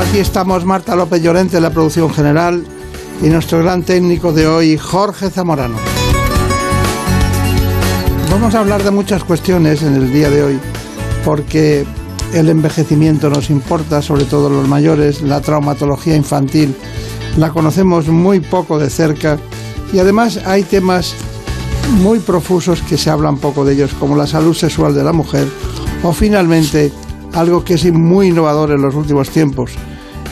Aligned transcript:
Aquí 0.00 0.18
estamos 0.18 0.64
Marta 0.66 0.94
López 0.94 1.22
Llorente, 1.22 1.58
la 1.58 1.70
producción 1.70 2.12
general, 2.12 2.64
y 3.22 3.28
nuestro 3.28 3.60
gran 3.60 3.82
técnico 3.82 4.30
de 4.30 4.46
hoy, 4.46 4.76
Jorge 4.76 5.30
Zamorano. 5.30 5.76
Vamos 8.30 8.54
a 8.54 8.60
hablar 8.60 8.82
de 8.82 8.90
muchas 8.90 9.24
cuestiones 9.24 9.82
en 9.82 9.94
el 9.94 10.12
día 10.12 10.28
de 10.28 10.42
hoy, 10.42 10.60
porque 11.24 11.86
el 12.34 12.50
envejecimiento 12.50 13.30
nos 13.30 13.48
importa, 13.48 14.02
sobre 14.02 14.24
todo 14.24 14.50
los 14.50 14.68
mayores, 14.68 15.22
la 15.22 15.40
traumatología 15.40 16.14
infantil 16.14 16.76
la 17.38 17.50
conocemos 17.50 18.08
muy 18.08 18.40
poco 18.40 18.78
de 18.78 18.90
cerca 18.90 19.38
y 19.92 19.98
además 19.98 20.40
hay 20.44 20.62
temas 20.62 21.14
muy 22.02 22.18
profusos 22.18 22.82
que 22.82 22.98
se 22.98 23.08
hablan 23.08 23.38
poco 23.38 23.64
de 23.64 23.74
ellos, 23.74 23.94
como 23.98 24.16
la 24.16 24.26
salud 24.26 24.54
sexual 24.54 24.94
de 24.94 25.04
la 25.04 25.12
mujer, 25.12 25.48
o 26.02 26.12
finalmente, 26.12 26.92
algo 27.32 27.64
que 27.64 27.74
es 27.74 27.92
muy 27.92 28.28
innovador 28.28 28.70
en 28.72 28.82
los 28.82 28.94
últimos 28.94 29.30
tiempos, 29.30 29.72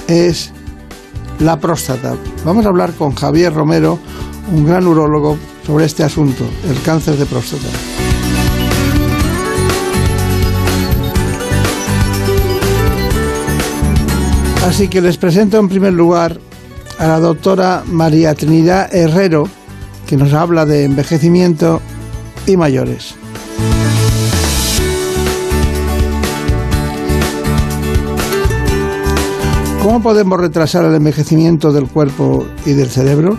es 0.09 0.53
la 1.41 1.59
próstata. 1.59 2.17
Vamos 2.45 2.65
a 2.67 2.69
hablar 2.69 2.93
con 2.93 3.15
Javier 3.15 3.53
Romero, 3.53 3.99
un 4.53 4.65
gran 4.67 4.87
urólogo, 4.87 5.39
sobre 5.67 5.87
este 5.87 6.05
asunto, 6.05 6.45
el 6.69 6.81
cáncer 6.83 7.17
de 7.17 7.27
próstata. 7.27 7.69
Así 14.67 14.89
que 14.89 15.01
les 15.01 15.17
presento 15.17 15.59
en 15.59 15.69
primer 15.69 15.93
lugar 15.93 16.39
a 16.99 17.07
la 17.07 17.21
doctora 17.21 17.83
María 17.87 18.35
Trinidad 18.35 18.95
Herrero, 18.95 19.49
que 20.07 20.17
nos 20.17 20.33
habla 20.33 20.67
de 20.67 20.85
envejecimiento 20.85 21.81
y 22.47 22.57
mayores. 22.57 23.15
¿Cómo 29.95 30.03
podemos 30.03 30.41
retrasar 30.41 30.85
el 30.87 30.97
envejecimiento 30.97 31.73
del 31.73 31.87
cuerpo 31.87 32.45
y 32.67 32.73
del 32.73 32.91
cerebro? 32.91 33.39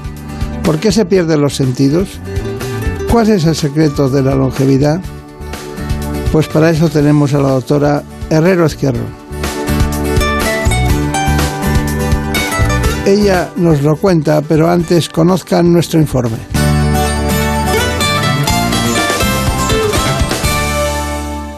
¿Por 0.63 0.79
qué 0.79 0.93
se 0.93 1.03
pierden 1.03 1.41
los 1.41 1.53
sentidos? 1.53 2.17
¿Cuál 3.11 3.29
es 3.29 3.43
el 3.43 3.55
secreto 3.55 4.09
de 4.09 4.21
la 4.21 4.35
longevidad? 4.35 5.01
Pues 6.31 6.47
para 6.47 6.69
eso 6.69 6.87
tenemos 6.87 7.33
a 7.33 7.39
la 7.39 7.49
doctora 7.49 8.03
Herrero 8.29 8.65
Izquierdo. 8.65 9.03
Ella 13.05 13.49
nos 13.57 13.81
lo 13.81 13.97
cuenta, 13.97 14.41
pero 14.41 14.69
antes 14.69 15.09
conozcan 15.09 15.73
nuestro 15.73 15.99
informe. 15.99 16.54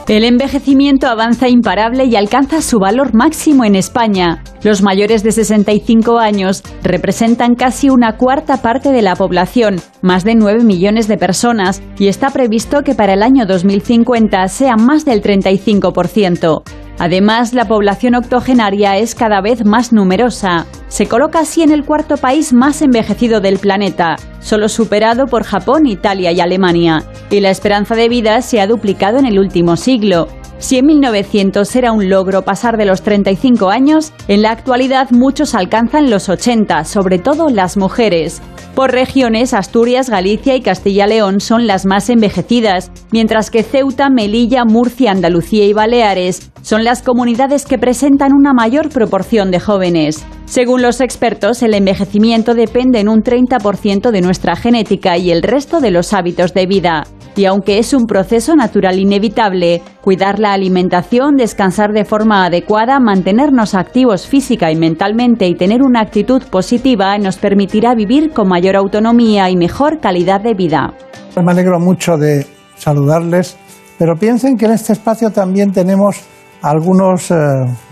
El 0.08 0.24
envejecimiento 0.24 1.08
avanza 1.08 1.50
imparable 1.50 2.06
y 2.06 2.16
alcanza 2.16 2.62
su 2.62 2.80
valor 2.80 3.14
máximo 3.14 3.66
en 3.66 3.76
España. 3.76 4.42
Los 4.64 4.82
mayores 4.82 5.22
de 5.22 5.34
65 5.34 6.18
años 6.18 6.64
representan 6.82 7.56
casi 7.56 7.90
una 7.90 8.16
cuarta 8.16 8.62
parte 8.62 8.94
de 8.94 9.02
la 9.02 9.18
población, 9.18 9.82
más 10.02 10.24
de 10.24 10.36
9 10.36 10.64
millones 10.64 11.10
de 11.10 11.18
personas, 11.18 11.84
y 12.00 12.08
está 12.08 12.30
previsto 12.30 12.84
que 12.84 12.96
para 12.96 13.16
el 13.16 13.22
año 13.22 13.46
2050 13.46 14.48
sea 14.48 14.78
más 14.78 15.04
del 15.04 15.22
35%. 15.22 16.87
Además, 17.00 17.54
la 17.54 17.66
población 17.66 18.16
octogenaria 18.16 18.98
es 18.98 19.14
cada 19.14 19.42
vez 19.42 19.66
más 19.66 19.94
numerosa. 19.94 20.66
Se 20.88 21.08
coloca 21.08 21.40
así 21.40 21.62
en 21.62 21.72
el 21.72 21.86
cuarto 21.86 22.18
país 22.18 22.54
más 22.54 22.82
envejecido 22.82 23.40
del 23.40 23.60
planeta, 23.60 24.16
solo 24.40 24.68
superado 24.68 25.28
por 25.28 25.44
Japón, 25.44 25.86
Italia 25.86 26.32
y 26.32 26.40
Alemania. 26.40 27.04
Y 27.30 27.40
la 27.40 27.52
esperanza 27.52 27.96
de 27.96 28.10
vida 28.10 28.42
se 28.42 28.62
ha 28.62 28.68
duplicado 28.68 29.20
en 29.20 29.26
el 29.26 29.38
último 29.38 29.76
siglo. 29.76 30.28
Si 30.60 30.78
en 30.80 30.88
1900 30.88 31.76
era 31.76 31.92
un 31.92 32.10
logro 32.10 32.42
pasar 32.42 32.78
de 32.78 32.86
los 32.86 33.04
35 33.04 33.70
años, 33.70 34.12
en 34.28 34.42
la 34.42 34.50
actualidad 34.50 35.12
muchos 35.12 35.54
alcanzan 35.54 36.10
los 36.10 36.30
80, 36.30 36.84
sobre 36.84 37.20
todo 37.20 37.50
las 37.50 37.78
mujeres. 37.78 38.42
Por 38.78 38.92
regiones, 38.92 39.56
Asturias, 39.56 40.08
Galicia 40.08 40.56
y 40.56 40.62
Castilla-León 40.62 41.40
son 41.40 41.66
las 41.66 41.88
más 41.88 42.12
envejecidas, 42.12 42.92
mientras 43.10 43.50
que 43.50 43.64
Ceuta, 43.64 44.12
Melilla, 44.12 44.66
Murcia, 44.66 45.10
Andalucía 45.10 45.66
y 45.66 45.74
Baleares 45.74 46.52
son 46.62 46.84
las 46.84 47.02
comunidades 47.02 47.66
que 47.66 47.80
presentan 47.80 48.34
una 48.34 48.54
mayor 48.54 48.90
proporción 48.90 49.50
de 49.50 49.60
jóvenes. 49.60 50.24
Según 50.46 50.84
los 50.84 51.02
expertos, 51.02 51.64
el 51.64 51.74
envejecimiento 51.74 52.54
depende 52.54 53.00
en 53.00 53.10
un 53.10 53.24
30% 53.24 54.12
de 54.12 54.22
nuestra 54.22 54.56
genética 54.56 55.18
y 55.18 55.32
el 55.32 55.42
resto 55.42 55.80
de 55.80 55.90
los 55.90 56.14
hábitos 56.14 56.54
de 56.54 56.68
vida. 56.68 57.08
Y 57.38 57.46
aunque 57.46 57.78
es 57.78 57.94
un 57.94 58.08
proceso 58.08 58.56
natural 58.56 58.98
inevitable, 58.98 59.84
cuidar 60.02 60.40
la 60.40 60.54
alimentación, 60.54 61.36
descansar 61.36 61.92
de 61.94 62.04
forma 62.04 62.46
adecuada, 62.46 63.00
mantenernos 63.00 63.76
activos 63.76 64.26
física 64.26 64.72
y 64.72 64.76
mentalmente 64.76 65.46
y 65.46 65.54
tener 65.54 65.84
una 65.84 66.02
actitud 66.02 66.42
positiva 66.50 67.16
nos 67.20 67.38
permitirá 67.38 67.94
vivir 67.94 68.32
con 68.34 68.48
mayor 68.50 68.76
autonomía 68.76 69.52
y 69.52 69.56
mejor 69.56 70.00
calidad 70.00 70.42
de 70.42 70.56
vida. 70.56 70.94
Me 71.36 71.52
alegro 71.52 71.80
mucho 71.80 72.18
de 72.18 72.44
saludarles, 72.76 73.56
pero 74.00 74.16
piensen 74.16 74.58
que 74.58 74.66
en 74.66 74.72
este 74.72 74.94
espacio 74.94 75.30
también 75.30 75.72
tenemos 75.72 76.22
algunos 76.64 77.30
eh, 77.30 77.36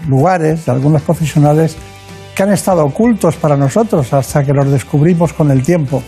lugares, 0.08 0.68
algunos 0.68 1.04
profesionales 1.04 1.78
que 2.36 2.42
han 2.42 2.52
estado 2.52 2.84
ocultos 2.84 3.36
para 3.36 3.56
nosotros 3.56 4.12
hasta 4.12 4.44
que 4.44 4.54
los 4.54 4.72
descubrimos 4.72 5.34
con 5.34 5.52
el 5.52 5.62
tiempo. 5.62 6.02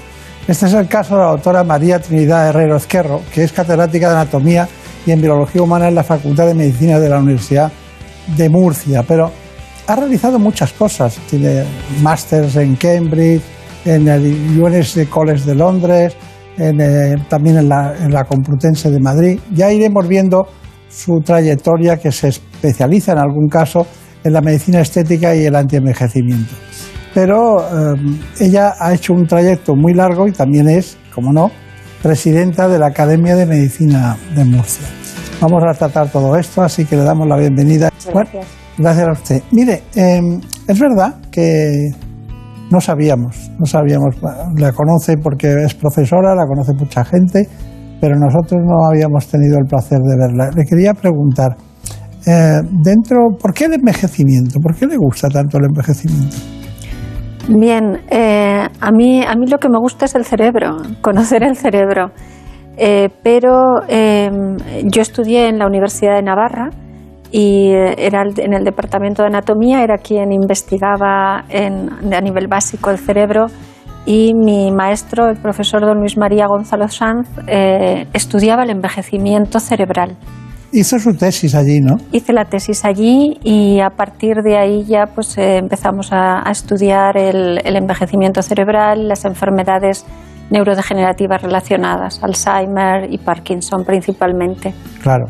Este 0.48 0.66
es 0.66 0.74
el 0.74 0.88
caso 0.88 1.16
de 1.16 1.24
la 1.24 1.32
doctora 1.32 1.64
María 1.66 2.00
Trinidad 2.00 2.48
Herrero 2.48 2.78
Ezquerro, 2.78 3.22
que 3.34 3.44
es 3.44 3.52
catedrática 3.52 4.08
de 4.08 4.16
Anatomía 4.16 4.66
y 5.06 5.14
Biología 5.16 5.62
Humana 5.62 5.90
en 5.90 5.96
la 5.96 6.06
Facultad 6.06 6.48
de 6.48 6.54
Medicina 6.54 7.00
de 7.00 7.10
la 7.10 7.20
Universidad 7.20 7.70
de 8.38 8.48
Murcia, 8.48 9.04
pero 9.06 9.30
ha 9.88 9.96
realizado 9.98 10.40
muchas 10.40 10.72
cosas. 10.72 11.18
Tiene 11.30 11.66
másters 12.02 12.56
en 12.56 12.78
Cambridge, 12.78 13.42
en 13.84 14.08
el 14.08 14.58
UNS 14.58 15.00
College 15.10 15.44
de 15.44 15.56
Londres, 15.56 16.16
eh, 16.58 17.18
también 17.28 17.58
en 17.58 17.68
la, 17.68 17.94
en 18.02 18.14
la 18.14 18.24
Complutense 18.24 18.90
de 18.90 19.02
Madrid. 19.02 19.42
Ya 19.54 19.70
iremos 19.74 20.08
viendo 20.08 20.48
su 20.88 21.20
trayectoria 21.20 21.98
que 21.98 22.14
se 22.14 22.30
especializa 22.30 23.12
en 23.12 23.18
algún 23.18 23.50
caso 23.50 23.86
en 24.24 24.32
la 24.32 24.40
medicina 24.40 24.80
estética 24.80 25.36
y 25.36 25.46
el 25.46 25.58
antienvejecimiento 25.58 26.67
pero 27.18 27.58
em, 27.96 28.20
ella 28.40 28.76
ha 28.80 28.94
hecho 28.94 29.12
un 29.12 29.26
trayecto 29.26 29.76
muy 29.76 29.96
largo 29.96 30.28
y 30.28 30.32
también 30.32 30.70
es, 30.70 31.00
como 31.12 31.34
no, 31.34 31.50
presidenta 32.04 32.68
de 32.68 32.78
la 32.78 32.90
Academia 32.90 33.36
de 33.36 33.48
Medicina 33.48 34.16
de 34.36 34.46
Murcia. 34.46 34.86
Vamos 35.42 35.64
a 35.68 35.74
tratar 35.74 36.12
todo 36.12 36.36
esto, 36.38 36.62
así 36.62 36.86
que 36.86 36.96
le 36.96 37.02
damos 37.02 37.28
la 37.28 37.38
bienvenida. 37.38 37.90
Gracias. 38.14 38.46
gracias 38.78 39.08
a 39.08 39.12
usted. 39.14 39.42
Mire, 39.52 39.82
em, 39.96 40.40
es 40.68 40.80
verdad 40.80 41.16
que 41.32 41.90
no 42.70 42.80
sabíamos, 42.80 43.50
no 43.58 43.66
sabíamos, 43.66 44.14
la 44.56 44.72
conoce 44.74 45.18
porque 45.18 45.52
es 45.66 45.74
profesora, 45.74 46.36
la 46.36 46.46
conoce 46.46 46.74
mucha 46.78 47.04
gente, 47.04 47.50
pero 48.00 48.16
nosotros 48.16 48.62
no 48.64 48.86
habíamos 48.86 49.26
tenido 49.26 49.58
el 49.58 49.66
placer 49.66 49.98
de 50.02 50.16
verla. 50.16 50.52
Le 50.56 50.66
quería 50.66 50.94
preguntar, 50.94 51.58
eh, 52.28 52.62
dentro, 52.84 53.30
¿por 53.42 53.56
qué 53.56 53.66
el 53.66 53.74
envejecimiento? 53.74 54.60
¿Por 54.60 54.76
qué 54.76 54.86
le 54.86 54.98
gusta 54.98 55.30
tanto 55.30 55.58
el 55.58 55.66
envejecimiento? 55.66 56.57
Bien, 57.50 58.02
eh, 58.10 58.68
a, 58.82 58.92
mí, 58.92 59.24
a 59.24 59.34
mí 59.36 59.48
lo 59.48 59.58
que 59.58 59.70
me 59.70 59.80
gusta 59.80 60.06
es 60.06 60.16
el 60.16 60.26
cerebro, 60.26 60.78
conocer 61.02 61.44
el 61.44 61.56
cerebro. 61.56 62.12
Eh, 62.78 63.10
pero 63.24 63.82
em, 63.88 64.56
yo 64.84 65.02
estudié 65.02 65.48
en 65.48 65.58
la 65.58 65.66
Universidad 65.66 66.16
de 66.16 66.22
Navarra 66.22 66.70
y 67.32 67.72
era 67.72 68.22
en 68.22 68.54
el 68.54 68.64
departamento 68.64 69.24
de 69.24 69.30
anatomía, 69.30 69.84
era 69.84 69.98
quien 69.98 70.32
investigaba 70.32 71.40
a 71.40 72.22
nivel 72.22 72.48
básico 72.48 72.92
el 72.92 73.00
cerebro 73.00 73.48
y 74.08 74.34
mi 74.34 74.72
maestro, 74.72 75.30
el 75.30 75.36
profesor 75.36 75.82
don 75.82 76.00
Luis 76.00 76.18
María 76.18 76.48
Gonzalo 76.48 76.88
Sanz, 76.88 77.28
eh, 77.46 78.08
estudiaba 78.14 78.64
el 78.64 78.70
envejecimiento 78.70 79.60
cerebral. 79.60 80.16
Hizo 80.72 81.00
su 81.00 81.16
tesis 81.16 81.56
allí, 81.56 81.80
¿no? 81.80 81.96
Hice 82.12 82.34
la 82.34 82.46
tesis 82.46 82.84
allí 82.84 83.38
y 83.44 83.80
a 83.80 83.90
partir 83.90 84.38
de 84.44 84.58
ahí 84.58 84.84
ya 84.86 85.06
pues 85.14 85.38
eh, 85.38 85.58
empezamos 85.58 86.10
a, 86.12 86.44
estudiar 86.52 87.18
el, 87.18 87.60
envejecimiento 87.64 88.42
cerebral, 88.42 89.08
las 89.08 89.24
enfermedades 89.26 90.06
neurodegenerativas 90.50 91.42
relacionadas, 91.42 92.22
Alzheimer 92.24 93.12
y 93.12 93.18
Parkinson 93.18 93.84
principalmente. 93.86 94.74
Claro. 95.02 95.26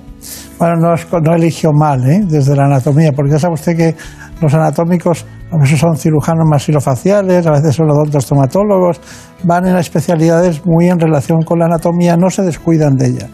Bueno, 0.59 0.75
no, 0.75 1.19
no 1.21 1.35
eligió 1.35 1.71
mal, 1.71 2.03
¿eh? 2.09 2.21
Desde 2.27 2.55
la 2.55 2.65
anatomía, 2.65 3.11
porque 3.15 3.31
ya 3.31 3.39
sabe 3.39 3.53
usted 3.53 3.77
que 3.77 3.95
los 4.41 4.53
anatómicos 4.53 5.25
a 5.51 5.57
veces 5.57 5.79
son 5.79 5.95
cirujanos 5.95 6.45
masilofaciales, 6.49 7.45
a 7.47 7.51
veces 7.51 7.75
son 7.75 7.89
odontostomatólogos, 7.89 8.99
van 9.43 9.67
en 9.67 9.77
especialidades 9.77 10.65
muy 10.65 10.89
en 10.89 10.99
relación 10.99 11.41
con 11.43 11.59
la 11.59 11.65
anatomía, 11.65 12.17
no 12.17 12.29
se 12.29 12.43
descuidan 12.43 12.95
de 12.97 13.07
ella. 13.07 13.27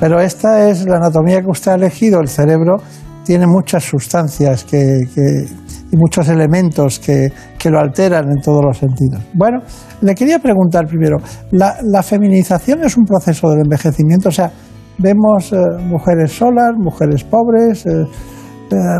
Pero 0.00 0.20
esta 0.20 0.68
es 0.68 0.86
la 0.86 0.96
anatomía 0.96 1.40
que 1.40 1.50
usted 1.50 1.72
ha 1.72 1.74
elegido, 1.76 2.20
el 2.20 2.28
cerebro 2.28 2.78
tiene 3.24 3.46
muchas 3.46 3.84
sustancias 3.84 4.66
y 4.72 5.96
muchos 5.96 6.28
elementos 6.28 6.98
que, 6.98 7.30
lo 7.70 7.78
alteran 7.78 8.24
en 8.30 8.40
todos 8.40 8.64
los 8.64 8.78
sentidos. 8.78 9.22
Bueno, 9.34 9.60
le 10.00 10.14
quería 10.14 10.38
preguntar 10.40 10.86
primero, 10.86 11.18
¿la, 11.52 12.02
feminización 12.02 12.82
es 12.84 12.96
un 12.96 13.04
proceso 13.04 13.50
del 13.50 13.60
envejecimiento? 13.60 14.30
O 14.30 14.32
sea, 14.32 14.50
vemos 14.98 15.52
eh, 15.52 15.56
mujeres 15.84 16.32
solas, 16.32 16.72
mujeres 16.76 17.22
pobres, 17.22 17.86
eh, 17.86 18.04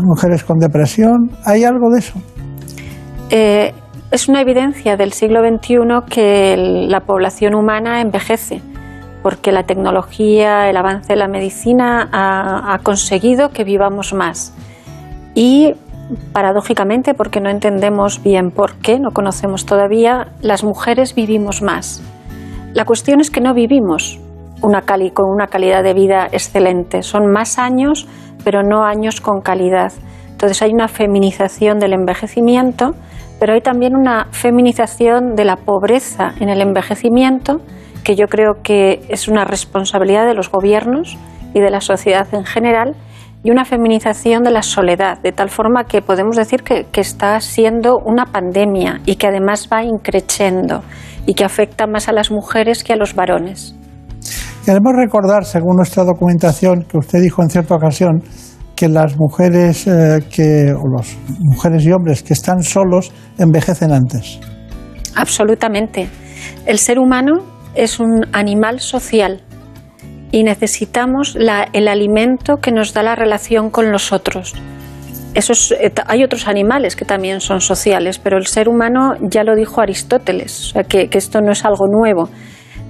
mujeres 0.03 0.43
con 0.43 0.59
depresión, 0.59 1.31
¿hay 1.45 1.63
algo 1.63 1.89
de 1.91 1.99
eso? 1.99 2.19
Eh, 3.29 3.73
es 4.11 4.27
una 4.27 4.41
evidencia 4.41 4.97
del 4.97 5.13
siglo 5.13 5.39
XXI 5.39 5.77
que 6.09 6.55
la 6.89 6.99
población 7.01 7.55
humana 7.55 8.01
envejece, 8.01 8.61
porque 9.23 9.53
la 9.53 9.63
tecnología, 9.63 10.69
el 10.69 10.75
avance 10.75 11.13
de 11.13 11.19
la 11.19 11.29
medicina 11.29 12.09
ha, 12.11 12.77
conseguido 12.83 13.49
que 13.49 13.63
vivamos 13.63 14.13
más. 14.13 14.53
Y 15.33 15.75
paradójicamente, 16.33 17.13
porque 17.13 17.39
no 17.39 17.49
entendemos 17.49 18.21
bien 18.21 18.51
por 18.51 18.73
qué, 18.75 18.99
no 18.99 19.11
conocemos 19.11 19.65
todavía, 19.65 20.27
las 20.41 20.63
mujeres 20.65 21.15
vivimos 21.15 21.61
más. 21.61 22.03
La 22.73 22.83
cuestión 22.83 23.21
es 23.21 23.29
que 23.29 23.39
no 23.39 23.53
vivimos 23.53 24.19
una 24.61 24.81
con 24.81 25.29
una 25.29 25.47
calidad 25.47 25.83
de 25.83 25.93
vida 25.93 26.27
excelente. 26.31 27.03
Son 27.03 27.31
más 27.31 27.57
años, 27.57 28.07
pero 28.43 28.63
no 28.63 28.83
años 28.83 29.21
con 29.21 29.41
calidad. 29.41 29.91
Entonces 30.29 30.61
hay 30.61 30.71
una 30.71 30.87
feminización 30.87 31.79
del 31.79 31.93
envejecimiento 31.93 32.95
pero 33.41 33.53
hay 33.53 33.61
también 33.61 33.95
una 33.95 34.27
feminización 34.29 35.33
de 35.33 35.45
la 35.45 35.55
pobreza 35.55 36.33
en 36.39 36.49
el 36.49 36.61
envejecimiento, 36.61 37.59
que 38.03 38.15
yo 38.15 38.27
creo 38.27 38.61
que 38.61 39.01
es 39.09 39.27
una 39.27 39.45
responsabilidad 39.45 40.27
de 40.27 40.35
los 40.35 40.51
gobiernos 40.51 41.17
y 41.55 41.59
de 41.59 41.71
la 41.71 41.81
sociedad 41.81 42.27
en 42.35 42.45
general, 42.45 42.93
y 43.43 43.49
una 43.49 43.65
feminización 43.65 44.43
de 44.43 44.51
la 44.51 44.61
soledad, 44.61 45.17
de 45.23 45.31
tal 45.31 45.49
forma 45.49 45.85
que 45.85 46.03
podemos 46.03 46.35
decir 46.35 46.61
que, 46.61 46.85
está 47.01 47.39
siendo 47.39 47.97
una 47.97 48.25
pandemia 48.25 49.01
y 49.07 49.15
que 49.15 49.25
además 49.25 49.67
va 49.73 49.83
increciendo 49.83 50.83
y 51.25 51.33
que 51.33 51.43
afecta 51.43 51.87
más 51.87 52.09
a 52.09 52.11
las 52.11 52.29
mujeres 52.29 52.83
que 52.83 52.93
a 52.93 52.95
los 52.95 53.15
varones. 53.15 53.73
Queremos 54.65 54.93
recordar, 54.95 55.45
según 55.45 55.77
nuestra 55.77 56.03
documentación, 56.03 56.83
que 56.83 56.97
usted 56.97 57.19
dijo 57.21 57.41
en 57.41 57.49
cierta 57.49 57.75
ocasión, 57.75 58.21
que 58.75 58.87
las 58.87 59.15
mujeres 59.17 59.85
eh, 59.87 60.19
que, 60.29 60.73
o 60.73 60.87
los 60.87 61.17
mujeres 61.39 61.85
y 61.85 61.91
hombres 61.91 62.23
que 62.23 62.33
están 62.33 62.63
solos 62.63 63.11
envejecen 63.37 63.91
antes. 63.91 64.39
Absolutamente. 65.15 66.07
El 66.65 66.79
ser 66.79 66.99
humano 66.99 67.43
es 67.75 67.99
un 67.99 68.25
animal 68.33 68.79
social 68.79 69.41
y 70.31 70.43
necesitamos 70.43 71.35
el 71.35 71.87
alimento 71.87 72.57
que 72.57 72.71
nos 72.71 72.93
da 72.93 73.03
la 73.03 73.15
relación 73.15 73.69
con 73.69 73.91
los 73.91 74.11
otros. 74.11 74.53
Eh, 75.33 75.91
hay 76.07 76.23
otros 76.23 76.47
animales 76.47 76.95
que 76.95 77.05
también 77.05 77.39
son 77.39 77.61
sociales, 77.61 78.19
pero 78.19 78.37
el 78.37 78.47
ser 78.47 78.67
humano 78.67 79.13
ya 79.21 79.43
lo 79.43 79.55
dijo 79.55 79.81
Aristóteles, 79.81 80.73
que, 80.89 81.09
esto 81.11 81.41
no 81.41 81.51
es 81.51 81.63
algo 81.65 81.87
nuevo. 81.87 82.29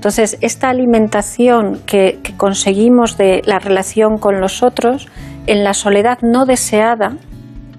Entonces, 0.01 0.36
esta 0.42 0.69
alimentación 0.69 1.80
que 1.86 2.18
conseguimos 2.36 3.18
de 3.18 3.44
la 3.45 3.59
relación 3.59 4.18
con 4.18 4.42
los 4.42 4.63
otros 4.63 5.07
en 5.45 5.63
la 5.63 5.75
soledad 5.75 6.18
no 6.24 6.48
deseada, 6.48 7.18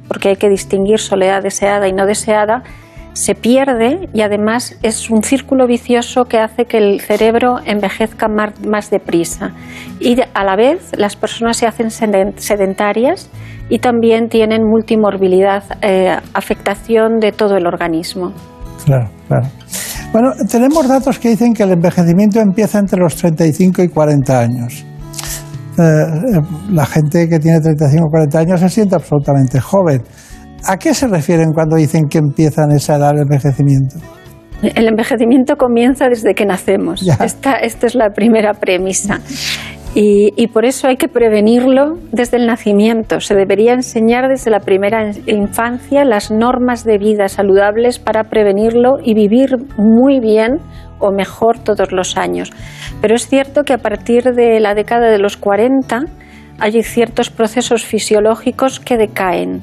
porque 0.06 0.28
hay 0.28 0.36
que 0.36 0.48
distinguir 0.48 1.00
soledad 1.00 1.42
deseada 1.42 1.88
y 1.88 1.92
no 1.92 2.06
deseada, 2.06 2.62
se 3.12 3.34
pierde 3.34 4.08
y 4.14 4.20
además 4.20 4.78
es 4.84 5.10
un 5.10 5.24
círculo 5.24 5.66
vicioso 5.66 6.26
que 6.26 6.38
hace 6.38 6.66
que 6.66 6.78
el 6.78 7.00
cerebro 7.00 7.56
envejezca 7.66 8.28
más, 8.28 8.88
deprisa. 8.88 9.50
Y 9.98 10.16
a 10.20 10.44
la 10.44 10.54
vez 10.54 10.92
las 10.96 11.16
personas 11.16 11.56
se 11.56 11.66
hacen 11.66 11.90
sedentarias 11.90 13.30
y 13.68 13.80
también 13.80 14.28
tienen 14.28 14.62
multimorbilidad, 14.62 15.64
eh, 15.82 16.16
afectación 16.34 17.18
de 17.18 17.32
todo 17.32 17.56
el 17.56 17.66
organismo. 17.66 18.32
Claro, 18.84 19.10
claro. 19.26 19.48
Bueno, 20.12 20.32
tenemos 20.50 20.86
datos 20.86 21.18
que 21.18 21.30
dicen 21.30 21.54
que 21.54 21.62
el 21.62 21.70
envejecimiento 21.70 22.38
empieza 22.38 22.78
entre 22.78 23.00
los 23.00 23.16
35 23.16 23.82
y 23.82 23.88
40 23.88 24.38
años. 24.38 24.84
Eh, 25.78 25.82
eh, 25.82 26.40
la 26.70 26.84
gente 26.84 27.26
que 27.30 27.38
tiene 27.38 27.60
35 27.60 28.06
o 28.06 28.10
40 28.10 28.38
años 28.38 28.60
se 28.60 28.68
siente 28.68 28.94
absolutamente 28.94 29.58
joven. 29.58 30.02
¿A 30.66 30.76
qué 30.76 30.92
se 30.92 31.08
refieren 31.08 31.52
cuando 31.54 31.76
dicen 31.76 32.08
que 32.10 32.18
empiezan 32.18 32.72
esa 32.72 32.96
edad 32.96 33.14
de 33.14 33.22
envejecimiento? 33.22 33.96
El 34.62 34.86
envejecimiento 34.86 35.56
comienza 35.56 36.08
desde 36.08 36.34
que 36.34 36.44
nacemos. 36.44 37.02
Esta, 37.02 37.54
esta, 37.54 37.86
es 37.86 37.94
la 37.94 38.10
primera 38.10 38.52
premisa. 38.52 39.18
Y, 39.94 40.46
por 40.48 40.64
eso 40.64 40.88
hay 40.88 40.96
que 40.96 41.08
prevenirlo 41.08 41.98
desde 42.12 42.38
el 42.38 42.46
nacimiento. 42.46 43.20
Se 43.20 43.34
debería 43.34 43.74
enseñar 43.74 44.26
desde 44.28 44.50
la 44.50 44.60
primera 44.60 45.10
infancia 45.26 46.06
las 46.06 46.30
normas 46.30 46.84
de 46.84 46.96
vida 46.96 47.28
saludables 47.28 47.98
para 47.98 48.24
prevenirlo 48.24 48.96
y 49.04 49.12
vivir 49.12 49.50
muy 49.76 50.18
bien 50.18 50.60
o 50.98 51.12
mejor 51.12 51.58
todos 51.58 51.92
los 51.92 52.16
años. 52.16 52.50
Pero 53.02 53.14
es 53.14 53.28
cierto 53.28 53.64
que 53.64 53.74
a 53.74 53.78
partir 53.78 54.24
de 54.34 54.60
la 54.60 54.74
década 54.74 55.10
de 55.10 55.18
los 55.18 55.36
40 55.36 56.00
hay 56.58 56.82
ciertos 56.82 57.28
procesos 57.28 57.84
fisiológicos 57.84 58.80
que 58.80 58.96
decaen. 58.96 59.60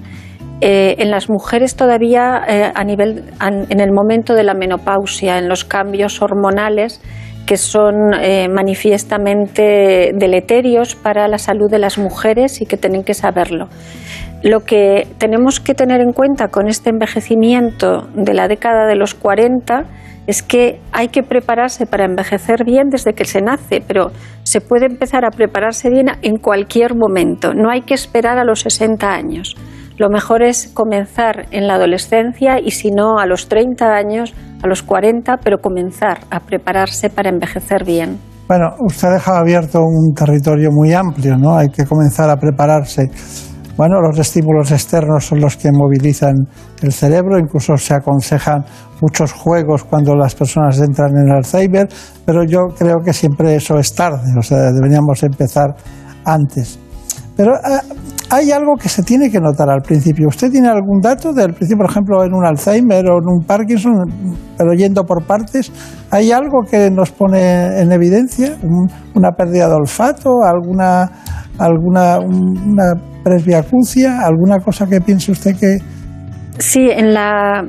Eh, 0.61 0.97
en 0.99 1.09
las 1.09 1.29
mujeres 1.29 1.75
todavía 1.75 2.43
eh, 2.47 2.71
a 2.75 2.83
nivel, 2.83 3.23
en 3.41 3.79
el 3.79 3.91
momento 3.93 4.35
de 4.35 4.43
la 4.43 4.53
menopausia, 4.53 5.39
en 5.39 5.47
los 5.47 5.63
cambios 5.63 6.21
hormonales, 6.21 7.01
que 7.49 7.57
son 7.57 8.13
eh, 8.13 8.47
manifiestamente 8.47 10.11
deleterios 10.13 10.93
para 10.93 11.27
la 11.27 11.39
salud 11.39 11.67
de 11.67 11.79
las 11.79 11.97
mujeres 11.97 12.61
y 12.61 12.67
que 12.67 12.77
tienen 12.77 13.03
que 13.03 13.15
saberlo. 13.15 13.69
Lo 14.43 14.59
que 14.59 15.07
tenemos 15.17 15.59
que 15.59 15.73
tener 15.73 15.99
en 15.99 16.13
cuenta 16.13 16.49
con 16.49 16.67
este 16.67 16.91
envejecimiento 16.91 18.07
de 18.13 18.35
la 18.35 18.47
década 18.47 18.85
de 18.85 18.95
los 18.95 19.15
40 19.15 19.85
es 20.27 20.43
que 20.43 20.79
hay 20.91 21.07
que 21.07 21.23
prepararse 21.23 21.87
para 21.87 22.05
envejecer 22.05 22.65
bien 22.65 22.89
desde 22.91 23.13
que 23.13 23.25
se 23.25 23.41
nace, 23.41 23.81
pero 23.81 24.11
se 24.43 24.61
puede 24.61 24.85
empezar 24.85 25.25
a 25.25 25.31
prepararse 25.31 25.89
bien 25.89 26.05
en 26.21 26.35
cualquier 26.37 26.93
momento, 26.93 27.55
no 27.55 27.71
hay 27.71 27.81
que 27.81 27.95
esperar 27.95 28.37
a 28.37 28.43
los 28.43 28.59
60 28.59 29.11
años. 29.11 29.55
Lo 29.99 30.09
mejor 30.09 30.43
es 30.43 30.69
comenzar 30.73 31.47
en 31.51 31.67
la 31.67 31.73
adolescencia 31.73 32.57
y 32.57 32.71
si 32.71 32.89
no 32.89 33.19
a 33.19 33.25
los 33.25 33.49
30 33.49 33.85
años, 33.85 34.33
a 34.63 34.67
los 34.67 34.81
40, 34.81 35.39
pero 35.43 35.57
comenzar 35.57 36.19
a 36.31 36.39
prepararse 36.39 37.09
para 37.09 37.29
envejecer 37.29 37.83
bien. 37.83 38.17
Bueno, 38.47 38.69
usted 38.79 39.09
ha 39.09 39.13
dejado 39.15 39.37
abierto 39.39 39.81
un 39.81 40.13
territorio 40.13 40.69
muy 40.71 40.93
amplio, 40.93 41.35
¿no? 41.35 41.57
Hay 41.57 41.67
que 41.67 41.83
comenzar 41.83 42.29
a 42.29 42.37
prepararse. 42.37 43.11
Bueno, 43.75 43.99
los 43.99 44.17
estímulos 44.17 44.71
externos 44.71 45.25
son 45.25 45.41
los 45.41 45.57
que 45.57 45.69
movilizan 45.69 46.47
el 46.81 46.93
cerebro, 46.93 47.37
incluso 47.37 47.75
se 47.75 47.93
aconsejan 47.93 48.63
muchos 49.01 49.33
juegos 49.33 49.83
cuando 49.83 50.15
las 50.15 50.33
personas 50.33 50.79
entran 50.79 51.11
en 51.17 51.29
Alzheimer, 51.29 51.89
pero 52.25 52.45
yo 52.45 52.67
creo 52.77 52.99
que 53.03 53.11
siempre 53.11 53.53
eso 53.55 53.77
es 53.77 53.93
tarde, 53.93 54.31
o 54.37 54.41
sea, 54.41 54.71
deberíamos 54.71 55.21
empezar 55.23 55.75
antes. 56.23 56.79
Pero 57.35 57.55
eh, 57.55 57.79
hay 58.29 58.51
algo 58.51 58.75
que 58.75 58.89
se 58.89 59.03
tiene 59.03 59.29
que 59.29 59.39
notar 59.39 59.69
al 59.69 59.81
principio. 59.81 60.27
¿Usted 60.27 60.51
tiene 60.51 60.67
algún 60.67 61.01
dato 61.01 61.33
del 61.33 61.53
principio, 61.53 61.77
por 61.77 61.89
ejemplo, 61.89 62.23
en 62.23 62.33
un 62.33 62.45
Alzheimer 62.45 63.05
o 63.09 63.17
en 63.17 63.27
un 63.27 63.45
Parkinson, 63.45 63.93
pero 64.57 64.73
yendo 64.73 65.03
por 65.03 65.25
partes? 65.25 65.71
¿Hay 66.11 66.31
algo 66.31 66.61
que 66.69 66.91
nos 66.91 67.11
pone 67.11 67.81
en 67.81 67.91
evidencia? 67.91 68.55
¿Una 69.15 69.31
pérdida 69.31 69.67
de 69.67 69.75
olfato? 69.75 70.43
¿Alguna, 70.43 71.09
alguna 71.57 72.19
una 72.19 72.93
presbiacuncia? 73.23 74.19
¿Alguna 74.25 74.59
cosa 74.59 74.85
que 74.85 75.01
piense 75.01 75.31
usted 75.31 75.55
que...? 75.59 75.77
Sí, 76.59 76.89
en 76.91 77.13
la, 77.13 77.65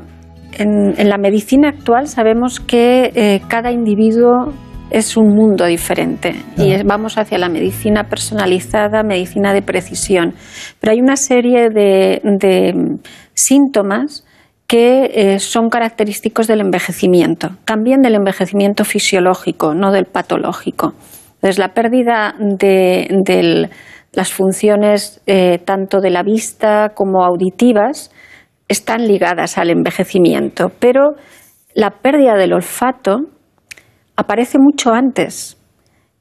en, 0.57 1.09
la 1.09 1.17
medicina 1.17 1.69
actual 1.69 2.07
sabemos 2.07 2.59
que 2.59 3.11
eh, 3.15 3.41
cada 3.47 3.71
individuo 3.71 4.53
es 4.91 5.15
un 5.15 5.33
mundo 5.33 5.65
diferente 5.65 6.35
y 6.57 6.75
vamos 6.83 7.17
hacia 7.17 7.37
la 7.37 7.47
medicina 7.47 8.03
personalizada, 8.03 9.03
medicina 9.03 9.53
de 9.53 9.61
precisión. 9.61 10.35
Pero 10.79 10.91
hay 10.91 10.99
una 10.99 11.15
serie 11.15 11.69
de, 11.69 12.99
síntomas 13.33 14.25
que 14.67 15.11
eh, 15.13 15.39
son 15.39 15.69
característicos 15.69 16.47
del 16.47 16.59
envejecimiento, 16.59 17.51
también 17.65 18.01
del 18.01 18.15
envejecimiento 18.15 18.83
fisiológico, 18.83 19.73
no 19.73 19.91
del 19.91 20.05
patológico. 20.05 20.93
Entonces, 21.35 21.57
la 21.57 21.73
pérdida 21.73 22.35
de, 22.37 23.69
las 24.13 24.31
funciones 24.31 25.21
eh, 25.25 25.59
tanto 25.65 26.01
de 26.01 26.09
la 26.09 26.21
vista 26.21 26.89
como 26.93 27.23
auditivas 27.23 28.11
están 28.67 29.07
ligadas 29.07 29.57
al 29.57 29.69
envejecimiento, 29.69 30.71
pero 30.79 31.15
la 31.73 31.91
pérdida 32.01 32.35
del 32.35 32.53
olfato 32.53 33.27
aparece 34.21 34.57
mucho 34.59 34.93
antes. 34.93 35.57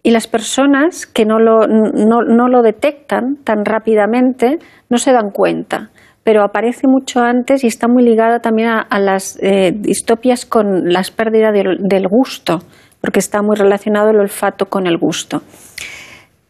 Y 0.03 0.11
las 0.11 0.27
personas 0.27 1.07
que 1.07 1.25
no 1.27 1.39
lo, 1.39 2.63
detectan 2.63 3.37
tan 3.45 3.65
rápidamente 3.65 4.59
no 4.89 4.99
se 4.99 5.13
dan 5.13 5.31
cuenta. 5.31 5.91
pero 6.23 6.43
aparece 6.45 6.87
mucho 6.87 7.21
antes 7.21 7.65
y 7.65 7.67
está 7.67 7.89
muy 7.89 8.05
ligada 8.05 8.41
también 8.41 8.69
a, 8.69 8.99
las 8.99 9.39
eh, 9.43 9.73
distopias 9.75 10.45
con 10.45 10.93
las 10.93 11.11
pérdidas 11.11 11.53
del, 11.53 12.07
gusto, 12.09 12.59
porque 13.01 13.19
está 13.19 13.41
muy 13.43 13.57
relacionado 13.57 14.11
el 14.11 14.21
olfato 14.21 14.67
con 14.67 14.87
el 14.87 14.99
gusto. 14.99 15.43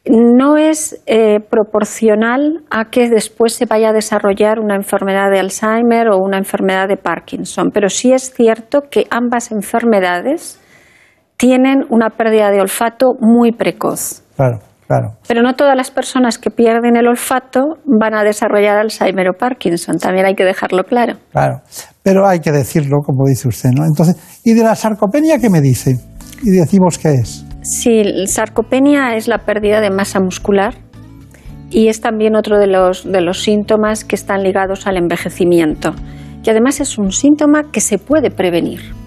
No 0.04 0.56
es 0.56 1.00
eh, 1.06 1.38
proporcional 1.40 2.62
a 2.68 2.86
que 2.86 3.08
después 3.08 3.54
se 3.54 3.66
vaya 3.66 3.90
a 3.90 3.92
desarrollar 3.92 4.58
una 4.58 4.74
enfermedad 4.74 5.30
de 5.30 5.38
Alzheimer 5.38 6.08
o 6.08 6.18
una 6.18 6.38
enfermedad 6.38 6.88
de 6.88 6.96
Parkinson, 6.96 7.70
pero 7.72 7.88
sí 7.88 8.12
es 8.12 8.34
cierto 8.34 8.82
que 8.90 9.06
ambas 9.10 9.52
enfermedades 9.52 10.60
tienen 11.40 11.86
una 11.88 12.10
pérdida 12.10 12.50
de 12.50 12.60
olfato 12.60 13.14
muy 13.18 13.50
precoz. 13.50 14.22
Claro. 14.36 14.60
Pero 15.26 15.42
no 15.42 15.54
todas 15.54 15.76
las 15.76 15.90
personas 15.90 16.36
que 16.36 16.50
pierden 16.50 16.96
el 16.96 17.06
olfato 17.06 17.78
van 17.84 18.12
a 18.12 18.24
desarrollar 18.24 18.76
Alzheimer 18.76 19.30
o 19.30 19.32
Parkinson, 19.38 19.98
también 19.98 20.26
hay 20.26 20.34
que 20.34 20.44
dejarlo 20.44 20.82
claro. 20.84 21.14
Claro, 21.30 21.62
pero 22.02 22.26
hay 22.28 22.40
que 22.40 22.50
decirlo, 22.50 22.98
como 23.06 23.24
dice 23.26 23.48
usted, 23.48 23.70
¿no? 23.70 23.84
Entonces, 23.86 24.16
¿y 24.44 24.52
de 24.52 24.64
la 24.64 24.74
sarcopenia 24.74 25.38
qué 25.38 25.48
me 25.48 25.60
dice? 25.60 25.96
Y 26.42 26.50
decimos 26.50 26.98
qué 26.98 27.14
es. 27.14 27.46
Sí, 27.62 28.02
sarcopenia 28.26 29.14
es 29.14 29.28
la 29.28 29.38
pérdida 29.38 29.80
de 29.80 29.90
masa 29.90 30.20
muscular 30.20 30.74
y 31.70 31.86
es 31.86 32.00
también 32.00 32.34
otro 32.34 32.58
de 32.58 32.66
los, 32.66 33.10
de 33.10 33.20
los 33.20 33.42
síntomas 33.42 34.04
que 34.04 34.16
están 34.16 34.42
ligados 34.42 34.86
al 34.86 34.96
envejecimiento. 34.96 35.94
Y 36.44 36.50
además 36.50 36.80
es 36.80 36.98
un 36.98 37.12
síntoma 37.12 37.70
que 37.70 37.80
se 37.80 37.98
puede 37.98 38.30
prevenir. 38.30 38.99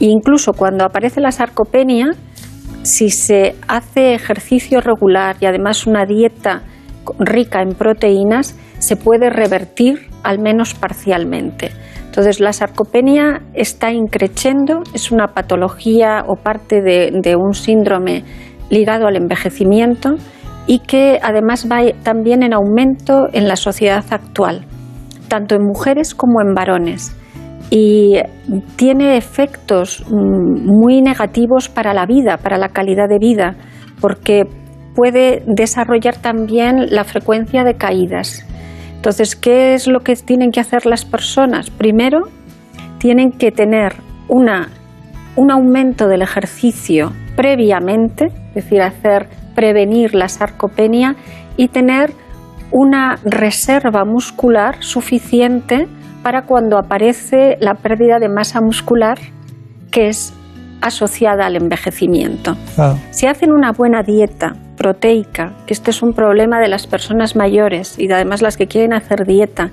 Incluso 0.00 0.54
cuando 0.54 0.84
aparece 0.84 1.20
la 1.20 1.30
sarcopenia, 1.30 2.12
si 2.82 3.10
se 3.10 3.54
hace 3.68 4.14
ejercicio 4.14 4.80
regular 4.80 5.36
y 5.40 5.46
además 5.46 5.86
una 5.86 6.06
dieta 6.06 6.62
rica 7.18 7.60
en 7.60 7.74
proteínas, 7.74 8.56
se 8.78 8.96
puede 8.96 9.28
revertir 9.28 10.08
al 10.22 10.38
menos 10.38 10.72
parcialmente. 10.72 11.70
Entonces, 12.06 12.40
la 12.40 12.52
sarcopenia 12.54 13.42
está 13.52 13.92
increciendo, 13.92 14.82
es 14.94 15.12
una 15.12 15.28
patología 15.28 16.24
o 16.26 16.36
parte 16.36 16.80
de, 16.80 17.36
un 17.36 17.52
síndrome 17.52 18.24
ligado 18.70 19.06
al 19.06 19.16
envejecimiento 19.16 20.14
y 20.66 20.78
que 20.80 21.20
además 21.22 21.68
va 21.70 21.82
también 22.02 22.42
en 22.42 22.54
aumento 22.54 23.28
en 23.32 23.48
la 23.48 23.56
sociedad 23.56 24.04
actual, 24.10 24.64
tanto 25.28 25.54
en 25.56 25.62
mujeres 25.62 26.14
como 26.14 26.40
en 26.40 26.54
varones 26.54 27.14
y 27.70 28.16
tiene 28.76 29.16
efectos 29.16 30.04
mm, 30.10 30.66
muy 30.66 31.00
negativos 31.00 31.68
para 31.68 31.94
la 31.94 32.04
vida, 32.04 32.36
para 32.36 32.58
la 32.58 32.68
calidad 32.68 33.08
de 33.08 33.18
vida, 33.18 33.54
porque 34.00 34.42
puede 34.94 35.44
desarrollar 35.46 36.16
también 36.16 36.86
la 36.90 37.04
frecuencia 37.04 37.62
de 37.62 37.74
caídas. 37.74 38.44
Entonces, 38.96 39.36
¿qué 39.36 39.74
es 39.74 39.86
lo 39.86 40.00
que 40.00 40.14
tienen 40.16 40.50
que 40.50 40.60
hacer 40.60 40.84
las 40.84 41.04
personas? 41.04 41.70
Primero, 41.70 42.22
tienen 42.98 43.30
que 43.32 43.52
tener 43.52 43.94
una, 44.28 44.68
un 45.36 45.50
aumento 45.50 46.08
del 46.08 46.22
ejercicio 46.22 47.12
previamente, 47.36 48.26
es 48.48 48.54
decir, 48.64 48.82
hacer 48.82 49.28
prevenir 49.54 50.14
la 50.14 50.28
sarcopenia 50.28 51.16
y 51.56 51.68
tener 51.68 52.12
una 52.72 53.16
reserva 53.24 54.04
muscular 54.04 54.76
suficiente 54.80 55.88
para 56.22 56.42
cuando 56.42 56.78
aparece 56.78 57.56
la 57.60 57.74
pérdida 57.74 58.18
de 58.18 58.28
masa 58.28 58.60
muscular 58.60 59.18
que 59.90 60.08
es 60.08 60.32
asociada 60.80 61.46
al 61.46 61.56
envejecimiento. 61.56 62.56
Si 63.10 63.26
hacen 63.26 63.52
una 63.52 63.72
buena 63.72 64.02
dieta 64.02 64.54
proteica, 64.76 65.52
que 65.66 65.74
este 65.74 65.90
es 65.90 66.02
un 66.02 66.12
problema 66.14 66.58
de 66.58 66.68
las 66.68 66.86
personas 66.86 67.36
mayores 67.36 67.98
y 67.98 68.10
además 68.10 68.40
las 68.40 68.56
que 68.56 68.66
quieren 68.66 68.94
hacer 68.94 69.26
dieta, 69.26 69.70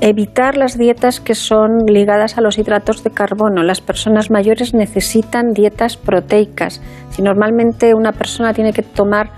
evitar 0.00 0.56
las 0.56 0.78
dietas 0.78 1.20
que 1.20 1.34
son 1.34 1.84
ligadas 1.86 2.38
a 2.38 2.40
los 2.40 2.56
hidratos 2.56 3.04
de 3.04 3.10
carbono. 3.10 3.62
Las 3.62 3.82
personas 3.82 4.30
mayores 4.30 4.72
necesitan 4.72 5.52
dietas 5.52 5.98
proteicas. 5.98 6.80
Si 7.10 7.20
normalmente 7.20 7.94
una 7.94 8.12
persona 8.12 8.54
tiene 8.54 8.72
que 8.72 8.82
tomar 8.82 9.28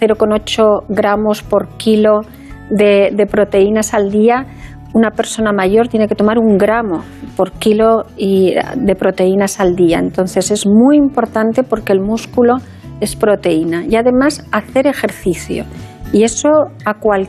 0,8 0.00 0.84
gramos 0.88 1.42
por 1.42 1.76
kilo 1.76 2.22
de 2.70 3.26
proteínas 3.30 3.92
al 3.92 4.10
día, 4.10 4.46
una 4.94 5.10
persona 5.10 5.52
mayor 5.52 5.88
tiene 5.88 6.06
que 6.06 6.14
tomar 6.14 6.38
un 6.38 6.58
gramo 6.58 7.02
por 7.36 7.52
kilo 7.52 8.04
de 8.16 8.94
proteínas 8.98 9.60
al 9.60 9.74
día. 9.74 9.98
Entonces 9.98 10.50
es 10.50 10.66
muy 10.66 10.96
importante 10.96 11.62
porque 11.62 11.92
el 11.92 12.00
músculo 12.00 12.56
es 13.00 13.16
proteína 13.16 13.84
y 13.86 13.96
además 13.96 14.44
hacer 14.52 14.86
ejercicio. 14.86 15.64
Y 16.12 16.24
eso 16.24 16.48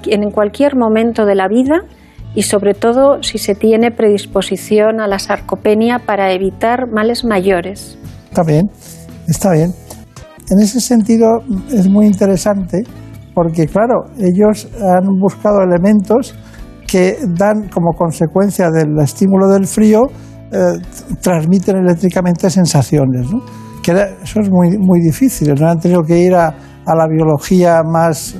en 0.07 0.31
cualquier 0.31 0.75
momento 0.75 1.25
de 1.25 1.35
la 1.35 1.47
vida 1.47 1.85
y 2.35 2.41
sobre 2.41 2.73
todo 2.73 3.23
si 3.23 3.37
se 3.37 3.55
tiene 3.55 3.91
predisposición 3.91 4.99
a 4.99 5.07
la 5.07 5.19
sarcopenia 5.19 5.99
para 5.99 6.31
evitar 6.33 6.87
males 6.91 7.23
mayores. 7.23 7.97
Está 8.29 8.43
bien, 8.43 8.69
está 9.27 9.51
bien. 9.51 9.71
En 10.49 10.59
ese 10.59 10.81
sentido 10.81 11.39
es 11.71 11.87
muy 11.87 12.07
interesante 12.07 12.83
porque, 13.33 13.67
claro, 13.67 14.05
ellos 14.19 14.67
han 14.81 15.05
buscado 15.19 15.61
elementos 15.61 16.35
que 16.87 17.17
dan 17.27 17.69
como 17.69 17.93
consecuencia 17.93 18.69
del 18.69 18.99
estímulo 19.01 19.47
del 19.47 19.65
frío, 19.67 20.01
eh, 20.51 20.79
transmiten 21.21 21.77
eléctricamente 21.77 22.49
sensaciones. 22.49 23.27
Que 23.81 23.91
eso 23.91 24.39
es 24.39 24.49
muy, 24.49 24.77
muy 24.77 25.01
difícil, 25.01 25.53
no 25.59 25.69
han 25.69 25.79
tenido 25.79 26.03
que 26.03 26.19
ir 26.19 26.35
a, 26.35 26.53
la 26.85 27.07
biología 27.07 27.81
más 27.83 28.35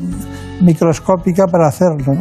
microscópica 0.61 1.47
para 1.47 1.67
hacerlo. 1.67 2.13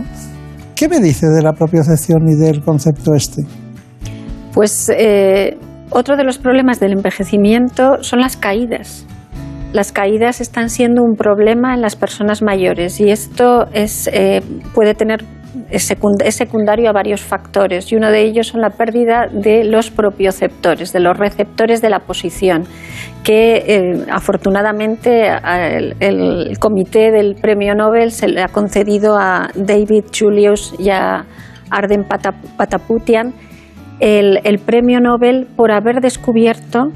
¿Qué 0.75 0.89
me 0.89 0.99
dice 0.99 1.27
de 1.29 1.43
la 1.43 1.53
propiocepción 1.53 2.29
y 2.29 2.35
del 2.37 2.63
concepto 2.63 3.15
este? 3.15 3.43
Pues 4.55 4.91
eh, 4.97 5.59
otro 5.91 6.17
de 6.17 6.25
los 6.25 6.39
problemas 6.39 6.81
del 6.81 6.93
envejecimiento 6.93 8.03
son 8.03 8.21
las 8.21 8.37
caídas. 8.37 9.07
Las 9.73 9.93
caídas 9.93 10.41
están 10.41 10.71
siendo 10.71 11.03
un 11.03 11.17
problema 11.17 11.75
en 11.75 11.83
las 11.83 11.97
personas 11.97 12.43
mayores 12.43 13.01
y 13.01 13.11
esto 13.11 13.67
es, 13.73 14.09
eh, 14.13 14.43
puede 14.75 14.95
tener 14.95 15.25
es, 15.71 15.85
secundario 16.35 16.89
a 16.89 16.93
varios 16.93 17.21
factores 17.21 17.91
y 17.93 17.97
uno 17.97 18.11
de 18.11 18.23
ellos 18.23 18.49
son 18.49 18.61
la 18.61 18.71
pérdida 18.71 19.27
de 19.31 19.65
los 19.65 19.91
propioceptores, 19.91 20.93
de 20.93 21.01
los 21.01 21.17
receptores 21.17 21.83
de 21.83 21.91
la 21.91 22.01
posición, 22.01 22.65
que 23.23 23.57
eh, 23.67 24.05
afortunadamente 24.11 25.31
el, 26.01 26.59
comité 26.59 27.11
del 27.11 27.35
premio 27.35 27.75
Nobel 27.75 28.11
se 28.11 28.29
le 28.29 28.43
ha 28.43 28.49
concedido 28.49 29.17
a 29.19 29.49
David 29.55 30.05
Julius 30.17 30.75
y 30.79 30.91
a 30.91 31.25
Arden 31.71 32.05
Pataputian 32.57 33.33
el, 34.01 34.59
premio 34.59 35.01
Nobel 35.01 35.47
por 35.57 35.71
haber 35.71 36.01
descubierto 36.01 36.89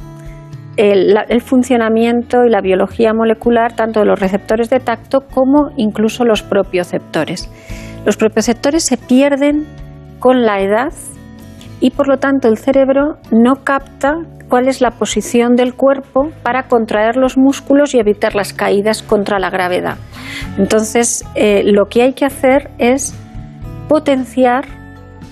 el, 0.77 1.17
el, 1.29 1.41
funcionamiento 1.41 2.45
y 2.45 2.51
la 2.51 2.61
biología 2.61 3.15
molecular 3.15 3.75
tanto 3.75 4.01
de 4.01 4.07
los 4.07 4.19
receptores 4.19 4.69
de 4.71 4.81
tacto 4.81 5.21
como 5.33 5.71
incluso 5.77 6.25
los 6.25 6.43
propioceptores. 6.43 7.49
Los 8.07 8.17
propioceptores 8.17 8.85
se 8.85 8.97
pierden 8.97 9.67
con 10.21 10.43
la 10.47 10.61
edad 10.61 10.93
y 11.81 11.91
por 11.91 12.07
lo 12.07 12.19
tanto 12.19 12.47
el 12.47 12.57
cerebro 12.57 13.19
no 13.33 13.65
capta 13.65 14.15
cuál 14.49 14.69
es 14.69 14.81
la 14.81 14.93
posición 14.93 15.57
del 15.57 15.75
cuerpo 15.75 16.31
para 16.45 16.69
contraer 16.69 17.17
los 17.17 17.37
músculos 17.37 17.95
y 17.95 17.99
evitar 17.99 18.37
las 18.37 18.53
caídas 18.53 19.03
contra 19.03 19.41
la 19.41 19.51
gravedad. 19.51 19.97
Entonces, 20.57 21.25
eh, 21.35 21.63
lo 21.65 21.87
que 21.87 22.03
hay 22.03 22.13
que 22.13 22.25
hacer 22.25 22.71
es 22.79 23.13
potenciar 23.89 24.67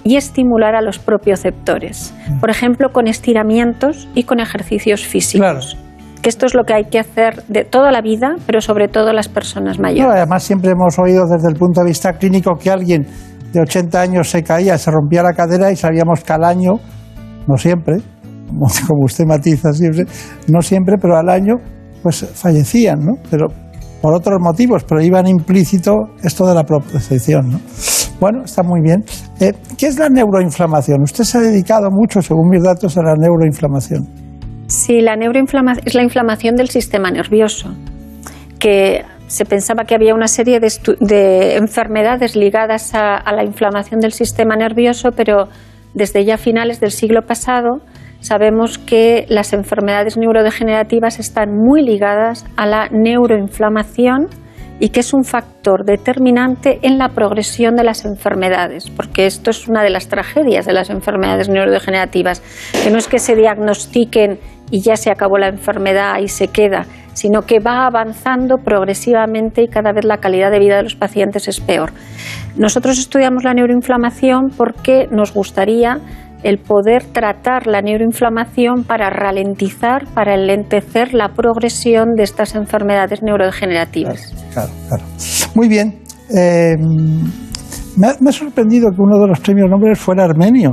y 0.03 0.17
estimular 0.17 0.75
a 0.75 0.83
los 0.83 0.99
propioceptores, 0.99 2.13
por 2.41 2.51
ejemplo, 2.51 2.91
con 2.91 3.07
estiramientos 3.07 4.09
y 4.17 4.25
con 4.25 4.41
ejercicios 4.41 5.07
físicos 5.07 5.79
que 6.25 6.31
esto 6.31 6.47
es 6.47 6.55
lo 6.55 6.65
que 6.65 6.73
hay 6.73 6.85
que 6.85 6.99
hacer 6.99 7.45
de 7.49 7.65
toda 7.65 7.93
la 7.93 8.01
vida, 8.01 8.37
pero 8.47 8.63
sobre 8.63 8.89
todo 8.89 9.13
las 9.13 9.29
personas 9.29 9.79
mayores. 9.79 10.11
además, 10.17 10.43
siempre 10.43 10.71
hemos 10.71 10.99
oído 10.99 11.27
desde 11.27 11.49
el 11.51 11.55
punto 11.55 11.83
de 11.83 11.89
vista 11.89 12.15
clínico 12.15 12.55
que 12.59 12.71
alguien 12.71 13.07
de 13.53 13.61
80 13.61 14.01
años 14.01 14.31
se 14.31 14.43
caía, 14.43 14.79
se 14.79 14.91
rompía 14.91 15.23
la 15.23 15.35
cadera 15.35 15.71
y 15.71 15.77
sabíamos 15.77 16.25
que 16.25 16.33
al 16.33 16.45
año, 16.45 16.73
no 17.47 17.59
siempre, 17.59 17.97
como 18.89 19.05
usted 19.05 19.27
matiza 19.27 19.71
siempre, 19.75 20.05
no 20.49 20.63
siempre, 20.63 20.97
pero 20.99 21.19
al 21.19 21.29
año, 21.29 21.57
pues 22.03 22.27
fallecían, 22.33 23.01
¿no? 23.01 23.13
Pero 23.31 23.49
por 24.01 24.15
otros 24.15 24.39
motivos, 24.41 24.83
pero 24.89 25.03
iban 25.03 25.27
implícito 25.27 25.93
esto 26.23 26.47
de 26.47 26.55
la 26.55 26.65
protección, 26.65 27.51
¿no? 27.51 27.61
Bueno, 28.19 28.45
está 28.45 28.63
muy 28.63 28.81
bien. 28.81 29.05
Eh, 29.41 29.53
¿Qué 29.77 29.89
es 29.89 29.99
la 29.99 30.09
neuroinflamación? 30.09 31.03
Usted 31.03 31.25
se 31.25 31.37
ha 31.37 31.41
dedicado 31.43 31.91
mucho, 31.91 32.23
según 32.23 32.49
mis 32.49 32.63
datos, 32.63 32.97
a 32.97 33.03
la 33.03 33.15
neuroinflamación. 33.15 34.24
Sí, 34.75 35.01
la 35.01 35.15
neuroinflamación 35.15 35.87
es 35.87 35.95
la 35.95 36.03
inflamación 36.03 36.57
del 36.57 36.69
sistema 36.69 37.09
nervioso, 37.09 37.73
que 38.59 39.05
se 39.29 39.45
pensaba 39.45 39.85
que 39.85 39.95
había 39.95 40.15
una 40.15 40.27
serie 40.27 40.59
de, 40.59 41.57
enfermedades 41.57 42.35
ligadas 42.35 42.93
a, 42.93 43.23
la 43.33 43.45
inflamación 43.45 44.01
del 44.01 44.11
sistema 44.11 44.57
nervioso, 44.57 45.11
pero 45.13 45.47
desde 45.95 46.25
ya 46.25 46.39
finales 46.39 46.81
del 46.81 46.91
siglo 46.91 47.23
pasado 47.23 47.83
sabemos 48.19 48.79
que 48.79 49.27
las 49.29 49.53
enfermedades 49.53 50.17
neurodegenerativas 50.17 51.21
están 51.21 51.55
muy 51.55 51.83
ligadas 51.83 52.45
a 52.57 52.67
la 52.67 52.89
neuroinflamación 52.91 54.27
y 54.81 54.89
que 54.89 55.01
es 55.01 55.15
un 55.15 55.25
factor 55.25 55.85
determinante 55.85 56.79
en 56.83 56.99
la 56.99 57.11
progresión 57.11 57.77
de 57.77 57.85
las 57.85 58.05
enfermedades, 58.05 58.91
porque 58.91 59.27
esto 59.27 59.51
es 59.51 59.69
una 59.69 59.83
de 59.83 59.91
las 59.91 60.09
tragedias 60.09 60.67
de 60.67 60.73
las 60.73 60.91
enfermedades 60.91 61.49
neurodegenerativas, 61.49 62.43
que 62.83 62.91
no 62.91 62.99
es 62.99 63.09
que 63.09 63.19
se 63.19 63.37
diagnostiquen 63.37 64.39
y 64.71 64.81
ya 64.81 64.97
se 64.97 65.11
acabó 65.11 65.39
la 65.39 65.49
enfermedad 65.49 66.19
y 66.19 66.29
se 66.29 66.49
queda, 66.49 66.87
sino 67.13 67.43
que 67.43 67.61
va 67.61 67.87
avanzando 67.87 68.59
progresivamente 68.59 69.63
y 69.63 69.69
cada 69.69 69.93
vez 69.93 70.05
la 70.05 70.19
calidad 70.19 70.51
de 70.51 70.59
vida 70.59 70.77
de 70.77 70.83
los 70.83 70.97
pacientes 70.97 71.47
es 71.49 71.61
peor. 71.61 71.93
Nosotros 72.57 72.99
estudiamos 72.99 73.45
la 73.45 73.55
neuroinflamación 73.55 74.51
porque 74.57 75.07
nos 75.11 75.33
gustaría 75.33 75.99
el 76.45 76.59
poder 76.59 77.05
tratar 77.05 77.67
la 77.67 77.81
neuroinflamación 77.81 78.85
para 78.85 79.09
ralentizar, 79.09 80.05
para 80.15 80.35
enlentecer 80.35 81.15
la 81.15 81.31
progresión 81.31 82.15
de 82.15 82.23
estas 82.23 82.55
enfermedades 82.55 83.23
neurodegenerativas. 83.23 84.33
Claro, 84.53 84.71
claro. 84.89 85.05
Muy 85.55 85.69
bien. 85.69 85.99
Eh, 86.37 86.77
me, 87.97 88.09
ha, 88.09 88.33
sorprendido 88.33 88.91
que 88.91 89.01
uno 89.01 89.19
de 89.19 89.29
los 89.29 89.41
premios 89.41 89.71
Nobel 89.71 89.97
fuera 89.97 90.25
armenio. 90.25 90.73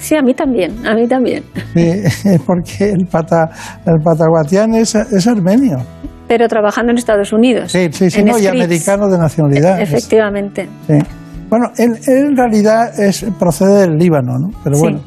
Sí, 0.00 0.16
a 0.16 0.22
mí 0.22 0.34
también, 0.34 0.84
a 0.84 0.94
mí 0.94 1.06
también. 1.06 1.44
porque 2.46 2.90
el, 2.90 3.06
pata, 3.06 3.50
el 3.86 4.02
pataguatián 4.02 4.74
es, 4.74 4.96
es, 4.96 5.26
armenio. 5.28 5.78
Pero 6.26 6.48
trabajando 6.48 6.90
en 6.90 6.98
Estados 6.98 7.32
Unidos. 7.32 7.70
Sí, 7.70 7.88
sí, 7.92 8.10
sí, 8.10 8.24
no, 8.24 8.38
y 8.38 8.46
americano 8.46 9.08
de 9.08 9.18
nacionalidad. 9.18 9.80
Efectivamente. 9.80 10.68
Sí. 10.88 10.98
Bueno, 11.56 11.70
él, 11.78 12.00
en 12.08 12.36
realidad 12.36 12.98
es, 12.98 13.24
procede 13.38 13.82
del 13.82 13.96
Líbano, 13.96 14.38
¿no? 14.40 14.48
Pero 14.64 14.76
bueno, 14.76 14.98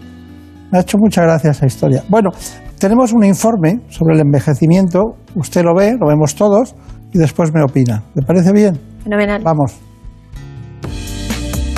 me 0.72 0.78
ha 0.78 0.82
hecho 0.82 0.98
mucha 0.98 1.22
gracia 1.22 1.52
esa 1.52 1.66
historia. 1.66 2.04
Bueno, 2.08 2.30
tenemos 2.80 3.12
un 3.12 3.26
informe 3.26 3.82
sobre 3.90 4.16
el 4.16 4.22
envejecimiento, 4.22 5.18
usted 5.36 5.64
lo 5.66 5.76
ve, 5.76 5.98
lo 6.00 6.08
vemos 6.08 6.36
todos, 6.36 6.74
y 7.12 7.18
después 7.18 7.54
me 7.54 7.62
opina. 7.62 8.02
¿Le 8.16 8.22
parece 8.22 8.54
bien? 8.54 8.80
Fenomenal. 9.04 9.42
Vamos. 9.44 9.87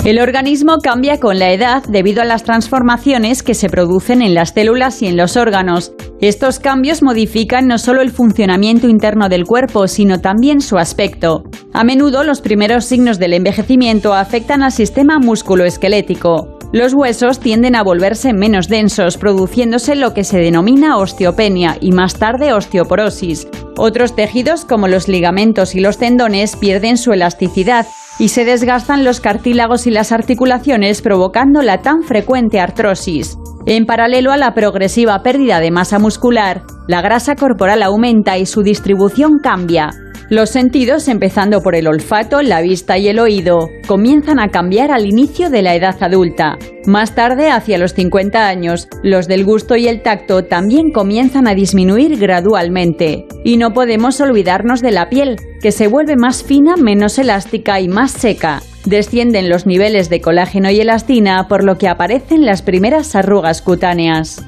El 0.04 0.18
organismo 0.18 0.78
cambia 0.82 1.20
con 1.20 1.38
la 1.38 1.52
edad 1.52 1.82
debido 1.84 2.22
a 2.22 2.24
las 2.24 2.42
transformaciones 2.42 3.42
que 3.42 3.52
se 3.52 3.68
producen 3.68 4.22
en 4.22 4.32
las 4.32 4.50
células 4.54 5.02
y 5.02 5.06
en 5.08 5.18
los 5.18 5.36
órganos. 5.36 5.92
Estos 6.22 6.58
cambios 6.58 7.02
modifican 7.02 7.66
no 7.66 7.76
solo 7.76 8.00
el 8.00 8.10
funcionamiento 8.10 8.88
interno 8.88 9.28
del 9.28 9.44
cuerpo, 9.44 9.88
sino 9.88 10.18
también 10.18 10.62
su 10.62 10.78
aspecto. 10.78 11.44
A 11.74 11.84
menudo 11.84 12.24
los 12.24 12.40
primeros 12.40 12.86
signos 12.86 13.18
del 13.18 13.34
envejecimiento 13.34 14.14
afectan 14.14 14.62
al 14.62 14.72
sistema 14.72 15.18
musculoesquelético. 15.18 16.58
Los 16.72 16.94
huesos 16.94 17.38
tienden 17.38 17.76
a 17.76 17.82
volverse 17.82 18.32
menos 18.32 18.68
densos, 18.68 19.18
produciéndose 19.18 19.96
lo 19.96 20.14
que 20.14 20.24
se 20.24 20.38
denomina 20.38 20.96
osteopenia 20.96 21.76
y 21.78 21.92
más 21.92 22.14
tarde 22.14 22.54
osteoporosis. 22.54 23.48
Otros 23.82 24.14
tejidos, 24.14 24.66
como 24.66 24.88
los 24.88 25.08
ligamentos 25.08 25.74
y 25.74 25.80
los 25.80 25.96
tendones, 25.96 26.54
pierden 26.54 26.98
su 26.98 27.14
elasticidad 27.14 27.86
y 28.18 28.28
se 28.28 28.44
desgastan 28.44 29.04
los 29.04 29.20
cartílagos 29.20 29.86
y 29.86 29.90
las 29.90 30.12
articulaciones 30.12 31.00
provocando 31.00 31.62
la 31.62 31.80
tan 31.80 32.02
frecuente 32.02 32.60
artrosis. 32.60 33.38
En 33.64 33.86
paralelo 33.86 34.32
a 34.32 34.36
la 34.36 34.52
progresiva 34.52 35.22
pérdida 35.22 35.60
de 35.60 35.70
masa 35.70 35.98
muscular, 35.98 36.62
la 36.88 37.00
grasa 37.00 37.36
corporal 37.36 37.82
aumenta 37.82 38.36
y 38.36 38.44
su 38.44 38.62
distribución 38.62 39.38
cambia. 39.42 39.88
Los 40.30 40.50
sentidos, 40.50 41.08
empezando 41.08 41.60
por 41.60 41.74
el 41.74 41.88
olfato, 41.88 42.40
la 42.40 42.60
vista 42.60 42.96
y 42.96 43.08
el 43.08 43.18
oído, 43.18 43.68
comienzan 43.88 44.38
a 44.38 44.46
cambiar 44.46 44.92
al 44.92 45.04
inicio 45.04 45.50
de 45.50 45.60
la 45.60 45.74
edad 45.74 45.96
adulta. 46.00 46.56
Más 46.86 47.16
tarde, 47.16 47.50
hacia 47.50 47.78
los 47.78 47.94
50 47.94 48.46
años, 48.46 48.86
los 49.02 49.26
del 49.26 49.44
gusto 49.44 49.74
y 49.74 49.88
el 49.88 50.02
tacto 50.02 50.44
también 50.44 50.92
comienzan 50.92 51.48
a 51.48 51.54
disminuir 51.56 52.16
gradualmente. 52.16 53.26
Y 53.42 53.56
no 53.56 53.72
podemos 53.72 54.20
olvidarnos 54.20 54.82
de 54.82 54.92
la 54.92 55.08
piel, 55.08 55.34
que 55.60 55.72
se 55.72 55.88
vuelve 55.88 56.14
más 56.14 56.44
fina, 56.44 56.76
menos 56.76 57.18
elástica 57.18 57.80
y 57.80 57.88
más 57.88 58.12
seca. 58.12 58.62
Descienden 58.86 59.50
los 59.50 59.66
niveles 59.66 60.10
de 60.10 60.20
colágeno 60.20 60.70
y 60.70 60.78
elastina, 60.78 61.48
por 61.48 61.64
lo 61.64 61.76
que 61.76 61.88
aparecen 61.88 62.46
las 62.46 62.62
primeras 62.62 63.16
arrugas 63.16 63.62
cutáneas. 63.62 64.46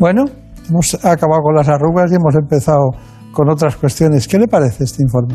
Bueno, 0.00 0.24
hemos 0.68 0.92
acabado 1.04 1.42
con 1.42 1.54
las 1.54 1.68
arrugas 1.68 2.10
y 2.10 2.16
hemos 2.16 2.34
empezado 2.34 2.90
con 3.36 3.50
otras 3.50 3.76
cuestiones. 3.76 4.26
¿Qué 4.26 4.38
le 4.38 4.48
parece 4.48 4.84
este 4.84 5.02
informe? 5.02 5.34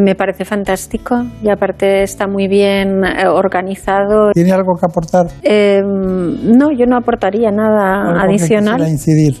Me 0.00 0.14
parece 0.14 0.46
fantástico 0.46 1.14
y 1.42 1.50
aparte 1.50 2.02
está 2.02 2.26
muy 2.26 2.48
bien 2.48 3.04
eh, 3.04 3.28
organizado. 3.28 4.32
¿Tiene 4.32 4.52
algo 4.52 4.72
que 4.80 4.86
aportar? 4.86 5.26
Eh, 5.42 5.82
no, 5.84 6.72
yo 6.72 6.86
no 6.86 6.96
aportaría 6.96 7.50
nada 7.50 8.18
adicional. 8.22 8.82
Que 8.82 8.88
incidir? 8.88 9.36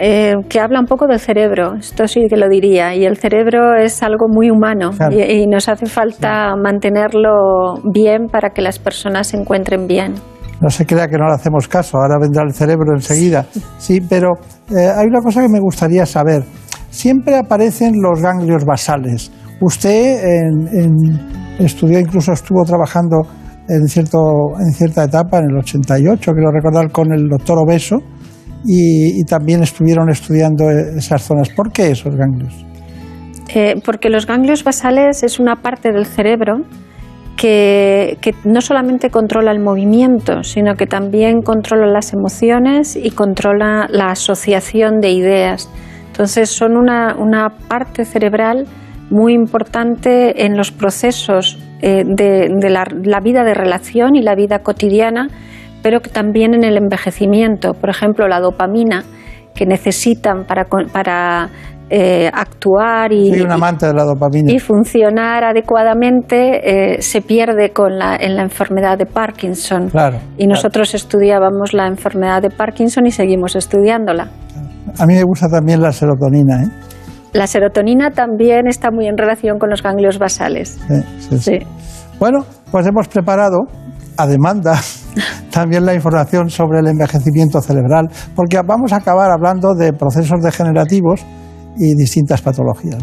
Eh, 0.00 0.34
que 0.48 0.58
habla 0.58 0.80
un 0.80 0.86
poco 0.86 1.06
del 1.06 1.20
cerebro, 1.20 1.74
esto 1.78 2.08
sí 2.08 2.22
que 2.28 2.36
lo 2.36 2.48
diría, 2.48 2.94
y 2.96 3.04
el 3.04 3.18
cerebro 3.18 3.76
es 3.76 4.02
algo 4.02 4.28
muy 4.28 4.50
humano 4.50 4.92
y, 5.10 5.46
nos 5.46 5.68
hace 5.68 5.84
falta 5.84 6.56
mantenerlo 6.56 7.74
bien 7.92 8.26
para 8.32 8.50
que 8.50 8.62
las 8.62 8.78
personas 8.78 9.26
se 9.26 9.36
encuentren 9.36 9.86
bien. 9.86 10.14
No 10.62 10.70
se 10.70 10.86
crea 10.86 11.06
que 11.06 11.18
no 11.18 11.26
le 11.26 11.34
hacemos 11.34 11.68
caso, 11.68 11.98
ahora 11.98 12.16
vendrá 12.18 12.42
el 12.44 12.54
cerebro 12.54 12.94
enseguida. 12.94 13.44
Sí, 13.76 14.00
pero 14.00 14.30
hay 14.70 15.06
una 15.06 15.20
cosa 15.20 15.42
que 15.42 15.50
me 15.50 15.60
gustaría 15.60 16.06
saber 16.06 16.44
siempre 16.90 17.36
aparecen 17.36 17.94
los 18.00 18.20
ganglios 18.20 18.64
basales. 18.64 19.30
Usted 19.60 20.48
estudió, 21.58 21.98
incluso 21.98 22.32
estuvo 22.32 22.64
trabajando 22.64 23.22
en, 23.68 23.86
cierto, 23.88 24.18
en 24.58 24.72
cierta 24.72 25.04
etapa, 25.04 25.38
en 25.38 25.50
el 25.50 25.58
88, 25.58 26.32
quiero 26.32 26.50
recordar, 26.50 26.90
con 26.90 27.12
el 27.12 27.28
doctor 27.28 27.58
Obeso, 27.58 27.98
y, 28.64 29.24
también 29.24 29.62
estuvieron 29.62 30.10
estudiando 30.10 30.68
esas 30.70 31.22
zonas. 31.22 31.48
¿Por 31.50 31.72
qué 31.72 31.92
esos 31.92 32.14
ganglios? 32.14 32.54
Eh, 33.54 33.76
porque 33.84 34.10
los 34.10 34.26
ganglios 34.26 34.64
basales 34.64 35.22
es 35.22 35.40
una 35.40 35.56
parte 35.56 35.92
del 35.92 36.06
cerebro 36.06 36.62
que, 37.36 38.34
no 38.44 38.60
solamente 38.60 39.10
controla 39.10 39.50
el 39.50 39.60
movimiento, 39.60 40.42
sino 40.42 40.74
que 40.74 40.86
también 40.86 41.40
controla 41.42 41.86
las 41.86 42.12
emociones 42.12 42.96
y 42.96 43.10
controla 43.10 43.86
la 43.90 44.10
asociación 44.10 45.00
de 45.00 45.10
ideas. 45.12 45.70
Entonces 46.20 46.50
son 46.50 46.76
una, 46.76 47.48
parte 47.66 48.04
cerebral 48.04 48.66
muy 49.08 49.32
importante 49.32 50.44
en 50.44 50.54
los 50.54 50.70
procesos 50.70 51.58
eh, 51.80 52.04
de, 52.04 52.68
la, 52.68 53.20
vida 53.20 53.42
de 53.42 53.54
relación 53.54 54.14
y 54.16 54.20
la 54.20 54.34
vida 54.34 54.58
cotidiana, 54.58 55.28
pero 55.82 56.00
también 56.00 56.52
en 56.52 56.62
el 56.62 56.76
envejecimiento. 56.76 57.72
Por 57.72 57.88
ejemplo, 57.88 58.28
la 58.28 58.38
dopamina 58.38 59.02
que 59.54 59.64
necesitan 59.64 60.44
para, 60.44 60.66
para 60.92 61.48
eh, 61.88 62.30
actuar 62.30 63.14
y, 63.14 63.32
y, 64.46 64.58
funcionar 64.58 65.42
adecuadamente 65.42 66.96
eh, 66.96 67.02
se 67.02 67.22
pierde 67.22 67.70
con 67.70 67.98
la, 67.98 68.14
en 68.16 68.36
la 68.36 68.42
enfermedad 68.42 68.98
de 68.98 69.06
Parkinson. 69.06 69.90
y 70.36 70.46
nosotros 70.46 70.94
estudiábamos 70.94 71.72
la 71.72 71.86
enfermedad 71.86 72.42
de 72.42 72.50
Parkinson 72.50 73.06
y 73.06 73.10
seguimos 73.10 73.56
estudiándola. 73.56 74.28
A 74.98 75.06
mí 75.06 75.14
me 75.14 75.22
gusta 75.24 75.48
también 75.48 75.80
la 75.80 75.92
serotonina. 75.92 76.62
¿eh? 76.62 76.68
La 77.32 77.46
serotonina 77.46 78.10
también 78.10 78.66
está 78.66 78.90
muy 78.90 79.06
en 79.06 79.16
relación 79.16 79.58
con 79.58 79.70
los 79.70 79.82
ganglios 79.82 80.18
basales. 80.18 80.78
Sí, 81.20 81.38
sí, 81.38 81.58
Bueno, 82.18 82.44
pues 82.70 82.86
hemos 82.86 83.08
preparado 83.08 83.58
a 84.16 84.26
demanda 84.26 84.78
también 85.50 85.86
la 85.86 85.94
información 85.94 86.50
sobre 86.50 86.80
el 86.80 86.88
envejecimiento 86.88 87.60
cerebral, 87.60 88.08
porque 88.34 88.60
vamos 88.66 88.92
a 88.92 88.96
acabar 88.96 89.30
hablando 89.30 89.74
de 89.74 89.92
procesos 89.92 90.40
degenerativos 90.42 91.24
y 91.76 91.94
distintas 91.94 92.42
patologías. 92.42 93.02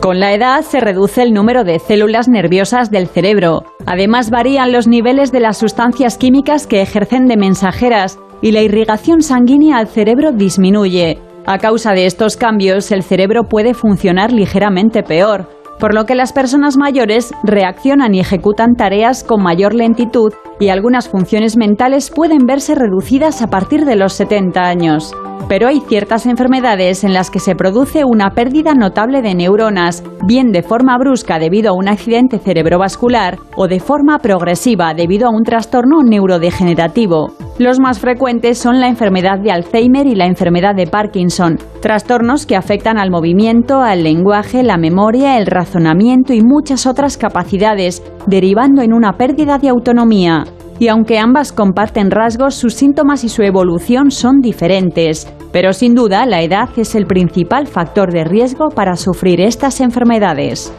Con 0.00 0.20
la 0.20 0.34
edad 0.34 0.60
se 0.60 0.80
reduce 0.80 1.22
el 1.22 1.32
número 1.32 1.64
de 1.64 1.78
células 1.78 2.28
nerviosas 2.28 2.90
del 2.90 3.08
cerebro. 3.08 3.62
Además 3.86 4.28
varían 4.28 4.70
los 4.70 4.86
niveles 4.86 5.32
de 5.32 5.40
las 5.40 5.56
sustancias 5.56 6.18
químicas 6.18 6.66
que 6.66 6.82
ejercen 6.82 7.24
de 7.24 7.38
mensajeras 7.38 8.18
y 8.44 8.52
la 8.52 8.60
irrigación 8.60 9.22
sanguínea 9.22 9.78
al 9.78 9.88
cerebro 9.88 10.30
disminuye. 10.30 11.18
A 11.46 11.56
causa 11.56 11.92
de 11.92 12.04
estos 12.04 12.36
cambios, 12.36 12.92
el 12.92 13.02
cerebro 13.02 13.44
puede 13.44 13.72
funcionar 13.72 14.32
ligeramente 14.32 15.02
peor, 15.02 15.48
por 15.80 15.94
lo 15.94 16.04
que 16.04 16.14
las 16.14 16.34
personas 16.34 16.76
mayores 16.76 17.32
reaccionan 17.42 18.14
y 18.14 18.20
ejecutan 18.20 18.74
tareas 18.74 19.24
con 19.24 19.42
mayor 19.42 19.72
lentitud 19.72 20.30
y 20.60 20.68
algunas 20.68 21.08
funciones 21.08 21.56
mentales 21.56 22.10
pueden 22.10 22.44
verse 22.44 22.74
reducidas 22.74 23.40
a 23.40 23.46
partir 23.46 23.86
de 23.86 23.96
los 23.96 24.12
70 24.12 24.60
años. 24.60 25.14
Pero 25.48 25.66
hay 25.66 25.80
ciertas 25.80 26.26
enfermedades 26.26 27.02
en 27.02 27.14
las 27.14 27.30
que 27.30 27.40
se 27.40 27.54
produce 27.54 28.04
una 28.04 28.32
pérdida 28.32 28.74
notable 28.74 29.22
de 29.22 29.34
neuronas, 29.34 30.04
bien 30.26 30.52
de 30.52 30.62
forma 30.62 30.98
brusca 30.98 31.38
debido 31.38 31.70
a 31.70 31.76
un 31.76 31.88
accidente 31.88 32.38
cerebrovascular 32.38 33.38
o 33.56 33.68
de 33.68 33.80
forma 33.80 34.18
progresiva 34.18 34.92
debido 34.92 35.28
a 35.28 35.30
un 35.30 35.44
trastorno 35.44 36.02
neurodegenerativo. 36.02 37.32
Los 37.56 37.78
más 37.78 38.00
frecuentes 38.00 38.58
son 38.58 38.80
la 38.80 38.88
enfermedad 38.88 39.38
de 39.38 39.52
Alzheimer 39.52 40.08
y 40.08 40.16
la 40.16 40.26
enfermedad 40.26 40.74
de 40.74 40.88
Parkinson, 40.88 41.56
trastornos 41.80 42.46
que 42.46 42.56
afectan 42.56 42.98
al 42.98 43.12
movimiento, 43.12 43.80
al 43.80 44.02
lenguaje, 44.02 44.64
la 44.64 44.76
memoria, 44.76 45.38
el 45.38 45.46
razonamiento 45.46 46.32
y 46.32 46.42
muchas 46.42 46.84
otras 46.84 47.16
capacidades, 47.16 48.02
derivando 48.26 48.82
en 48.82 48.92
una 48.92 49.12
pérdida 49.12 49.58
de 49.58 49.68
autonomía. 49.68 50.44
y 50.80 50.88
aunque 50.88 51.20
ambas 51.20 51.52
comparten 51.52 52.10
rasgos, 52.10 52.56
sus 52.56 52.74
síntomas 52.74 53.22
y 53.22 53.28
su 53.28 53.42
evolución 53.42 54.10
son 54.10 54.40
diferentes. 54.40 55.32
Pero 55.52 55.72
sin 55.72 55.94
duda, 55.94 56.26
la 56.26 56.42
edad 56.42 56.68
es 56.76 56.96
el 56.96 57.06
principal 57.06 57.68
factor 57.68 58.12
de 58.12 58.24
riesgo 58.24 58.70
para 58.70 58.96
sufrir 58.96 59.40
estas 59.40 59.80
enfermedades. 59.80 60.72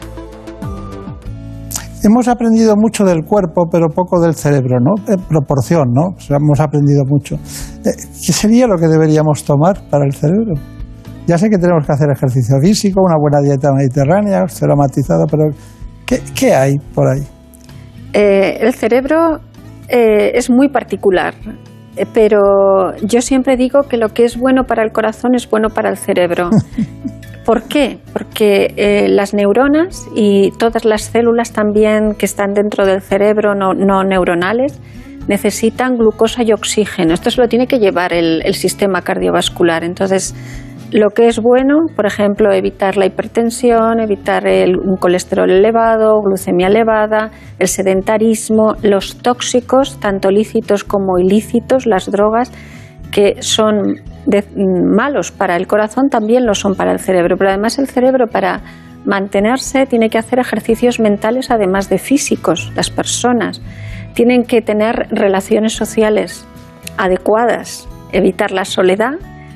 Hemos 2.06 2.28
aprendido 2.28 2.76
mucho 2.76 3.02
del 3.02 3.24
cuerpo, 3.24 3.68
pero 3.68 3.88
poco 3.88 4.20
del 4.20 4.36
cerebro, 4.36 4.78
¿no? 4.78 4.94
En 5.12 5.20
proporción, 5.22 5.92
¿no? 5.92 6.14
hemos 6.30 6.60
aprendido 6.60 7.02
mucho. 7.04 7.34
Eh, 7.34 7.90
¿Qué 8.24 8.32
sería 8.32 8.68
lo 8.68 8.76
que 8.76 8.86
deberíamos 8.86 9.42
tomar 9.42 9.80
para 9.90 10.04
el 10.04 10.12
cerebro? 10.12 10.54
Ya 11.26 11.36
sé 11.36 11.50
que 11.50 11.58
tenemos 11.58 11.84
que 11.84 11.92
hacer 11.92 12.06
ejercicio 12.08 12.60
físico, 12.62 13.02
una 13.02 13.16
buena 13.18 13.40
dieta 13.40 13.72
mediterránea, 13.72 14.44
cero 14.46 14.74
matizada, 14.76 15.24
pero 15.28 15.48
¿qué, 16.06 16.54
hay 16.54 16.74
por 16.94 17.08
ahí? 17.08 17.26
Eh, 18.12 18.58
el 18.60 18.72
cerebro 18.74 19.40
eh, 19.88 20.30
es 20.34 20.48
muy 20.48 20.68
particular, 20.68 21.34
pero 22.14 22.94
yo 23.02 23.20
siempre 23.20 23.56
digo 23.56 23.82
que 23.82 23.96
lo 23.96 24.10
que 24.10 24.24
es 24.26 24.38
bueno 24.38 24.62
para 24.62 24.84
el 24.84 24.92
corazón 24.92 25.34
es 25.34 25.50
bueno 25.50 25.70
para 25.70 25.90
el 25.90 25.96
cerebro. 25.96 26.50
¿Por 27.46 27.62
qué? 27.68 28.00
Porque 28.12 28.74
eh, 28.76 29.06
las 29.08 29.32
neuronas 29.32 30.08
y 30.16 30.50
todas 30.58 30.84
las 30.84 31.02
células 31.02 31.52
también 31.52 32.14
que 32.18 32.26
están 32.26 32.54
dentro 32.54 32.84
del 32.84 33.00
cerebro 33.00 33.54
no, 33.54 34.02
neuronales 34.02 34.80
necesitan 35.28 35.96
glucosa 35.96 36.42
y 36.42 36.52
oxígeno. 36.52 37.14
Esto 37.14 37.30
se 37.30 37.40
lo 37.40 37.46
tiene 37.46 37.68
que 37.68 37.78
llevar 37.78 38.12
el, 38.12 38.42
el 38.44 38.54
sistema 38.54 39.02
cardiovascular. 39.02 39.84
Entonces, 39.84 40.34
lo 40.90 41.10
que 41.10 41.28
es 41.28 41.40
bueno, 41.40 41.86
por 41.94 42.06
ejemplo, 42.06 42.52
evitar 42.52 42.96
la 42.96 43.06
hipertensión, 43.06 44.00
evitar 44.00 44.44
un 44.46 44.96
colesterol 44.96 45.48
elevado, 45.48 46.20
glucemia 46.22 46.66
elevada, 46.66 47.30
el 47.60 47.68
sedentarismo, 47.68 48.74
los 48.82 49.18
tóxicos, 49.18 50.00
tanto 50.00 50.32
lícitos 50.32 50.82
como 50.82 51.18
ilícitos, 51.18 51.86
las 51.86 52.10
drogas, 52.10 52.50
que 53.12 53.36
son 53.40 54.00
malos 54.56 55.30
para 55.30 55.56
el 55.56 55.66
corazón, 55.66 56.08
también 56.08 56.46
lo 56.46 56.54
son 56.54 56.74
para 56.74 56.92
el 56.92 56.98
cerebro. 56.98 57.36
Pero 57.36 57.50
además 57.50 57.78
el 57.78 57.86
cerebro 57.86 58.26
para 58.26 58.60
mantenerse 59.04 59.86
tiene 59.86 60.10
que 60.10 60.18
hacer 60.18 60.38
ejercicios 60.38 61.00
mentales 61.00 61.50
además 61.50 61.88
de 61.88 61.98
físicos. 61.98 62.72
Las 62.74 62.90
personas 62.90 63.62
tienen 64.14 64.44
que 64.44 64.62
tener 64.62 65.08
relaciones 65.10 65.74
sociales 65.74 66.46
adecuadas, 66.98 67.88
evitar 68.12 68.50
la 68.50 68.64
soledad 68.64 69.14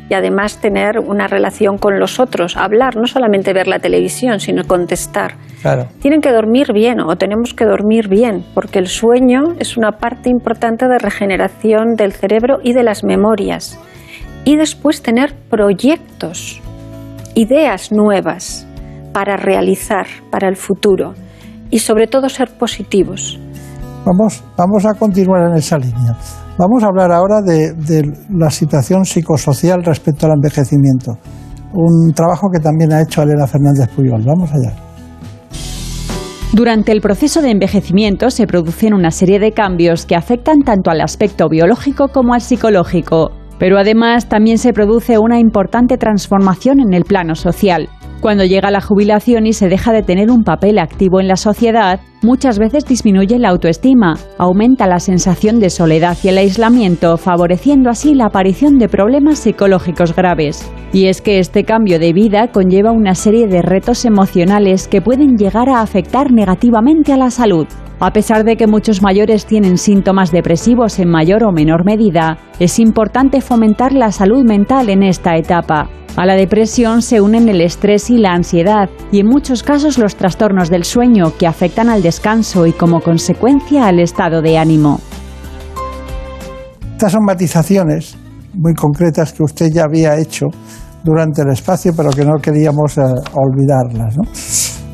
y 0.09 0.15
además 0.15 0.61
tener 0.61 0.99
una 0.99 1.29
relación 1.29 1.79
con 1.79 2.01
los 2.01 2.19
otros, 2.19 2.57
hablar, 2.57 2.97
no 2.97 3.07
solamente 3.07 3.53
ver 3.53 3.69
la 3.69 3.79
televisión, 3.79 4.41
sino 4.41 4.65
contestar. 4.67 5.35
Tienen 6.01 6.21
que 6.21 6.33
dormir 6.33 6.73
bien 6.73 7.01
o 7.01 7.17
tenemos 7.17 7.55
que 7.55 7.65
dormir 7.65 8.09
bien, 8.09 8.45
porque 8.55 8.81
el 8.81 8.89
sueño 8.89 9.55
es 9.61 9.77
una 9.77 9.93
parte 9.93 10.29
importante 10.29 10.89
de 10.89 10.99
regeneración 10.99 11.95
del 11.95 12.13
cerebro 12.13 12.59
y 12.63 12.73
de 12.73 12.83
las 12.83 13.05
memorias. 13.05 13.79
Y 14.45 14.57
después 14.57 15.03
tener 15.03 15.35
proyectos, 15.51 16.61
ideas 17.35 17.93
nuevas 17.93 18.67
para 19.13 19.37
realizar 19.37 20.07
para 20.31 20.49
el 20.49 20.57
futuro 20.57 21.15
y 21.71 21.81
sobre 21.81 22.07
todo 22.07 22.29
ser 22.29 22.51
positivos. 22.57 23.39
Vamos, 24.05 24.43
vamos 24.57 24.87
a 24.87 24.95
continuar 24.95 25.51
en 25.51 25.57
esa 25.57 25.77
línea. 25.79 26.17
Vamos 26.59 26.83
a 26.83 26.89
hablar 26.89 27.13
ahora 27.13 27.41
de, 27.43 28.03
la 28.31 28.51
situación 28.51 29.05
psicosocial 29.05 29.83
respecto 29.85 30.27
al 30.27 30.33
envejecimiento. 30.33 31.13
Un 31.73 32.13
trabajo 32.13 32.49
que 32.53 32.61
también 32.61 32.93
ha 32.93 33.03
hecho 33.03 33.23
Elena 33.23 33.47
Fernández 33.47 33.89
Puyol. 33.95 34.23
Vamos 34.25 34.51
allá. 34.51 34.75
Durante 36.53 36.93
el 36.93 37.01
proceso 37.01 37.43
de 37.43 37.51
envejecimiento 37.51 38.31
se 38.31 38.47
producen 38.47 38.93
una 38.93 39.11
serie 39.11 39.39
de 39.39 39.53
cambios 39.53 40.05
que 40.05 40.17
afectan 40.17 40.61
tanto 40.65 40.91
al 40.91 41.01
aspecto 41.01 41.49
biológico 41.49 42.09
como 42.09 42.35
al 42.35 42.41
psicológico, 42.41 43.31
pero 43.61 43.79
además 43.79 44.29
también 44.29 44.57
se 44.57 44.73
produce 44.73 45.19
una 45.19 45.39
importante 45.39 45.99
transformación 45.99 46.81
en 46.81 46.95
el 46.95 47.05
plano 47.05 47.35
social. 47.35 47.91
Cuando 48.21 48.45
llega 48.45 48.71
la 48.71 48.81
jubilación 48.81 49.47
y 49.47 49.53
se 49.53 49.69
deja 49.69 49.93
de 49.93 50.03
tener 50.03 50.31
un 50.31 50.45
papel 50.45 50.79
activo 50.79 51.21
en 51.21 51.29
la 51.29 51.37
sociedad, 51.37 52.01
muchas 52.23 52.59
veces 52.59 52.85
disminuye 52.85 53.39
la 53.39 53.51
autoestima, 53.51 54.15
aumenta 54.39 54.87
la 54.87 55.01
sensación 55.01 55.61
de 55.61 55.71
soledad 55.71 56.17
y 56.23 56.29
el 56.29 56.39
aislamiento, 56.39 57.17
favoreciendo 57.17 57.91
así 57.91 58.15
la 58.15 58.27
aparición 58.27 58.79
de 58.79 58.89
problemas 58.89 59.39
psicológicos 59.39 60.15
graves. 60.15 60.71
Y 60.93 61.07
es 61.07 61.21
que 61.21 61.39
este 61.39 61.65
cambio 61.65 61.99
de 61.99 62.13
vida 62.13 62.49
conlleva 62.49 62.93
una 62.93 63.15
serie 63.15 63.47
de 63.47 63.63
retos 63.63 64.05
emocionales 64.05 64.89
que 64.89 65.01
pueden 65.01 65.37
llegar 65.37 65.69
a 65.69 65.81
afectar 65.81 66.33
negativamente 66.33 67.13
a 67.13 67.17
la 67.17 67.31
salud. 67.31 67.67
A 68.01 68.13
pesar 68.13 68.45
de 68.45 68.57
que 68.57 68.67
muchos 68.67 69.03
mayores 69.03 69.45
tienen 69.45 69.77
síntomas 69.77 70.33
depresivos 70.33 70.99
en 70.99 71.11
mayor 71.11 71.45
o 71.45 71.53
menor 71.53 71.85
medida, 71.85 72.39
es 72.59 72.79
importante 72.79 73.43
fomentar 73.43 73.93
la 73.93 74.11
salud 74.11 74.43
mental 74.43 74.89
en 74.89 75.03
esta 75.03 75.37
etapa. 75.37 75.91
A 76.17 76.27
la 76.27 76.35
depresión 76.35 77.03
se 77.03 77.21
unen 77.21 77.49
el 77.49 77.61
estrés 77.61 78.11
y 78.11 78.19
la 78.19 78.33
ansiedad 78.33 78.91
y 79.13 79.21
en 79.21 79.27
muchos 79.27 79.63
casos 79.63 79.97
los 79.97 80.17
trastornos 80.17 80.69
del 80.69 80.85
sueño 80.85 81.33
que 81.39 81.47
afectan 81.47 81.89
al 81.89 82.03
descanso 82.11 82.67
y 82.67 82.73
como 82.73 83.01
consecuencia 83.01 83.87
al 83.87 84.01
estado 84.01 84.43
de 84.43 84.59
ánimo. 84.59 84.99
Estas 86.93 87.13
son 87.13 87.25
matizaciones 87.25 88.19
muy 88.55 88.75
concretas 88.75 89.33
que 89.33 89.43
usted 89.43 89.71
ya 89.73 89.85
había 89.85 90.19
hecho 90.19 90.47
durante 91.05 91.43
el 91.43 91.51
espacio, 91.53 91.93
pero 91.97 92.11
que 92.11 92.25
no 92.25 92.35
queríamos 92.43 92.99
eh, 92.99 93.03
olvidarlas. 93.35 94.17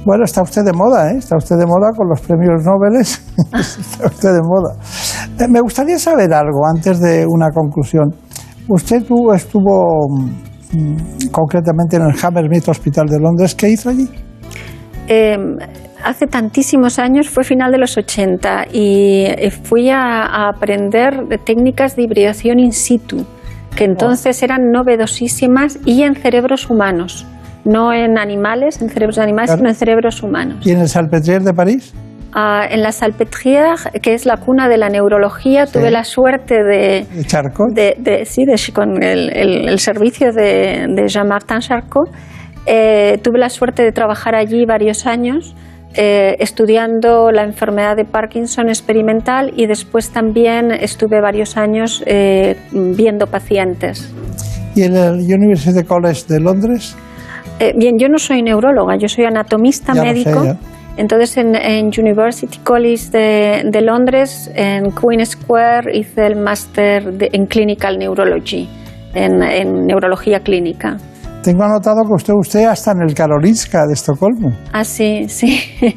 Bueno, 0.05 0.25
está 0.25 0.43
usted 0.43 0.63
de 0.63 0.73
moda, 0.73 1.11
¿eh? 1.11 1.17
Está 1.19 1.37
usted 1.37 1.57
de 1.57 1.67
moda 1.67 1.91
con 1.97 2.09
los 2.09 2.21
premios 2.21 2.63
Nobel. 2.65 3.01
está 3.01 4.07
usted 4.07 4.35
de 4.35 4.43
moda. 4.43 4.77
Eh, 5.39 5.49
me 5.49 5.61
gustaría 5.61 5.99
saber 5.99 6.33
algo 6.33 6.61
antes 6.69 7.01
de 7.01 7.25
una 7.27 7.51
conclusión. 7.51 8.15
Usted 8.69 9.03
estuvo 9.35 10.07
Mm, 10.73 11.29
concretamente 11.31 11.97
en 11.97 12.03
el 12.03 12.15
Hammersmith 12.21 12.69
Hospital 12.69 13.07
de 13.07 13.21
Londres. 13.21 13.55
¿Qué 13.55 13.71
hizo 13.71 13.91
allí? 13.91 14.09
Em, 15.07 15.57
hace 16.07 16.27
tantísimos 16.27 16.99
años, 16.99 17.29
fue 17.29 17.45
final 17.45 17.73
de 17.73 17.79
los 17.79 17.97
80, 17.97 18.67
y 18.73 19.25
eh, 19.27 19.51
fui 19.51 19.91
a, 19.91 20.49
aprender 20.49 21.27
de 21.29 21.39
técnicas 21.39 21.97
de 21.97 22.03
hibridación 22.03 22.59
in 22.59 22.73
situ, 22.73 23.25
que 23.77 23.85
entonces 23.85 24.43
eran 24.43 24.71
novedosísimas 24.71 25.79
y 25.85 26.03
en 26.03 26.15
cerebros 26.15 26.71
humanos, 26.71 27.27
no 27.65 27.93
en 27.93 28.19
animales, 28.19 28.81
en 28.81 28.89
cerebros 28.89 29.17
de 29.17 29.23
animales, 29.23 29.51
sino 29.57 29.69
en 29.69 29.75
cerebros 29.75 30.23
humanos. 30.23 30.65
¿Y 30.65 30.71
en 30.71 30.81
el 30.81 30.89
Salpêtrière 30.89 31.43
de 31.43 31.53
París? 31.53 31.93
en 32.71 32.83
la 32.83 32.93
Salpêtrière, 32.93 33.91
que 34.03 34.13
es 34.13 34.27
la 34.27 34.37
cuna 34.37 34.69
de 34.69 34.77
la 34.77 34.91
neurología, 34.91 35.65
tuve 35.65 35.91
la 35.91 36.05
suerte 36.05 36.63
de... 36.63 37.07
¿De 37.11 37.25
Charcot? 37.25 37.73
De, 37.73 38.25
sí, 38.27 38.45
con 38.73 39.03
el, 39.03 39.79
servicio 39.79 40.33
de, 40.33 41.05
Jean-Martin 41.07 41.61
Charcot. 41.61 42.11
Eh, 42.67 43.19
tuve 43.23 43.39
la 43.39 43.49
suerte 43.49 43.83
de 43.83 43.93
trabajar 43.93 44.35
allí 44.35 44.67
varios 44.67 45.07
años. 45.07 45.55
Eh, 45.95 46.37
estudiando 46.41 47.31
la 47.31 47.43
enfermedad 47.43 47.97
de 47.97 48.05
Parkinson 48.05 48.69
experimental 48.69 49.53
y 49.57 49.67
después 49.67 50.11
también 50.11 50.71
estuve 50.71 51.23
varios 51.23 51.57
años 51.57 52.03
eh, 52.07 52.57
viendo 52.71 53.27
pacientes. 53.29 54.13
¿Y 54.75 54.83
en 54.83 54.95
el 54.95 55.15
University 55.15 55.83
College 55.85 56.25
de 56.29 56.41
Londres? 56.41 56.97
bien, 57.75 57.99
yo 57.99 58.11
no 58.11 58.19
soy 58.19 58.43
neuróloga, 58.43 58.97
yo 58.99 59.09
soy 59.09 59.25
anatomista 59.25 59.95
médico. 59.95 60.59
Entonces 60.97 61.37
en, 61.37 61.87
University 61.87 62.59
College 62.65 63.11
de, 63.11 63.81
Londres, 63.83 64.51
en 64.55 64.93
Queen 64.93 65.25
Square, 65.27 65.97
hice 65.97 66.27
el 66.27 66.37
máster 66.37 67.15
en 67.21 67.47
Clinical 67.47 67.99
Neurology, 67.99 68.67
en, 69.15 69.87
neurología 69.87 70.41
clínica. 70.41 70.97
Tengo 71.47 71.63
anotado 71.63 72.03
que 72.03 72.13
usted, 72.13 72.35
usted 72.35 72.65
hasta 72.65 72.91
en 72.91 73.03
el 73.09 73.15
Karolinska 73.15 73.87
de 73.87 73.93
Estocolmo. 73.93 74.51
Ah, 74.73 74.83
sí, 74.83 75.29
sí. 75.29 75.61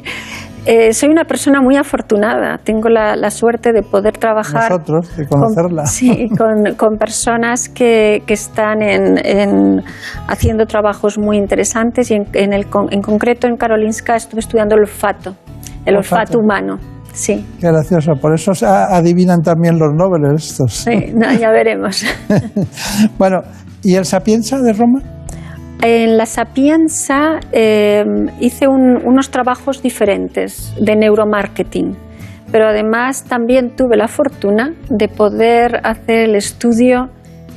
Eh, 0.66 0.92
soy 0.92 1.08
una 1.08 1.24
persona 1.24 1.62
muy 1.62 1.76
afortunada. 1.76 2.58
Tengo 2.58 2.90
la, 2.90 3.30
suerte 3.30 3.72
de 3.72 3.82
poder 3.82 4.18
trabajar. 4.18 4.70
Nosotros, 4.70 5.16
de 5.16 5.26
conocerla. 5.26 5.84
Con, 5.84 5.90
sí, 5.90 6.28
con, 6.76 6.98
personas 6.98 7.70
que, 7.70 8.22
que 8.26 8.34
están 8.34 8.82
en, 8.82 9.82
haciendo 10.28 10.66
trabajos 10.66 11.18
muy 11.18 11.38
interesantes 11.38 12.10
y 12.10 12.16
en, 12.16 12.52
el, 12.52 12.66
en 12.90 13.00
concreto 13.00 13.46
en 13.46 13.56
Karolinska 13.56 14.16
estuve 14.16 14.40
estudiando 14.40 14.74
el 14.74 14.82
olfato, 14.82 15.34
el 15.86 15.96
olfato, 15.96 16.38
humano. 16.38 16.78
Sí. 17.14 17.42
Qué 17.58 17.68
gracioso. 17.68 18.12
Por 18.20 18.34
eso 18.34 18.52
adivinan 18.66 19.40
también 19.40 19.78
los 19.78 19.88
Nobel 19.94 20.34
estos. 20.36 20.74
Sí, 20.74 21.14
ya 21.40 21.50
veremos. 21.50 22.04
bueno, 23.18 23.40
¿y 23.82 23.94
el 23.94 24.04
Sapienza 24.04 24.58
de 24.60 24.74
Roma? 24.74 25.00
En 25.82 26.18
la 26.18 26.26
Sapienza 26.26 27.40
eh, 27.52 28.04
hice 28.38 28.68
unos 28.68 29.30
trabajos 29.30 29.82
diferentes 29.82 30.74
de 30.78 30.94
neuromarketing, 30.94 31.96
pero 32.52 32.68
además 32.68 33.24
también 33.24 33.74
tuve 33.76 33.96
la 33.96 34.06
fortuna 34.06 34.74
de 34.90 35.08
poder 35.08 35.80
hacer 35.82 36.28
el 36.28 36.36
estudio 36.36 37.08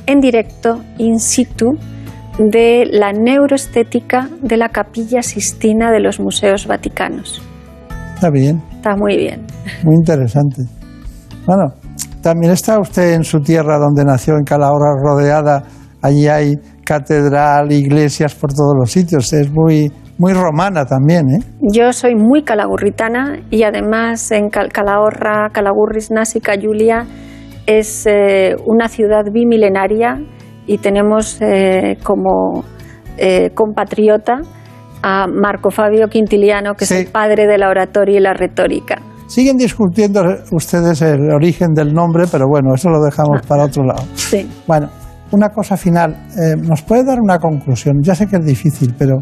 en 0.06 0.20
directo, 0.20 0.80
in 0.96 1.18
situ, 1.18 1.72
de 2.38 2.88
la 2.90 3.12
neuroestética 3.12 4.30
de 4.40 4.56
la 4.56 4.70
capilla 4.70 5.22
Sistina 5.22 5.90
de 5.90 6.00
los 6.00 6.18
museos 6.18 6.66
vaticanos. 6.66 7.42
Está 8.14 8.30
bien. 8.30 8.62
Está 8.72 8.96
muy 8.96 9.18
bien. 9.18 9.46
Muy 9.82 9.96
interesante. 9.96 10.62
Bueno, 11.46 11.74
también 12.22 12.52
está 12.52 12.80
usted 12.80 13.12
en 13.12 13.22
su 13.22 13.40
tierra 13.40 13.76
donde 13.76 14.02
nació, 14.02 14.34
en 14.38 14.44
Calahorra, 14.44 14.94
rodeada. 15.02 15.62
Allí 16.00 16.26
hay 16.26 16.54
catedral, 16.84 17.72
iglesias 17.72 18.34
por 18.34 18.52
todos 18.52 18.74
los 18.78 18.90
sitios. 18.90 19.32
Es 19.32 19.50
muy, 19.50 19.90
muy 20.18 20.32
romana 20.32 20.84
también, 20.84 21.28
¿eh? 21.30 21.38
Yo 21.72 21.92
soy 21.92 22.14
muy 22.14 22.42
calagurritana 22.42 23.40
y 23.50 23.62
además 23.62 24.30
en 24.30 24.48
Calahorra, 24.48 25.50
Calagurris, 25.52 26.10
Násica, 26.10 26.54
Julia 26.60 27.06
es 27.66 28.06
eh, 28.06 28.54
una 28.66 28.88
ciudad 28.88 29.24
bimilenaria 29.32 30.20
y 30.66 30.78
tenemos 30.78 31.38
eh, 31.40 31.96
como 32.02 32.64
eh, 33.16 33.50
compatriota 33.54 34.40
a 35.02 35.26
Marco 35.26 35.70
Fabio 35.70 36.08
Quintiliano, 36.08 36.74
que 36.74 36.84
es 36.84 36.90
el 36.90 37.06
padre 37.08 37.46
de 37.46 37.58
la 37.58 37.68
oratoria 37.68 38.18
y 38.18 38.20
la 38.20 38.32
retórica. 38.32 39.00
Siguen 39.26 39.56
discutiendo 39.56 40.22
ustedes 40.52 41.02
el 41.02 41.30
origen 41.30 41.72
del 41.74 41.92
nombre, 41.92 42.24
pero 42.30 42.46
bueno, 42.48 42.74
eso 42.74 42.88
lo 42.88 43.02
dejamos 43.02 43.40
ah. 43.42 43.46
para 43.46 43.64
otro 43.64 43.84
lado. 43.84 44.02
Sí. 44.14 44.48
Bueno, 44.66 44.88
una 45.32 45.48
cosa 45.48 45.76
final. 45.76 46.16
¿Nos 46.62 46.82
puede 46.82 47.04
dar 47.04 47.18
una 47.20 47.38
conclusión? 47.38 47.96
Ya 48.02 48.14
sé 48.14 48.26
que 48.26 48.36
es 48.36 48.44
difícil, 48.44 48.94
pero 48.98 49.16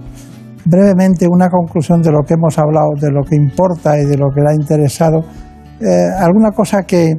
brevemente 0.65 1.27
una 1.29 1.49
conclusión 1.49 2.03
de 2.03 2.11
lo 2.11 2.23
que 2.27 2.35
hemos 2.35 2.59
hablado, 2.59 2.91
de 3.01 3.11
lo 3.11 3.23
que 3.23 3.37
importa 3.37 3.99
y 3.99 4.05
de 4.05 4.17
lo 4.17 4.27
que 4.35 4.41
le 4.41 4.51
ha 4.51 4.55
interesado. 4.55 5.21
¿Alguna 6.21 6.51
cosa 6.51 6.83
que, 6.83 7.17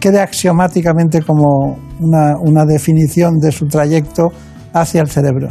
quede 0.00 0.20
axiomáticamente 0.20 1.22
como 1.22 1.76
una, 2.00 2.64
definición 2.66 3.38
de 3.38 3.52
su 3.52 3.66
trayecto 3.66 4.28
hacia 4.72 5.00
el 5.00 5.08
cerebro? 5.08 5.48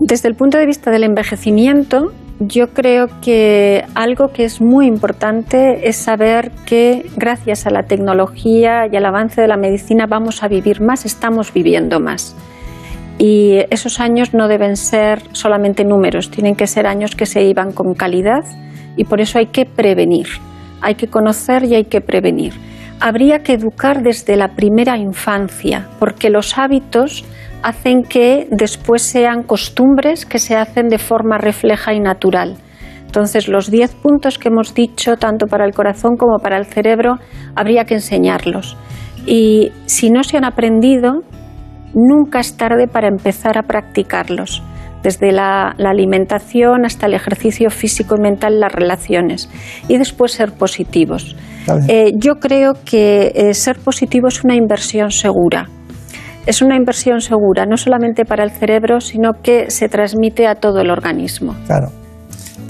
Desde 0.00 0.28
el 0.28 0.34
punto 0.34 0.58
de 0.58 0.66
vista 0.66 0.90
del 0.90 1.04
envejecimiento, 1.04 2.12
yo 2.38 2.68
creo 2.68 3.08
que 3.20 3.84
algo 3.94 4.32
que 4.32 4.44
es 4.44 4.60
muy 4.60 4.86
importante 4.86 5.88
es 5.88 5.96
saber 5.96 6.50
que 6.66 7.06
gracias 7.16 7.66
a 7.66 7.70
la 7.70 7.84
tecnología 7.84 8.86
y 8.90 8.96
al 8.96 9.06
avance 9.06 9.40
de 9.40 9.48
la 9.48 9.56
medicina 9.56 10.06
vamos 10.06 10.42
a 10.42 10.48
vivir 10.48 10.80
más, 10.80 11.06
estamos 11.06 11.52
viviendo 11.52 12.00
más. 12.00 12.36
Y 13.18 13.60
esos 13.70 14.00
años 14.00 14.34
no 14.34 14.48
deben 14.48 14.76
ser 14.76 15.22
solamente 15.32 15.84
números, 15.84 16.30
tienen 16.30 16.54
que 16.54 16.66
ser 16.66 16.86
años 16.86 17.16
que 17.16 17.24
se 17.24 17.42
iban 17.44 17.72
con 17.72 17.94
calidad 17.94 18.44
y 18.96 19.04
por 19.04 19.20
eso 19.20 19.38
hay 19.38 19.46
que 19.46 19.64
prevenir 19.64 20.26
hay 20.80 20.94
que 20.94 21.08
conocer 21.08 21.64
y 21.64 21.74
hay 21.74 21.84
que 21.84 22.00
prevenir. 22.00 22.54
Habría 23.00 23.42
que 23.42 23.52
educar 23.52 24.02
desde 24.02 24.36
la 24.36 24.54
primera 24.54 24.96
infancia, 24.96 25.88
porque 25.98 26.30
los 26.30 26.56
hábitos 26.56 27.24
hacen 27.62 28.02
que 28.02 28.46
después 28.50 29.02
sean 29.02 29.42
costumbres 29.42 30.26
que 30.26 30.38
se 30.38 30.56
hacen 30.56 30.88
de 30.88 30.98
forma 30.98 31.38
refleja 31.38 31.94
y 31.94 32.00
natural. 32.00 32.56
Entonces, 33.04 33.48
los 33.48 33.70
10 33.70 33.94
puntos 33.94 34.38
que 34.38 34.48
hemos 34.48 34.74
dicho, 34.74 35.16
tanto 35.16 35.46
para 35.46 35.64
el 35.64 35.72
corazón 35.72 36.16
como 36.16 36.38
para 36.38 36.58
el 36.58 36.66
cerebro, 36.66 37.18
habría 37.54 37.84
que 37.84 37.94
enseñarlos. 37.94 38.76
Y 39.26 39.72
si 39.86 40.10
no 40.10 40.22
se 40.22 40.36
han 40.36 40.44
aprendido, 40.44 41.22
nunca 41.94 42.40
es 42.40 42.56
tarde 42.56 42.88
para 42.88 43.08
empezar 43.08 43.58
a 43.58 43.62
practicarlos 43.62 44.62
desde 45.06 45.30
la, 45.30 45.68
alimentación 45.78 46.84
hasta 46.84 47.06
el 47.06 47.14
ejercicio 47.14 47.70
físico 47.70 48.16
y 48.18 48.22
mental, 48.22 48.58
las 48.58 48.72
relaciones, 48.72 49.48
y 49.88 49.98
después 49.98 50.32
ser 50.32 50.52
positivos. 50.52 51.36
Eh, 51.88 52.12
yo 52.16 52.36
creo 52.40 52.74
que 52.84 53.32
eh, 53.34 53.54
ser 53.54 53.78
positivo 53.78 54.26
es 54.26 54.42
una 54.42 54.56
inversión 54.56 55.10
segura. 55.10 55.68
Es 56.46 56.62
una 56.62 56.76
inversión 56.76 57.20
segura, 57.20 57.66
no 57.66 57.76
solamente 57.76 58.24
para 58.24 58.44
el 58.44 58.50
cerebro, 58.50 59.00
sino 59.00 59.32
que 59.42 59.70
se 59.70 59.88
transmite 59.88 60.46
a 60.46 60.54
todo 60.54 60.80
el 60.80 60.90
organismo. 60.90 61.54
Claro. 61.66 61.88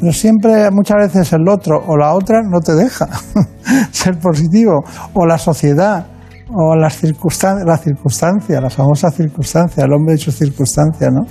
Pero 0.00 0.12
siempre, 0.12 0.70
muchas 0.70 0.96
veces 0.96 1.32
el 1.32 1.48
otro 1.48 1.78
o 1.86 1.96
la 1.96 2.14
otra 2.14 2.40
no 2.42 2.60
te 2.60 2.74
deja 2.74 3.06
ser 3.90 4.18
positivo, 4.18 4.82
o 5.14 5.26
la 5.26 5.38
sociedad, 5.38 6.06
o 6.54 6.74
las 6.74 6.96
circunstancias, 6.96 7.66
la 7.66 7.76
circunstancia, 7.76 8.60
la 8.60 8.70
famosa 8.70 9.10
circunstancia, 9.10 9.84
el 9.84 9.92
hombre 9.92 10.14
hecho 10.14 10.32
circunstancia, 10.32 11.10
¿no? 11.10 11.22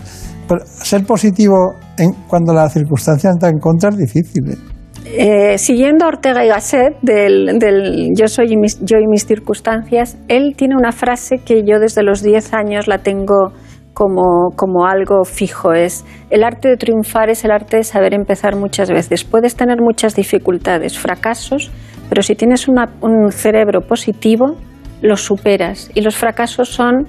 ser 0.84 1.04
positivo 1.06 1.74
en, 1.98 2.14
cuando 2.28 2.54
la 2.54 2.70
circunstancia 2.70 3.32
está 3.32 3.50
en 3.50 3.58
contra 3.60 3.90
es 3.90 3.98
difícil. 3.98 4.52
¿eh? 4.52 4.75
Eh, 5.06 5.58
siguiendo 5.60 6.06
a 6.06 6.08
Ortega 6.08 6.44
y 6.44 6.48
Gasset 6.48 6.98
del, 7.02 8.12
yo, 8.18 8.28
soy 8.28 8.54
y 8.54 8.58
mis, 8.58 8.84
yo 8.84 8.98
y 8.98 9.08
mis 9.08 9.26
circunstancias, 9.26 10.18
él 10.28 10.56
tiene 10.58 10.76
una 10.76 10.92
frase 10.92 11.38
que 11.46 11.64
yo 11.64 11.80
desde 11.80 12.02
los 12.02 12.24
10 12.24 12.54
años 12.54 12.88
la 12.88 12.98
tengo 12.98 13.54
como, 13.94 14.50
como, 14.56 14.88
algo 14.88 15.24
fijo. 15.24 15.74
Es 15.74 16.06
el 16.30 16.44
arte 16.44 16.70
de 16.70 16.78
triunfar 16.78 17.30
es 17.30 17.46
el 17.46 17.52
arte 17.52 17.78
de 17.78 17.84
saber 17.84 18.14
empezar 18.14 18.56
muchas 18.56 18.90
veces. 18.90 19.24
Puedes 19.24 19.56
tener 19.56 19.78
muchas 19.80 20.16
dificultades, 20.16 20.98
fracasos, 20.98 21.72
pero 22.10 22.24
si 22.24 22.36
tienes 22.36 22.68
una, 22.68 22.90
un 23.02 23.32
cerebro 23.32 23.82
positivo, 23.82 24.56
los 25.02 25.22
superas. 25.22 25.92
Y 25.94 26.02
los 26.02 26.16
fracasos 26.16 26.70
son 26.70 27.08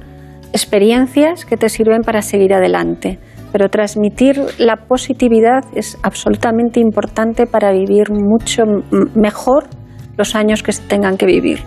experiencias 0.53 1.45
que 1.45 1.57
te 1.57 1.69
sirven 1.69 2.03
para 2.03 2.23
seguir 2.23 2.53
adelante. 2.55 3.19
Pero 3.53 3.69
transmitir 3.69 4.41
la 4.59 4.77
positividad 4.77 5.65
es 5.75 5.97
absolutamente 6.03 6.81
importante 6.81 7.47
para 7.47 7.73
vivir 7.73 8.11
mucho 8.11 8.63
mejor 9.15 9.65
los 10.17 10.35
años 10.35 10.63
que 10.63 10.73
se 10.73 10.83
tengan 10.83 11.17
que 11.17 11.27
vivir. 11.27 11.61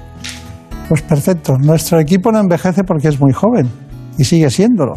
Pues 0.87 1.01
perfecto. 1.01 1.57
Nuestro 1.57 1.99
equipo 1.99 2.31
no 2.31 2.39
envejece 2.39 2.83
porque 2.83 3.09
es 3.09 3.19
muy 3.19 3.31
joven 3.31 3.69
y 4.17 4.23
sigue 4.23 4.49
siéndolo. 4.49 4.95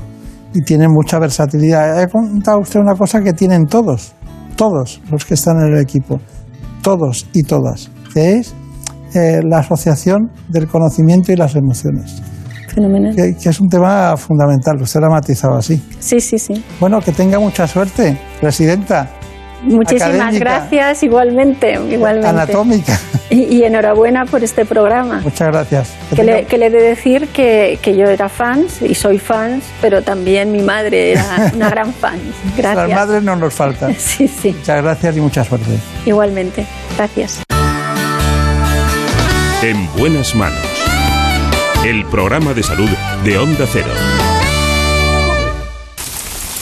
Y 0.54 0.62
tiene 0.62 0.88
mucha 0.88 1.18
versatilidad. 1.18 2.02
He 2.02 2.08
contado 2.08 2.58
usted 2.60 2.80
una 2.80 2.94
cosa 2.94 3.20
que 3.22 3.32
tienen 3.32 3.66
todos, 3.66 4.12
todos 4.56 5.00
los 5.10 5.24
que 5.24 5.34
están 5.34 5.56
en 5.58 5.74
el 5.74 5.80
equipo, 5.80 6.20
todos 6.82 7.26
y 7.32 7.42
todas, 7.42 7.90
que 8.12 8.38
es 8.38 8.54
eh, 9.14 9.40
la 9.46 9.58
asociación 9.58 10.30
del 10.48 10.66
conocimiento 10.68 11.32
y 11.32 11.36
las 11.36 11.54
emociones. 11.54 12.22
Que, 12.74 13.48
es 13.48 13.60
un 13.60 13.68
tema 13.68 14.16
fundamental, 14.16 14.80
usted 14.80 15.00
lo 15.00 15.06
ha 15.06 15.10
matizado 15.10 15.56
así. 15.56 15.80
Sí, 15.98 16.20
sí, 16.20 16.38
sí. 16.38 16.64
Bueno, 16.80 17.00
que 17.00 17.12
tenga 17.12 17.38
mucha 17.38 17.66
suerte, 17.66 18.18
presidenta. 18.40 19.10
Muchísimas 19.62 20.38
gracias, 20.38 21.02
igualmente, 21.02 21.78
igualmente. 21.90 22.28
Anatómica. 22.28 22.98
Y, 23.30 23.62
enhorabuena 23.62 24.26
por 24.26 24.42
este 24.44 24.66
programa. 24.66 25.20
Muchas 25.22 25.48
gracias. 25.48 25.94
Que, 26.14 26.22
le, 26.22 26.46
he 26.50 26.70
de 26.70 26.82
decir 26.82 27.28
que, 27.28 27.78
que, 27.80 27.96
yo 27.96 28.06
era 28.06 28.28
fans 28.28 28.82
y 28.82 28.94
soy 28.94 29.18
fans, 29.18 29.64
pero 29.80 30.02
también 30.02 30.52
mi 30.52 30.60
madre 30.60 31.12
era 31.12 31.50
una 31.54 31.70
gran 31.70 31.92
fan. 32.00 32.18
Gracias. 32.56 32.88
Las 32.88 32.98
madres 32.98 33.22
no 33.22 33.36
nos 33.36 33.54
faltan. 33.54 33.94
Sí, 33.98 34.28
sí. 34.28 34.54
Muchas 34.58 34.82
gracias 34.82 35.16
y 35.16 35.20
mucha 35.20 35.44
suerte. 35.44 35.70
Igualmente. 36.04 36.66
Gracias. 36.96 37.42
En 39.62 39.88
buenas 39.96 40.34
manos 40.34 40.71
el 41.84 42.04
programa 42.06 42.54
de 42.54 42.62
salud 42.62 42.88
de 43.24 43.38
Onda 43.38 43.66
Cero. 43.66 43.90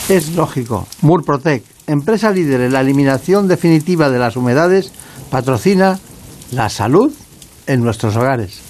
Es 0.09 0.35
lógico. 0.35 0.89
Murprotec, 1.03 1.63
empresa 1.87 2.31
líder 2.31 2.63
en 2.63 2.73
la 2.73 2.81
eliminación 2.81 3.47
definitiva 3.47 4.09
de 4.09 4.19
las 4.19 4.37
humedades, 4.37 4.93
patrocina 5.31 5.99
la 6.53 6.71
salud 6.71 7.13
en 7.67 7.83
nuestros 7.83 8.17
hogares. 8.17 8.70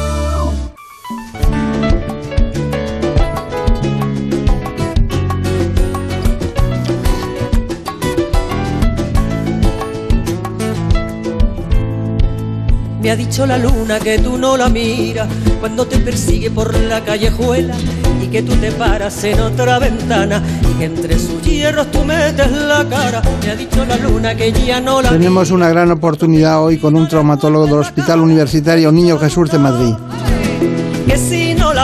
Me 13.01 13.09
ha 13.09 13.15
dicho 13.15 13.47
la 13.47 13.57
luna 13.57 13.99
que 13.99 14.19
tú 14.19 14.37
no 14.37 14.55
la 14.57 14.69
miras 14.69 15.27
cuando 15.59 15.87
te 15.87 15.97
persigue 15.97 16.51
por 16.51 16.77
la 16.81 17.03
callejuela 17.03 17.75
y 18.21 18.27
que 18.27 18.43
tú 18.43 18.53
te 18.55 18.71
paras 18.71 19.23
en 19.23 19.39
otra 19.39 19.79
ventana 19.79 20.41
y 20.69 20.77
que 20.77 20.85
entre 20.85 21.17
sus 21.17 21.41
hierros 21.41 21.89
tú 21.89 22.03
metes 22.03 22.51
la 22.51 22.87
cara. 22.87 23.23
Me 23.43 23.51
ha 23.51 23.55
dicho 23.55 23.83
la 23.85 23.97
luna 23.97 24.35
que 24.35 24.51
ya 24.51 24.79
no 24.79 25.01
la 25.01 25.09
Tenemos 25.09 25.49
una 25.49 25.69
gran 25.69 25.89
oportunidad 25.91 26.63
hoy 26.63 26.77
con 26.77 26.95
un 26.95 27.07
traumatólogo 27.07 27.65
del 27.65 27.79
Hospital 27.79 28.19
Universitario 28.19 28.91
Niño 28.91 29.17
Jesús 29.17 29.49
de 29.49 29.57
Madrid. 29.57 29.95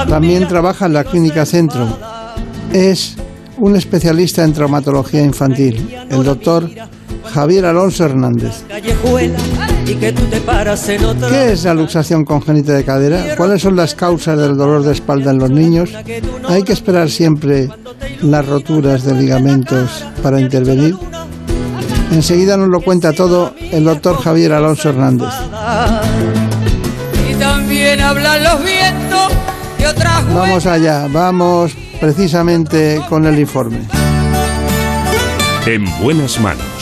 También 0.08 0.48
trabaja 0.48 0.86
en 0.86 0.94
la 0.94 1.04
Clínica 1.04 1.46
Centro. 1.46 1.88
Es 2.72 3.16
un 3.58 3.76
especialista 3.76 4.44
en 4.44 4.54
traumatología 4.54 5.24
infantil, 5.24 5.96
el 6.10 6.24
doctor 6.24 6.70
Javier 7.34 7.66
Alonso 7.66 8.06
Hernández. 8.06 8.64
Y 9.88 9.96
que 9.96 10.12
tú 10.12 10.24
te 10.26 10.42
paras 10.42 10.88
en 10.90 11.06
otra 11.06 11.30
¿Qué 11.30 11.54
es 11.54 11.64
la 11.64 11.74
luxación 11.74 12.26
congénita 12.26 12.74
de 12.74 12.84
cadera? 12.84 13.36
¿Cuáles 13.38 13.62
son 13.62 13.76
las 13.76 13.96
causas 13.96 14.38
del 14.38 14.58
dolor 14.58 14.84
de 14.84 14.92
espalda 14.92 15.32
en 15.32 15.40
los 15.40 15.50
niños? 15.50 15.90
¿Hay 16.50 16.64
que 16.64 16.74
esperar 16.74 17.10
siempre 17.10 17.70
las 18.22 18.46
roturas 18.46 19.04
de 19.06 19.16
ligamentos 19.16 20.06
para 20.22 20.42
intervenir? 20.42 20.96
Enseguida 22.12 22.58
nos 22.58 22.70
lo 22.70 22.82
cuenta 22.82 23.14
todo 23.14 23.54
el 23.72 23.86
doctor 23.86 24.18
Javier 24.22 24.54
Alonso 24.54 24.90
Hernández. 24.90 25.30
y 27.30 27.34
también 27.36 28.02
hablan 28.02 28.44
los 28.44 28.64
vientos 28.64 29.32
de 29.78 29.88
otras 29.88 30.34
Vamos 30.34 30.66
allá, 30.66 31.08
vamos 31.12 31.74
precisamente 32.00 33.02
con 33.08 33.26
el 33.26 33.40
informe. 33.40 33.80
En 35.66 35.86
buenas 36.02 36.40
manos. 36.40 36.77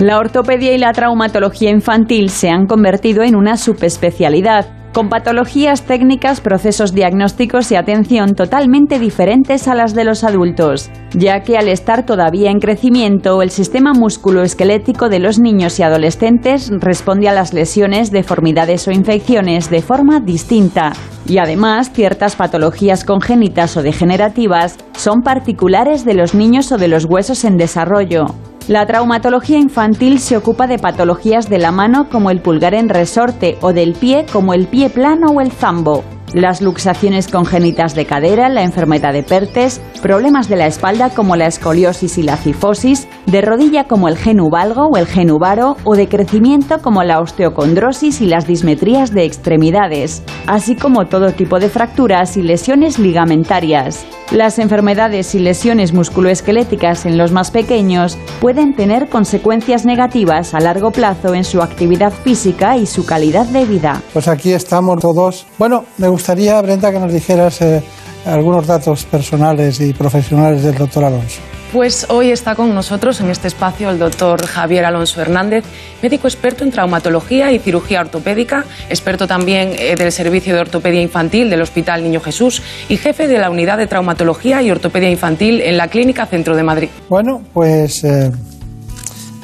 La 0.00 0.18
ortopedia 0.18 0.72
y 0.72 0.78
la 0.78 0.92
traumatología 0.92 1.70
infantil 1.70 2.30
se 2.30 2.50
han 2.50 2.66
convertido 2.66 3.24
en 3.24 3.34
una 3.34 3.56
subespecialidad, 3.56 4.66
con 4.92 5.08
patologías 5.08 5.82
técnicas, 5.82 6.40
procesos 6.40 6.94
diagnósticos 6.94 7.72
y 7.72 7.74
atención 7.74 8.36
totalmente 8.36 9.00
diferentes 9.00 9.66
a 9.66 9.74
las 9.74 9.96
de 9.96 10.04
los 10.04 10.22
adultos, 10.22 10.88
ya 11.10 11.40
que 11.40 11.58
al 11.58 11.66
estar 11.66 12.06
todavía 12.06 12.52
en 12.52 12.60
crecimiento, 12.60 13.42
el 13.42 13.50
sistema 13.50 13.92
musculoesquelético 13.92 15.08
de 15.08 15.18
los 15.18 15.40
niños 15.40 15.80
y 15.80 15.82
adolescentes 15.82 16.70
responde 16.78 17.28
a 17.28 17.32
las 17.32 17.52
lesiones, 17.52 18.12
deformidades 18.12 18.86
o 18.86 18.92
infecciones 18.92 19.68
de 19.68 19.82
forma 19.82 20.20
distinta. 20.20 20.92
Y 21.26 21.38
además, 21.38 21.90
ciertas 21.92 22.36
patologías 22.36 23.04
congénitas 23.04 23.76
o 23.76 23.82
degenerativas 23.82 24.78
son 24.96 25.22
particulares 25.22 26.04
de 26.04 26.14
los 26.14 26.36
niños 26.36 26.70
o 26.70 26.78
de 26.78 26.86
los 26.86 27.04
huesos 27.04 27.44
en 27.44 27.56
desarrollo. 27.56 28.26
La 28.68 28.84
traumatología 28.84 29.58
infantil 29.58 30.18
se 30.20 30.36
ocupa 30.36 30.66
de 30.66 30.78
patologías 30.78 31.48
de 31.48 31.58
la 31.58 31.72
mano 31.72 32.10
como 32.10 32.30
el 32.30 32.42
pulgar 32.42 32.74
en 32.74 32.90
resorte 32.90 33.56
o 33.62 33.72
del 33.72 33.94
pie 33.94 34.26
como 34.30 34.52
el 34.52 34.66
pie 34.66 34.90
plano 34.90 35.28
o 35.28 35.40
el 35.40 35.52
zambo. 35.52 36.04
Las 36.34 36.60
luxaciones 36.60 37.28
congénitas 37.28 37.94
de 37.94 38.04
cadera, 38.04 38.50
la 38.50 38.62
enfermedad 38.62 39.14
de 39.14 39.22
Pertes, 39.22 39.80
problemas 40.02 40.48
de 40.48 40.56
la 40.56 40.66
espalda 40.66 41.08
como 41.08 41.36
la 41.36 41.46
escoliosis 41.46 42.18
y 42.18 42.22
la 42.22 42.36
cifosis, 42.36 43.08
de 43.26 43.40
rodilla 43.40 43.84
como 43.84 44.08
el 44.08 44.18
genuvalgo 44.18 44.88
o 44.92 44.96
el 44.98 45.06
genuvaro 45.06 45.76
o 45.84 45.96
de 45.96 46.06
crecimiento 46.06 46.80
como 46.82 47.02
la 47.02 47.20
osteocondrosis 47.20 48.20
y 48.20 48.26
las 48.26 48.46
dismetrías 48.46 49.12
de 49.12 49.24
extremidades, 49.24 50.22
así 50.46 50.76
como 50.76 51.06
todo 51.06 51.32
tipo 51.32 51.58
de 51.58 51.70
fracturas 51.70 52.36
y 52.36 52.42
lesiones 52.42 52.98
ligamentarias. 52.98 54.04
Las 54.30 54.58
enfermedades 54.58 55.34
y 55.34 55.38
lesiones 55.38 55.94
musculoesqueléticas 55.94 57.06
en 57.06 57.16
los 57.16 57.32
más 57.32 57.50
pequeños 57.50 58.18
pueden 58.42 58.74
tener 58.74 59.08
consecuencias 59.08 59.86
negativas 59.86 60.52
a 60.52 60.60
largo 60.60 60.90
plazo 60.90 61.34
en 61.34 61.44
su 61.44 61.62
actividad 61.62 62.12
física 62.12 62.76
y 62.76 62.84
su 62.84 63.06
calidad 63.06 63.46
de 63.46 63.64
vida. 63.64 64.02
Pues 64.12 64.28
aquí 64.28 64.52
estamos 64.52 65.00
todos. 65.00 65.46
Bueno, 65.58 65.84
me 65.96 66.08
gustaría, 66.18 66.60
Brenda, 66.60 66.90
que 66.90 66.98
nos 66.98 67.12
dijeras 67.12 67.62
eh, 67.62 67.80
algunos 68.26 68.66
datos 68.66 69.04
personales 69.04 69.80
y 69.80 69.92
profesionales 69.92 70.64
del 70.64 70.74
doctor 70.74 71.04
Alonso. 71.04 71.40
Pues 71.72 72.06
hoy 72.08 72.32
está 72.32 72.56
con 72.56 72.74
nosotros 72.74 73.20
en 73.20 73.30
este 73.30 73.46
espacio 73.46 73.88
el 73.88 74.00
doctor 74.00 74.44
Javier 74.44 74.84
Alonso 74.84 75.20
Hernández, 75.22 75.64
médico 76.02 76.26
experto 76.26 76.64
en 76.64 76.72
traumatología 76.72 77.52
y 77.52 77.60
cirugía 77.60 78.00
ortopédica, 78.00 78.64
experto 78.90 79.28
también 79.28 79.74
eh, 79.78 79.94
del 79.96 80.10
Servicio 80.10 80.56
de 80.56 80.60
Ortopedia 80.60 81.00
Infantil 81.00 81.50
del 81.50 81.62
Hospital 81.62 82.02
Niño 82.02 82.18
Jesús 82.18 82.62
y 82.88 82.96
jefe 82.96 83.28
de 83.28 83.38
la 83.38 83.48
Unidad 83.48 83.78
de 83.78 83.86
Traumatología 83.86 84.60
y 84.60 84.72
Ortopedia 84.72 85.10
Infantil 85.10 85.60
en 85.60 85.76
la 85.76 85.86
Clínica 85.86 86.26
Centro 86.26 86.56
de 86.56 86.64
Madrid. 86.64 86.88
Bueno, 87.08 87.42
pues 87.52 88.02
eh, 88.02 88.32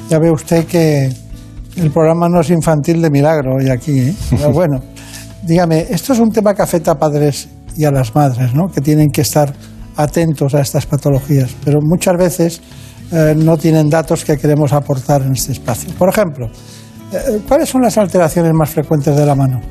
ya 0.09 0.19
ve 0.19 0.29
usted 0.29 0.65
que 0.65 1.09
el 1.77 1.91
programa 1.91 2.27
no 2.27 2.41
es 2.41 2.49
infantil 2.49 3.01
de 3.01 3.09
milagro 3.09 3.55
hoy 3.59 3.69
aquí. 3.69 3.99
¿eh? 4.09 4.13
Pero 4.31 4.51
bueno, 4.51 4.81
dígame, 5.45 5.85
esto 5.89 6.13
es 6.13 6.19
un 6.19 6.31
tema 6.31 6.53
que 6.53 6.61
afecta 6.61 6.91
a 6.91 6.95
padres 6.95 7.47
y 7.77 7.85
a 7.85 7.91
las 7.91 8.13
madres, 8.15 8.53
¿no? 8.53 8.67
Que 8.67 8.81
tienen 8.81 9.09
que 9.11 9.21
estar 9.21 9.53
atentos 9.95 10.53
a 10.55 10.61
estas 10.61 10.85
patologías, 10.85 11.55
pero 11.63 11.79
muchas 11.81 12.17
veces 12.17 12.61
eh, 13.11 13.33
no 13.37 13.57
tienen 13.57 13.89
datos 13.89 14.25
que 14.25 14.37
queremos 14.37 14.73
aportar 14.73 15.21
en 15.21 15.33
este 15.33 15.51
espacio. 15.51 15.93
Por 15.97 16.09
ejemplo, 16.09 16.47
eh, 17.13 17.41
¿cuáles 17.47 17.69
son 17.69 17.81
las 17.81 17.97
alteraciones 17.97 18.53
más 18.53 18.69
frecuentes 18.69 19.15
de 19.15 19.25
la 19.25 19.35
mano? 19.35 19.61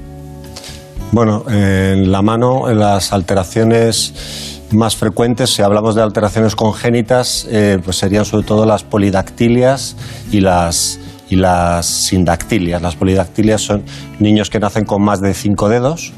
Bueno, 1.13 1.45
en 1.49 2.11
la 2.11 2.23
mano, 2.23 2.71
en 2.71 2.79
las 2.79 3.13
alteraciones 3.13 4.63
más 4.73 4.97
frecuentes, 4.97 5.51
si 5.51 5.63
hablamos 5.63 5.95
de 5.95 6.03
alteraciones 6.03 6.57
congénitas, 6.57 7.47
eh, 7.51 7.79
pues 7.85 7.99
serían 7.99 8.25
sobre 8.25 8.47
todo 8.47 8.67
las 8.67 8.83
polidactilias 8.83 9.97
y 10.33 10.41
las, 10.41 10.99
y 11.35 11.37
las 11.37 11.87
sindactilias. 11.87 12.81
Las 12.81 12.95
polidactilias 12.95 13.61
son 13.61 13.83
niños 14.21 14.51
que 14.51 14.61
nacen 14.61 14.85
con 14.85 15.03
más 15.03 15.21
de 15.21 15.35
cinco 15.35 15.69
dedos, 15.69 16.13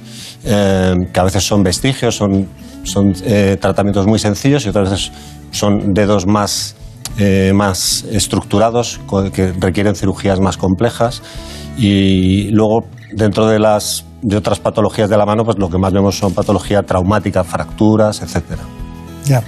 eh, 0.45 0.95
que 1.13 1.21
a 1.21 1.25
veces 1.25 1.43
son 1.45 1.63
vestigios, 1.63 2.17
son, 2.17 2.47
son 2.83 3.15
eh, 3.25 3.57
tratamientos 3.59 4.07
muy 4.07 4.19
sencillos 4.19 4.67
y 4.67 4.69
otras 4.69 4.91
veces 4.91 5.13
son 5.53 5.95
dedos 5.95 6.27
más, 6.27 6.77
eh, 7.19 7.53
más 7.55 8.05
estructurados 8.13 9.01
que 9.33 9.53
requieren 9.59 9.95
cirugías 9.95 10.39
más 10.39 10.59
complejas. 10.59 11.23
Y 11.79 12.51
luego, 12.51 12.85
dentro 13.13 13.47
de, 13.47 13.59
las, 13.59 14.05
de 14.21 14.37
otras 14.37 14.61
patologías 14.61 15.09
de 15.09 15.17
la 15.17 15.25
mano, 15.25 15.45
pues 15.45 15.59
lo 15.59 15.71
que 15.71 15.79
más 15.79 15.93
vemos 15.95 16.19
son 16.19 16.35
patología 16.35 16.83
traumática, 16.83 17.43
fracturas, 17.43 18.21
etcétera. 18.21 18.63
Ya. 19.25 19.43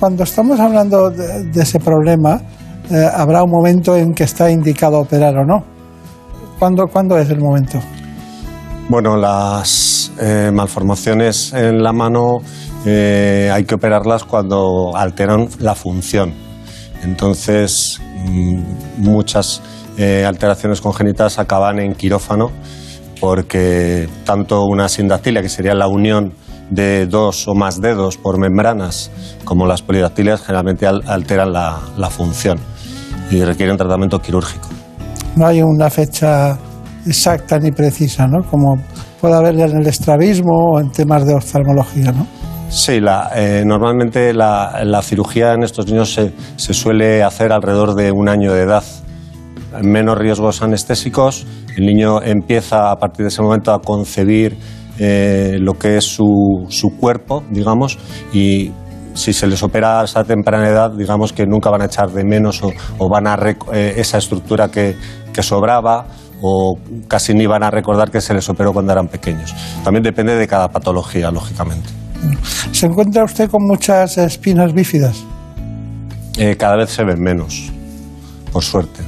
Cuando 0.00 0.22
estamos 0.22 0.58
hablando 0.60 1.10
de, 1.10 1.44
de 1.44 1.62
ese 1.62 1.78
problema, 1.78 2.40
eh, 2.90 3.08
habrá 3.14 3.42
un 3.42 3.50
momento 3.50 3.96
en 3.96 4.14
que 4.14 4.24
está 4.24 4.50
indicado 4.50 4.98
operar 5.00 5.36
o 5.36 5.44
no. 5.44 5.64
¿Cuándo, 6.58 6.84
¿cuándo 6.90 7.18
es 7.18 7.28
el 7.30 7.40
momento? 7.40 7.78
Bueno, 8.88 9.16
las 9.16 10.12
eh, 10.20 10.50
malformaciones 10.54 11.52
en 11.52 11.82
la 11.82 11.92
mano 11.92 12.38
eh, 12.84 13.50
hay 13.52 13.64
que 13.64 13.74
operarlas 13.74 14.24
cuando 14.24 14.96
alteran 14.96 15.48
la 15.58 15.74
función. 15.74 16.32
Entonces, 17.02 18.00
mm, 18.26 18.60
muchas 18.98 19.62
alteraciones 20.26 20.82
congénitas 20.82 21.38
acaban 21.38 21.78
en 21.78 21.94
quirófano 21.94 22.50
porque 23.18 24.08
tanto 24.24 24.64
una 24.66 24.90
sindactilia, 24.90 25.40
que 25.40 25.48
sería 25.48 25.74
la 25.74 25.88
unión 25.88 26.34
de 26.68 27.06
dos 27.06 27.48
o 27.48 27.54
más 27.54 27.80
dedos 27.80 28.18
por 28.18 28.38
membranas, 28.38 29.10
como 29.44 29.66
las 29.66 29.80
polidactilias, 29.80 30.42
generalmente 30.42 30.86
al- 30.86 31.02
alteran 31.08 31.52
la 31.52 32.10
función 32.10 32.58
y 33.30 33.42
requieren 33.42 33.76
tratamiento 33.76 34.18
quirúrgico. 34.20 34.68
No 35.36 35.46
hay 35.46 35.62
una 35.62 35.90
fecha 35.90 36.56
exacta 37.06 37.58
ni 37.58 37.70
precisa, 37.70 38.26
¿no? 38.26 38.42
Como 38.50 38.76
puede 39.20 39.34
haber 39.34 39.58
en 39.60 39.78
el 39.78 39.86
estrabismo 39.86 40.72
o 40.72 40.80
en 40.80 40.90
temas 40.90 41.26
de 41.26 41.34
oftalmología, 41.34 42.12
¿no? 42.12 42.26
Sí, 42.68 43.00
la, 43.00 43.30
eh, 43.34 43.62
normalmente 43.64 44.32
la, 44.34 44.82
la 44.84 45.00
cirugía 45.02 45.52
en 45.52 45.62
estos 45.62 45.86
niños 45.86 46.12
se, 46.12 46.32
se 46.56 46.74
suele 46.74 47.22
hacer 47.22 47.52
alrededor 47.52 47.94
de 47.94 48.10
un 48.10 48.28
año 48.28 48.52
de 48.52 48.62
edad. 48.62 48.82
Menos 49.82 50.18
riesgos 50.18 50.62
anestésicos, 50.62 51.46
el 51.76 51.86
niño 51.86 52.22
empieza 52.22 52.90
a 52.90 52.96
partir 52.96 53.24
de 53.24 53.28
ese 53.28 53.42
momento 53.42 53.72
a 53.72 53.80
concebir 53.80 54.56
eh, 54.98 55.58
lo 55.60 55.74
que 55.74 55.98
es 55.98 56.04
su, 56.04 56.66
su 56.68 56.96
cuerpo, 56.96 57.44
digamos, 57.50 57.98
y 58.32 58.72
si 59.16 59.32
se 59.32 59.46
les 59.46 59.62
opera 59.62 60.00
a 60.00 60.04
esa 60.04 60.22
temprana 60.24 60.68
edad, 60.68 60.90
digamos 60.92 61.32
que 61.32 61.46
nunca 61.46 61.70
van 61.70 61.82
a 61.82 61.86
echar 61.86 62.10
de 62.10 62.24
menos 62.24 62.62
o, 62.62 62.70
o 62.98 63.08
van 63.08 63.26
a 63.26 63.36
eh, 63.72 63.94
esa 63.96 64.18
estructura 64.18 64.68
que, 64.68 64.94
que 65.32 65.42
sobraba 65.42 66.06
o 66.42 66.78
casi 67.08 67.34
ni 67.34 67.46
van 67.46 67.62
a 67.62 67.70
recordar 67.70 68.10
que 68.10 68.20
se 68.20 68.34
les 68.34 68.48
operó 68.48 68.72
cuando 68.72 68.92
eran 68.92 69.08
pequeños. 69.08 69.54
También 69.82 70.02
depende 70.02 70.36
de 70.36 70.46
cada 70.46 70.68
patología, 70.68 71.30
lógicamente. 71.30 71.88
¿Se 72.72 72.86
encuentra 72.86 73.24
usted 73.24 73.50
con 73.50 73.66
muchas 73.66 74.18
espinas 74.18 74.72
bífidas? 74.72 75.24
Eh, 76.36 76.56
cada 76.56 76.76
vez 76.76 76.90
se 76.90 77.02
ven 77.04 77.20
menos, 77.20 77.72
por 78.52 78.62
suerte. 78.62 79.00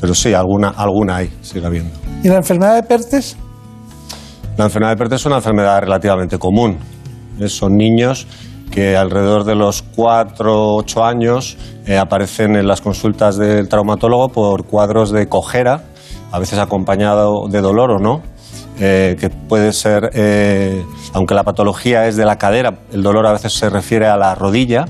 Pero 0.00 0.14
sí, 0.14 0.34
alguna, 0.34 0.70
alguna 0.70 1.16
hay, 1.16 1.32
sigue 1.40 1.64
habiendo. 1.64 1.94
¿Y 2.22 2.28
la 2.28 2.36
enfermedad 2.36 2.74
de 2.74 2.82
Pertes? 2.82 3.36
La 4.56 4.64
enfermedad 4.64 4.92
de 4.92 4.96
Pertes 4.96 5.20
es 5.20 5.26
una 5.26 5.36
enfermedad 5.36 5.80
relativamente 5.80 6.38
común. 6.38 6.78
Eh, 7.38 7.48
Son 7.48 7.76
niños 7.76 8.26
que 8.70 8.96
alrededor 8.96 9.44
de 9.44 9.54
los 9.54 9.82
4 9.82 10.52
o 10.52 10.76
8 10.78 11.04
años 11.04 11.56
eh, 11.86 11.96
aparecen 11.96 12.56
en 12.56 12.66
las 12.66 12.80
consultas 12.80 13.36
del 13.36 13.68
traumatólogo 13.68 14.28
por 14.28 14.64
cuadros 14.64 15.10
de 15.10 15.28
cojera, 15.28 15.84
a 16.32 16.38
veces 16.38 16.58
acompañado 16.58 17.48
de 17.48 17.60
dolor 17.60 17.92
o 17.92 17.98
no, 17.98 18.22
eh, 18.80 19.16
que 19.20 19.30
puede 19.30 19.72
ser, 19.72 20.10
eh, 20.14 20.84
aunque 21.12 21.34
la 21.34 21.44
patología 21.44 22.08
es 22.08 22.16
de 22.16 22.24
la 22.24 22.38
cadera, 22.38 22.80
el 22.92 23.02
dolor 23.02 23.26
a 23.26 23.32
veces 23.32 23.52
se 23.52 23.70
refiere 23.70 24.06
a 24.06 24.16
la 24.16 24.34
rodilla. 24.34 24.86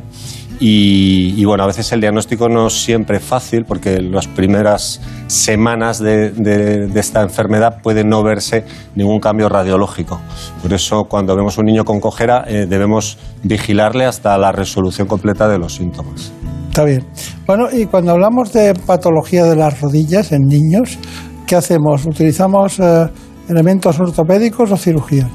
Y, 0.60 1.44
bueno, 1.44 1.64
a 1.64 1.66
veces 1.66 1.90
el 1.92 2.00
diagnóstico 2.00 2.48
no 2.48 2.68
es 2.68 2.84
siempre 2.84 3.20
fácil 3.20 3.64
porque 3.64 4.00
las 4.00 4.28
primeras 4.28 5.00
semanas 5.26 5.98
de 5.98 6.90
esta 6.94 7.22
enfermedad 7.22 7.82
puede 7.82 8.04
no 8.04 8.22
verse 8.22 8.64
ningún 8.94 9.20
cambio 9.20 9.48
radiológico. 9.48 10.20
Por 10.62 10.72
eso 10.72 11.04
cuando 11.04 11.36
vemos 11.36 11.58
un 11.58 11.66
niño 11.66 11.84
con 11.84 12.00
cojera 12.00 12.44
eh, 12.46 12.66
debemos 12.68 13.18
vigilarle 13.42 14.04
hasta 14.04 14.36
la 14.38 14.52
resolución 14.52 15.06
completa 15.08 15.48
de 15.48 15.58
los 15.58 15.74
síntomas. 15.74 16.32
Está 16.68 16.84
bien. 16.84 17.04
Bueno, 17.46 17.68
y 17.72 17.86
cuando 17.86 18.12
hablamos 18.12 18.52
de 18.52 18.74
patología 18.74 19.44
de 19.44 19.56
las 19.56 19.80
rodillas 19.80 20.32
en 20.32 20.42
niños, 20.42 20.98
¿qué 21.46 21.56
hacemos? 21.56 22.04
¿Utilizamos 22.06 22.80
eh, 22.80 23.08
elementos 23.48 23.98
ortopédicos 24.00 24.72
o 24.72 24.76
cirugía? 24.76 25.28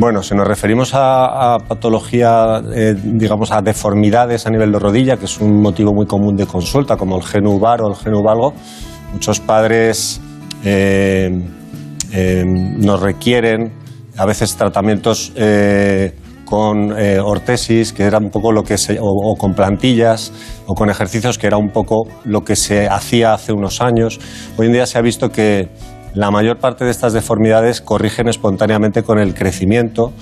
Bueno, 0.00 0.22
si 0.22 0.34
nos 0.34 0.48
referimos 0.48 0.92
a, 0.94 1.58
patología, 1.68 2.62
eh, 2.74 2.94
digamos, 3.04 3.52
a 3.52 3.60
deformidades 3.60 4.46
a 4.46 4.50
nivel 4.50 4.72
de 4.72 4.78
rodilla, 4.78 5.18
que 5.18 5.26
es 5.26 5.38
un 5.42 5.60
motivo 5.60 5.92
muy 5.92 6.06
común 6.06 6.36
de 6.36 6.46
consulta, 6.46 6.96
como 6.96 7.18
el 7.18 7.22
genubar 7.22 7.82
o 7.82 7.88
el 7.88 7.94
genuvalgo, 7.96 8.54
muchos 9.12 9.40
padres 9.40 10.18
eh, 10.64 11.28
eh, 12.14 12.44
nos 12.46 13.02
requieren 13.02 13.74
a 14.16 14.24
veces 14.24 14.56
tratamientos 14.56 15.34
con 16.46 16.92
ortesis, 16.92 17.92
que 17.92 18.04
era 18.04 18.16
un 18.16 18.30
poco 18.30 18.52
lo 18.52 18.62
que 18.62 18.78
se, 18.78 18.96
o, 18.98 19.36
con 19.36 19.52
plantillas, 19.52 20.32
o 20.66 20.74
con 20.74 20.88
ejercicios, 20.88 21.36
que 21.36 21.46
era 21.46 21.58
un 21.58 21.72
poco 21.72 22.08
lo 22.24 22.40
que 22.40 22.56
se 22.56 22.88
hacía 22.88 23.34
hace 23.34 23.52
unos 23.52 23.82
años. 23.82 24.18
Hoy 24.56 24.68
en 24.68 24.72
día 24.72 24.86
se 24.86 24.96
ha 24.96 25.02
visto 25.02 25.28
que 25.28 25.68
la 26.14 26.30
mayor 26.30 26.58
parte 26.58 26.84
de 26.84 26.90
estas 26.90 27.12
deformidades 27.12 27.80
corrigen 27.80 28.28
espontáneamente 28.28 29.02
con 29.02 29.18
el 29.18 29.34
crecimiento 29.34 30.12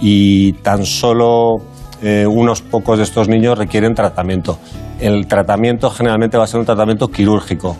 y 0.00 0.54
tan 0.54 0.84
solo 0.84 1.58
eh, 2.02 2.26
unos 2.26 2.62
pocos 2.62 2.98
de 2.98 3.04
estos 3.04 3.28
niños 3.28 3.56
requieren 3.56 3.94
tratamiento. 3.94 4.58
El 5.00 5.26
tratamiento 5.26 5.90
generalmente 5.90 6.36
va 6.36 6.44
a 6.44 6.46
ser 6.46 6.60
un 6.60 6.66
tratamiento 6.66 7.08
quirúrgico. 7.08 7.76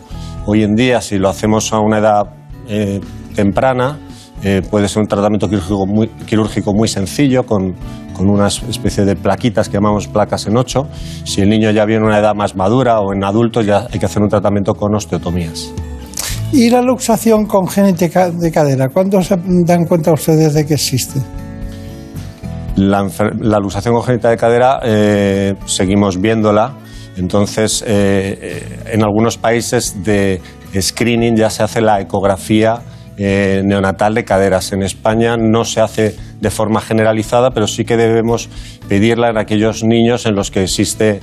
Hoy 0.47 0.63
en 0.63 0.75
día, 0.75 1.01
si 1.01 1.19
lo 1.19 1.29
hacemos 1.29 1.73
a 1.73 1.81
una 1.81 1.99
edad 1.99 2.23
eh, 2.69 3.01
temprana, 3.35 3.99
eh, 4.43 4.63
puede 4.71 4.89
ser 4.89 5.03
un 5.03 5.09
tratamiento 5.09 5.49
quirúrgico 5.49 6.73
muy, 6.75 6.89
sencillo, 6.89 7.45
con, 7.45 7.75
con, 8.13 8.29
una 8.29 8.47
especie 8.47 9.05
de 9.05 9.17
plaquitas 9.17 9.69
que 9.69 9.75
llamamos 9.75 10.09
placas 10.09 10.47
en 10.47 10.57
ocho. 10.57 10.87
Si 11.25 11.41
el 11.41 11.49
niño 11.49 11.71
ya 11.71 11.85
viene 11.85 12.05
a 12.05 12.07
una 12.07 12.19
edad 12.19 12.35
más 12.35 12.55
madura 12.55 13.01
o 13.01 13.13
en 13.13 13.25
adultos, 13.25 13.67
ya 13.67 13.87
hay 13.91 13.99
que 13.99 14.07
hacer 14.07 14.23
un 14.23 14.29
tratamiento 14.29 14.75
con 14.75 14.95
osteotomías. 14.95 15.73
¿Y 16.53 16.71
la 16.71 16.81
luxación 16.81 17.47
congénita 17.47 18.31
de 18.31 18.53
cadera? 18.53 18.89
¿Cuándo 18.89 19.21
se 19.21 19.37
dan 19.45 19.85
cuenta 19.85 20.13
ustedes 20.13 20.55
de 20.55 20.65
que 20.65 20.75
existe? 20.75 21.21
La, 22.77 23.03
luxación 23.59 23.95
congénita 23.95 24.31
de 24.31 24.37
cadera 24.37 24.81
eh, 24.85 25.55
seguimos 25.67 26.21
viéndola. 26.21 26.75
Entonces, 27.17 27.83
eh, 27.83 28.39
eh, 28.41 28.93
en 28.93 29.03
algunos 29.03 29.39
países 29.39 30.05
de 30.05 30.41
screening 30.79 31.37
ya 31.37 31.51
se 31.51 31.63
hace 31.63 31.81
la 31.81 32.01
ecografía 32.01 32.81
neonatal 33.19 34.15
de 34.15 34.25
caderas. 34.27 34.73
En 34.73 34.83
España 34.83 35.39
no 35.39 35.65
se 35.65 35.81
hace 35.81 36.15
de 36.39 36.51
forma 36.51 36.83
generalizada, 36.83 37.51
pero 37.51 37.67
sí 37.67 37.87
que 37.87 37.97
debemos 37.97 38.51
pedirla 38.91 39.31
en 39.31 39.39
aquellos 39.39 39.83
niños 39.85 40.27
en 40.27 40.35
los 40.35 40.51
que 40.51 40.65
existe 40.65 41.21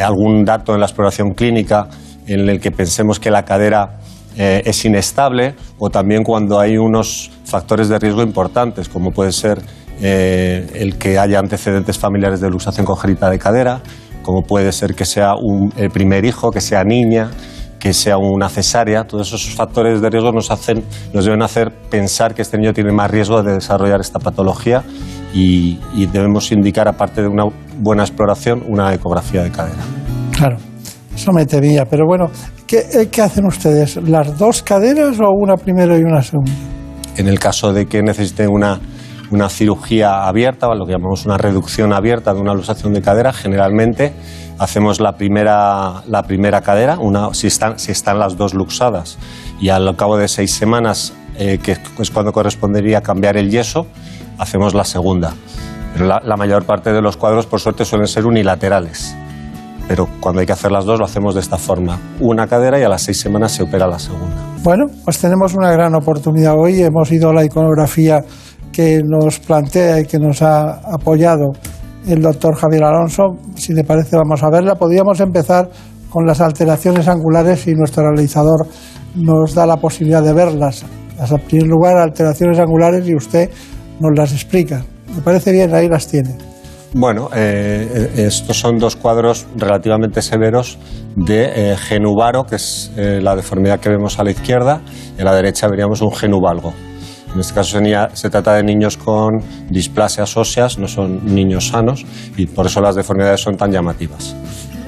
algún 0.00 0.44
dato 0.44 0.72
en 0.72 0.78
la 0.78 0.86
exploración 0.86 1.32
clínica 1.32 1.88
en 2.28 2.48
el 2.48 2.60
que 2.60 2.70
pensemos 2.70 3.18
que 3.18 3.32
la 3.32 3.44
cadera 3.44 3.98
eh, 4.36 4.62
es 4.64 4.84
inestable 4.84 5.54
o 5.78 5.90
también 5.90 6.24
cuando 6.24 6.58
hay 6.58 6.76
unos 6.76 7.30
factores 7.44 7.88
de 7.88 7.98
riesgo 7.98 8.22
importantes, 8.22 8.88
como 8.88 9.12
puede 9.12 9.32
ser 9.32 9.62
eh, 10.00 10.66
el 10.74 10.98
que 10.98 11.18
haya 11.18 11.38
antecedentes 11.38 11.98
familiares 11.98 12.40
de 12.40 12.50
luxación 12.50 12.84
congénita 12.84 13.30
de 13.30 13.38
cadera, 13.38 13.80
como 14.22 14.42
puede 14.42 14.72
ser 14.72 14.94
que 14.94 15.04
sea 15.04 15.34
el 15.76 15.90
primer 15.90 16.24
hijo, 16.24 16.50
que 16.50 16.60
sea 16.60 16.82
niña, 16.82 17.30
que 17.78 17.92
sea 17.92 18.16
una 18.16 18.48
cesárea. 18.48 19.04
Todos 19.04 19.28
esos 19.28 19.54
factores 19.54 20.00
de 20.00 20.10
riesgo 20.10 20.32
nos, 20.32 20.50
hacen, 20.50 20.82
nos 21.12 21.24
deben 21.24 21.42
hacer 21.42 21.70
pensar 21.90 22.34
que 22.34 22.42
este 22.42 22.58
niño 22.58 22.72
tiene 22.72 22.92
más 22.92 23.10
riesgo 23.10 23.42
de 23.42 23.54
desarrollar 23.54 24.00
esta 24.00 24.18
patología 24.18 24.82
y, 25.32 25.78
y 25.94 26.06
debemos 26.06 26.50
indicar, 26.50 26.88
aparte 26.88 27.22
de 27.22 27.28
una 27.28 27.44
buena 27.78 28.02
exploración, 28.02 28.64
una 28.66 28.92
ecografía 28.94 29.42
de 29.42 29.50
cadera. 29.50 29.82
Claro. 30.32 30.73
Eso 31.14 31.32
me 31.32 31.46
temía, 31.46 31.84
pero 31.84 32.06
bueno, 32.06 32.30
eh, 32.74 33.08
¿Qué, 33.10 33.22
hacen 33.22 33.46
ustedes? 33.46 33.96
¿Las 33.96 34.36
dos 34.36 34.62
caderas 34.62 35.20
o 35.20 35.30
una 35.30 35.54
primera 35.54 35.96
y 35.96 36.02
una 36.02 36.22
segunda? 36.22 36.50
En 37.16 37.28
el 37.28 37.38
caso 37.38 37.72
de 37.72 37.86
que 37.86 38.02
necesiten 38.02 38.48
una, 38.50 38.80
una 39.30 39.48
cirugía 39.48 40.26
abierta, 40.26 40.68
o 40.68 40.74
lo 40.74 40.84
que 40.84 40.92
llamamos 40.92 41.24
una 41.24 41.38
reducción 41.38 41.92
abierta 41.92 42.34
de 42.34 42.40
una 42.40 42.52
luxación 42.52 42.92
de 42.92 43.00
cadera, 43.00 43.32
generalmente 43.32 44.12
hacemos 44.58 44.98
la 44.98 45.12
primera, 45.12 46.02
la 46.08 46.24
primera 46.24 46.62
cadera, 46.62 46.98
una, 46.98 47.32
si, 47.32 47.46
están, 47.46 47.78
si 47.78 47.92
están 47.92 48.18
las 48.18 48.36
dos 48.36 48.54
luxadas, 48.54 49.18
y 49.60 49.68
al 49.68 49.94
cabo 49.94 50.16
de 50.16 50.26
seis 50.26 50.52
semanas, 50.52 51.12
eh, 51.38 51.58
que 51.62 51.72
es 52.00 52.10
cuando 52.10 52.32
correspondería 52.32 53.02
cambiar 53.02 53.36
el 53.36 53.50
yeso, 53.50 53.86
hacemos 54.38 54.74
la 54.74 54.84
segunda. 54.84 55.32
Pero 55.92 56.06
la 56.06 56.36
mayor 56.36 56.64
parte 56.64 56.92
de 56.92 57.00
los 57.00 57.16
cuadros, 57.16 57.46
por 57.46 57.60
suerte, 57.60 57.84
suelen 57.84 58.08
ser 58.08 58.26
unilaterales 58.26 59.14
pero 59.88 60.06
cuando 60.20 60.40
hay 60.40 60.46
que 60.46 60.52
hacer 60.52 60.72
las 60.72 60.84
dos 60.84 60.98
lo 60.98 61.04
hacemos 61.04 61.34
de 61.34 61.40
esta 61.40 61.58
forma. 61.58 61.98
Una 62.20 62.46
cadera 62.46 62.78
y 62.78 62.82
a 62.82 62.88
las 62.88 63.02
seis 63.02 63.20
semanas 63.20 63.52
se 63.52 63.62
opera 63.62 63.86
la 63.86 63.98
segunda. 63.98 64.34
Bueno, 64.62 64.86
pues 65.04 65.18
tenemos 65.18 65.54
una 65.54 65.70
gran 65.72 65.94
oportunidad 65.94 66.54
hoy. 66.58 66.82
Hemos 66.82 67.10
ido 67.12 67.30
a 67.30 67.34
la 67.34 67.44
iconografía 67.44 68.24
que 68.72 69.00
nos 69.04 69.38
plantea 69.40 70.00
y 70.00 70.04
que 70.04 70.18
nos 70.18 70.42
ha 70.42 70.80
apoyado 70.92 71.52
el 72.06 72.22
doctor 72.22 72.56
Javier 72.56 72.84
Alonso. 72.84 73.36
Si 73.56 73.72
le 73.72 73.84
parece, 73.84 74.16
vamos 74.16 74.42
a 74.42 74.50
verla. 74.50 74.74
Podríamos 74.74 75.20
empezar 75.20 75.68
con 76.08 76.26
las 76.26 76.40
alteraciones 76.40 77.08
angulares 77.08 77.66
y 77.66 77.74
nuestro 77.74 78.04
realizador 78.04 78.66
nos 79.14 79.54
da 79.54 79.66
la 79.66 79.76
posibilidad 79.76 80.22
de 80.22 80.32
verlas. 80.32 80.84
En 81.18 81.40
primer 81.40 81.68
lugar, 81.68 81.96
alteraciones 81.98 82.58
angulares 82.58 83.06
y 83.06 83.14
usted 83.14 83.50
nos 84.00 84.16
las 84.16 84.32
explica. 84.32 84.84
Me 85.14 85.22
parece 85.22 85.52
bien, 85.52 85.74
ahí 85.74 85.88
las 85.88 86.06
tiene. 86.06 86.53
Bueno, 86.96 87.28
eh, 87.34 88.12
eh, 88.14 88.26
estos 88.28 88.56
son 88.56 88.78
dos 88.78 88.94
cuadros 88.94 89.48
relativamente 89.56 90.22
severos 90.22 90.78
de 91.16 91.72
eh, 91.72 91.76
genubaro, 91.76 92.44
que 92.44 92.54
es 92.54 92.92
la 92.96 93.34
deformidad 93.34 93.80
que 93.80 93.88
vemos 93.88 94.20
a 94.20 94.24
la 94.24 94.30
izquierda, 94.30 94.80
y 95.18 95.20
a 95.20 95.24
la 95.24 95.34
derecha 95.34 95.66
veríamos 95.66 96.00
un 96.02 96.12
genubalgo. 96.12 96.72
En 97.34 97.40
este 97.40 97.52
caso 97.52 97.80
se, 98.14 98.30
trata 98.30 98.54
de 98.54 98.62
niños 98.62 98.96
con 98.96 99.40
displasias 99.68 100.36
óseas, 100.36 100.78
no 100.78 100.86
son 100.86 101.34
niños 101.34 101.66
sanos, 101.66 102.06
y 102.36 102.46
por 102.46 102.66
eso 102.66 102.80
las 102.80 102.94
deformidades 102.94 103.40
son 103.40 103.56
tan 103.56 103.72
llamativas. 103.72 104.36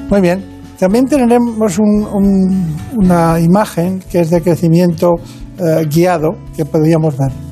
Muy 0.08 0.20
bien. 0.20 0.44
También 0.78 1.06
tenemos 1.06 1.78
una 1.80 3.40
imagen 3.40 3.98
que 4.10 4.20
es 4.20 4.30
de 4.30 4.42
crecimiento 4.42 5.14
guiado 5.88 6.36
que 6.54 6.64
podríamos 6.66 7.16
ver. 7.16 7.45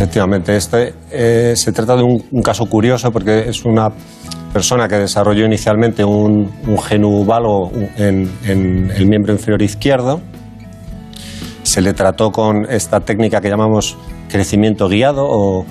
Efectivamente, 0.00 0.56
este 0.56 0.94
eh, 1.10 1.52
se 1.54 1.72
trata 1.72 1.94
de 1.94 2.02
un, 2.02 2.42
caso 2.42 2.64
curioso 2.64 3.12
porque 3.12 3.50
es 3.50 3.66
una 3.66 3.90
persona 4.50 4.88
que 4.88 4.96
desarrolló 4.96 5.44
inicialmente 5.44 6.02
un, 6.02 6.50
un 6.66 7.78
en, 7.98 8.30
el 8.96 9.06
miembro 9.06 9.34
inferior 9.34 9.60
izquierdo. 9.60 10.22
Se 11.64 11.82
le 11.82 11.92
trató 11.92 12.30
con 12.30 12.64
esta 12.70 13.00
técnica 13.00 13.42
que 13.42 13.50
llamamos 13.50 13.98
crecimiento 14.30 14.88
guiado 14.88 15.26
o, 15.28 15.66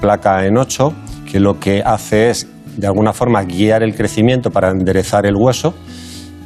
placa 0.00 0.46
en 0.46 0.58
ocho, 0.58 0.92
que 1.28 1.40
lo 1.40 1.58
que 1.58 1.82
hace 1.84 2.30
es 2.30 2.46
de 2.76 2.86
alguna 2.86 3.12
forma 3.12 3.42
guiar 3.42 3.82
el 3.82 3.96
crecimiento 3.96 4.52
para 4.52 4.70
enderezar 4.70 5.26
el 5.26 5.34
hueso 5.34 5.74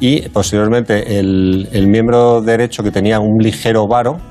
y 0.01 0.23
posteriormente 0.31 1.19
el 1.19 1.87
miembro 1.87 2.41
derecho 2.41 2.83
que 2.83 2.91
tenía 2.91 3.21
un 3.21 3.43
ligero 3.43 3.87
varo 3.87 4.23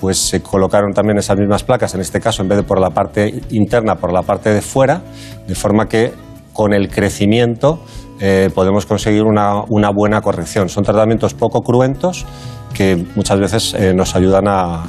pues 0.00 0.18
se 0.18 0.42
colocaron 0.42 0.92
también 0.92 1.18
esas 1.18 1.38
mismas 1.38 1.62
placas, 1.62 1.94
en 1.94 2.00
este 2.00 2.20
caso 2.20 2.42
en 2.42 2.48
vez 2.48 2.58
de 2.58 2.64
por 2.64 2.80
la 2.80 2.90
parte 2.90 3.42
interna, 3.50 3.96
por 3.96 4.12
la 4.12 4.22
parte 4.22 4.50
de 4.50 4.60
fuera, 4.60 5.02
de 5.46 5.54
forma 5.54 5.88
que 5.88 6.12
con 6.52 6.72
el 6.72 6.88
crecimiento 6.88 7.80
eh, 8.20 8.50
podemos 8.54 8.86
conseguir 8.86 9.24
una, 9.24 9.64
buena 9.90 10.20
corrección. 10.20 10.68
Son 10.68 10.84
tratamientos 10.84 11.34
poco 11.34 11.60
cruentos 11.62 12.26
que 12.72 13.04
muchas 13.14 13.38
veces 13.38 13.74
eh, 13.74 13.92
nos 13.94 14.14
ayudan 14.16 14.44
a, 14.48 14.84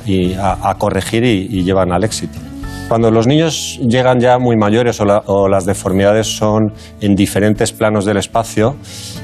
corregir 0.77 1.23
y 1.23 1.63
llevan 1.63 1.91
al 1.91 2.03
éxito. 2.03 2.39
Cuando 2.87 3.09
los 3.09 3.25
niños 3.25 3.79
llegan 3.81 4.19
ya 4.19 4.37
muy 4.37 4.57
mayores 4.57 5.01
o, 5.01 5.47
las 5.47 5.65
deformidades 5.65 6.27
son 6.27 6.71
en 7.01 7.15
diferentes 7.15 7.71
planos 7.71 8.05
del 8.05 8.17
espacio, 8.17 8.75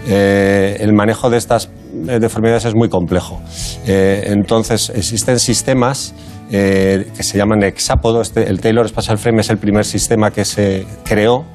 eh, 0.07 0.77
el 0.79 0.93
manejo 0.93 1.29
de 1.29 1.37
estas 1.37 1.69
eh, 2.07 2.17
deformidades 2.19 2.65
es 2.65 2.73
muy 2.73 2.89
complejo. 2.89 3.39
Eh, 3.85 4.23
entonces, 4.27 4.89
existen 4.89 5.39
sistemas 5.39 6.15
que 6.49 7.23
se 7.23 7.37
llaman 7.37 7.63
hexápodo. 7.63 8.19
Este, 8.19 8.49
el 8.49 8.59
Taylor 8.59 8.85
Spatial 8.89 9.17
Frame 9.17 9.39
es 9.39 9.49
el 9.49 9.57
primer 9.57 9.85
sistema 9.85 10.31
que 10.31 10.43
se 10.43 10.85
creó 11.05 11.45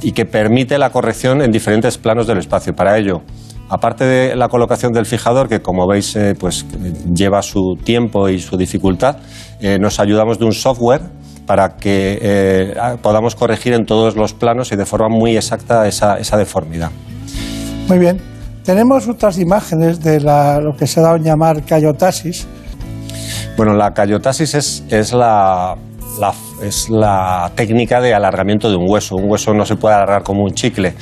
y 0.00 0.12
que 0.12 0.26
permite 0.26 0.78
la 0.78 0.90
corrección 0.90 1.42
en 1.42 1.50
diferentes 1.50 1.98
planos 1.98 2.28
del 2.28 2.38
espacio. 2.38 2.72
Para 2.76 2.96
ello, 2.96 3.22
Aparte 3.74 4.04
de 4.04 4.36
la 4.36 4.48
colocación 4.48 4.92
del 4.92 5.04
fijador, 5.04 5.48
que 5.48 5.60
como 5.60 5.88
veis 5.88 6.14
eh, 6.14 6.36
pues, 6.38 6.64
lleva 7.12 7.42
su 7.42 7.76
tiempo 7.82 8.28
y 8.28 8.38
su 8.38 8.56
dificultad, 8.56 9.16
eh, 9.60 9.80
nos 9.80 9.98
ayudamos 9.98 10.38
de 10.38 10.44
un 10.44 10.52
software 10.52 11.00
para 11.44 11.70
que 11.74 12.20
eh, 12.22 12.74
podamos 13.02 13.34
corregir 13.34 13.72
en 13.72 13.84
todos 13.84 14.14
los 14.14 14.32
planos 14.32 14.70
y 14.70 14.76
de 14.76 14.86
forma 14.86 15.08
muy 15.08 15.36
exacta 15.36 15.88
esa, 15.88 16.36
deformidad. 16.36 16.92
Muy 17.88 17.98
bien. 17.98 18.20
Tenemos 18.62 19.08
otras 19.08 19.40
imágenes 19.40 20.00
de 20.00 20.20
lo 20.20 20.76
que 20.78 20.86
se 20.86 21.00
dado 21.00 21.16
a 21.16 21.18
llamar 21.18 21.64
cayotasis. 21.64 22.46
Bueno, 23.56 23.74
la 23.74 23.92
cayotasis 23.92 24.54
es, 24.54 25.12
la 25.12 25.76
es 26.62 26.88
la 26.88 27.50
técnica 27.56 28.00
de 28.00 28.14
alargamiento 28.14 28.70
de 28.70 28.76
un 28.76 28.88
hueso. 28.88 29.16
Un 29.16 29.28
hueso 29.28 29.52
no 29.52 29.66
se 29.66 29.74
puede 29.74 29.96
alargar 29.96 30.22
como 30.22 30.44
un 30.44 30.52
chicle. 30.52 30.94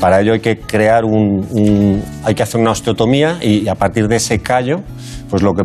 Para 0.00 0.20
ello 0.20 0.34
hay 0.34 0.40
que 0.40 0.58
crear 0.58 1.04
un, 1.04 2.02
hay 2.22 2.34
que 2.34 2.42
hacer 2.42 2.60
una 2.60 2.72
osteotomía 2.72 3.38
y, 3.40 3.66
a 3.68 3.74
partir 3.74 4.08
de 4.08 4.16
ese 4.16 4.40
callo, 4.40 4.82
pues 5.30 5.42
lo 5.42 5.54
que 5.54 5.64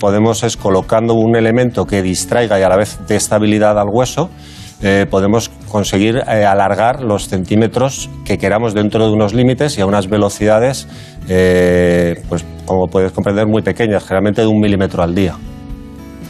podemos 0.00 0.42
es 0.42 0.56
colocando 0.56 1.14
un 1.14 1.36
elemento 1.36 1.84
que 1.84 2.02
distraiga 2.02 2.58
y 2.58 2.62
a 2.62 2.68
la 2.68 2.76
vez 2.76 2.98
dé 3.06 3.14
estabilidad 3.14 3.78
al 3.78 3.86
hueso, 3.92 4.28
eh, 4.82 5.06
podemos 5.08 5.50
conseguir 5.70 6.16
eh, 6.16 6.44
alargar 6.44 7.00
los 7.02 7.28
centímetros 7.28 8.10
que 8.24 8.38
queramos 8.38 8.74
dentro 8.74 9.06
de 9.06 9.12
unos 9.12 9.32
límites 9.32 9.78
y 9.78 9.80
a 9.80 9.86
unas 9.86 10.08
velocidades, 10.08 10.88
eh, 11.28 12.22
pues 12.28 12.44
como 12.66 12.88
puedes 12.88 13.12
comprender, 13.12 13.46
muy 13.46 13.62
pequeñas, 13.62 14.02
generalmente 14.02 14.42
de 14.42 14.48
un 14.48 14.58
milímetro 14.58 15.02
al 15.02 15.14
día. 15.14 15.36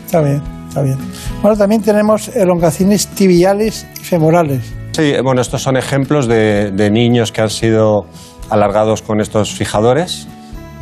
Está 0.05 0.20
bien, 0.20 0.43
está 0.68 0.83
bien. 0.83 0.99
Bueno, 1.41 1.57
también 1.57 1.83
tenemos 1.83 2.29
elongaciones 2.37 3.09
tibiales 3.09 3.87
y 3.99 4.05
femorales. 4.05 4.84
Sí, 4.95 5.13
bueno, 5.25 5.41
estos 5.41 5.61
son 5.61 5.77
ejemplos 5.77 6.29
de, 6.29 6.89
niños 6.93 7.33
que 7.33 7.41
han 7.41 7.51
sido 7.51 8.07
alargados 8.49 9.03
con 9.03 9.21
estos 9.21 9.53
fijadores 9.53 10.29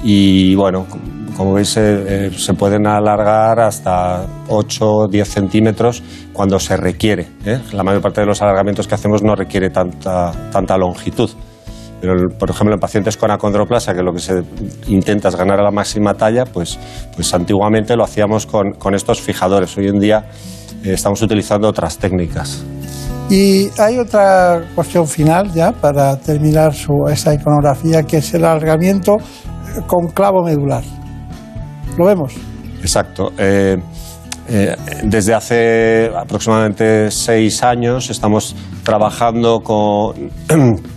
y 0.04 0.54
bueno, 0.54 0.86
como 1.34 1.54
veis 1.54 1.74
eh, 1.78 2.30
se 2.36 2.52
pueden 2.52 2.86
alargar 2.86 3.58
hasta 3.60 4.26
8 4.48 4.84
o 4.86 5.08
10 5.08 5.26
centímetros 5.26 6.02
cuando 6.34 6.60
se 6.60 6.76
requiere. 6.76 7.28
¿eh? 7.46 7.58
La 7.72 7.82
mayor 7.84 8.02
parte 8.02 8.20
de 8.20 8.26
los 8.26 8.42
alargamientos 8.42 8.86
que 8.86 8.96
hacemos 8.96 9.22
no 9.22 9.34
requiere 9.34 9.70
tanta, 9.70 10.30
tanta 10.52 10.76
longitud. 10.76 11.30
Pero, 12.02 12.12
por 12.38 12.50
ejemplo, 12.50 12.74
en 12.74 12.80
pacientes 12.80 13.16
con 13.16 13.30
acondroplasia, 13.30 13.94
que 13.94 14.02
lo 14.02 14.12
que 14.12 14.18
se 14.18 14.42
intenta 14.88 15.28
es 15.28 15.36
ganar 15.36 15.58
a 15.58 15.62
la 15.62 15.70
máxima 15.70 16.12
talla, 16.12 16.44
pues, 16.44 16.78
pues 17.14 17.32
antiguamente 17.32 17.96
lo 17.96 18.04
hacíamos 18.04 18.44
con, 18.44 18.72
con 18.72 18.94
estos 18.94 19.22
fijadores. 19.22 19.74
Hoy 19.78 19.88
en 19.88 19.98
día 19.98 20.26
eh, 20.84 20.92
estamos 20.92 21.22
utilizando 21.22 21.66
otras 21.66 21.96
técnicas. 21.96 22.62
Y 23.32 23.70
hay 23.80 23.98
otra 23.98 24.62
cuestión 24.74 25.08
final 25.08 25.50
ya 25.54 25.72
para 25.72 26.18
terminar 26.18 26.74
su, 26.74 27.08
esa 27.10 27.32
iconografía, 27.32 28.02
que 28.02 28.18
es 28.18 28.34
el 28.34 28.44
alargamiento 28.44 29.16
con 29.86 30.08
clavo 30.08 30.44
medular. 30.44 30.82
¿Lo 31.96 32.04
vemos? 32.04 32.34
Exacto. 32.82 33.32
Eh, 33.38 33.78
eh, 34.50 34.76
desde 35.04 35.32
hace 35.32 36.10
aproximadamente 36.14 37.10
seis 37.10 37.62
años 37.62 38.10
estamos 38.10 38.54
trabajando 38.84 39.60
con 39.60 40.30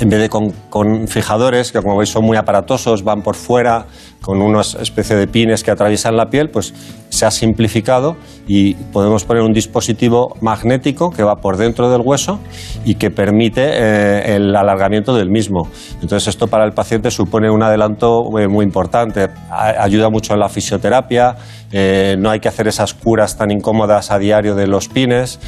en 0.00 0.08
vez 0.08 0.20
de 0.20 0.28
con, 0.28 1.08
fijadores, 1.08 1.72
que 1.72 1.82
como 1.82 1.96
veis 1.96 2.10
son 2.10 2.24
muy 2.24 2.36
aparatosos, 2.36 3.02
van 3.02 3.22
por 3.22 3.34
fuera, 3.34 3.86
con 4.22 4.40
una 4.40 4.60
especie 4.60 5.16
de 5.16 5.26
pines 5.26 5.64
que 5.64 5.72
atraviesan 5.72 6.16
la 6.16 6.30
piel, 6.30 6.50
pues 6.50 6.72
se 7.10 7.26
ha 7.26 7.30
simplificado 7.30 8.16
y 8.46 8.74
podemos 8.74 9.24
poner 9.24 9.42
un 9.42 9.52
dispositivo 9.52 10.36
magnético 10.40 11.10
que 11.10 11.22
va 11.22 11.36
por 11.36 11.56
dentro 11.56 11.90
del 11.90 12.00
hueso 12.02 12.38
y 12.84 12.94
que 12.94 13.10
permite 13.10 13.62
eh, 13.64 14.36
el 14.36 14.56
alargamiento 14.56 15.14
del 15.14 15.28
mismo. 15.28 15.68
Entonces 16.00 16.28
esto 16.28 16.46
para 16.46 16.64
el 16.64 16.72
paciente 16.72 17.10
supone 17.10 17.50
un 17.50 17.62
adelanto 17.62 18.22
eh, 18.38 18.48
muy 18.48 18.64
importante, 18.64 19.28
ayuda 19.50 20.08
mucho 20.08 20.34
en 20.34 20.40
la 20.40 20.48
fisioterapia, 20.48 21.36
eh, 21.72 22.16
no 22.18 22.30
hay 22.30 22.40
que 22.40 22.48
hacer 22.48 22.66
esas 22.68 22.94
curas 22.94 23.36
tan 23.36 23.50
incómodas 23.50 24.10
a 24.10 24.18
diario 24.18 24.54
de 24.54 24.66
los 24.66 24.88
pines 24.88 25.38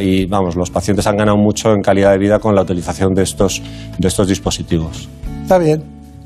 y 0.00 0.24
vamos, 0.26 0.56
los 0.56 0.70
pacientes 0.70 1.06
han 1.06 1.16
ganado 1.16 1.36
mucho 1.36 1.72
en 1.72 1.82
calidad 1.82 2.12
de 2.12 2.18
vida 2.18 2.38
con 2.38 2.54
la 2.54 2.62
utilización 2.62 3.12
de 3.12 3.22
estos, 3.22 3.62
de 3.98 4.08
estos 4.08 4.26
dispositivos. 4.26 5.08
Está 5.42 5.58
bien. 5.58 5.82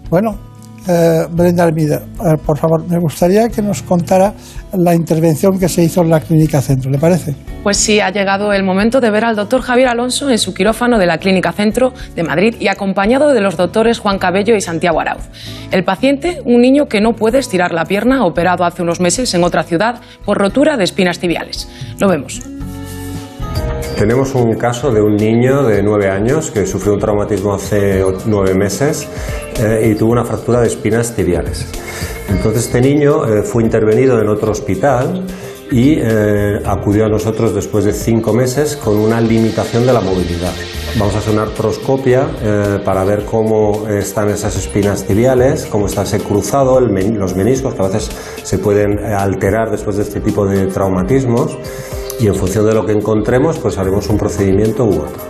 Bueno, 0.08 0.38
eh, 0.88 1.26
Brenda 1.30 1.64
Almida, 1.64 1.96
eh, 1.96 2.36
por 2.44 2.58
favor, 2.58 2.88
me 2.88 2.98
gustaría 2.98 3.48
que 3.48 3.62
nos 3.62 3.82
contara 3.82 4.32
la 4.72 4.94
intervención 4.94 5.58
que 5.58 5.68
se 5.68 5.82
hizo 5.82 6.02
en 6.02 6.10
la 6.10 6.20
Clínica 6.20 6.60
Centro, 6.60 6.90
¿le 6.90 6.98
parece? 6.98 7.34
Pues 7.62 7.76
sí, 7.76 8.00
ha 8.00 8.10
llegado 8.10 8.52
el 8.52 8.62
momento 8.62 9.00
de 9.00 9.10
ver 9.10 9.24
al 9.24 9.36
doctor 9.36 9.62
Javier 9.62 9.88
Alonso 9.88 10.30
en 10.30 10.38
su 10.38 10.54
quirófano 10.54 10.98
de 10.98 11.06
la 11.06 11.18
Clínica 11.18 11.52
Centro 11.52 11.92
de 12.14 12.22
Madrid 12.22 12.56
y 12.60 12.68
acompañado 12.68 13.32
de 13.32 13.40
los 13.40 13.56
doctores 13.56 13.98
Juan 13.98 14.18
Cabello 14.18 14.54
y 14.54 14.60
Santiago 14.60 15.00
Arauz. 15.00 15.24
El 15.70 15.84
paciente, 15.84 16.40
un 16.44 16.60
niño 16.60 16.86
que 16.86 17.00
no 17.00 17.14
puede 17.14 17.38
estirar 17.38 17.72
la 17.72 17.84
pierna, 17.84 18.24
operado 18.24 18.64
hace 18.64 18.82
unos 18.82 19.00
meses 19.00 19.34
en 19.34 19.44
otra 19.44 19.64
ciudad 19.64 20.00
por 20.24 20.38
rotura 20.38 20.76
de 20.76 20.84
espinas 20.84 21.18
tibiales. 21.18 21.68
Lo 21.98 22.08
vemos. 22.08 22.55
Tenemos 23.98 24.34
un 24.34 24.56
caso 24.56 24.92
de 24.92 25.00
un 25.00 25.16
niño 25.16 25.62
de 25.62 25.82
nueve 25.82 26.10
años 26.10 26.50
que 26.50 26.66
sufrió 26.66 26.92
un 26.92 27.00
traumatismo 27.00 27.54
hace 27.54 28.04
nueve 28.26 28.52
meses 28.52 29.08
eh, 29.58 29.90
y 29.90 29.94
tuvo 29.94 30.12
una 30.12 30.24
fractura 30.24 30.60
de 30.60 30.66
espinas 30.66 31.16
tibiales. 31.16 31.66
Entonces 32.28 32.66
este 32.66 32.82
niño 32.82 33.24
eh, 33.24 33.42
fue 33.42 33.62
intervenido 33.62 34.20
en 34.20 34.28
otro 34.28 34.52
hospital 34.52 35.24
y 35.70 35.94
eh, 35.98 36.60
acudió 36.66 37.06
a 37.06 37.08
nosotros 37.08 37.54
después 37.54 37.86
de 37.86 37.94
cinco 37.94 38.34
meses 38.34 38.76
con 38.76 38.98
una 38.98 39.18
limitación 39.18 39.86
de 39.86 39.94
la 39.94 40.02
movilidad. 40.02 40.52
Vamos 40.98 41.14
a 41.14 41.18
hacer 41.18 41.32
una 41.32 41.44
artroscopia 41.44 42.28
para 42.84 43.04
ver 43.04 43.24
cómo 43.24 43.86
están 43.88 44.30
esas 44.30 44.56
espinas 44.56 45.04
tibiales, 45.04 45.66
cómo 45.66 45.86
está 45.86 46.02
ese 46.02 46.20
cruzado, 46.20 46.80
los 46.80 47.34
meniscos, 47.34 47.74
que 47.74 47.82
a 47.82 47.88
veces 47.88 48.10
se 48.42 48.58
pueden 48.58 49.04
alterar 49.04 49.70
después 49.70 49.96
de 49.96 50.04
este 50.04 50.20
tipo 50.20 50.46
de 50.46 50.66
traumatismos 50.66 51.58
y 52.18 52.26
en 52.26 52.34
función 52.34 52.66
de 52.66 52.74
lo 52.74 52.84
que 52.84 52.92
encontremos, 52.92 53.58
pues 53.58 53.78
haremos 53.78 54.08
un 54.08 54.18
procedimiento 54.18 54.84
u 54.84 55.02
otro. 55.02 55.22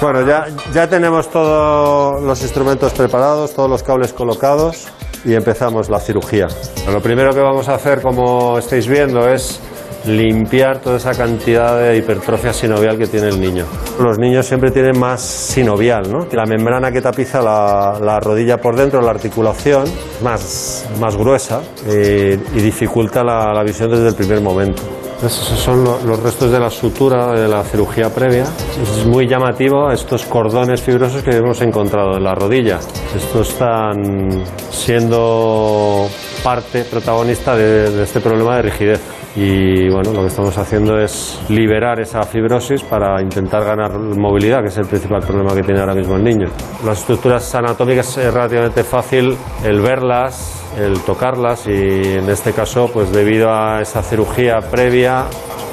Bueno, 0.00 0.26
ya, 0.26 0.46
ya 0.72 0.88
tenemos 0.88 1.28
todos 1.28 2.22
los 2.22 2.42
instrumentos 2.42 2.92
preparados, 2.94 3.52
todos 3.52 3.68
los 3.68 3.82
cables 3.82 4.12
colocados 4.14 4.88
y 5.24 5.34
empezamos 5.34 5.90
la 5.90 6.00
cirugía. 6.00 6.48
Lo 6.90 7.00
primero 7.00 7.34
que 7.34 7.40
vamos 7.40 7.68
a 7.68 7.74
hacer, 7.74 8.00
como 8.00 8.58
estáis 8.58 8.88
viendo, 8.88 9.28
es 9.28 9.60
limpiar 10.06 10.80
toda 10.80 10.96
esa 10.96 11.12
cantidad 11.12 11.78
de 11.78 11.98
hipertrofia 11.98 12.54
sinovial 12.54 12.96
que 12.96 13.06
tiene 13.06 13.28
el 13.28 13.38
niño. 13.38 13.66
Los 14.00 14.18
niños 14.18 14.46
siempre 14.46 14.70
tienen 14.70 14.98
más 14.98 15.20
sinovial, 15.20 16.10
¿no? 16.10 16.26
La 16.32 16.46
membrana 16.46 16.90
que 16.90 17.02
tapiza 17.02 17.42
la, 17.42 18.18
rodilla 18.20 18.56
por 18.56 18.76
dentro, 18.76 19.02
la 19.02 19.10
articulación, 19.10 19.84
más, 20.22 20.88
más 20.98 21.14
gruesa 21.14 21.60
eh, 21.86 22.38
y 22.54 22.60
dificulta 22.60 23.22
la 23.22 23.62
visión 23.62 23.90
desde 23.90 24.08
el 24.08 24.14
primer 24.14 24.40
momento. 24.40 24.99
Esos 25.24 25.58
son 25.58 25.84
los 25.84 26.22
restos 26.22 26.50
de 26.50 26.58
la 26.58 26.70
sutura 26.70 27.32
de 27.38 27.46
la 27.46 27.62
cirugía 27.62 28.08
previa. 28.08 28.44
Es 28.82 29.04
muy 29.04 29.28
llamativo 29.28 29.90
estos 29.90 30.24
cordones 30.24 30.80
fibrosos 30.80 31.22
que 31.22 31.36
hemos 31.36 31.60
encontrado 31.60 32.16
en 32.16 32.24
la 32.24 32.34
rodilla. 32.34 32.78
Estos 33.14 33.50
están 33.50 34.42
siendo 34.70 36.08
parte 36.42 36.84
protagonista 36.84 37.54
de, 37.54 38.02
este 38.02 38.20
problema 38.20 38.56
de 38.56 38.62
rigidez. 38.62 39.00
Y 39.36 39.88
bueno, 39.88 40.12
lo 40.12 40.22
que 40.22 40.26
estamos 40.26 40.56
haciendo 40.58 40.98
es 40.98 41.40
liberar 41.48 42.00
esa 42.00 42.22
fibrosis 42.24 42.82
para 42.82 43.22
intentar 43.22 43.64
ganar 43.64 43.96
movilidad, 43.98 44.60
que 44.60 44.68
es 44.68 44.78
el 44.78 44.86
principal 44.86 45.20
problema 45.20 45.54
que 45.54 45.62
tiene 45.62 45.80
ahora 45.80 45.94
mismo 45.94 46.16
el 46.16 46.24
niño. 46.24 46.48
Las 46.84 47.00
estructuras 47.00 47.54
anatómicas 47.54 48.18
es 48.18 48.34
relativamente 48.34 48.82
fácil 48.82 49.36
el 49.64 49.80
verlas, 49.80 50.64
el 50.78 51.00
tocarlas 51.00 51.66
y 51.66 52.16
en 52.18 52.28
este 52.28 52.52
caso, 52.52 52.90
pues 52.92 53.12
debido 53.12 53.52
a 53.52 53.80
esa 53.80 54.02
cirugía 54.02 54.60
previa, 54.60 55.26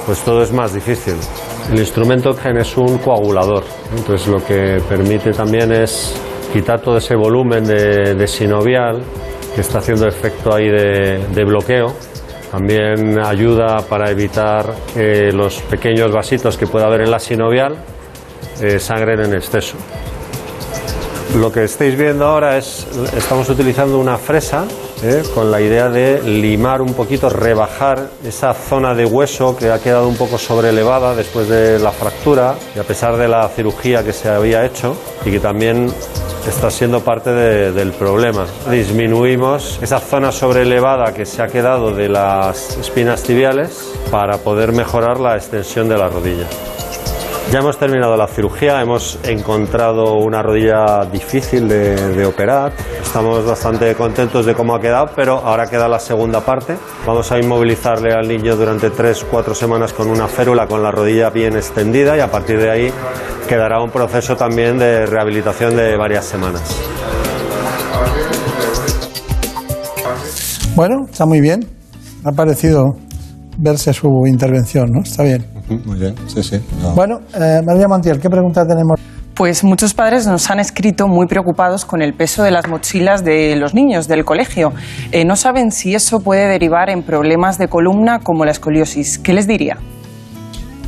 pues 0.06 0.20
todo 0.20 0.44
es 0.44 0.52
más 0.52 0.74
difícil. 0.74 1.16
El 1.72 1.80
instrumento 1.80 2.34
GEN 2.34 2.58
es 2.58 2.78
un 2.78 2.98
coagulador, 3.00 3.64
entonces 3.96 4.28
lo 4.28 4.38
que 4.44 4.82
permite 4.88 5.32
también 5.32 5.72
es 5.74 6.16
quitar 6.54 6.80
todo 6.80 6.98
ese 6.98 7.16
volumen 7.16 7.66
de, 7.66 8.28
sinovial 8.28 9.04
que 9.54 9.62
está 9.62 9.80
haciendo 9.80 10.08
efecto 10.08 10.54
ahí 10.54 10.70
de, 10.70 11.44
bloqueo. 11.44 11.94
También 12.52 13.20
ayuda 13.20 13.80
para 13.90 14.10
evitar 14.10 14.74
que 14.94 15.32
los 15.32 15.62
pequeños 15.64 16.12
vasitos 16.12 16.58
que 16.58 16.68
pueda 16.68 16.86
haber 16.86 17.02
en 17.02 17.12
la 17.12 17.20
sinovial 17.20 17.76
eh, 18.62 18.80
sangren 18.80 19.20
en 19.20 19.34
exceso. 19.34 19.78
Lo 21.36 21.52
que 21.52 21.66
estáis 21.66 21.98
viendo 21.98 22.26
ahora 22.26 22.58
es, 22.58 22.88
estamos 23.16 23.50
utilizando 23.50 24.00
una 24.00 24.18
fresa 24.18 24.66
¿eh? 25.04 25.24
con 25.36 25.52
la 25.52 25.60
idea 25.60 25.90
de 25.90 26.22
limar 26.24 26.82
un 26.82 26.94
poquito, 26.94 27.30
rebajar 27.30 28.10
esa 28.24 28.54
zona 28.54 28.96
de 28.96 29.06
hueso 29.06 29.56
que 29.56 29.70
ha 29.70 29.80
quedado 29.80 30.08
un 30.08 30.16
poco 30.16 30.38
sobrelevada 30.38 31.14
después 31.16 31.50
de 31.50 31.80
la 31.80 31.92
fractura 31.92 32.56
y 32.76 32.80
a 32.80 32.84
pesar 32.84 33.18
de 33.18 33.28
la 33.28 33.48
cirugía 33.50 34.04
que 34.04 34.14
se 34.14 34.30
había 34.30 34.66
hecho 34.66 34.96
y 35.26 35.32
que 35.32 35.40
también 35.40 35.92
está 36.50 36.72
siendo 36.72 37.02
parte 37.02 37.32
del 37.32 37.92
problema. 37.92 38.46
Disminuimos 38.70 39.80
esa 39.82 40.00
zona 40.00 40.32
sobrelevada 40.32 41.14
que 41.14 41.26
se 41.26 41.42
ha 41.42 41.48
quedado 41.48 41.94
de 41.94 42.10
las 42.10 42.78
espinas 42.78 43.24
tibiales 43.24 43.94
para 44.12 44.38
poder 44.38 44.72
mejorar 44.72 45.20
la 45.20 45.36
extensión 45.36 45.90
de 45.90 45.98
la 45.98 46.08
rodilla. 46.08 46.48
Ya 47.52 47.60
hemos 47.60 47.78
terminado 47.78 48.18
la 48.18 48.28
cirugía, 48.28 48.82
hemos 48.82 49.18
encontrado 49.24 50.16
una 50.16 50.44
rodilla 50.44 51.06
difícil 51.06 51.70
de, 51.70 52.26
operar, 52.26 52.74
estamos 53.02 53.46
bastante 53.46 53.96
contentos 53.96 54.46
de 54.46 54.54
cómo 54.54 54.76
ha 54.76 54.82
quedado, 54.82 55.12
pero 55.16 55.38
ahora 55.38 55.66
queda 55.68 55.88
la 55.88 55.98
segunda 55.98 56.42
parte. 56.42 56.76
Vamos 57.06 57.32
a 57.32 57.40
inmovilizarle 57.40 58.14
al 58.14 58.28
niño 58.28 58.58
durante 58.58 58.92
3-4 58.92 59.54
semanas 59.54 59.94
con 59.94 60.10
una 60.10 60.28
férula 60.28 60.68
con 60.68 60.84
la 60.84 60.92
rodilla 60.92 61.30
bien 61.30 61.56
extendida 61.56 62.18
y 62.18 62.20
a 62.20 62.30
partir 62.30 62.60
de 62.60 62.70
ahí 62.70 62.94
quedará 63.48 63.82
un 63.82 63.92
proceso 63.92 64.36
también 64.36 64.78
de 64.78 65.06
rehabilitación 65.06 65.78
de 65.78 65.96
varias 65.96 66.26
semanas. 66.26 66.62
Bueno, 70.76 71.06
está 71.10 71.26
muy 71.26 71.40
bien, 71.40 71.66
ha 72.26 72.34
parecido 72.34 73.07
verse 73.58 73.94
su 73.94 74.08
intervención, 74.28 74.92
¿no? 74.92 75.02
Está 75.02 75.24
bien. 75.24 75.46
Muy 75.86 76.00
bien, 76.00 76.16
sí, 76.28 76.44
sí. 76.44 76.60
Bueno, 76.96 77.20
eh, 77.34 77.62
María 77.66 77.88
Montiel, 77.88 78.20
¿qué 78.20 78.30
pregunta 78.30 78.66
tenemos? 78.66 79.00
Pues 79.34 79.64
muchos 79.64 79.94
padres 79.94 80.26
nos 80.26 80.50
han 80.50 80.60
escrito 80.60 81.08
muy 81.08 81.28
preocupados 81.28 81.86
con 81.86 82.02
el 82.02 82.14
peso 82.14 82.42
de 82.44 82.50
las 82.50 82.68
mochilas 82.68 83.24
de 83.24 83.56
los 83.56 83.76
niños 83.76 84.08
del 84.08 84.26
colegio. 84.26 84.74
Eh, 85.12 85.26
no 85.26 85.36
saben 85.36 85.72
si 85.72 85.94
eso 85.94 86.22
puede 86.22 86.48
derivar 86.48 86.90
en 86.90 87.04
problemas 87.04 87.58
de 87.60 87.68
columna 87.68 88.20
como 88.20 88.46
la 88.46 88.52
escoliosis. 88.52 89.20
¿Qué 89.20 89.34
les 89.34 89.48
diría? 89.48 89.78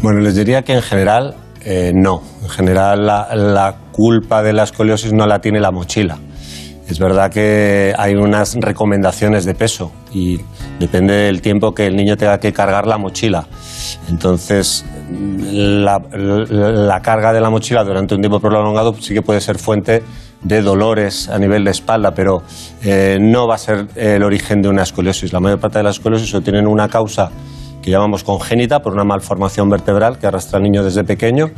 Bueno, 0.02 0.20
les 0.22 0.36
diría 0.36 0.64
que 0.64 0.74
en 0.74 0.82
general 0.82 1.36
eh, 1.64 1.92
no. 1.94 2.22
En 2.42 2.50
general 2.50 3.06
la, 3.06 3.36
la 3.36 3.76
culpa 3.92 4.42
de 4.42 4.54
la 4.54 4.64
escoliosis 4.64 5.14
no 5.14 5.28
la 5.28 5.40
tiene 5.40 5.60
la 5.60 5.72
mochila. 5.72 6.18
Es 6.90 6.98
verdad 6.98 7.32
que 7.32 7.94
hay 7.96 8.16
unas 8.16 8.56
recomendaciones 8.56 9.46
de 9.46 9.54
peso 9.54 9.92
y 10.12 10.40
depende 10.80 11.14
del 11.14 11.40
tiempo 11.40 11.72
que 11.72 11.86
el 11.86 11.96
niño 11.96 12.18
tenga 12.18 12.40
que 12.40 12.52
cargar 12.52 12.88
la 12.88 12.98
mochila. 12.98 13.46
Entonces, 14.10 14.84
la, 15.12 16.02
carga 17.04 17.32
de 17.32 17.42
la 17.42 17.52
mochila 17.52 17.84
durante 17.84 18.16
un 18.16 18.22
tiempo 18.22 18.40
prolongado 18.40 18.96
sí 19.00 19.14
que 19.14 19.22
puede 19.22 19.40
ser 19.40 19.60
fuente 19.60 20.02
de 20.42 20.62
dolores 20.64 21.30
a 21.30 21.38
nivel 21.38 21.64
de 21.64 21.72
espalda, 21.72 22.12
pero 22.16 22.42
eh, 22.84 23.20
no 23.22 23.48
va 23.48 23.56
a 23.56 23.60
ser 23.60 23.86
el 23.96 24.24
origen 24.24 24.64
de 24.64 24.70
una 24.70 24.82
escoliosis. 24.82 25.32
La 25.32 25.40
mayor 25.40 25.60
parte 25.60 25.78
de 25.78 25.84
las 25.84 25.98
escoliosis 25.98 26.34
o 26.34 26.42
tienen 26.42 26.66
una 26.66 26.88
causa 26.88 27.30
que 27.84 27.92
llamamos 27.92 28.24
congénita 28.24 28.80
por 28.80 28.94
una 28.94 29.04
malformación 29.04 29.70
vertebral 29.70 30.18
que 30.18 30.26
arrastra 30.26 30.58
al 30.58 30.64
niño 30.64 30.84
desde 30.84 31.04
pequeño, 31.04 31.52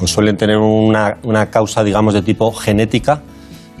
o 0.00 0.06
suelen 0.06 0.36
tener 0.36 0.58
una, 0.58 1.18
una 1.24 1.50
causa, 1.50 1.82
digamos, 1.82 2.14
de 2.14 2.22
tipo 2.22 2.52
genética, 2.52 3.22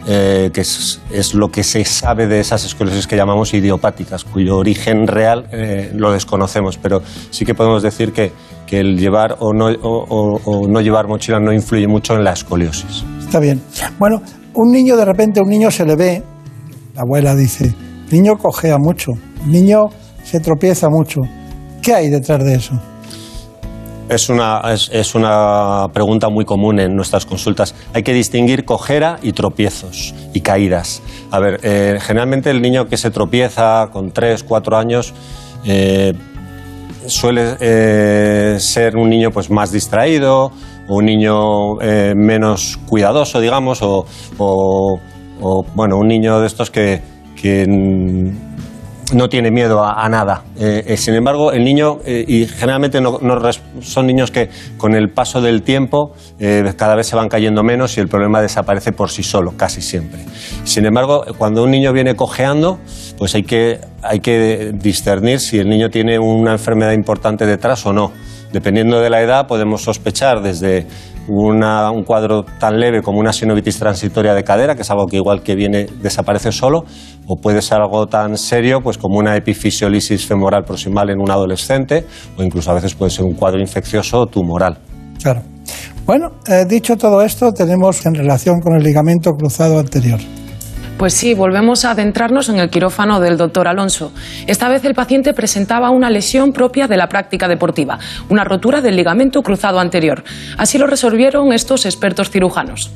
eh, 0.08 0.50
que 0.52 0.60
es, 0.60 1.34
lo 1.34 1.48
que 1.48 1.64
se 1.64 1.84
sabe 1.84 2.28
de 2.28 2.38
esas 2.38 2.64
escoliosis 2.64 3.08
que 3.08 3.16
llamamos 3.16 3.52
idiopáticas, 3.52 4.22
cuyo 4.22 4.56
origen 4.56 5.08
real 5.08 5.48
eh, 5.50 5.90
lo 5.94 6.12
desconocemos, 6.12 6.78
pero 6.78 7.02
sí 7.30 7.44
que 7.44 7.54
podemos 7.54 7.82
decir 7.82 8.12
que, 8.12 8.30
que 8.68 8.78
el 8.78 8.98
llevar 8.98 9.36
o 9.40 9.52
no, 9.52 9.66
o, 9.66 10.68
no 10.68 10.80
llevar 10.80 11.08
mochila 11.08 11.40
no 11.40 11.52
influye 11.52 11.88
mucho 11.88 12.14
en 12.14 12.22
la 12.22 12.34
escoliosis. 12.34 13.04
Está 13.18 13.40
bien. 13.40 13.60
Bueno, 13.98 14.22
un 14.54 14.70
niño 14.70 14.96
de 14.96 15.04
repente, 15.04 15.40
un 15.40 15.48
niño 15.48 15.72
se 15.72 15.84
le 15.84 15.96
ve, 15.96 16.22
la 16.94 17.02
abuela 17.02 17.34
dice, 17.34 17.74
niño 18.12 18.36
cojea 18.36 18.78
mucho, 18.78 19.10
niño 19.44 19.86
se 20.22 20.38
tropieza 20.38 20.88
mucho. 20.88 21.22
¿Qué 21.82 21.94
hay 21.94 22.10
detrás 22.10 22.44
de 22.44 22.54
eso? 22.54 22.80
Es 24.08 24.28
una, 24.28 24.60
es, 24.72 24.88
es 24.92 25.16
una, 25.16 25.88
pregunta 25.92 26.28
muy 26.28 26.44
común 26.44 26.78
en 26.78 26.94
nuestras 26.94 27.26
consultas. 27.26 27.74
Hay 27.92 28.04
que 28.04 28.12
distinguir 28.12 28.64
cojera 28.64 29.18
y 29.20 29.32
tropiezos 29.32 30.14
y 30.32 30.42
caídas. 30.42 31.02
A 31.32 31.40
ver, 31.40 31.58
eh, 31.64 31.98
generalmente 32.00 32.50
el 32.50 32.62
niño 32.62 32.86
que 32.86 32.96
se 32.96 33.10
tropieza 33.10 33.88
con 33.92 34.12
3, 34.12 34.44
4 34.44 34.76
años 34.76 35.12
eh, 35.64 36.12
suele 37.06 37.56
eh, 37.58 38.56
ser 38.60 38.96
un 38.96 39.10
niño 39.10 39.32
pues, 39.32 39.50
más 39.50 39.72
distraído, 39.72 40.52
o 40.88 40.96
un 40.98 41.04
niño 41.04 41.74
menos 42.14 42.78
cuidadoso, 42.86 43.40
digamos, 43.40 43.82
o, 43.82 44.06
o, 44.38 45.00
o, 45.40 45.66
bueno, 45.74 45.98
un 45.98 46.06
niño 46.06 46.38
de 46.40 46.46
estos 46.46 46.70
que, 46.70 47.02
que 47.34 47.66
no 49.12 49.28
tiene 49.28 49.50
miedo 49.50 49.84
a, 49.84 50.08
nada. 50.08 50.42
Eh, 50.58 50.84
eh, 50.86 50.96
sin 50.96 51.14
embargo, 51.14 51.52
el 51.52 51.64
niño, 51.64 52.00
eh, 52.04 52.24
y 52.26 52.46
generalmente 52.46 53.00
no, 53.00 53.20
son 53.80 54.06
niños 54.06 54.30
que 54.30 54.50
con 54.76 54.94
el 54.94 55.10
paso 55.10 55.40
del 55.40 55.62
tiempo 55.62 56.14
cada 56.76 56.94
vez 56.94 57.06
se 57.06 57.16
van 57.16 57.28
cayendo 57.28 57.62
menos 57.62 57.96
y 57.96 58.00
el 58.00 58.08
problema 58.08 58.42
desaparece 58.42 58.92
por 58.92 59.10
sí 59.10 59.22
solo, 59.22 59.54
casi 59.56 59.80
siempre. 59.80 60.20
Sin 60.64 60.84
embargo, 60.84 61.24
cuando 61.38 61.62
un 61.62 61.70
niño 61.70 61.92
viene 61.92 62.14
cojeando, 62.16 62.78
pues 63.16 63.34
hay 63.34 63.44
que, 63.44 63.80
hay 64.02 64.20
que 64.20 64.72
discernir 64.74 65.40
si 65.40 65.58
el 65.58 65.68
niño 65.68 65.90
tiene 65.90 66.18
una 66.18 66.52
enfermedad 66.52 66.92
importante 66.92 67.46
detrás 67.46 67.86
o 67.86 67.92
no. 67.92 68.12
Dependiendo 68.52 69.00
de 69.00 69.10
la 69.10 69.22
edad, 69.22 69.46
podemos 69.46 69.82
sospechar 69.82 70.42
desde 70.42 70.86
un 71.28 72.04
cuadro 72.04 72.44
tan 72.44 72.78
leve 72.78 73.02
como 73.02 73.18
una 73.18 73.32
sinovitis 73.32 73.78
transitoria 73.78 74.34
de 74.34 74.44
cadera, 74.44 74.74
que 74.74 74.82
es 74.82 74.90
algo 74.90 75.06
que 75.06 75.16
igual 75.16 75.42
que 75.42 75.54
viene 75.54 75.86
desaparece 76.02 76.52
solo, 76.52 76.84
o 77.26 77.36
puede 77.36 77.62
ser 77.62 77.78
algo 77.80 78.06
tan 78.06 78.36
serio 78.36 78.80
pues 78.82 78.98
como 78.98 79.18
una 79.18 79.36
epifisiolisis 79.36 80.26
femoral 80.26 80.64
proximal 80.64 81.10
en 81.10 81.20
un 81.20 81.30
adolescente, 81.30 82.04
o 82.36 82.42
incluso 82.42 82.70
a 82.70 82.74
veces 82.74 82.94
puede 82.94 83.10
ser 83.10 83.24
un 83.24 83.34
cuadro 83.34 83.60
infeccioso 83.60 84.20
o 84.20 84.26
tumoral. 84.26 84.78
Claro. 85.22 85.42
Bueno, 86.06 86.30
eh, 86.46 86.64
dicho 86.68 86.96
todo 86.96 87.22
esto, 87.22 87.52
tenemos 87.52 88.06
en 88.06 88.14
relación 88.14 88.60
con 88.60 88.74
el 88.76 88.82
ligamento 88.82 89.32
cruzado 89.32 89.80
anterior. 89.80 90.20
Pues 90.98 91.12
sí, 91.12 91.34
volvemos 91.34 91.84
a 91.84 91.90
adentrarnos 91.90 92.48
en 92.48 92.58
el 92.58 92.70
quirófano 92.70 93.20
del 93.20 93.36
doctor 93.36 93.68
Alonso. 93.68 94.12
Esta 94.46 94.70
vez 94.70 94.82
el 94.86 94.94
paciente 94.94 95.34
presentaba 95.34 95.90
una 95.90 96.08
lesión 96.08 96.52
propia 96.52 96.88
de 96.88 96.96
la 96.96 97.06
práctica 97.06 97.48
deportiva, 97.48 97.98
una 98.30 98.44
rotura 98.44 98.80
del 98.80 98.96
ligamento 98.96 99.42
cruzado 99.42 99.78
anterior. 99.78 100.24
Así 100.56 100.78
lo 100.78 100.86
resolvieron 100.86 101.52
estos 101.52 101.84
expertos 101.84 102.30
cirujanos. 102.30 102.90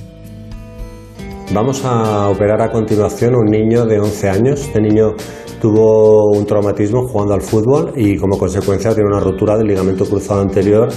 Vamos 1.52 1.84
a 1.84 2.28
operar 2.28 2.62
a 2.62 2.70
continuación 2.70 3.34
un 3.34 3.50
niño 3.50 3.84
de 3.84 4.00
11 4.00 4.30
años. 4.30 4.60
Este 4.60 4.80
niño 4.80 5.12
tuvo 5.60 6.30
un 6.30 6.46
traumatismo 6.46 7.06
jugando 7.06 7.34
al 7.34 7.42
fútbol 7.42 7.92
y 7.96 8.16
como 8.16 8.38
consecuencia 8.38 8.94
tiene 8.94 9.10
una 9.10 9.20
rotura 9.20 9.58
del 9.58 9.66
ligamento 9.66 10.06
cruzado 10.06 10.40
anterior 10.40 10.88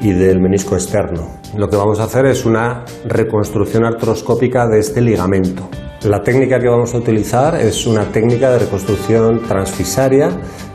y 0.00 0.12
del 0.12 0.40
menisco 0.40 0.76
externo. 0.76 1.40
Lo 1.56 1.66
que 1.68 1.76
vamos 1.76 1.98
a 1.98 2.04
hacer 2.04 2.26
es 2.26 2.44
una 2.44 2.84
reconstrucción 3.06 3.84
artroscópica 3.84 4.68
de 4.68 4.78
este 4.78 5.00
ligamento. 5.00 5.68
La 6.04 6.22
técnica 6.22 6.58
que 6.58 6.68
vamos 6.68 6.92
a 6.92 6.98
utilizar 6.98 7.54
es 7.54 7.86
una 7.86 8.04
técnica 8.12 8.50
de 8.50 8.58
reconstrucción 8.58 9.40
transfisaria. 9.48 10.28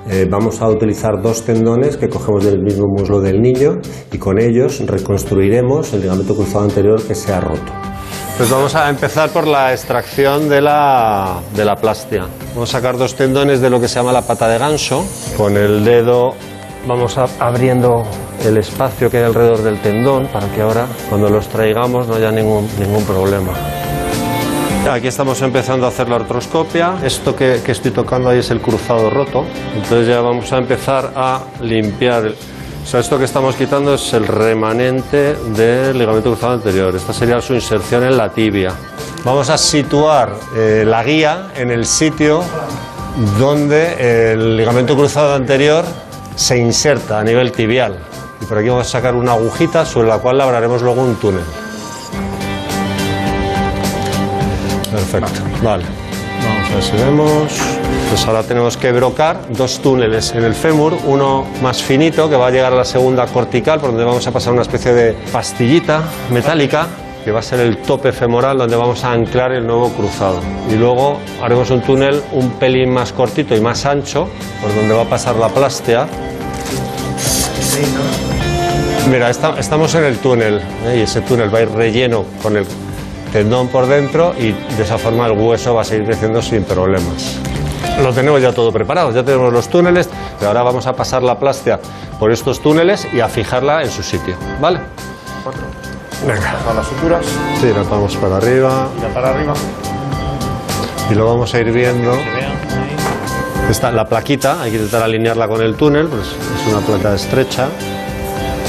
Eh, 0.09 0.25
vamos 0.27 0.59
a 0.59 0.67
utilizar 0.67 1.21
dos 1.21 1.43
tendones 1.43 1.97
que 1.97 2.09
cogemos 2.09 2.43
del 2.43 2.63
mismo 2.63 2.88
muslo 2.88 3.21
del 3.21 3.39
niño 3.39 3.80
y 4.11 4.17
con 4.17 4.41
ellos 4.41 4.80
reconstruiremos 4.88 5.93
el 5.93 6.01
ligamento 6.01 6.36
cruzado 6.36 6.63
anterior 6.63 7.03
que 7.03 7.13
se 7.13 7.32
ha 7.32 7.41
roto. 7.41 7.71
Pues 8.38 8.49
vamos 8.49 8.73
a 8.73 8.89
empezar 8.89 9.30
por 9.30 9.45
la 9.45 9.71
extracción 9.71 10.49
de 10.49 10.61
la, 10.61 11.39
de 11.55 11.63
la 11.63 11.75
plastia. 11.75 12.25
Vamos 12.55 12.73
a 12.73 12.80
sacar 12.80 12.97
dos 12.97 13.13
tendones 13.13 13.61
de 13.61 13.69
lo 13.69 13.80
que 13.80 13.88
se 13.88 13.99
llama 13.99 14.11
la 14.11 14.23
pata 14.23 14.47
de 14.47 14.57
ganso. 14.57 15.05
Con 15.38 15.57
el 15.57 15.86
dedo 15.86 16.34
vamos 16.88 17.19
abriendo 17.39 18.03
el 18.43 18.57
espacio 18.57 19.11
que 19.11 19.17
hay 19.17 19.25
alrededor 19.25 19.61
del 19.61 19.80
tendón 19.80 20.25
para 20.34 20.47
que 20.47 20.61
ahora 20.63 20.88
cuando 21.07 21.30
los 21.30 21.47
traigamos 21.49 22.07
no 22.07 22.15
haya 22.15 22.32
ningún, 22.32 22.67
ningún 22.80 23.03
problema. 23.03 23.51
Aquí 24.91 25.07
estamos 25.07 25.39
empezando 25.43 25.85
a 25.85 25.89
hacer 25.89 26.09
la 26.09 26.15
artroscopia. 26.15 26.95
Esto 27.03 27.35
que, 27.35 27.61
estoy 27.67 27.91
tocando 27.91 28.29
ahí 28.29 28.39
es 28.39 28.49
el 28.49 28.59
cruzado 28.59 29.11
roto. 29.11 29.45
Entonces 29.75 30.07
ya 30.07 30.19
vamos 30.19 30.51
a 30.51 30.57
empezar 30.57 31.11
a 31.15 31.41
limpiar. 31.61 32.25
O 32.25 32.85
sea, 32.87 32.99
esto 32.99 33.19
que 33.19 33.25
estamos 33.25 33.55
quitando 33.55 33.93
es 33.93 34.13
el 34.13 34.25
remanente 34.25 35.35
del 35.35 35.95
ligamento 35.95 36.31
cruzado 36.31 36.53
anterior. 36.53 36.95
Esta 36.95 37.13
sería 37.13 37.39
su 37.39 37.53
inserción 37.53 38.03
en 38.03 38.17
la 38.17 38.29
tibia. 38.29 38.73
Vamos 39.23 39.51
a 39.51 39.59
situar 39.59 40.33
eh, 40.55 40.83
la 40.87 41.03
guía 41.03 41.51
en 41.55 41.69
el 41.69 41.85
sitio 41.85 42.43
donde 43.37 44.31
el 44.33 44.57
ligamento 44.57 44.95
cruzado 44.95 45.35
anterior 45.35 45.85
se 46.35 46.57
inserta 46.57 47.19
a 47.19 47.23
nivel 47.23 47.51
tibial. 47.51 47.99
Y 48.41 48.45
por 48.45 48.57
aquí 48.57 48.69
vamos 48.69 48.87
a 48.87 48.89
sacar 48.89 49.13
una 49.13 49.33
agujita 49.33 49.85
sobre 49.85 50.07
la 50.07 50.17
cual 50.17 50.39
labraremos 50.39 50.81
luego 50.81 51.03
un 51.03 51.15
túnel. 51.17 51.68
Perfecto, 55.00 55.41
vale. 55.64 55.86
Vamos 56.43 56.72
a 56.72 56.74
ver 56.76 56.84
si 56.84 56.91
vemos. 56.97 57.54
Pues 58.10 58.26
ahora 58.26 58.43
tenemos 58.43 58.76
que 58.76 58.91
brocar 58.91 59.39
dos 59.50 59.80
túneles 59.80 60.34
en 60.34 60.43
el 60.43 60.54
fémur, 60.54 60.97
uno 61.06 61.45
más 61.62 61.82
finito 61.82 62.30
que 62.30 62.36
va 62.36 62.47
a 62.47 62.52
llegar 62.52 62.74
a 62.74 62.76
la 62.76 62.86
segunda 62.86 63.28
cortical, 63.28 63.80
por 63.80 63.91
donde 63.91 64.04
vamos 64.04 64.26
a 64.28 64.32
pasar 64.32 64.52
una 64.52 64.64
especie 64.64 64.93
de 64.93 65.14
pastillita 65.32 66.02
metálica 66.32 66.88
que 67.24 67.32
va 67.32 67.39
a 67.39 67.43
ser 67.43 67.60
el 67.60 67.78
tope 67.78 68.12
femoral 68.12 68.58
donde 68.58 68.76
vamos 68.76 69.04
a 69.04 69.12
anclar 69.12 69.52
el 69.52 69.66
nuevo 69.66 69.89
cruzado. 69.89 70.41
Y 70.70 70.76
luego 70.76 71.20
haremos 71.41 71.70
un 71.70 71.82
túnel 71.82 72.22
un 72.34 72.52
pelín 72.52 72.89
más 72.91 73.14
cortito 73.14 73.56
y 73.56 73.62
más 73.62 73.86
ancho, 73.86 74.28
por 74.62 74.74
donde 74.74 74.93
va 74.93 75.04
a 75.04 75.10
pasar 75.10 75.36
la 75.36 75.50
plástea. 75.50 76.08
Mira, 79.10 79.30
está, 79.30 79.58
estamos 79.60 79.93
en 79.95 80.04
el 80.04 80.18
túnel 80.18 80.62
¿eh? 80.86 80.97
y 80.97 81.02
ese 81.02 81.22
túnel 81.22 81.54
va 81.54 81.60
a 81.60 81.62
ir 81.62 81.70
relleno 81.70 82.26
con 82.41 82.58
el 82.58 82.66
tendón 83.32 83.67
por 83.67 83.88
dentro 83.88 84.34
y 84.38 84.51
de 84.51 84.84
esa 84.84 84.97
forma 84.97 85.25
el 85.27 85.34
hueso 85.34 85.75
va 85.75 85.82
a 85.82 85.84
seguir 85.84 86.05
creciendo 86.05 86.41
sin 86.41 86.63
problemas. 86.63 87.38
Lo 88.01 88.13
tenemos 88.13 88.41
ya 88.41 88.53
todo 88.53 88.71
preparado, 88.71 89.11
ya 89.11 89.23
tenemos 89.23 89.51
los 89.51 89.67
túneles 89.67 90.09
y 90.41 90.45
ahora 90.45 90.63
vamos 90.63 90.88
a 90.88 90.93
pasar 90.93 91.21
la 91.21 91.38
plástea 91.38 91.80
por 92.17 92.32
estos 92.32 92.61
túneles 92.61 93.07
y 93.13 93.19
a 93.19 93.27
fijarla 93.27 93.84
en 93.84 93.89
su 93.89 94.03
sitio, 94.03 94.36
¿vale? 94.59 94.80
Venga. 96.25 96.57
¿Para 96.65 96.75
las 96.75 96.88
suturas? 96.88 97.25
Sí, 97.59 97.67
la 97.67 97.84
vamos 97.84 98.15
para 98.17 98.38
arriba. 98.38 98.88
Ya 99.01 99.13
para 99.13 99.30
arriba. 99.30 99.53
Y 101.09 101.15
lo 101.15 101.25
vamos 101.25 101.53
a 101.53 101.59
ir 101.59 101.71
viendo. 101.71 102.13
Esta, 103.69 103.91
la 103.91 104.07
plaquita, 104.07 104.61
hay 104.61 104.71
que 104.71 104.77
intentar 104.77 105.03
alinearla 105.03 105.47
con 105.47 105.61
el 105.61 105.75
túnel, 105.75 106.07
pues 106.07 106.27
es 106.27 106.73
una 106.73 106.86
placa 106.86 107.15
estrecha. 107.15 107.67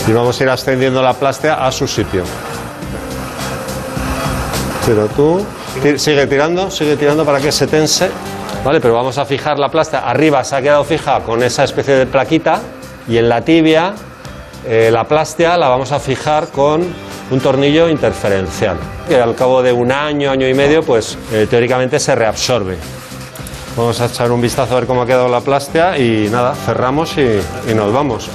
Y 0.07 0.13
vamos 0.13 0.41
a 0.41 0.45
ir 0.45 0.51
ascendiendo 0.51 1.03
la 1.03 1.15
plástea 1.15 1.67
a 1.67 1.73
su 1.73 1.87
sitio. 1.87 2.25
Pero 4.91 5.07
tú 5.07 5.41
sigue 5.99 6.27
tirando, 6.27 6.69
sigue 6.69 6.97
tirando 6.97 7.25
para 7.25 7.39
que 7.39 7.53
se 7.53 7.69
tense. 7.69 8.11
Vale, 8.65 8.81
pero 8.81 8.95
vamos 8.95 9.19
a 9.19 9.25
fijar 9.25 9.57
la 9.57 9.69
plástea. 9.69 10.01
Arriba 10.01 10.43
se 10.43 10.57
ha 10.57 10.61
quedado 10.61 10.83
fija 10.83 11.21
con 11.21 11.45
esa 11.45 11.63
especie 11.63 11.95
de 11.95 12.07
plaquita 12.07 12.61
y 13.07 13.17
en 13.17 13.29
la 13.29 13.41
tibia 13.41 13.95
eh, 14.67 14.91
la 14.93 15.05
plástica 15.05 15.57
la 15.57 15.69
vamos 15.69 15.93
a 15.93 16.01
fijar 16.01 16.49
con 16.49 16.85
un 17.31 17.41
tornillo 17.41 17.89
interferencial. 17.89 18.79
Y 19.09 19.15
al 19.15 19.37
cabo 19.37 19.63
de 19.63 19.73
un 19.73 19.93
año, 19.93 20.29
año 20.29 20.49
y 20.49 20.55
medio, 20.55 20.83
pues 20.83 21.17
eh, 21.33 21.47
teóricamente 21.49 22.01
se 22.01 22.17
reabsorbe. 22.17 22.77
Vamos 23.77 24.01
a 24.01 24.07
echar 24.07 24.33
un 24.33 24.41
vistazo 24.41 24.73
a 24.73 24.81
ver 24.81 24.89
cómo 24.89 25.03
ha 25.03 25.07
quedado 25.07 25.29
la 25.29 25.41
plástica 25.41 25.97
y 25.97 26.29
nada, 26.33 26.53
cerramos 26.53 27.17
y, 27.17 27.71
y 27.71 27.75
nos 27.75 27.93
vamos. 27.93 28.29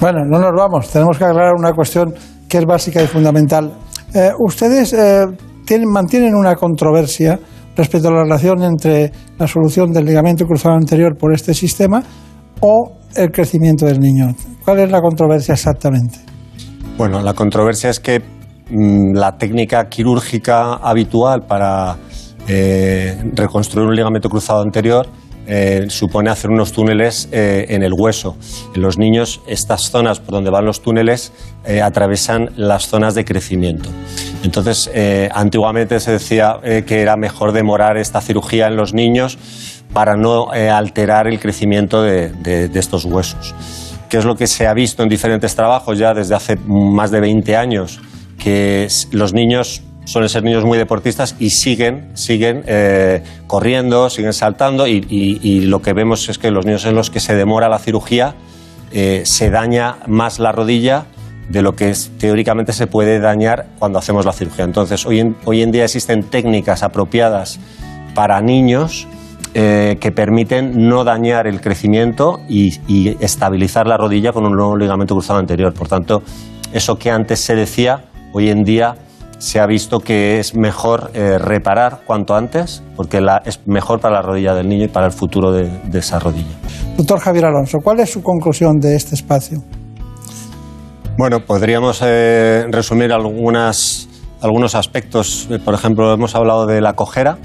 Bueno, 0.00 0.20
no 0.26 0.38
nos 0.38 0.52
vamos, 0.56 0.88
tenemos 0.88 1.18
que 1.18 1.24
aclarar 1.24 1.52
una 1.52 1.74
cuestión 1.74 2.14
que 2.48 2.56
es 2.56 2.64
básica 2.64 3.02
y 3.02 3.06
fundamental. 3.06 3.74
Eh, 4.14 4.30
ustedes 4.38 4.92
eh, 4.92 5.26
tienen, 5.64 5.88
mantienen 5.88 6.34
una 6.34 6.54
controversia 6.56 7.38
respecto 7.76 8.08
a 8.08 8.12
la 8.12 8.22
relación 8.24 8.62
entre 8.62 9.12
la 9.38 9.46
solución 9.46 9.92
del 9.92 10.04
ligamento 10.04 10.44
cruzado 10.44 10.74
anterior 10.74 11.16
por 11.16 11.32
este 11.32 11.54
sistema 11.54 12.02
o 12.60 12.98
el 13.14 13.30
crecimiento 13.30 13.86
del 13.86 14.00
niño. 14.00 14.34
¿Cuál 14.64 14.80
es 14.80 14.90
la 14.90 15.00
controversia 15.00 15.54
exactamente? 15.54 16.18
Bueno, 16.96 17.22
la 17.22 17.34
controversia 17.34 17.90
es 17.90 18.00
que 18.00 18.20
mm, 18.20 19.14
la 19.14 19.36
técnica 19.38 19.88
quirúrgica 19.88 20.74
habitual 20.74 21.42
para 21.46 21.96
eh, 22.48 23.16
reconstruir 23.34 23.86
un 23.86 23.94
ligamento 23.94 24.28
cruzado 24.28 24.60
anterior 24.62 25.06
eh, 25.52 25.86
supone 25.88 26.30
hacer 26.30 26.48
unos 26.50 26.70
túneles 26.72 27.28
eh, 27.32 27.66
en 27.70 27.82
el 27.82 27.92
hueso. 27.92 28.36
En 28.74 28.82
los 28.82 28.98
niños, 28.98 29.40
estas 29.48 29.90
zonas 29.90 30.20
por 30.20 30.30
donde 30.34 30.48
van 30.50 30.64
los 30.64 30.80
túneles 30.80 31.32
eh, 31.64 31.82
atravesan 31.82 32.50
las 32.56 32.86
zonas 32.86 33.16
de 33.16 33.24
crecimiento. 33.24 33.90
Entonces, 34.44 34.88
eh, 34.94 35.28
antiguamente 35.34 35.98
se 35.98 36.12
decía 36.12 36.58
que 36.86 37.00
era 37.02 37.16
mejor 37.16 37.50
demorar 37.52 37.96
esta 37.98 38.20
cirugía 38.20 38.68
en 38.68 38.76
los 38.76 38.94
niños 38.94 39.36
para 39.92 40.16
no 40.16 40.50
alterar 40.52 41.26
el 41.26 41.40
crecimiento 41.40 42.00
de, 42.00 42.28
de- 42.30 42.70
estos 42.78 43.04
huesos. 43.04 43.54
¿Qué 44.08 44.18
es 44.18 44.24
lo 44.24 44.36
que 44.36 44.46
se 44.46 44.68
ha 44.68 44.72
visto 44.74 45.02
en 45.02 45.08
diferentes 45.08 45.54
trabajos 45.56 45.98
ya 45.98 46.14
desde 46.14 46.34
hace 46.36 46.56
más 46.66 47.10
de 47.10 47.20
20 47.20 47.56
años? 47.56 48.00
Que 48.38 48.86
los 49.10 49.34
niños 49.34 49.82
suelen 50.10 50.28
ser 50.28 50.42
niños 50.42 50.64
muy 50.64 50.76
deportistas 50.76 51.36
y 51.38 51.50
siguen, 51.50 52.10
siguen 52.14 52.64
eh, 52.66 53.22
corriendo, 53.46 54.10
siguen 54.10 54.32
saltando 54.32 54.88
y, 54.88 55.60
lo 55.66 55.82
que 55.82 55.92
vemos 55.92 56.28
es 56.28 56.36
que 56.36 56.50
los 56.50 56.66
niños 56.66 56.84
en 56.84 56.96
los 56.96 57.10
que 57.10 57.20
se 57.20 57.36
demora 57.36 57.68
la 57.68 57.78
cirugía 57.78 58.34
eh, 58.90 59.22
se 59.24 59.50
daña 59.50 59.98
más 60.08 60.40
la 60.40 60.50
rodilla 60.50 61.04
de 61.48 61.62
lo 61.62 61.76
que 61.76 61.94
teóricamente 62.18 62.72
se 62.72 62.88
puede 62.88 63.20
dañar 63.20 63.66
cuando 63.78 64.00
hacemos 64.00 64.26
la 64.26 64.32
cirugía. 64.32 64.64
Entonces, 64.64 65.06
hoy 65.06 65.20
en, 65.20 65.36
hoy 65.44 65.62
en 65.62 65.70
día 65.70 65.84
existen 65.84 66.24
técnicas 66.24 66.82
apropiadas 66.82 67.60
para 68.12 68.40
niños 68.40 69.06
eh, 69.54 69.96
que 70.00 70.10
permiten 70.10 70.88
no 70.88 71.04
dañar 71.04 71.46
el 71.46 71.60
crecimiento 71.60 72.40
y 72.48 73.16
estabilizar 73.20 73.86
la 73.86 73.96
rodilla 73.96 74.32
con 74.32 74.44
un 74.44 74.56
nuevo 74.56 74.76
ligamento 74.76 75.14
cruzado 75.14 75.38
anterior. 75.38 75.72
Por 75.72 75.86
tanto, 75.86 76.24
eso 76.72 76.98
que 76.98 77.12
antes 77.12 77.38
se 77.38 77.54
decía, 77.54 78.06
hoy 78.32 78.50
en 78.50 78.64
día 78.64 78.96
se 79.40 79.58
ha 79.58 79.66
visto 79.66 79.98
que 79.98 80.38
es 80.38 80.54
mejor 80.54 81.10
eh, 81.14 81.38
reparar 81.38 82.02
cuanto 82.06 82.34
antes, 82.36 82.82
porque 82.94 83.20
la- 83.20 83.42
es 83.44 83.60
mejor 83.66 83.98
para 83.98 84.16
la 84.16 84.22
rodilla 84.22 84.54
del 84.54 84.68
niño 84.68 84.84
y 84.84 84.88
para 84.88 85.06
el 85.06 85.12
futuro 85.12 85.50
de, 85.50 85.68
de 85.90 85.98
esa 85.98 86.18
rodilla. 86.20 86.54
Doctor 86.96 87.18
Javier 87.18 87.46
Alonso, 87.46 87.78
¿cuál 87.82 88.00
es 88.00 88.12
su 88.12 88.22
conclusión 88.22 88.78
de 88.78 88.94
este 88.94 89.14
espacio? 89.16 89.62
Bueno, 91.18 91.40
podríamos 91.40 92.00
eh, 92.04 92.66
resumir 92.70 93.12
algunas, 93.12 94.08
algunos 94.40 94.74
aspectos. 94.74 95.48
Por 95.64 95.74
ejemplo, 95.74 96.12
hemos 96.12 96.34
hablado 96.34 96.66
de 96.66 96.80
la 96.80 96.92
cojera. 96.94 97.38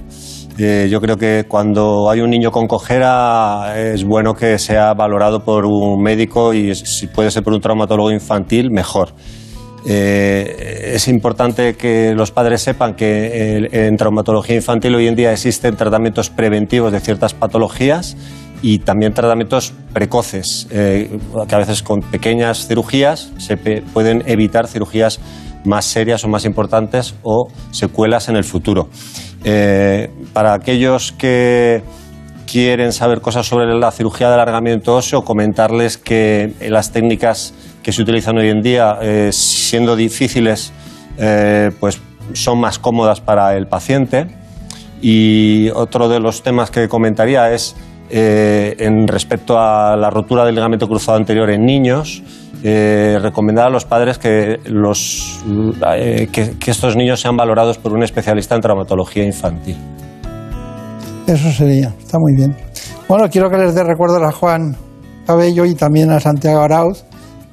Eh, 0.58 0.88
yo 0.89 1.02
creo 1.02 1.18
que 1.18 1.46
cuando 1.48 2.10
hay 2.10 2.22
un 2.22 2.30
niño 2.30 2.52
con 2.52 2.68
cojera 2.68 3.74
es 3.78 4.06
bueno 4.06 4.34
que 4.34 4.58
sea 4.58 4.93
valorado 4.93 5.43
por 5.43 5.66
un 5.66 6.02
médico 6.02 6.54
y 6.54 6.74
si 6.76 7.08
puede 7.08 7.30
ser 7.32 7.43
por 7.43 7.54
un 7.54 7.60
traumatólogo 7.60 8.12
infantil, 8.12 8.72
mejor. 8.72 9.10
Eh, 9.88 10.94
es 10.96 11.08
importante 11.08 11.76
que 11.76 12.14
los 12.16 12.32
padres 12.32 12.62
sepan 12.62 12.96
que 12.96 13.58
eh, 13.66 13.88
en 13.88 13.98
traumatología 13.98 14.56
infantil 14.56 14.96
hoy 14.96 15.08
en 15.08 15.16
día 15.16 15.32
existen 15.32 15.76
tratamientos 15.76 16.32
preventivos 16.32 16.92
de 16.92 17.00
ciertas 17.00 17.36
patologías 17.36 18.18
y 18.64 18.80
también 18.80 19.14
tratamientos 19.14 19.74
precoces, 19.94 20.68
eh, 20.72 21.20
que 21.48 21.56
a 21.56 21.60
veces 21.60 21.84
con 21.84 22.00
pequeñas 22.00 22.68
cirugías 22.68 23.32
se 23.38 23.58
pueden 23.58 24.24
evitar 24.26 24.68
cirugías 24.68 25.20
más 25.66 25.86
serias 25.86 26.24
o 26.24 26.30
más 26.30 26.46
importantes 26.46 27.14
o 27.22 27.50
secuelas 27.72 28.28
en 28.28 28.38
el 28.38 28.44
futuro. 28.44 28.90
Para 30.34 30.54
aquellos 30.54 31.12
que 31.12 31.84
quieren 32.48 32.92
saber 32.92 33.22
cosas 33.22 33.46
sobre 33.46 33.78
la 33.78 33.92
cirugía 33.92 34.30
de 34.30 34.36
alargamiento 34.36 34.96
óseo, 34.96 35.24
comentarles 35.24 35.98
que 36.00 36.54
las 36.68 36.92
técnicas 36.92 37.54
que 37.86 37.92
se 37.92 38.02
utilizan 38.02 38.36
hoy 38.40 38.50
en 38.50 38.64
día, 38.64 38.98
eh, 39.00 39.30
siendo 39.32 39.96
difíciles, 39.96 40.74
eh, 41.20 41.70
pues 41.80 42.02
son 42.34 42.60
más 42.60 42.80
cómodas 42.80 43.22
para 43.22 43.56
el 43.56 43.68
paciente. 43.68 44.26
Y 45.04 45.70
otro 45.70 46.10
de 46.10 46.20
los 46.20 46.42
temas 46.42 46.72
que 46.72 46.88
comentaría 46.88 47.52
es 47.52 47.76
eh, 48.10 48.76
en 48.80 49.08
respecto 49.08 49.60
a 49.60 49.96
la 49.96 50.10
rotura 50.10 50.46
del 50.46 50.56
ligamento 50.56 50.88
cruzado 50.88 51.20
anterior 51.20 51.48
en 51.52 51.64
niños, 51.64 52.24
eh, 52.64 53.20
recomendar 53.22 53.68
a 53.68 53.70
los 53.70 53.86
padres 53.86 54.18
que, 54.18 54.58
los, 54.66 55.44
eh, 55.96 56.28
que, 56.32 56.58
que 56.58 56.72
estos 56.72 56.96
niños 56.96 57.22
sean 57.22 57.38
valorados 57.38 57.78
por 57.78 57.94
un 57.94 58.02
especialista 58.02 58.56
en 58.56 58.62
traumatología 58.62 59.24
infantil. 59.24 59.78
Eso 61.28 61.52
sería, 61.52 61.94
está 62.00 62.18
muy 62.18 62.34
bien. 62.36 62.56
Bueno, 63.08 63.30
quiero 63.30 63.52
que 63.52 63.58
les 63.58 63.76
dé 63.76 63.84
recuerdos 63.84 64.24
a 64.24 64.32
Juan 64.32 64.76
Cabello 65.28 65.66
y 65.66 65.76
también 65.76 66.10
a 66.10 66.20
Santiago 66.20 66.62
Arauz. 66.62 67.06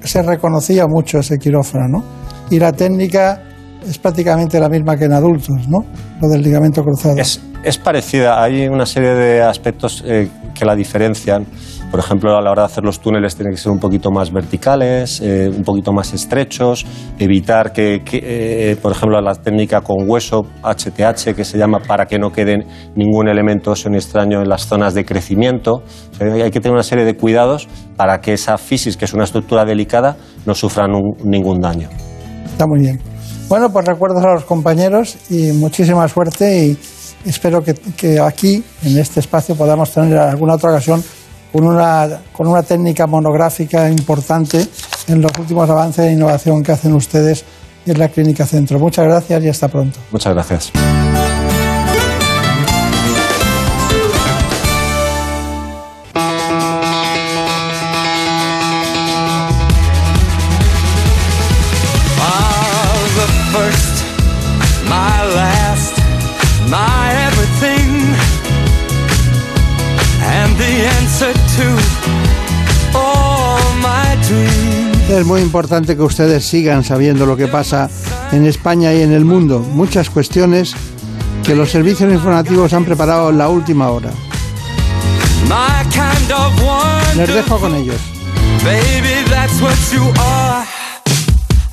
Se 0.03 0.21
reconocía 0.21 0.85
mucho 0.87 1.19
ese 1.19 1.37
quirófano, 1.37 1.87
¿no? 1.87 2.03
Y 2.49 2.59
la 2.59 2.71
técnica 2.71 3.41
es 3.87 3.97
prácticamente 3.97 4.59
la 4.59 4.69
misma 4.69 4.97
que 4.97 5.05
en 5.05 5.13
adultos, 5.13 5.67
¿no? 5.67 5.85
Lo 6.21 6.27
del 6.27 6.41
ligamento 6.41 6.83
cruzado. 6.83 7.15
Es 7.63 7.77
parecida, 7.77 8.43
hay 8.43 8.67
una 8.67 8.85
serie 8.85 9.13
de 9.13 9.41
aspectos 9.41 10.03
eh, 10.05 10.29
que 10.53 10.65
la 10.65 10.75
diferencian. 10.75 11.45
Por 11.91 11.99
ejemplo, 11.99 12.35
a 12.35 12.41
la 12.41 12.49
hora 12.49 12.63
de 12.63 12.65
hacer 12.65 12.83
los 12.83 12.99
túneles 12.99 13.35
tienen 13.35 13.53
que 13.53 13.59
ser 13.61 13.71
un 13.71 13.77
poquito 13.77 14.09
más 14.09 14.31
verticales, 14.33 15.21
eh, 15.21 15.47
un 15.55 15.63
poquito 15.63 15.93
más 15.93 16.11
estrechos, 16.13 16.85
evitar 17.19 17.71
que, 17.71 18.01
que, 18.03 18.71
eh, 18.71 18.75
por 18.77 18.93
ejemplo, 18.93 19.21
la 19.21 19.35
técnica 19.35 19.81
con 19.81 20.09
hueso, 20.09 20.43
HTH, 20.63 21.35
que 21.35 21.45
se 21.45 21.59
llama 21.59 21.79
para 21.87 22.07
que 22.07 22.17
no 22.17 22.31
quede 22.31 22.65
ningún 22.95 23.27
elemento 23.27 23.71
óseo 23.71 23.91
ni 23.91 23.97
extraño 23.97 24.41
en 24.41 24.49
las 24.49 24.65
zonas 24.65 24.95
de 24.95 25.05
crecimiento. 25.05 25.83
O 26.13 26.15
sea, 26.17 26.33
hay 26.33 26.49
que 26.49 26.59
tener 26.59 26.73
una 26.73 26.81
serie 26.83 27.05
de 27.05 27.15
cuidados 27.15 27.67
para 27.95 28.19
que 28.21 28.33
esa 28.33 28.57
fisis, 28.57 28.97
que 28.97 29.05
es 29.05 29.13
una 29.13 29.25
estructura 29.25 29.63
delicada, 29.63 30.17
no 30.47 30.55
sufra 30.55 30.87
nun- 30.87 31.15
ningún 31.23 31.61
daño. 31.61 31.89
Está 32.45 32.65
muy 32.65 32.79
bien. 32.79 32.99
Bueno, 33.49 33.69
pues 33.71 33.85
recuerdos 33.85 34.23
a 34.25 34.33
los 34.33 34.45
compañeros 34.45 35.15
y 35.29 35.51
muchísima 35.51 36.07
suerte 36.07 36.65
y 36.69 36.77
espero 37.25 37.63
que, 37.63 38.19
aquí, 38.19 38.63
en 38.83 38.97
este 38.97 39.19
espacio, 39.19 39.55
podamos 39.55 39.91
tener 39.91 40.17
alguna 40.17 40.53
otra 40.53 40.71
ocasión 40.71 41.03
con 41.51 41.65
una, 41.65 42.21
con 42.31 42.47
una 42.47 42.63
técnica 42.63 43.05
monográfica 43.07 43.89
importante 43.89 44.65
en 45.07 45.21
los 45.21 45.31
últimos 45.37 45.69
avances 45.69 46.05
de 46.05 46.13
innovación 46.13 46.63
que 46.63 46.71
hacen 46.71 46.93
ustedes 46.93 47.45
en 47.85 47.99
la 47.99 48.09
Clínica 48.09 48.45
Centro. 48.45 48.79
Muchas 48.79 49.05
gracias 49.05 49.43
y 49.43 49.49
hasta 49.49 49.67
pronto. 49.67 49.99
Muchas 50.11 50.33
gracias. 50.33 51.02
Es 75.19 75.25
muy 75.25 75.41
importante 75.41 75.95
que 75.95 76.01
ustedes 76.01 76.43
sigan 76.43 76.83
sabiendo 76.83 77.25
lo 77.25 77.37
que 77.37 77.47
pasa 77.47 77.89
en 78.31 78.45
España 78.45 78.93
y 78.93 79.01
en 79.01 79.11
el 79.11 79.25
mundo. 79.25 79.59
Muchas 79.59 80.09
cuestiones 80.09 80.73
que 81.43 81.55
los 81.55 81.69
servicios 81.69 82.11
informativos 82.11 82.73
han 82.73 82.83
preparado 82.83 83.29
en 83.29 83.37
la 83.37 83.47
última 83.47 83.89
hora. 83.89 84.11
Les 87.15 87.33
dejo 87.33 87.59
con 87.59 87.75
ellos. 87.75 88.01
baby, 88.63 89.27
that's 89.29 89.59
what 89.61 89.77
you 89.91 90.03
are. 90.19 90.65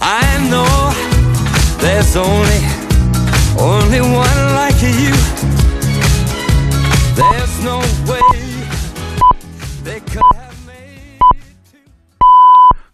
I 0.00 0.26
know 0.50 0.66
there's 1.78 2.16
only, 2.16 2.60
only 3.58 4.00
one 4.00 4.40
like 4.58 4.80
you. 4.82 5.14
There's 7.14 7.49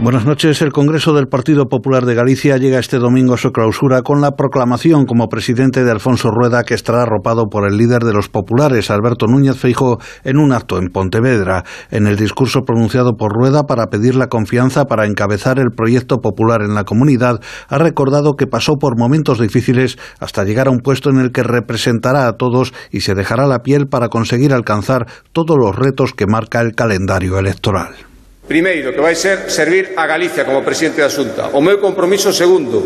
Buenas 0.00 0.24
noches. 0.24 0.62
El 0.62 0.70
Congreso 0.70 1.12
del 1.12 1.26
Partido 1.26 1.66
Popular 1.66 2.06
de 2.06 2.14
Galicia 2.14 2.56
llega 2.56 2.78
este 2.78 2.98
domingo 2.98 3.34
a 3.34 3.36
su 3.36 3.50
clausura 3.50 4.02
con 4.02 4.20
la 4.20 4.36
proclamación 4.36 5.06
como 5.06 5.26
presidente 5.26 5.82
de 5.82 5.90
Alfonso 5.90 6.30
Rueda, 6.30 6.62
que 6.62 6.74
estará 6.74 7.02
arropado 7.02 7.46
por 7.50 7.66
el 7.68 7.76
líder 7.76 8.04
de 8.04 8.12
los 8.12 8.28
populares, 8.28 8.92
Alberto 8.92 9.26
Núñez 9.26 9.56
Feijóo, 9.56 9.98
en 10.22 10.38
un 10.38 10.52
acto 10.52 10.78
en 10.78 10.90
Pontevedra. 10.90 11.64
En 11.90 12.06
el 12.06 12.16
discurso 12.16 12.60
pronunciado 12.60 13.16
por 13.16 13.32
Rueda 13.32 13.64
para 13.64 13.86
pedir 13.86 14.14
la 14.14 14.28
confianza 14.28 14.84
para 14.84 15.04
encabezar 15.04 15.58
el 15.58 15.72
proyecto 15.76 16.18
popular 16.18 16.62
en 16.62 16.74
la 16.74 16.84
comunidad, 16.84 17.40
ha 17.68 17.78
recordado 17.78 18.34
que 18.34 18.46
pasó 18.46 18.74
por 18.76 18.96
momentos 18.96 19.40
difíciles 19.40 19.98
hasta 20.20 20.44
llegar 20.44 20.68
a 20.68 20.70
un 20.70 20.78
puesto 20.78 21.10
en 21.10 21.18
el 21.18 21.32
que 21.32 21.42
representará 21.42 22.28
a 22.28 22.34
todos 22.34 22.72
y 22.92 23.00
se 23.00 23.16
dejará 23.16 23.48
la 23.48 23.64
piel 23.64 23.88
para 23.88 24.10
conseguir 24.10 24.54
alcanzar 24.54 25.08
todos 25.32 25.56
los 25.58 25.74
retos 25.74 26.12
que 26.12 26.28
marca 26.28 26.60
el 26.60 26.76
calendario 26.76 27.36
electoral. 27.36 28.07
Primeiro, 28.48 28.96
que 28.96 29.04
vai 29.04 29.12
ser 29.12 29.52
servir 29.52 29.92
a 29.92 30.08
Galicia 30.08 30.48
como 30.48 30.64
presidente 30.64 31.04
da 31.04 31.12
Xunta. 31.12 31.52
O 31.52 31.60
meu 31.60 31.76
compromiso 31.84 32.32
segundo, 32.32 32.80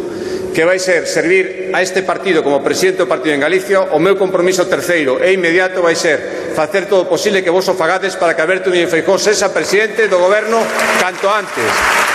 que 0.53 0.67
vai 0.67 0.83
ser 0.83 1.07
servir 1.07 1.71
a 1.73 1.81
este 1.81 2.03
partido 2.03 2.43
como 2.43 2.59
presidente 2.67 2.99
do 2.99 3.07
partido 3.07 3.39
en 3.39 3.47
Galicia. 3.47 3.95
O 3.95 4.03
meu 4.03 4.19
compromiso 4.19 4.67
terceiro 4.67 5.23
e 5.23 5.31
inmediato 5.31 5.79
vai 5.79 5.95
ser 5.95 6.51
facer 6.53 6.91
todo 6.91 7.07
o 7.07 7.11
posible 7.11 7.47
que 7.47 7.55
vos 7.55 7.71
o 7.71 7.79
fagades 7.79 8.19
para 8.19 8.35
que 8.35 8.43
Alberto 8.43 8.75
Núñez 8.75 8.91
Feijóo 8.91 9.23
sexa 9.23 9.55
presidente 9.55 10.11
do 10.11 10.19
goberno 10.19 10.59
canto 10.99 11.31
antes. 11.31 11.71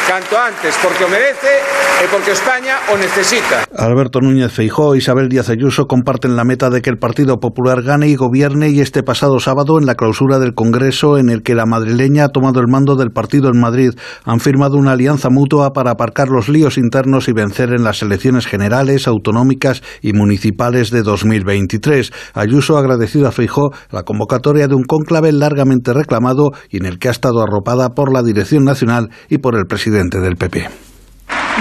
Canto 0.08 0.40
antes, 0.40 0.72
porque 0.84 1.04
o 1.04 1.10
merece 1.10 1.52
e 2.00 2.06
porque 2.08 2.32
España 2.32 2.80
o 2.92 2.96
necesita. 2.96 3.68
Alberto 3.76 4.22
Núñez 4.22 4.54
Feijóo 4.54 4.96
e 4.96 5.04
Isabel 5.04 5.28
Díaz 5.28 5.50
Ayuso 5.50 5.88
comparten 5.88 6.36
la 6.36 6.46
meta 6.46 6.70
de 6.70 6.82
que 6.82 6.90
el 6.90 7.00
Partido 7.00 7.40
Popular 7.40 7.82
gane 7.82 8.08
y 8.08 8.16
gobierne 8.16 8.70
y 8.70 8.80
este 8.80 9.04
pasado 9.04 9.40
sábado 9.40 9.80
en 9.80 9.86
la 9.86 9.96
clausura 9.96 10.40
del 10.40 10.54
Congreso 10.54 11.18
en 11.18 11.30
el 11.30 11.44
que 11.44 11.56
la 11.56 11.66
madrileña 11.66 12.26
ha 12.26 12.30
tomado 12.30 12.62
el 12.62 12.68
mando 12.68 12.96
del 12.96 13.12
partido 13.12 13.37
en 13.46 13.60
Madrid 13.60 13.92
han 14.26 14.40
firmado 14.40 14.78
una 14.78 14.94
alianza 14.94 15.30
mutua 15.30 15.72
para 15.72 15.92
aparcar 15.92 16.30
los 16.30 16.50
líos 16.50 16.78
internos 16.78 17.28
y 17.28 17.34
vencer 17.34 17.70
en 17.70 17.84
las 17.84 18.02
elecciones 18.02 18.48
generales, 18.48 19.08
autonómicas 19.08 19.84
y 20.02 20.14
municipales 20.14 20.90
de 20.92 21.04
2023. 21.04 22.12
Ayuso 22.34 22.78
ha 22.78 22.80
agradecido 22.80 23.28
a 23.28 23.32
Feijóo 23.32 23.72
la 23.92 24.04
convocatoria 24.04 24.68
de 24.68 24.76
un 24.76 24.84
cónclave 24.84 25.32
largamente 25.32 25.94
reclamado 25.94 26.52
y 26.70 26.78
en 26.78 26.86
el 26.86 27.00
que 27.00 27.10
ha 27.10 27.12
estado 27.12 27.42
arropada 27.42 27.90
por 27.90 28.12
la 28.12 28.24
Dirección 28.24 28.64
Nacional 28.66 29.10
y 29.30 29.38
por 29.38 29.56
el 29.56 29.66
presidente 29.66 30.20
del 30.20 30.36
PP. 30.36 30.68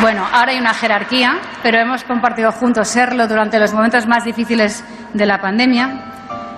Bueno, 0.01 0.27
ahora 0.31 0.53
hay 0.53 0.59
una 0.59 0.74
jerarquía, 0.74 1.39
pero 1.62 1.79
hemos 1.79 2.05
compartido 2.05 2.53
juntos 2.53 2.89
serlo 2.89 3.27
durante 3.29 3.59
los 3.59 3.72
momentos 3.72 4.07
más 4.07 4.24
difíciles 4.24 4.85
de 5.14 5.27
la 5.27 5.39
pandemia 5.39 6.12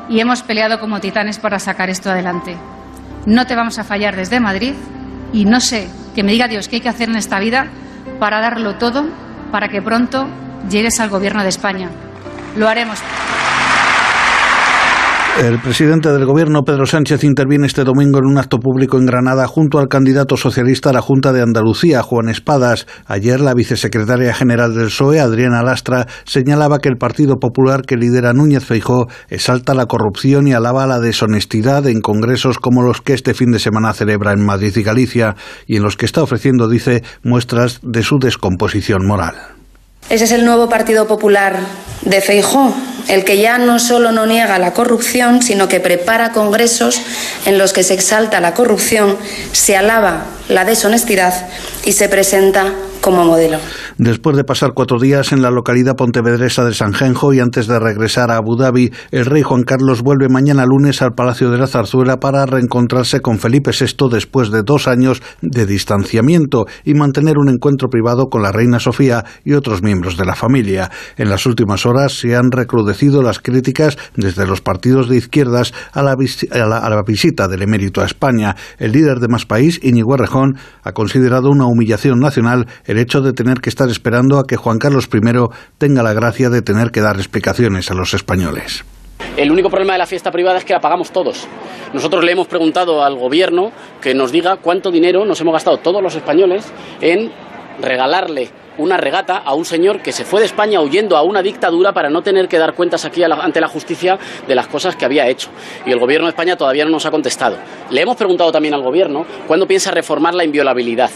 y 0.08 0.20
hemos 0.20 0.42
peleado 0.42 0.80
como 0.80 1.00
titanes 1.00 1.38
para 1.38 1.58
sacar 1.58 1.88
esto 1.88 2.10
adelante. 2.10 2.56
No 3.26 3.46
te 3.46 3.54
vamos 3.54 3.78
a 3.78 3.84
fallar 3.84 4.16
desde 4.16 4.40
Madrid 4.40 4.74
y 5.32 5.44
no 5.44 5.60
sé 5.60 5.88
que 6.14 6.22
me 6.22 6.32
diga 6.32 6.48
Dios 6.48 6.68
qué 6.68 6.76
hay 6.76 6.82
que 6.82 6.88
hacer 6.88 7.08
en 7.08 7.16
esta 7.16 7.38
vida 7.38 7.66
para 8.18 8.40
darlo 8.40 8.76
todo 8.76 9.06
para 9.52 9.68
que 9.68 9.82
pronto 9.82 10.26
llegues 10.68 11.00
al 11.00 11.10
gobierno 11.10 11.42
de 11.42 11.48
España. 11.48 11.90
Lo 12.56 12.68
haremos. 12.68 12.98
El 15.38 15.60
presidente 15.60 16.10
del 16.10 16.26
gobierno, 16.26 16.64
Pedro 16.64 16.84
Sánchez, 16.84 17.22
interviene 17.22 17.68
este 17.68 17.84
domingo 17.84 18.18
en 18.18 18.26
un 18.26 18.38
acto 18.38 18.58
público 18.58 18.98
en 18.98 19.06
Granada 19.06 19.46
junto 19.46 19.78
al 19.78 19.86
candidato 19.86 20.36
socialista 20.36 20.90
a 20.90 20.92
la 20.92 21.00
Junta 21.00 21.32
de 21.32 21.42
Andalucía, 21.42 22.02
Juan 22.02 22.28
Espadas. 22.28 22.88
Ayer, 23.06 23.40
la 23.40 23.54
vicesecretaria 23.54 24.34
general 24.34 24.74
del 24.74 24.86
PSOE, 24.86 25.20
Adriana 25.20 25.62
Lastra, 25.62 26.08
señalaba 26.24 26.80
que 26.80 26.88
el 26.88 26.96
Partido 26.96 27.36
Popular 27.36 27.82
que 27.82 27.96
lidera 27.96 28.32
Núñez 28.32 28.64
Feijó 28.64 29.06
exalta 29.28 29.74
la 29.74 29.86
corrupción 29.86 30.48
y 30.48 30.54
alaba 30.54 30.88
la 30.88 30.98
deshonestidad 30.98 31.86
en 31.86 32.00
congresos 32.00 32.58
como 32.58 32.82
los 32.82 33.00
que 33.00 33.14
este 33.14 33.32
fin 33.32 33.52
de 33.52 33.60
semana 33.60 33.92
celebra 33.92 34.32
en 34.32 34.44
Madrid 34.44 34.76
y 34.76 34.82
Galicia, 34.82 35.36
y 35.68 35.76
en 35.76 35.84
los 35.84 35.96
que 35.96 36.06
está 36.06 36.20
ofreciendo, 36.20 36.68
dice, 36.68 37.04
muestras 37.22 37.78
de 37.84 38.02
su 38.02 38.18
descomposición 38.18 39.06
moral. 39.06 39.36
Ese 40.10 40.24
es 40.24 40.32
el 40.32 40.44
nuevo 40.44 40.68
Partido 40.68 41.06
Popular 41.06 41.60
de 42.02 42.20
Feijó, 42.20 42.74
el 43.08 43.24
que 43.24 43.38
ya 43.38 43.58
no 43.58 43.78
solo 43.78 44.12
no 44.12 44.26
niega 44.26 44.58
la 44.58 44.72
corrupción, 44.72 45.42
sino 45.42 45.68
que 45.68 45.80
prepara 45.80 46.32
congresos 46.32 47.00
en 47.46 47.58
los 47.58 47.72
que 47.72 47.82
se 47.82 47.94
exalta 47.94 48.40
la 48.40 48.54
corrupción, 48.54 49.16
se 49.52 49.76
alaba 49.76 50.26
la 50.48 50.64
deshonestidad 50.64 51.48
y 51.84 51.92
se 51.92 52.08
presenta 52.08 52.72
como 53.00 53.24
modelo. 53.24 53.58
Después 53.96 54.36
de 54.36 54.44
pasar 54.44 54.72
cuatro 54.74 54.98
días 54.98 55.32
en 55.32 55.40
la 55.40 55.50
localidad 55.50 55.96
pontevedresa 55.96 56.64
de 56.64 56.74
Sanjenjo 56.74 57.32
y 57.32 57.40
antes 57.40 57.66
de 57.66 57.78
regresar 57.78 58.30
a 58.30 58.36
Abu 58.36 58.56
Dhabi, 58.56 58.92
el 59.12 59.24
rey 59.24 59.42
Juan 59.42 59.62
Carlos 59.62 60.02
vuelve 60.02 60.28
mañana 60.28 60.64
lunes 60.66 61.00
al 61.00 61.14
Palacio 61.14 61.50
de 61.50 61.58
la 61.58 61.66
Zarzuela 61.66 62.18
para 62.18 62.44
reencontrarse 62.44 63.20
con 63.20 63.38
Felipe 63.38 63.70
VI 63.70 64.08
después 64.10 64.50
de 64.50 64.62
dos 64.62 64.88
años 64.88 65.22
de 65.42 65.66
distanciamiento 65.66 66.66
y 66.84 66.94
mantener 66.94 67.38
un 67.38 67.48
encuentro 67.48 67.88
privado 67.88 68.26
con 68.28 68.42
la 68.42 68.52
reina 68.52 68.80
Sofía 68.80 69.24
y 69.44 69.54
otros 69.54 69.82
miembros 69.82 70.16
de 70.16 70.24
la 70.24 70.34
familia. 70.34 70.90
En 71.16 71.30
las 71.30 71.46
últimas 71.46 71.86
horas 71.86 72.12
se 72.12 72.36
han 72.36 72.50
recrudecido 72.50 72.97
las 73.22 73.38
críticas 73.38 73.96
desde 74.16 74.46
los 74.46 74.60
partidos 74.60 75.08
de 75.08 75.16
izquierdas 75.16 75.72
a 75.92 76.02
la, 76.02 76.12
a 76.12 76.58
la, 76.66 76.78
a 76.78 76.90
la 76.90 77.02
visita 77.02 77.48
del 77.48 77.62
emérito 77.62 78.00
a 78.00 78.04
España. 78.04 78.56
El 78.78 78.92
líder 78.92 79.18
de 79.20 79.28
Más 79.28 79.46
País, 79.46 79.80
Íñigo 79.82 80.14
Errejón, 80.14 80.58
ha 80.82 80.92
considerado 80.92 81.48
una 81.50 81.66
humillación 81.66 82.18
nacional 82.18 82.66
el 82.84 82.98
hecho 82.98 83.20
de 83.20 83.32
tener 83.32 83.60
que 83.60 83.70
estar 83.70 83.88
esperando 83.88 84.38
a 84.38 84.46
que 84.46 84.56
Juan 84.56 84.78
Carlos 84.78 85.08
I 85.12 85.20
tenga 85.78 86.02
la 86.02 86.12
gracia 86.12 86.50
de 86.50 86.62
tener 86.62 86.90
que 86.90 87.00
dar 87.00 87.16
explicaciones 87.16 87.90
a 87.90 87.94
los 87.94 88.14
españoles. 88.14 88.84
El 89.36 89.50
único 89.50 89.68
problema 89.68 89.92
de 89.92 89.98
la 89.98 90.06
fiesta 90.06 90.30
privada 90.30 90.58
es 90.58 90.64
que 90.64 90.72
la 90.72 90.80
pagamos 90.80 91.10
todos. 91.10 91.46
Nosotros 91.92 92.24
le 92.24 92.32
hemos 92.32 92.46
preguntado 92.46 93.02
al 93.04 93.16
gobierno 93.16 93.70
que 94.00 94.14
nos 94.14 94.32
diga 94.32 94.56
cuánto 94.56 94.90
dinero 94.90 95.24
nos 95.24 95.40
hemos 95.40 95.52
gastado 95.52 95.78
todos 95.78 96.02
los 96.02 96.14
españoles 96.14 96.72
en 97.00 97.30
regalarle 97.80 98.50
una 98.78 98.96
regata 98.96 99.36
a 99.36 99.54
un 99.54 99.64
señor 99.64 100.00
que 100.00 100.12
se 100.12 100.24
fue 100.24 100.40
de 100.40 100.46
España 100.46 100.80
huyendo 100.80 101.16
a 101.16 101.22
una 101.22 101.42
dictadura 101.42 101.92
para 101.92 102.08
no 102.08 102.22
tener 102.22 102.48
que 102.48 102.58
dar 102.58 102.74
cuentas 102.74 103.04
aquí 103.04 103.22
ante 103.22 103.60
la 103.60 103.68
justicia 103.68 104.18
de 104.46 104.54
las 104.54 104.68
cosas 104.68 104.96
que 104.96 105.04
había 105.04 105.28
hecho. 105.28 105.50
Y 105.84 105.92
el 105.92 105.98
gobierno 105.98 106.26
de 106.26 106.30
España 106.30 106.56
todavía 106.56 106.84
no 106.84 106.90
nos 106.90 107.06
ha 107.06 107.10
contestado. 107.10 107.56
Le 107.90 108.00
hemos 108.00 108.16
preguntado 108.16 108.52
también 108.52 108.74
al 108.74 108.82
gobierno 108.82 109.24
cuándo 109.46 109.66
piensa 109.66 109.90
reformar 109.90 110.34
la 110.34 110.44
inviolabilidad. 110.44 111.10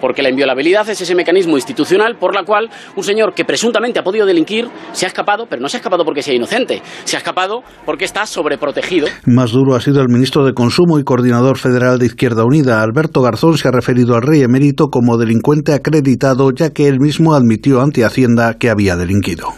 Porque 0.00 0.22
la 0.22 0.28
inviolabilidad 0.28 0.88
es 0.90 1.00
ese 1.00 1.14
mecanismo 1.14 1.56
institucional 1.56 2.16
por 2.18 2.34
la 2.34 2.44
cual 2.44 2.68
un 2.96 3.02
señor 3.02 3.32
que 3.32 3.46
presuntamente 3.46 3.98
ha 3.98 4.02
podido 4.04 4.26
delinquir 4.26 4.68
se 4.92 5.06
ha 5.06 5.08
escapado, 5.08 5.46
pero 5.48 5.62
no 5.62 5.68
se 5.68 5.78
ha 5.78 5.80
escapado 5.80 6.04
porque 6.04 6.22
sea 6.22 6.34
inocente, 6.34 6.82
se 7.04 7.16
ha 7.16 7.18
escapado 7.18 7.62
porque 7.86 8.04
está 8.04 8.26
sobreprotegido. 8.26 9.08
Más 9.24 9.52
duro 9.52 9.74
ha 9.74 9.80
sido 9.80 10.02
el 10.02 10.08
ministro 10.08 10.44
de 10.44 10.52
Consumo 10.52 10.98
y 10.98 11.04
coordinador 11.04 11.56
federal 11.56 11.98
de 11.98 12.06
Izquierda 12.06 12.44
Unida, 12.44 12.82
Alberto 12.82 13.22
Garzón, 13.22 13.56
se 13.56 13.68
ha 13.68 13.70
referido 13.70 14.16
al 14.16 14.22
rey 14.22 14.42
emérito 14.42 14.88
como 14.88 15.16
delincuente 15.16 15.72
acreditado, 15.72 16.50
ya 16.54 16.70
que 16.70 16.88
él 16.88 16.98
admitió 17.34 17.82
ante 17.82 18.04
Hacienda 18.04 18.54
que 18.54 18.70
había 18.70 18.96
delinquido. 18.96 19.54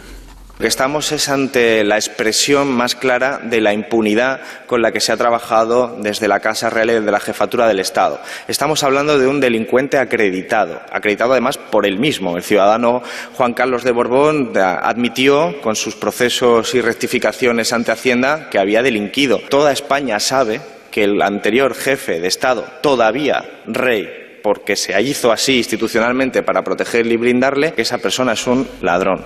Estamos 0.59 1.13
es 1.13 1.29
ante 1.29 1.85
la 1.85 1.95
expresión 1.95 2.69
más 2.73 2.93
clara 2.93 3.39
de 3.41 3.61
la 3.61 3.73
impunidad 3.73 4.41
con 4.67 4.81
la 4.81 4.91
que 4.91 4.99
se 4.99 5.13
ha 5.13 5.17
trabajado 5.17 5.97
desde 6.01 6.27
la 6.27 6.41
Casa 6.41 6.69
Real 6.69 6.89
y 6.89 6.93
desde 6.95 7.11
la 7.11 7.21
Jefatura 7.21 7.65
del 7.65 7.79
Estado. 7.79 8.19
Estamos 8.45 8.83
hablando 8.83 9.17
de 9.17 9.25
un 9.25 9.39
delincuente 9.39 9.97
acreditado, 9.97 10.81
acreditado 10.91 11.31
además 11.31 11.57
por 11.57 11.85
él 11.85 11.97
mismo. 11.97 12.35
El 12.35 12.43
ciudadano 12.43 13.01
Juan 13.35 13.53
Carlos 13.53 13.85
de 13.85 13.93
Borbón 13.93 14.51
admitió 14.57 15.61
con 15.61 15.77
sus 15.77 15.95
procesos 15.95 16.75
y 16.75 16.81
rectificaciones 16.81 17.71
ante 17.71 17.93
Hacienda 17.93 18.49
que 18.49 18.59
había 18.59 18.83
delinquido. 18.83 19.39
Toda 19.49 19.71
España 19.71 20.19
sabe 20.19 20.59
que 20.91 21.05
el 21.05 21.21
anterior 21.21 21.73
jefe 21.73 22.19
de 22.19 22.27
Estado, 22.27 22.65
todavía 22.81 23.45
rey 23.65 24.28
porque 24.41 24.75
se 24.75 24.99
hizo 25.01 25.31
así 25.31 25.57
institucionalmente 25.57 26.43
para 26.43 26.63
protegerle 26.63 27.13
y 27.13 27.17
brindarle, 27.17 27.73
que 27.73 27.81
esa 27.81 27.97
persona 27.97 28.33
es 28.33 28.47
un 28.47 28.67
ladrón. 28.81 29.21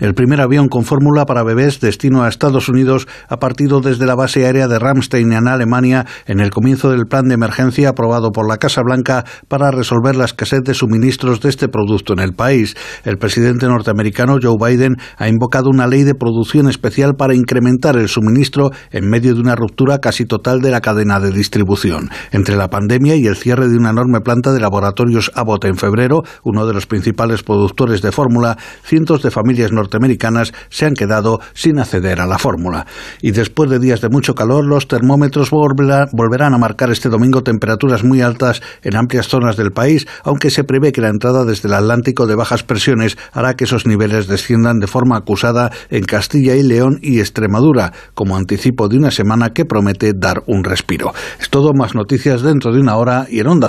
El 0.00 0.14
primer 0.14 0.40
avión 0.40 0.68
con 0.68 0.84
fórmula 0.84 1.26
para 1.26 1.42
bebés 1.42 1.80
destino 1.80 2.22
a 2.22 2.28
Estados 2.28 2.68
Unidos 2.68 3.06
ha 3.28 3.38
partido 3.38 3.80
desde 3.80 4.06
la 4.06 4.14
base 4.14 4.44
aérea 4.46 4.68
de 4.68 4.78
Ramstein 4.78 5.32
en 5.32 5.48
Alemania 5.48 6.06
en 6.26 6.40
el 6.40 6.50
comienzo 6.50 6.90
del 6.90 7.06
plan 7.06 7.28
de 7.28 7.34
emergencia 7.34 7.90
aprobado 7.90 8.30
por 8.30 8.48
la 8.48 8.58
Casa 8.58 8.82
Blanca 8.82 9.24
para 9.48 9.70
resolver 9.70 10.16
la 10.16 10.24
escasez 10.24 10.62
de 10.64 10.74
suministros 10.74 11.40
de 11.40 11.48
este 11.48 11.68
producto 11.68 12.12
en 12.12 12.20
el 12.20 12.34
país. 12.34 12.76
El 13.04 13.18
presidente 13.18 13.66
norteamericano 13.66 14.38
Joe 14.42 14.56
Biden 14.58 14.96
ha 15.16 15.28
invocado 15.28 15.70
una 15.70 15.86
ley 15.86 16.04
de 16.04 16.14
producción 16.14 16.68
especial 16.68 17.14
para 17.16 17.34
incrementar 17.34 17.96
el 17.96 18.08
suministro 18.08 18.70
en 18.90 19.08
medio 19.08 19.34
de 19.34 19.40
una 19.40 19.56
ruptura 19.56 19.98
casi 19.98 20.24
total 20.24 20.60
de 20.60 20.70
la 20.70 20.80
cadena 20.80 21.20
de 21.20 21.30
distribución. 21.30 22.10
Entre 22.30 22.56
la 22.56 22.68
pandemia 22.68 23.16
y 23.16 23.26
el 23.26 23.36
cierre 23.36 23.68
de 23.68 23.76
una 23.76 23.90
enorme 23.90 24.20
planta 24.20 24.51
de 24.52 24.60
laboratorios 24.60 25.30
Abbott 25.34 25.64
en 25.64 25.76
febrero, 25.76 26.22
uno 26.44 26.66
de 26.66 26.74
los 26.74 26.86
principales 26.86 27.42
productores 27.42 28.02
de 28.02 28.12
fórmula, 28.12 28.56
cientos 28.84 29.22
de 29.22 29.30
familias 29.30 29.72
norteamericanas 29.72 30.52
se 30.68 30.86
han 30.86 30.94
quedado 30.94 31.40
sin 31.54 31.78
acceder 31.78 32.20
a 32.20 32.26
la 32.26 32.38
fórmula. 32.38 32.86
Y 33.20 33.32
después 33.32 33.70
de 33.70 33.78
días 33.78 34.00
de 34.00 34.08
mucho 34.08 34.34
calor, 34.34 34.64
los 34.64 34.88
termómetros 34.88 35.50
volverán 35.50 36.54
a 36.54 36.58
marcar 36.58 36.90
este 36.90 37.08
domingo 37.08 37.42
temperaturas 37.42 38.04
muy 38.04 38.20
altas 38.20 38.62
en 38.82 38.96
amplias 38.96 39.28
zonas 39.28 39.56
del 39.56 39.72
país, 39.72 40.06
aunque 40.24 40.50
se 40.50 40.64
prevé 40.64 40.92
que 40.92 41.00
la 41.00 41.08
entrada 41.08 41.44
desde 41.44 41.68
el 41.68 41.74
Atlántico 41.74 42.26
de 42.26 42.34
bajas 42.34 42.62
presiones 42.62 43.16
hará 43.32 43.54
que 43.54 43.64
esos 43.64 43.86
niveles 43.86 44.26
desciendan 44.26 44.78
de 44.78 44.86
forma 44.86 45.16
acusada 45.16 45.70
en 45.90 46.04
Castilla 46.04 46.54
y 46.54 46.62
León 46.62 46.98
y 47.02 47.20
Extremadura, 47.20 47.92
como 48.14 48.36
anticipo 48.36 48.88
de 48.88 48.98
una 48.98 49.10
semana 49.10 49.50
que 49.50 49.64
promete 49.64 50.12
dar 50.14 50.42
un 50.46 50.64
respiro. 50.64 51.12
Es 51.40 51.50
todo, 51.50 51.72
más 51.74 51.94
noticias 51.94 52.42
dentro 52.42 52.72
de 52.72 52.80
una 52.80 52.96
hora 52.96 53.26
y 53.28 53.40
en 53.40 53.48
onda 53.48 53.68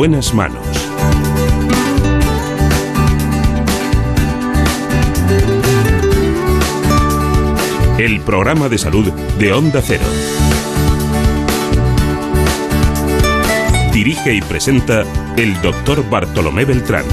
buenas 0.00 0.32
manos. 0.32 0.66
El 7.98 8.22
programa 8.22 8.70
de 8.70 8.78
salud 8.78 9.12
de 9.38 9.52
Onda 9.52 9.82
Cero. 9.84 10.04
Dirige 13.92 14.32
y 14.36 14.40
presenta 14.40 15.02
el 15.36 15.60
doctor 15.60 16.08
Bartolomé 16.08 16.64
Beltrán. 16.64 17.04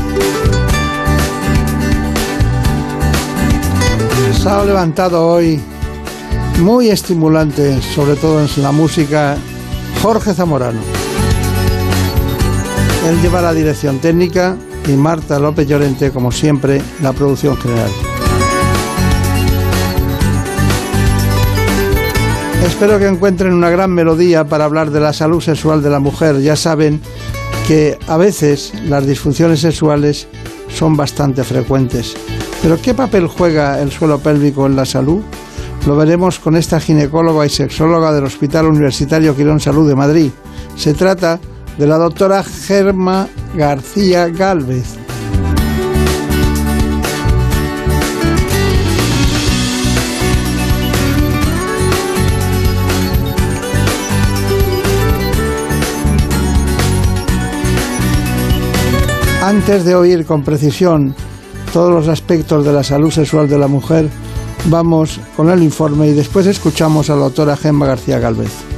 Se 4.31 4.47
ha 4.47 4.63
levantado 4.63 5.27
hoy 5.27 5.59
muy 6.61 6.87
estimulante, 6.87 7.81
sobre 7.81 8.15
todo 8.15 8.39
en 8.39 8.63
la 8.63 8.71
música, 8.71 9.35
Jorge 10.01 10.33
Zamorano. 10.33 10.96
Él 13.05 13.21
lleva 13.21 13.41
la 13.41 13.53
dirección 13.53 13.99
técnica 13.99 14.57
y 14.87 14.91
Marta 14.93 15.39
López 15.39 15.67
Llorente, 15.67 16.11
como 16.11 16.31
siempre, 16.31 16.81
la 17.01 17.13
producción 17.13 17.57
general. 17.57 17.89
Espero 22.65 22.99
que 22.99 23.07
encuentren 23.07 23.53
una 23.53 23.69
gran 23.69 23.91
melodía 23.91 24.45
para 24.45 24.65
hablar 24.65 24.91
de 24.91 24.99
la 24.99 25.13
salud 25.13 25.41
sexual 25.41 25.81
de 25.81 25.89
la 25.89 25.99
mujer. 25.99 26.41
Ya 26.41 26.55
saben 26.55 27.01
que 27.67 27.97
a 28.07 28.17
veces 28.17 28.73
las 28.87 29.05
disfunciones 29.05 29.61
sexuales 29.61 30.27
son 30.73 30.95
bastante 30.95 31.43
frecuentes. 31.43 32.15
Pero 32.61 32.79
¿qué 32.81 32.93
papel 32.93 33.27
juega 33.27 33.81
el 33.81 33.91
suelo 33.91 34.19
pélvico 34.19 34.65
en 34.65 34.75
la 34.75 34.85
salud? 34.85 35.21
Lo 35.85 35.95
veremos 35.95 36.39
con 36.39 36.55
esta 36.55 36.79
ginecóloga 36.79 37.45
y 37.45 37.49
sexóloga 37.49 38.11
del 38.11 38.25
Hospital 38.25 38.65
Universitario 38.67 39.35
Quirón 39.35 39.59
Salud 39.59 39.87
de 39.87 39.95
Madrid. 39.95 40.31
Se 40.75 40.93
trata 40.93 41.39
la 41.85 41.97
doctora 41.97 42.43
Germa 42.43 43.27
García 43.55 44.29
Galvez. 44.29 44.95
Antes 59.43 59.85
de 59.85 59.95
oír 59.95 60.25
con 60.25 60.43
precisión 60.43 61.15
todos 61.71 61.93
los 61.93 62.07
aspectos 62.07 62.65
de 62.65 62.73
la 62.73 62.83
salud 62.83 63.11
sexual 63.11 63.47
de 63.47 63.57
la 63.57 63.67
mujer, 63.67 64.09
vamos 64.65 65.19
con 65.35 65.49
el 65.49 65.61
informe 65.61 66.07
y 66.07 66.13
después 66.13 66.47
escuchamos 66.47 67.09
a 67.09 67.15
la 67.15 67.21
doctora 67.21 67.55
Gemma 67.55 67.85
García 67.85 68.19
Galvez. 68.19 68.76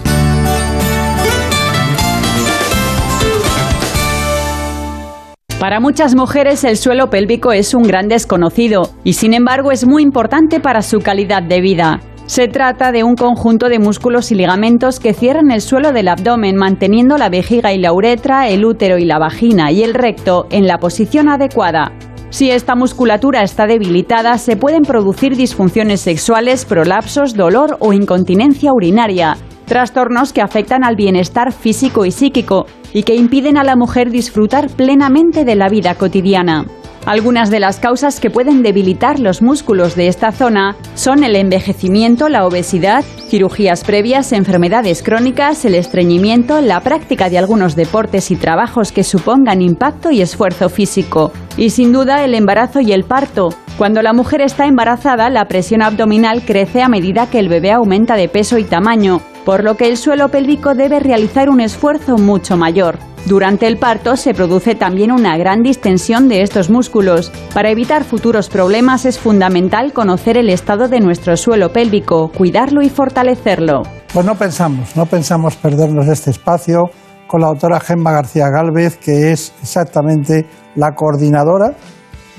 Para 5.60 5.82
muchas 5.82 6.16
mujeres 6.16 6.64
el 6.64 6.78
suelo 6.78 7.10
pélvico 7.10 7.52
es 7.52 7.74
un 7.74 7.84
gran 7.84 8.08
desconocido 8.08 8.92
y 9.04 9.14
sin 9.14 9.34
embargo 9.34 9.74
es 9.74 9.86
muy 9.86 10.04
importante 10.04 10.62
para 10.62 10.82
su 10.82 11.00
calidad 11.00 11.44
de 11.44 11.60
vida. 11.60 12.00
Se 12.28 12.48
trata 12.48 12.94
de 12.94 13.04
un 13.04 13.16
conjunto 13.16 13.68
de 13.68 13.78
músculos 13.78 14.32
y 14.32 14.36
ligamentos 14.36 15.02
que 15.02 15.14
cierran 15.14 15.52
el 15.52 15.60
suelo 15.60 15.92
del 15.92 16.08
abdomen 16.08 16.56
manteniendo 16.56 17.18
la 17.18 17.28
vejiga 17.28 17.74
y 17.74 17.78
la 17.78 17.92
uretra, 17.92 18.48
el 18.48 18.64
útero 18.64 19.00
y 19.00 19.04
la 19.04 19.20
vagina 19.20 19.70
y 19.74 19.84
el 19.84 19.96
recto 19.96 20.48
en 20.50 20.66
la 20.66 20.78
posición 20.78 21.28
adecuada. 21.28 21.92
Si 22.30 22.52
esta 22.52 22.76
musculatura 22.76 23.44
está 23.44 23.68
debilitada, 23.68 24.38
se 24.38 24.56
pueden 24.56 24.84
producir 24.84 25.36
disfunciones 25.36 26.00
sexuales, 26.00 26.64
prolapsos, 26.64 27.36
dolor 27.36 27.76
o 27.80 27.92
incontinencia 27.92 28.72
urinaria, 28.72 29.36
trastornos 29.70 30.34
que 30.34 30.42
afectan 30.42 30.84
al 30.84 30.98
bienestar 30.98 31.54
físico 31.54 32.04
y 32.04 32.12
psíquico 32.12 32.66
y 32.92 33.04
que 33.04 33.16
impiden 33.16 33.56
a 33.56 33.64
la 33.64 33.78
mujer 33.78 34.10
disfrutar 34.10 34.68
plenamente 34.70 35.46
de 35.46 35.56
la 35.56 35.70
vida 35.70 35.96
cotidiana. 35.96 36.66
Algunas 37.06 37.50
de 37.50 37.60
las 37.60 37.80
causas 37.80 38.20
que 38.20 38.30
pueden 38.30 38.62
debilitar 38.62 39.20
los 39.20 39.42
músculos 39.42 39.96
de 39.96 40.08
esta 40.08 40.32
zona 40.32 40.76
son 40.96 41.24
el 41.24 41.36
envejecimiento, 41.36 42.30
la 42.30 42.46
obesidad, 42.46 43.04
cirugías 43.30 43.84
previas, 43.84 44.32
enfermedades 44.32 45.02
crónicas, 45.02 45.66
el 45.66 45.76
estreñimiento, 45.76 46.62
la 46.62 46.82
práctica 46.82 47.30
de 47.30 47.38
algunos 47.38 47.76
deportes 47.76 48.32
y 48.32 48.36
trabajos 48.36 48.92
que 48.92 49.04
supongan 49.04 49.62
impacto 49.62 50.12
y 50.12 50.22
esfuerzo 50.22 50.70
físico, 50.70 51.32
y 51.58 51.70
sin 51.70 51.94
duda 51.94 52.24
el 52.24 52.36
embarazo 52.36 52.80
y 52.82 52.92
el 52.92 53.06
parto. 53.06 53.50
Cuando 53.78 54.02
la 54.02 54.14
mujer 54.14 54.42
está 54.42 54.66
embarazada, 54.66 55.30
la 55.30 55.48
presión 55.48 55.82
abdominal 55.82 56.44
crece 56.44 56.82
a 56.82 56.90
medida 56.90 57.30
que 57.30 57.40
el 57.40 57.48
bebé 57.48 57.72
aumenta 57.72 58.16
de 58.16 58.28
peso 58.28 58.58
y 58.58 58.66
tamaño, 58.66 59.22
por 59.46 59.64
lo 59.64 59.78
que 59.78 59.88
el 59.88 59.98
suelo 59.98 60.30
pélvico 60.30 60.76
debe 60.76 61.00
realizar 61.00 61.50
un 61.50 61.62
esfuerzo 61.62 62.18
mucho 62.18 62.58
mayor. 62.58 63.00
Durante 63.30 63.68
el 63.68 63.78
parto 63.78 64.18
se 64.18 64.34
produce 64.34 64.74
también 64.74 65.12
una 65.12 65.38
gran 65.38 65.62
distensión 65.62 66.28
de 66.30 66.42
estos 66.42 66.72
músculos. 66.72 67.32
Para 67.54 67.70
evitar 67.70 68.04
futuros 68.04 68.50
problemas 68.50 69.06
es 69.06 69.20
fundamental 69.20 69.94
conocer 69.94 70.36
el 70.36 70.50
estado 70.50 70.88
de 70.88 71.00
nuestro 71.00 71.38
suelo 71.38 71.72
pélvico, 71.72 72.32
cuidarlo 72.36 72.82
y 72.82 72.90
fortalecerlo. 72.90 73.84
Pues 74.12 74.26
no 74.26 74.34
pensamos, 74.34 74.96
no 74.96 75.06
pensamos 75.06 75.56
perdernos 75.58 76.08
este 76.08 76.32
espacio 76.32 76.90
con 77.28 77.42
la 77.42 77.50
doctora 77.50 77.80
Gemma 77.80 78.12
García 78.14 78.50
Galvez, 78.50 78.98
que 78.98 79.32
es 79.32 79.54
exactamente 79.62 80.48
la 80.74 80.96
coordinadora 80.96 81.76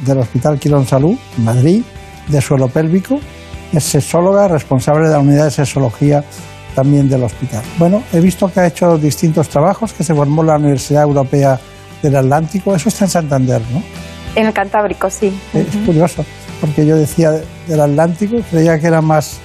del 0.04 0.18
Hospital 0.18 0.58
Quirón 0.58 0.88
Salud, 0.88 1.16
Madrid, 1.36 1.84
de 2.26 2.40
suelo 2.40 2.66
pélvico. 2.66 3.20
Es 3.72 3.84
sexóloga, 3.84 4.48
responsable 4.48 5.06
de 5.06 5.12
la 5.12 5.20
unidad 5.20 5.44
de 5.44 5.50
sexología 5.52 6.24
también 6.74 7.08
del 7.08 7.22
hospital. 7.22 7.62
Bueno, 7.78 8.02
he 8.12 8.20
visto 8.20 8.48
que 8.48 8.60
ha 8.60 8.66
hecho 8.66 8.96
distintos 8.98 9.48
trabajos, 9.48 9.92
que 9.92 10.04
se 10.04 10.14
formó 10.14 10.42
la 10.42 10.56
Universidad 10.56 11.02
Europea 11.02 11.58
del 12.02 12.16
Atlántico, 12.16 12.74
eso 12.74 12.88
está 12.88 13.04
en 13.04 13.10
Santander, 13.10 13.60
¿no? 13.72 13.82
En 14.34 14.46
el 14.46 14.52
Cantábrico, 14.52 15.10
sí. 15.10 15.36
Es 15.52 15.66
curioso, 15.84 16.24
porque 16.60 16.86
yo 16.86 16.96
decía 16.96 17.32
del 17.66 17.80
Atlántico, 17.80 18.36
creía 18.50 18.78
que 18.78 18.86
era 18.86 19.00
más 19.00 19.40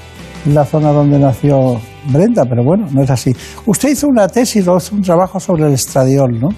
la 0.46 0.64
zona 0.64 0.92
donde 0.92 1.18
nació 1.18 1.80
Brenda, 2.08 2.44
pero 2.48 2.64
bueno, 2.64 2.86
no 2.92 3.02
es 3.02 3.10
así. 3.10 3.36
Usted 3.66 3.90
hizo 3.90 4.08
una 4.08 4.28
tesis 4.28 4.68
o 4.68 4.78
un 4.92 5.02
trabajo 5.02 5.40
sobre 5.40 5.66
el 5.66 5.74
estradiol, 5.74 6.40
¿no? 6.40 6.50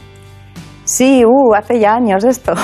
Sí, 0.84 1.24
uh, 1.26 1.54
hace 1.54 1.80
ya 1.80 1.96
años 1.96 2.24
esto. 2.24 2.54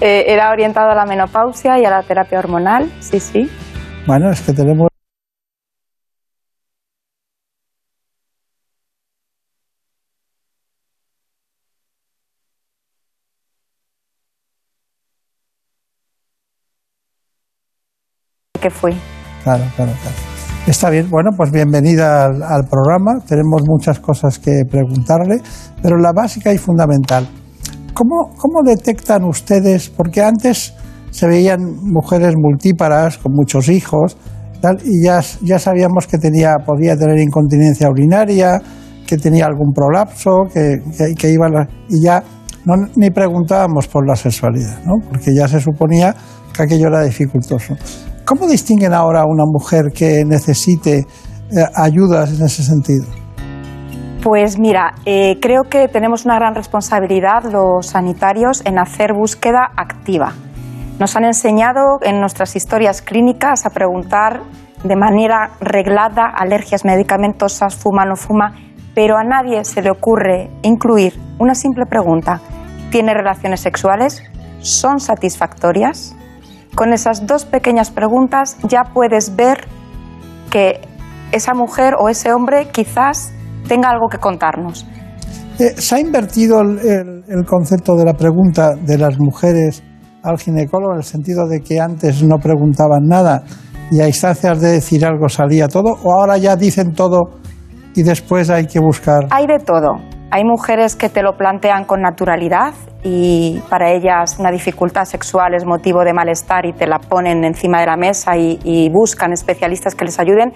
Eh, 0.00 0.24
era 0.32 0.50
orientado 0.50 0.90
a 0.90 0.96
la 0.96 1.04
menopausia 1.04 1.78
y 1.78 1.84
a 1.84 1.90
la 1.90 2.02
terapia 2.02 2.40
hormonal, 2.40 2.90
sí, 2.98 3.20
sí. 3.20 3.48
Bueno, 4.04 4.32
es 4.32 4.40
que 4.40 4.52
tenemos 4.52 4.88
que 18.62 18.70
fui. 18.70 18.92
Claro, 19.42 19.64
claro, 19.76 19.92
claro. 20.00 20.16
Está 20.66 20.90
bien, 20.90 21.10
bueno, 21.10 21.30
pues 21.36 21.50
bienvenida 21.50 22.26
al, 22.26 22.64
programa. 22.70 23.18
Tenemos 23.26 23.62
muchas 23.66 23.98
cosas 23.98 24.38
que 24.38 24.62
preguntarle, 24.70 25.42
pero 25.82 25.98
la 25.98 26.12
básica 26.12 26.52
y 26.54 26.58
fundamental. 26.58 27.28
¿Cómo, 27.92 28.30
cómo 28.36 28.62
detectan 28.64 29.24
ustedes? 29.24 29.90
Porque 29.90 30.22
antes 30.22 30.72
se 31.10 31.26
veían 31.26 31.60
mujeres 31.82 32.34
multíparas 32.36 33.18
con 33.18 33.32
muchos 33.34 33.68
hijos 33.68 34.16
y 34.84 35.04
ya, 35.04 35.20
ya 35.42 35.58
sabíamos 35.58 36.06
que 36.06 36.18
tenía, 36.18 36.54
podía 36.64 36.96
tener 36.96 37.18
incontinencia 37.18 37.90
urinaria, 37.90 38.62
que 39.06 39.16
tenía 39.16 39.46
algún 39.46 39.72
prolapso, 39.74 40.44
que, 40.54 40.78
que 41.18 41.30
iba 41.30 41.48
y 41.88 42.00
ya 42.00 42.22
no, 42.64 42.74
ni 42.94 43.10
preguntábamos 43.10 43.88
por 43.88 44.06
la 44.06 44.14
sexualidad, 44.14 44.84
¿no? 44.84 44.94
porque 45.08 45.34
ya 45.34 45.48
se 45.48 45.60
suponía 45.60 46.14
que 46.54 46.62
aquello 46.62 46.86
era 46.86 47.02
dificultoso. 47.02 47.74
¿Cómo 48.32 48.46
distinguen 48.46 48.94
ahora 48.94 49.20
a 49.20 49.26
una 49.26 49.44
mujer 49.44 49.92
que 49.94 50.24
necesite 50.24 51.00
eh, 51.00 51.04
ayudas 51.74 52.30
en 52.30 52.46
ese 52.46 52.62
sentido? 52.62 53.04
Pues 54.22 54.58
mira, 54.58 54.94
eh, 55.04 55.38
creo 55.38 55.64
que 55.64 55.86
tenemos 55.88 56.24
una 56.24 56.36
gran 56.36 56.54
responsabilidad 56.54 57.44
los 57.52 57.88
sanitarios 57.88 58.64
en 58.64 58.78
hacer 58.78 59.12
búsqueda 59.12 59.68
activa. 59.76 60.32
Nos 60.98 61.14
han 61.14 61.26
enseñado 61.26 61.98
en 62.00 62.20
nuestras 62.20 62.56
historias 62.56 63.02
clínicas 63.02 63.66
a 63.66 63.68
preguntar 63.68 64.40
de 64.82 64.96
manera 64.96 65.50
reglada 65.60 66.24
alergias 66.34 66.86
medicamentosas, 66.86 67.76
fuma, 67.76 68.06
no 68.06 68.16
fuma, 68.16 68.54
pero 68.94 69.18
a 69.18 69.24
nadie 69.24 69.62
se 69.66 69.82
le 69.82 69.90
ocurre 69.90 70.48
incluir 70.62 71.20
una 71.38 71.54
simple 71.54 71.84
pregunta. 71.84 72.40
¿Tiene 72.90 73.12
relaciones 73.12 73.60
sexuales? 73.60 74.22
¿Son 74.60 75.00
satisfactorias? 75.00 76.16
Con 76.74 76.92
esas 76.92 77.26
dos 77.26 77.44
pequeñas 77.44 77.90
preguntas 77.90 78.56
ya 78.68 78.84
puedes 78.94 79.36
ver 79.36 79.66
que 80.50 80.80
esa 81.32 81.54
mujer 81.54 81.94
o 81.98 82.08
ese 82.08 82.32
hombre 82.32 82.68
quizás 82.72 83.32
tenga 83.68 83.88
algo 83.90 84.08
que 84.08 84.18
contarnos. 84.18 84.86
Eh, 85.58 85.74
¿Se 85.76 85.94
ha 85.96 86.00
invertido 86.00 86.60
el, 86.60 86.78
el- 86.78 87.24
el 87.28 87.44
concepto 87.46 87.94
de 87.96 88.04
la 88.04 88.14
pregunta 88.14 88.74
de 88.74 88.98
las 88.98 89.18
mujeres 89.18 89.82
al 90.22 90.38
ginecólogo 90.38 90.92
en 90.92 90.98
el 90.98 91.04
sentido 91.04 91.46
de 91.46 91.60
que 91.60 91.80
antes 91.80 92.22
no 92.22 92.38
preguntaban 92.38 93.02
nada 93.06 93.42
y 93.90 94.00
a 94.00 94.06
instancias 94.06 94.60
de 94.60 94.72
decir 94.72 95.04
algo 95.04 95.28
salía 95.28 95.68
todo? 95.68 95.96
¿O 96.02 96.12
ahora 96.12 96.38
ya 96.38 96.56
dicen 96.56 96.92
todo 96.92 97.20
y 97.94 98.02
después 98.02 98.48
hay 98.50 98.66
que 98.66 98.80
buscar? 98.80 99.26
Hay 99.30 99.46
de 99.46 99.58
todo. 99.58 99.96
Hay 100.34 100.44
mujeres 100.44 100.96
que 100.96 101.10
te 101.10 101.22
lo 101.22 101.36
plantean 101.36 101.84
con 101.84 102.00
naturalidad 102.00 102.72
y 103.04 103.60
para 103.68 103.90
ellas 103.90 104.38
una 104.38 104.50
dificultad 104.50 105.04
sexual 105.04 105.52
es 105.54 105.66
motivo 105.66 106.04
de 106.04 106.14
malestar 106.14 106.64
y 106.64 106.72
te 106.72 106.86
la 106.86 106.98
ponen 107.00 107.44
encima 107.44 107.80
de 107.80 107.86
la 107.86 107.98
mesa 107.98 108.34
y, 108.38 108.58
y 108.64 108.88
buscan 108.88 109.34
especialistas 109.34 109.94
que 109.94 110.06
les 110.06 110.18
ayuden. 110.18 110.54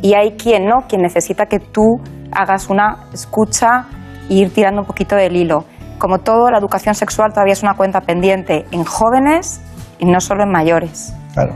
Y 0.00 0.14
hay 0.14 0.30
quien 0.38 0.64
no, 0.64 0.86
quien 0.88 1.02
necesita 1.02 1.44
que 1.44 1.58
tú 1.58 2.00
hagas 2.32 2.70
una 2.70 3.04
escucha 3.12 3.84
e 4.30 4.34
ir 4.34 4.50
tirando 4.50 4.80
un 4.80 4.86
poquito 4.86 5.14
del 5.14 5.36
hilo. 5.36 5.66
Como 5.98 6.20
todo, 6.20 6.50
la 6.50 6.56
educación 6.56 6.94
sexual 6.94 7.30
todavía 7.30 7.52
es 7.52 7.62
una 7.62 7.74
cuenta 7.74 8.00
pendiente 8.00 8.64
en 8.70 8.84
jóvenes 8.84 9.60
y 9.98 10.06
no 10.06 10.20
solo 10.20 10.44
en 10.44 10.52
mayores. 10.52 11.12
Claro. 11.34 11.54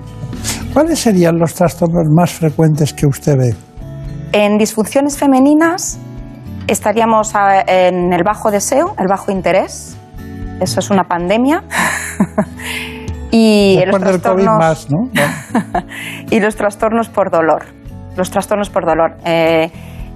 ¿Cuáles 0.75 0.99
serían 0.99 1.39
los 1.39 1.55
trastornos 1.55 2.05
más 2.15 2.33
frecuentes 2.33 2.93
que 2.93 3.07
usted 3.07 3.35
ve? 3.39 3.55
En 4.33 4.59
disfunciones 4.59 5.17
femeninas 5.17 5.99
estaríamos 6.67 7.35
a- 7.35 7.61
en 7.61 8.13
el 8.13 8.23
bajo 8.25 8.51
deseo, 8.51 8.95
el 8.99 9.09
bajo 9.09 9.31
interés. 9.33 9.97
Eso 10.61 10.81
es 10.81 10.91
una 10.91 11.05
pandemia. 11.05 11.65
y 13.31 13.81
los 13.87 14.01
del 14.01 14.21
COVID 14.21 14.45
trastornos- 14.45 14.59
más, 14.59 14.89
¿no? 14.91 15.09
y 16.31 16.41
los 16.41 16.57
trastornos 16.57 17.09
por 17.09 17.31
dolor. 17.31 17.65
Los 18.17 18.31
trastornos 18.31 18.71
por 18.71 18.85
dolor. 18.85 19.17
Eh, 19.25 19.71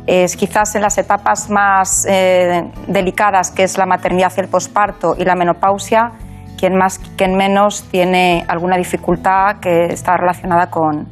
es 0.07 0.36
quizás 0.36 0.74
en 0.76 0.82
las 0.82 0.99
etapas 0.99 1.51
más 1.51 2.07
eh, 2.09 2.62
delicadas, 2.86 3.51
que 3.51 3.64
es 3.64 3.76
la 3.76 3.86
maternidad 3.86 4.32
y 4.36 4.40
el 4.40 4.49
posparto 4.49 5.16
y 5.18 5.24
la 5.24 5.34
menopausia, 5.34 6.12
quien 6.57 6.76
más, 6.76 7.01
quien 7.16 7.34
menos 7.36 7.82
tiene 7.90 8.44
alguna 8.47 8.76
dificultad 8.76 9.57
que 9.61 9.86
está 9.86 10.16
relacionada 10.16 10.70
con, 10.70 11.09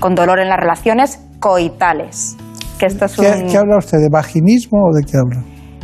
con 0.00 0.14
dolor 0.14 0.38
en 0.38 0.48
las 0.48 0.58
relaciones 0.58 1.20
coitales. 1.40 2.36
Que 2.82 2.86
esto 2.86 3.04
es 3.04 3.14
¿Qué, 3.14 3.30
un- 3.44 3.46
qué 3.48 3.56
habla 3.58 3.78
usted? 3.78 3.98
¿De 3.98 4.08
vaginismo 4.10 4.80
o 4.88 4.92
de 4.92 5.04
qué 5.04 5.16
habla? 5.16 5.40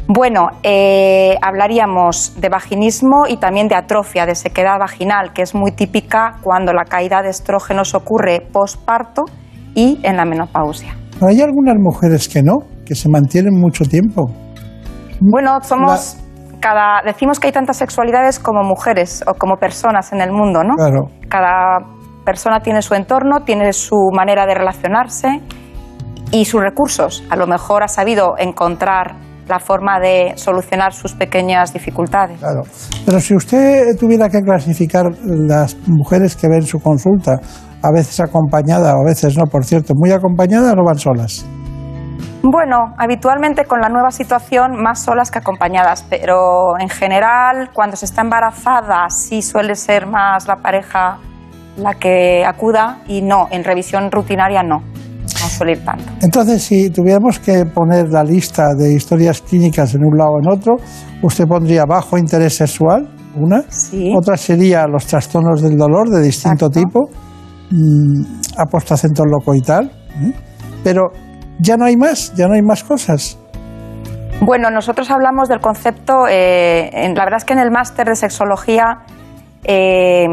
bueno, 0.09 0.49
eh, 0.65 1.37
hablaríamos 1.41 2.35
de 2.41 2.49
vaginismo 2.49 3.27
y 3.29 3.37
también 3.37 3.69
de 3.69 3.77
atrofia, 3.77 4.27
de 4.27 4.35
sequedad 4.35 4.79
vaginal, 4.81 5.33
que 5.33 5.43
es 5.43 5.55
muy 5.55 5.71
típica 5.71 6.39
cuando 6.43 6.73
la 6.73 6.85
caída 6.87 7.23
de 7.23 7.29
estrógenos 7.29 7.95
ocurre 7.95 8.41
posparto 8.53 9.27
y 9.77 10.01
en 10.03 10.17
la 10.17 10.25
menopausia. 10.25 10.97
Pero 11.13 11.29
hay 11.29 11.41
algunas 11.41 11.77
mujeres 11.79 12.29
que 12.29 12.43
no, 12.43 12.55
que 12.85 12.97
se 12.97 13.09
mantienen 13.09 13.55
mucho 13.55 13.85
tiempo. 13.85 14.29
Bueno, 15.21 15.61
somos 15.63 16.17
cada 16.59 17.03
decimos 17.05 17.39
que 17.39 17.47
hay 17.47 17.53
tantas 17.53 17.77
sexualidades 17.77 18.41
como 18.41 18.65
mujeres 18.65 19.23
o 19.29 19.35
como 19.35 19.55
personas 19.59 20.13
en 20.13 20.21
el 20.21 20.33
mundo, 20.33 20.65
¿no? 20.65 20.75
Claro. 20.75 21.03
Cada 21.29 21.79
persona 22.25 22.59
tiene 22.59 22.83
su 22.83 22.95
entorno, 22.95 23.45
tiene 23.45 23.73
su 23.73 24.11
manera 24.13 24.47
de 24.47 24.55
relacionarse 24.55 25.29
y 26.31 26.45
sus 26.45 26.61
recursos. 26.61 27.25
A 27.31 27.37
lo 27.37 27.47
mejor 27.47 27.83
ha 27.83 27.89
sabido 27.89 28.35
encontrar 28.39 29.17
la 29.49 29.59
forma 29.59 29.99
de 29.99 30.33
solucionar 30.37 30.93
sus 30.93 31.15
pequeñas 31.15 31.73
dificultades. 31.73 32.39
Claro. 32.39 32.63
Pero 33.07 33.21
si 33.21 33.35
usted 33.35 33.97
tuviera 33.99 34.29
que 34.29 34.41
clasificar 34.43 35.07
las 35.25 35.77
mujeres 35.87 36.37
que 36.37 36.49
ven 36.49 36.63
su 36.63 36.79
consulta, 36.81 37.41
a 37.83 37.91
veces 37.93 38.21
acompañada 38.21 38.95
o 38.95 39.03
a 39.03 39.05
veces 39.05 39.37
no, 39.39 39.45
por 39.47 39.65
cierto, 39.65 39.95
muy 39.97 40.11
acompañadas 40.11 40.75
o 40.75 40.85
van 40.85 40.99
solas. 40.99 41.47
Bueno, 42.43 42.95
habitualmente 42.99 43.65
con 43.65 43.81
la 43.81 43.89
nueva 43.89 44.11
situación 44.11 44.81
más 44.81 45.03
solas 45.03 45.31
que 45.31 45.39
acompañadas, 45.39 46.05
pero 46.09 46.79
en 46.79 46.89
general 46.89 47.71
cuando 47.73 47.97
se 47.97 48.05
está 48.05 48.23
embarazada 48.23 49.07
sí 49.09 49.43
suele 49.43 49.75
ser 49.75 50.07
más 50.07 50.47
la 50.47 50.57
pareja 50.57 51.19
la 51.77 51.95
que 51.95 52.45
acuda 52.45 52.99
y 53.09 53.23
no, 53.23 53.49
en 53.51 53.65
revisión 53.65 54.11
rutinaria 54.11 54.63
no 54.63 54.83
suele 55.49 55.73
ir 55.73 55.85
tanto. 55.85 56.05
Entonces, 56.23 56.63
si 56.63 56.91
tuviéramos 56.91 57.39
que 57.39 57.65
poner 57.67 58.09
la 58.11 58.23
lista 58.23 58.75
de 58.77 58.93
historias 58.95 59.41
clínicas 59.43 59.95
en 59.95 60.05
un 60.05 60.17
lado 60.17 60.33
o 60.33 60.39
en 60.41 60.49
otro, 60.49 60.77
usted 61.23 61.45
pondría 61.47 61.85
bajo 61.87 62.17
interés 62.19 62.55
sexual, 62.57 63.09
una. 63.37 63.63
Otra 64.17 64.37
sería 64.37 64.87
los 64.87 65.07
trastornos 65.07 65.63
del 65.63 65.77
dolor 65.77 66.09
de 66.09 66.23
distinto 66.23 66.69
tipo, 66.71 67.09
mm, 67.71 68.23
apostacento 68.59 69.25
locoital. 69.25 69.85
¿eh? 70.23 70.33
Pero 70.83 71.11
ya 71.61 71.77
no 71.77 71.85
hay 71.85 71.97
más, 71.97 72.33
ya 72.35 72.47
no 72.49 72.55
hay 72.55 72.63
más 72.63 72.83
cosas. 72.85 73.39
Bueno, 74.41 74.71
nosotros 74.71 75.11
hablamos 75.11 75.49
del 75.49 75.61
concepto, 75.61 76.29
eh, 76.29 76.91
en- 76.93 77.15
la 77.15 77.25
verdad 77.25 77.39
es 77.39 77.45
que 77.45 77.55
en 77.55 77.59
el 77.59 77.71
máster 77.73 78.07
de 78.07 78.15
sexología 78.15 78.99
eh, 79.65 80.27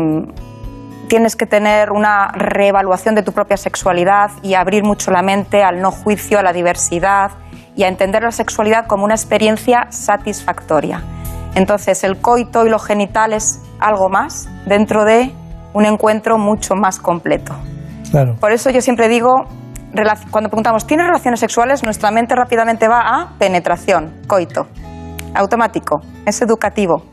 tienes 1.06 1.36
que 1.36 1.46
tener 1.46 1.92
una 1.92 2.28
reevaluación 2.34 3.16
de 3.16 3.24
tu 3.24 3.32
propia 3.32 3.58
sexualidad 3.58 4.32
y 4.42 4.54
abrir 4.54 4.84
mucho 4.84 5.12
la 5.12 5.22
mente 5.22 5.64
al 5.64 5.82
no 5.82 5.92
juicio, 5.92 6.40
a 6.40 6.44
la 6.44 6.54
diversidad 6.54 7.32
y 7.76 7.84
a 7.84 7.88
entender 7.88 8.24
la 8.24 8.32
sexualidad 8.32 8.88
como 8.88 9.04
una 9.06 9.16
experiencia 9.16 9.88
satisfactoria. 9.90 11.02
Entonces, 11.56 12.04
el 12.04 12.18
coito 12.18 12.66
y 12.66 12.70
lo 12.70 12.80
genital 12.80 13.34
es 13.34 13.62
algo 13.80 14.10
más 14.10 14.50
dentro 14.66 15.06
de 15.06 15.32
un 15.74 15.86
encuentro 15.86 16.38
mucho 16.38 16.76
más 16.76 17.00
completo. 17.00 17.56
Claro. 18.12 18.36
Por 18.40 18.52
eso 18.52 18.70
yo 18.70 18.82
siempre 18.82 19.08
digo, 19.08 19.34
cuando 20.32 20.50
preguntamos, 20.50 20.86
¿tienes 20.86 21.08
relaciones 21.08 21.40
sexuales? 21.40 21.84
Nuestra 21.84 22.12
mente 22.12 22.36
rápidamente 22.36 22.88
va 22.88 23.02
a 23.02 23.38
penetración, 23.38 24.22
coito, 24.28 24.68
automático, 25.34 26.02
es 26.26 26.42
educativo. 26.42 27.04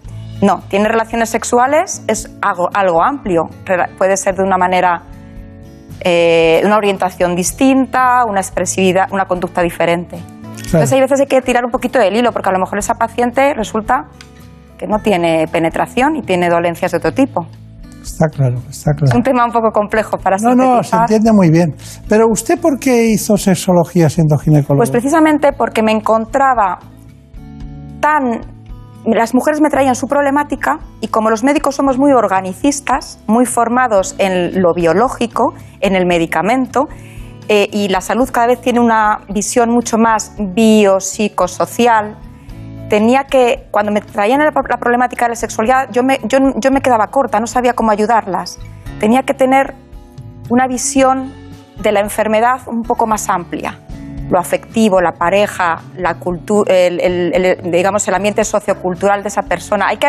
No, 0.42 0.60
tiene 0.68 0.88
relaciones 0.88 1.30
sexuales, 1.30 2.04
es 2.08 2.28
algo, 2.42 2.68
algo 2.74 3.02
amplio, 3.02 3.42
puede 3.96 4.16
ser 4.16 4.34
de 4.34 4.42
una 4.42 4.58
manera, 4.58 5.02
eh, 6.00 6.60
una 6.64 6.76
orientación 6.76 7.36
distinta, 7.36 8.24
una 8.28 8.40
expresividad, 8.40 9.06
una 9.12 9.26
conducta 9.26 9.62
diferente. 9.62 10.18
Entonces 10.64 10.92
hay 10.92 11.00
veces 11.00 11.20
hay 11.20 11.26
que 11.26 11.40
tirar 11.42 11.64
un 11.64 11.70
poquito 11.70 11.98
del 11.98 12.16
hilo, 12.16 12.32
porque 12.32 12.48
a 12.48 12.52
lo 12.52 12.58
mejor 12.58 12.78
esa 12.78 12.94
paciente 12.94 13.54
resulta 13.54 14.08
que 14.78 14.86
no 14.88 14.98
tiene 14.98 15.46
penetración 15.46 16.16
y 16.16 16.22
tiene 16.22 16.48
dolencias 16.48 16.90
de 16.90 16.98
otro 16.98 17.12
tipo. 17.12 17.46
Está 18.02 18.26
claro, 18.26 18.56
está 18.68 18.90
Es 18.90 18.96
claro. 18.96 19.16
un 19.16 19.22
tema 19.22 19.44
un 19.44 19.52
poco 19.52 19.70
complejo 19.70 20.18
para 20.18 20.36
No, 20.38 20.56
no, 20.56 20.82
se 20.82 20.96
entiende 20.96 21.30
muy 21.32 21.50
bien. 21.50 21.74
Pero 22.08 22.24
¿usted 22.28 22.60
por 22.60 22.80
qué 22.80 23.06
hizo 23.06 23.36
sexología 23.36 24.10
siendo 24.10 24.36
ginecólogo? 24.38 24.78
Pues 24.78 24.90
precisamente 24.90 25.52
porque 25.52 25.82
me 25.82 25.92
encontraba 25.92 26.78
tan... 28.00 28.40
Las 29.04 29.34
mujeres 29.34 29.60
me 29.60 29.68
traían 29.68 29.96
su 29.96 30.06
problemática 30.06 30.78
y 31.00 31.08
como 31.08 31.28
los 31.28 31.42
médicos 31.42 31.74
somos 31.74 31.98
muy 31.98 32.12
organicistas, 32.12 33.18
muy 33.26 33.46
formados 33.46 34.14
en 34.18 34.62
lo 34.62 34.74
biológico, 34.74 35.54
en 35.80 35.96
el 35.96 36.06
medicamento, 36.06 36.88
eh, 37.48 37.68
y 37.72 37.88
la 37.88 38.00
salud 38.00 38.30
cada 38.30 38.46
vez 38.46 38.60
tiene 38.60 38.78
una 38.78 39.22
visión 39.28 39.70
mucho 39.70 39.98
más 39.98 40.34
biopsicosocial, 40.38 42.16
tenía 42.88 43.24
que, 43.24 43.66
cuando 43.72 43.90
me 43.90 44.00
traían 44.00 44.38
la, 44.38 44.52
la 44.52 44.76
problemática 44.76 45.24
de 45.24 45.30
la 45.30 45.34
sexualidad, 45.34 45.88
yo 45.90 46.04
me, 46.04 46.20
yo, 46.24 46.38
yo 46.56 46.70
me 46.70 46.80
quedaba 46.80 47.08
corta, 47.08 47.40
no 47.40 47.46
sabía 47.46 47.72
cómo 47.72 47.90
ayudarlas. 47.90 48.60
Tenía 49.00 49.22
que 49.22 49.34
tener 49.34 49.74
una 50.48 50.68
visión 50.68 51.32
de 51.82 51.90
la 51.90 52.00
enfermedad 52.00 52.60
un 52.66 52.82
poco 52.82 53.06
más 53.06 53.28
amplia. 53.28 53.78
Lo 54.32 54.38
afectivo, 54.38 55.02
la 55.02 55.12
pareja, 55.12 55.82
la 55.98 56.18
cultu- 56.18 56.64
el, 56.66 56.98
el- 57.00 57.34
el- 57.34 57.70
digamos, 57.70 58.08
el 58.08 58.14
ambiente 58.14 58.42
sociocultural 58.44 59.22
de 59.22 59.28
esa 59.28 59.42
persona. 59.42 59.88
Hay 59.88 59.98
que, 59.98 60.08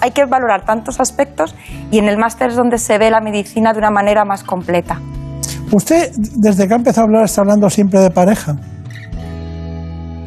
hay 0.00 0.10
que 0.10 0.24
valorar 0.24 0.64
tantos 0.64 0.98
aspectos 1.00 1.54
y 1.92 1.98
en 1.98 2.08
el 2.08 2.18
máster 2.18 2.48
es 2.50 2.56
donde 2.56 2.78
se 2.78 2.98
ve 2.98 3.08
la 3.08 3.20
medicina 3.20 3.72
de 3.72 3.78
una 3.78 3.90
manera 3.90 4.24
más 4.24 4.42
completa. 4.42 5.00
Usted, 5.70 6.10
desde 6.36 6.66
que 6.66 6.74
ha 6.74 6.76
empezado 6.76 7.02
a 7.02 7.04
hablar, 7.06 7.24
está 7.24 7.42
hablando 7.42 7.70
siempre 7.70 8.00
de 8.00 8.10
pareja. 8.10 8.56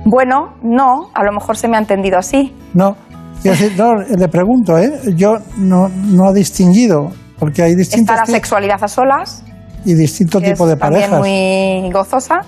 Bueno, 0.06 0.54
no, 0.62 1.10
a 1.14 1.24
lo 1.24 1.32
mejor 1.34 1.58
se 1.58 1.68
me 1.68 1.78
ha 1.78 1.80
entendido 1.80 2.18
así. 2.18 2.56
No, 2.74 2.96
quiero 3.42 3.58
decir, 3.58 3.78
no, 3.78 3.96
le 3.96 4.28
pregunto, 4.28 4.78
¿eh? 4.78 4.92
Yo 5.16 5.38
no, 5.58 5.90
no 5.90 6.28
ha 6.30 6.34
distinguido, 6.34 7.12
porque 7.40 7.64
hay 7.64 7.76
distintos 7.76 8.14
Está 8.16 8.26
la 8.26 8.34
sexualidad 8.38 8.84
a 8.84 8.88
solas, 8.88 9.44
y 9.86 9.94
distinto 9.94 10.40
que 10.40 10.52
tipo 10.52 10.66
es 10.66 10.72
de 10.72 10.78
también 10.78 11.10
parejas. 11.10 11.20
muy 11.20 11.92
gozosa, 11.92 12.42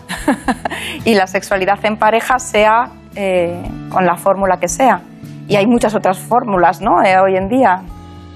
y 1.06 1.14
la 1.14 1.28
sexualidad 1.28 1.78
en 1.84 1.98
pareja 1.98 2.40
sea 2.40 2.92
eh, 3.16 3.62
con 3.90 4.06
la 4.06 4.16
fórmula 4.16 4.58
que 4.60 4.68
sea. 4.68 5.02
Y 5.48 5.56
hay 5.56 5.66
muchas 5.66 5.96
otras 5.96 6.20
fórmulas, 6.20 6.82
¿no? 6.82 7.02
Eh, 7.04 7.16
hoy 7.20 7.38
en 7.38 7.48
día. 7.48 7.82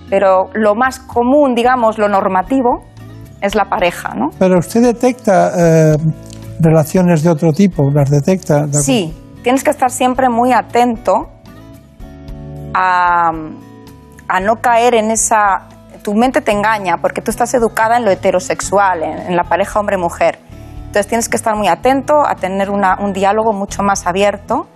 Pero 0.09 0.49
lo 0.53 0.75
más 0.75 0.99
común, 0.99 1.55
digamos, 1.55 1.97
lo 1.97 2.07
normativo, 2.07 2.83
es 3.41 3.55
la 3.55 3.65
pareja, 3.65 4.13
¿no? 4.15 4.29
Pero 4.37 4.59
usted 4.59 4.81
detecta 4.81 5.51
eh, 5.57 5.97
relaciones 6.59 7.23
de 7.23 7.29
otro 7.29 7.51
tipo, 7.51 7.89
las 7.91 8.09
detecta. 8.09 8.65
¿de 8.67 8.73
Sí, 8.73 9.13
tienes 9.43 9.63
que 9.63 9.71
estar 9.71 9.89
siempre 9.89 10.29
muy 10.29 10.53
atento 10.53 11.27
a, 12.73 13.31
a 14.27 14.39
no 14.39 14.55
caer 14.61 14.95
en 14.95 15.11
esa... 15.11 15.67
Tu 16.03 16.13
mente 16.13 16.41
te 16.41 16.51
engaña 16.51 16.97
porque 16.97 17.21
tú 17.21 17.31
estás 17.31 17.53
educada 17.53 17.97
en 17.97 18.05
lo 18.05 18.11
heterosexual, 18.11 19.03
en, 19.03 19.35
la 19.35 19.43
pareja 19.43 19.79
hombre-mujer. 19.79 20.39
Entonces 20.77 21.07
tienes 21.07 21.29
que 21.29 21.37
estar 21.37 21.55
muy 21.55 21.67
atento 21.67 22.25
a 22.27 22.35
tener 22.35 22.69
un 22.69 23.13
diálogo 23.13 23.53
mucho 23.53 23.83
más 23.83 24.05
abierto 24.07 24.67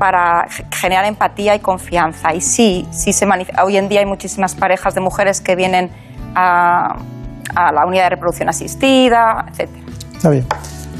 para 0.00 0.46
generar 0.72 1.04
empatía 1.04 1.54
y 1.54 1.60
confianza. 1.60 2.34
Y 2.34 2.40
sí, 2.40 2.88
sí 2.90 3.12
se 3.12 3.26
hoy 3.62 3.76
en 3.76 3.88
día 3.88 4.00
hay 4.00 4.06
muchísimas 4.06 4.54
parejas 4.54 4.94
de 4.94 5.02
mujeres 5.02 5.42
que 5.42 5.54
vienen 5.54 5.90
a, 6.34 6.96
la 7.54 7.86
unidad 7.86 8.04
de 8.04 8.10
reproducción 8.10 8.48
asistida, 8.48 9.44
etc. 9.48 9.68
Está 10.16 10.30
bien. 10.30 10.46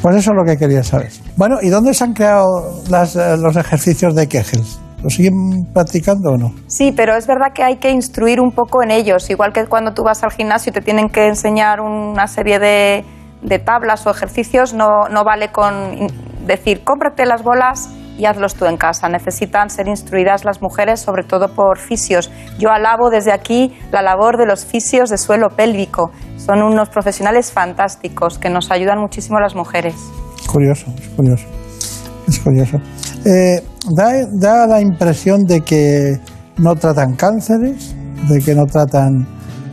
Pues 0.03 0.17
eso 0.17 0.31
es 0.33 0.37
lo 0.37 0.45
que 0.45 0.57
quería 0.59 0.83
saber. 0.83 1.11
Bueno, 1.37 1.57
¿y 1.63 1.71
dónde 1.71 1.95
se 1.95 2.05
han 2.05 2.13
creado 2.13 2.83
eh, 2.87 3.37
los 3.39 3.57
ejercicios 3.57 4.15
de 4.15 4.29
Kegel? 4.29 4.63
¿Lo 5.03 5.11
siguen 5.11 5.67
practicando 5.73 6.33
o 6.33 6.37
no? 6.37 6.53
Sí, 6.67 6.93
pero 6.95 7.17
es 7.17 7.27
verdad 7.27 7.53
que 7.55 7.63
hay 7.63 7.77
que 7.77 7.91
instruir 7.91 8.41
un 8.41 8.53
poco 8.53 8.83
en 8.83 8.91
ellos, 8.91 9.31
igual 9.31 9.53
que 9.53 9.65
cuando 9.67 9.93
tú 9.95 10.03
vas 10.03 10.23
al 10.23 10.31
gimnasio 10.31 10.71
y 10.71 10.73
te 10.75 10.81
tienen 10.81 11.09
que 11.09 11.27
enseñar 11.27 11.81
una 11.81 12.27
serie 12.27 12.59
de, 12.59 13.05
de 13.43 13.59
tablas 13.59 14.07
o 14.07 14.11
ejercicios, 14.11 14.75
no, 14.75 15.09
no 15.11 15.25
vale 15.25 15.51
con 15.51 16.09
decir, 16.47 16.85
cómprate 16.85 17.25
las 17.25 17.43
bolas 17.43 17.89
y 18.19 18.27
hazlos 18.27 18.55
tú 18.55 18.67
en 18.67 18.77
casa. 18.77 19.09
Necesitan 19.09 19.71
ser 19.71 19.89
instruidas 19.89 20.45
las 20.45 20.61
mujeres, 20.61 21.01
sobre 21.01 21.25
todo 21.25 21.55
por 21.55 21.79
fisios. 21.79 22.31
Yo 22.59 22.71
alabo 22.71 23.09
desde 23.09 23.33
aquí 23.33 23.75
la 23.91 24.03
labor 24.03 24.37
de 24.37 24.47
los 24.47 24.67
fisios 24.67 25.09
de 25.09 25.17
suelo 25.17 25.49
pélvico. 25.57 26.11
Son 26.37 26.63
unos 26.63 26.91
profesionales 26.91 27.51
fantásticos 27.51 28.39
que 28.39 28.51
nos 28.51 28.71
ayudan 28.71 28.99
muchísimo 28.99 29.39
a 29.39 29.41
las 29.41 29.55
mujeres. 29.55 29.95
Curioso, 30.47 30.87
es 30.99 31.09
curioso. 31.09 31.47
Es 32.29 32.39
curioso. 32.41 32.79
Eh, 33.25 33.63
da, 33.97 34.13
da 34.33 34.67
la 34.67 34.81
impresión 34.81 35.45
de 35.45 35.61
que 35.63 36.19
no 36.59 36.75
tratan 36.77 37.15
cánceres, 37.17 37.95
de 38.29 38.39
que 38.41 38.55
no 38.55 38.67
tratan 38.67 39.27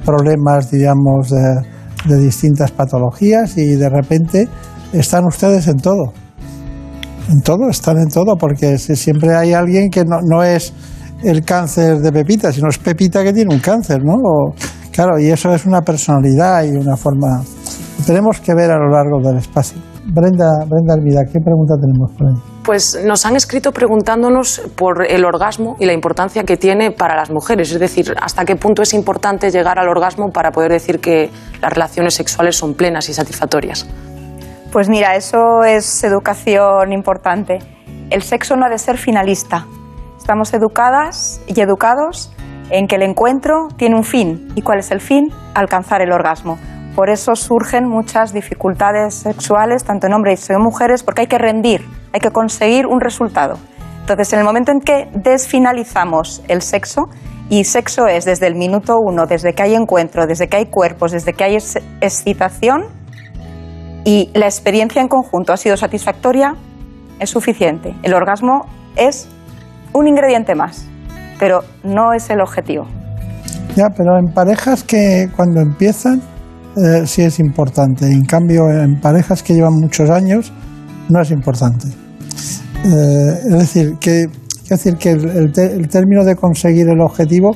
problemas, 0.06 0.72
digamos, 0.72 1.30
de, 1.30 2.18
distintas 2.19 2.72
patologías 2.72 3.57
y 3.57 3.76
de 3.76 3.90
repente 3.90 4.48
están 4.94 5.26
ustedes 5.26 5.68
en 5.68 5.78
todo. 5.78 6.14
En 7.30 7.41
todo, 7.41 7.69
están 7.69 7.98
en 7.98 8.07
todo, 8.07 8.38
porque 8.38 8.78
si- 8.78 8.95
siempre 8.95 9.36
hay 9.36 9.52
alguien 9.53 9.90
que 9.90 10.06
no, 10.06 10.19
no 10.24 10.41
es 10.44 10.74
el 11.24 11.44
cáncer 11.44 11.98
de 11.99 12.11
Pepita, 12.14 12.53
sino 12.53 12.69
es 12.69 12.78
Pepita 12.78 13.24
que 13.24 13.34
tiene 13.34 13.53
un 13.53 13.60
cáncer, 13.60 13.99
¿no? 14.03 14.14
O- 14.14 14.53
claro, 14.91 15.19
y 15.19 15.28
eso 15.30 15.53
es 15.53 15.65
una 15.65 15.82
personalidad 15.82 16.64
y 16.64 16.69
una 16.69 16.95
forma. 16.95 17.41
Tenemos 18.06 18.40
que 18.40 18.53
ver 18.53 18.72
a 18.72 18.78
lo 18.78 18.90
largo 18.90 19.19
del 19.22 19.38
espacio. 19.40 19.78
Brenda, 20.10 20.64
Brenda 20.66 20.94
Hermida, 20.94 21.22
¿qué 21.26 21.40
pregunta 21.40 21.76
tenemos 21.80 22.12
por 22.18 22.28
ahí? 22.28 22.36
Pues 22.64 22.98
nos 23.06 23.26
han 23.26 23.36
escrito 23.36 23.72
preguntándonos 23.72 24.62
por 24.76 25.06
el 25.06 25.26
orgasmo 25.26 25.76
y 25.80 25.86
la 25.86 25.94
importancia 25.94 26.44
que 26.44 26.56
tiene 26.56 26.92
para 26.92 27.16
las 27.16 27.30
mujeres, 27.30 27.72
es 27.72 27.80
decir, 27.80 28.14
hasta 28.22 28.46
qué 28.46 28.56
punto 28.56 28.82
es 28.82 28.94
importante 28.94 29.52
llegar 29.52 29.80
al 29.80 29.90
orgasmo 29.90 30.30
para 30.32 30.52
poder 30.52 30.72
decir 30.72 31.00
que 31.00 31.30
las 31.62 31.74
relaciones 31.74 32.14
sexuales 32.14 32.56
son 32.56 32.74
plenas 32.74 33.10
y 33.10 33.14
satisfactorias. 33.14 33.86
Pues 34.72 34.88
mira, 34.90 35.16
eso 35.16 35.64
es 35.66 36.04
educación 36.04 36.94
importante. 36.94 37.60
El 38.10 38.22
sexo 38.22 38.56
no 38.56 38.66
ha 38.66 38.70
de 38.70 38.78
ser 38.78 38.98
finalista. 38.98 39.66
Estamos 40.18 40.54
educadas 40.54 41.42
y 41.48 41.60
educados 41.60 42.32
en 42.70 42.88
que 42.88 42.96
el 42.96 43.02
encuentro 43.02 43.68
tiene 43.78 43.96
un 43.96 44.04
fin. 44.04 44.50
¿Y 44.56 44.62
cuál 44.62 44.80
es 44.80 44.92
el 44.92 45.02
fin? 45.02 45.30
Alcanzar 45.54 46.02
el 46.02 46.12
orgasmo. 46.12 46.58
Por 46.98 47.11
eso 47.11 47.36
surgen 47.36 47.88
muchas 47.88 48.34
dificultades 48.34 49.14
sexuales, 49.14 49.84
tanto 49.84 50.07
en 50.07 50.14
hombres 50.14 50.49
y 50.49 50.53
en 50.53 50.64
mujeres, 50.64 51.03
porque 51.03 51.22
hay 51.22 51.28
que 51.28 51.38
rendir, 51.38 51.86
hay 52.11 52.19
que 52.19 52.32
conseguir 52.32 52.88
un 52.88 52.99
resultado. 52.99 53.60
Entonces, 53.99 54.34
en 54.34 54.40
el 54.40 54.45
momento 54.45 54.72
en 54.72 54.80
que 54.80 55.07
desfinalizamos 55.14 56.41
el 56.48 56.64
sexo, 56.64 57.03
y 57.52 57.65
sexo 57.65 58.07
es 58.07 58.26
desde 58.26 58.48
el 58.48 58.56
minuto 58.56 58.95
uno, 58.99 59.28
desde 59.28 59.53
que 59.53 59.61
hay 59.61 59.76
encuentro, 59.76 60.26
desde 60.26 60.48
que 60.48 60.57
hay 60.57 60.65
cuerpos, 60.65 61.11
desde 61.11 61.34
que 61.34 61.44
hay 61.44 61.53
ex- 61.57 61.78
excitación, 62.02 62.86
y 64.03 64.32
la 64.34 64.48
experiencia 64.48 64.99
en 64.99 65.07
conjunto 65.07 65.53
ha 65.53 65.57
sido 65.57 65.78
satisfactoria, 65.78 66.56
es 67.19 67.30
suficiente. 67.30 67.94
El 68.02 68.15
orgasmo 68.15 68.65
es 68.95 69.30
un 69.94 70.07
ingrediente 70.07 70.56
más, 70.56 70.88
pero 71.38 71.60
no 71.84 72.14
es 72.14 72.28
el 72.32 72.41
objetivo. 72.41 72.88
Ya, 73.76 73.86
pero 73.95 74.18
en 74.18 74.34
parejas 74.34 74.84
que 74.84 75.28
cuando 75.36 75.61
empiezan 75.61 76.24
eh, 76.78 77.08
sí 77.08 77.24
es 77.24 77.40
importante. 77.40 78.06
En 78.06 78.24
cambio, 78.26 78.70
en 78.70 78.99
parejas 78.99 79.41
que 79.41 79.54
llevan 79.54 79.74
muchos 79.74 80.10
años 80.10 80.54
no 81.10 81.22
es 81.22 81.32
importante. 81.32 81.88
Eh, 82.86 83.40
es 83.45 83.58
decir, 83.58 83.95
que, 83.99 84.24
es 84.24 84.70
decir, 84.70 84.95
que 84.98 85.12
el, 85.12 85.52
término 85.90 86.24
de 86.24 86.36
conseguir 86.36 86.88
el 86.90 87.02
objetivo, 87.02 87.56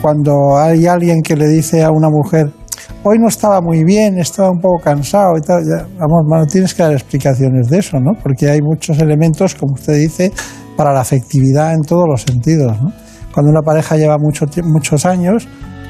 cuando 0.00 0.58
hay 0.58 0.86
alguien 0.86 1.22
que 1.22 1.36
le 1.36 1.46
dice 1.46 1.84
a 1.84 1.90
una 1.90 2.08
mujer, 2.10 2.50
hoy 3.04 3.18
no 3.20 3.28
estaba 3.28 3.60
muy 3.60 3.84
bien, 3.84 4.18
estaba 4.18 4.50
un 4.50 4.60
poco 4.60 4.82
cansado 4.82 5.36
y 5.38 5.40
tal, 5.40 5.62
vamos, 5.98 6.22
no 6.28 6.44
tienes 6.46 6.74
que 6.74 6.82
dar 6.82 6.92
explicaciones 6.92 7.68
de 7.68 7.78
eso, 7.78 8.00
¿no? 8.00 8.12
Porque 8.20 8.50
hay 8.50 8.60
muchos 8.60 8.98
elementos, 8.98 9.54
como 9.54 9.74
usted 9.74 9.94
dice, 9.94 10.32
para 10.76 10.92
la 10.92 11.02
afectividad 11.02 11.74
en 11.74 11.82
todos 11.82 12.06
los 12.08 12.22
sentidos, 12.22 12.80
¿no? 12.82 12.92
Cuando 13.32 13.52
una 13.52 13.62
pareja 13.62 13.96
lleva 13.96 14.18
mucho, 14.18 14.46
muchos 14.64 15.06
años 15.06 15.46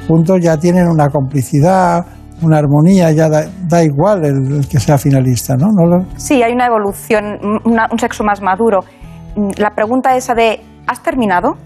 juntos 0.07 0.41
ya 0.43 0.57
tienen 0.57 0.89
una 0.89 1.09
complicidad, 1.09 2.05
una 2.43 2.59
armonía, 2.59 3.10
ya 3.12 3.28
da, 3.28 3.44
da 3.69 3.82
igual 3.82 4.24
el, 4.24 4.56
el 4.59 4.69
que 4.69 4.78
sea 4.81 4.98
finalista, 4.98 5.55
¿no? 5.56 5.66
no 5.73 5.86
lo- 5.86 6.05
Sí, 6.16 6.43
hay 6.43 6.52
una 6.52 6.66
evolución, 6.66 7.39
una- 7.64 7.89
un 7.90 7.98
sexo 7.98 8.24
más 8.24 8.40
maduro. 8.40 8.81
Mm, 9.36 9.51
La 9.59 9.70
pregunta 9.70 10.16
esa 10.16 10.35
de 10.35 10.60
¿has 10.86 11.02
terminado? 11.02 11.56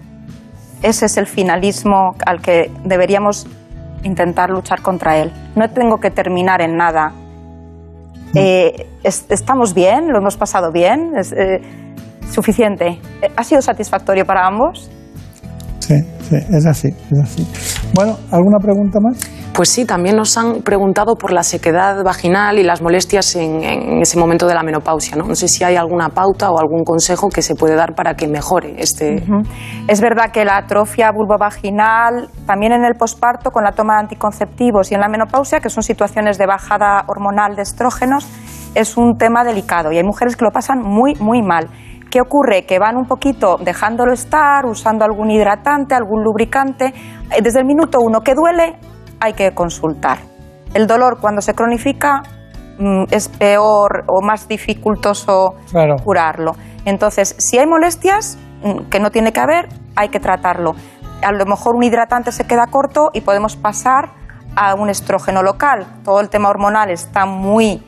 Ese 0.83 1.07
es 1.07 1.17
el 1.17 1.27
finalismo 1.27 2.15
al 2.27 2.41
que 2.41 2.71
deberíamos 2.85 3.47
intentar 4.03 4.51
luchar 4.51 4.83
contra 4.83 5.17
él. 5.19 5.33
No 5.57 5.69
tengo 5.71 5.99
que 5.99 6.11
terminar 6.11 6.61
en 6.61 6.77
nada. 6.77 7.13
Eh, 8.35 8.87
es- 9.03 9.27
¿Estamos 9.31 9.73
bien? 9.75 10.09
¿Lo 10.13 10.19
hemos 10.19 10.37
pasado 10.37 10.71
bien? 10.71 11.13
¿Es 11.17 11.33
eh, 11.33 11.61
suficiente? 12.31 12.99
Eh, 13.23 13.31
¿Ha 13.37 13.43
sido 13.45 13.63
satisfactorio 13.63 14.27
para 14.27 14.47
ambos? 14.47 14.91
Sí, 15.87 15.95
sí, 16.29 16.37
es 16.37 16.67
así, 16.67 16.89
es 16.89 17.19
así. 17.23 17.47
Bueno, 17.95 18.17
¿alguna 18.33 18.59
pregunta 18.59 18.99
más? 19.01 19.19
Pues 19.53 19.69
sí, 19.69 19.85
también 19.85 20.17
nos 20.17 20.37
han 20.37 20.63
preguntado 20.63 21.15
por 21.15 21.33
la 21.33 21.43
sequedad 21.43 22.03
vaginal 22.03 22.59
y 22.59 22.65
las 22.65 22.83
molestias 22.83 23.37
en, 23.37 23.63
en 23.63 24.03
ese 24.03 24.19
momento 24.19 24.47
de 24.49 24.55
la 24.55 24.63
menopausia. 24.63 25.17
¿no? 25.17 25.25
no 25.25 25.35
sé 25.37 25.49
si 25.49 25.65
hay 25.65 25.77
alguna 25.77 26.09
pauta 26.09 26.51
o 26.51 26.59
algún 26.59 26.85
consejo 26.85 27.29
que 27.29 27.41
se 27.41 27.55
puede 27.55 27.77
dar 27.77 27.95
para 27.95 28.15
que 28.15 28.27
mejore 28.27 28.75
este. 28.79 29.23
Es 29.87 30.01
verdad 30.01 30.31
que 30.33 30.45
la 30.45 30.57
atrofia 30.57 31.11
vulvovaginal, 31.13 32.29
también 32.47 32.73
en 32.73 32.85
el 32.85 32.97
posparto 32.97 33.51
con 33.51 33.63
la 33.63 33.73
toma 33.73 33.95
de 33.95 34.01
anticonceptivos 34.01 34.91
y 34.91 34.95
en 34.95 35.01
la 35.01 35.09
menopausia, 35.09 35.61
que 35.61 35.71
son 35.71 35.85
situaciones 35.85 36.37
de 36.37 36.47
bajada 36.47 37.05
hormonal 37.07 37.55
de 37.55 37.63
estrógenos, 37.63 38.27
es 38.75 38.97
un 38.97 39.17
tema 39.17 39.45
delicado 39.45 39.93
y 39.93 39.99
hay 39.99 40.05
mujeres 40.05 40.37
que 40.37 40.45
lo 40.45 40.51
pasan 40.51 40.83
muy, 40.83 41.15
muy 41.15 41.43
mal. 41.43 41.69
¿Qué 42.11 42.21
ocurre? 42.21 42.65
Que 42.67 42.79
van 42.79 42.97
un 42.97 43.07
poquito 43.07 43.57
dejándolo 43.59 44.13
estar, 44.13 44.65
usando 44.67 45.05
algún 45.05 45.31
hidratante, 45.31 45.95
algún 45.95 46.23
lubricante. 46.23 46.95
Eh, 47.31 47.43
Desde 47.43 47.61
el 47.61 47.67
minuto 47.67 47.99
uno 48.01 48.21
que 48.21 48.35
duele, 48.35 48.79
hay 49.21 49.33
que 49.33 49.53
consultar. 49.55 50.19
El 50.75 50.87
dolor 50.87 51.19
cuando 51.21 51.41
se 51.41 51.55
cronifica 51.55 52.23
mm, 52.79 53.05
es 53.11 53.29
peor 53.29 54.05
o 54.07 54.21
más 54.25 54.47
dificultoso 54.49 55.55
Claro. 55.71 55.97
curarlo. 56.05 56.53
Entonces, 56.85 57.35
si 57.39 57.59
hay 57.59 57.67
molestias, 57.67 58.39
mm, 58.63 58.89
que 58.91 59.01
no 59.01 59.11
tiene 59.11 59.33
que 59.33 59.41
haber, 59.41 59.69
hay 59.97 60.09
que 60.11 60.21
tratarlo. 60.21 60.75
A 61.23 61.33
lo 61.33 61.45
mejor 61.47 61.75
un 61.75 61.83
hidratante 61.83 62.31
se 62.31 62.47
queda 62.47 62.67
corto 62.67 63.11
y 63.13 63.23
podemos 63.23 63.57
pasar 63.57 64.11
a 64.55 64.75
un 64.75 64.89
estrógeno 64.91 65.43
local. 65.43 65.87
Todo 66.05 66.21
el 66.21 66.29
tema 66.29 66.51
hormonal 66.51 66.91
está 66.91 67.27
muy 67.27 67.83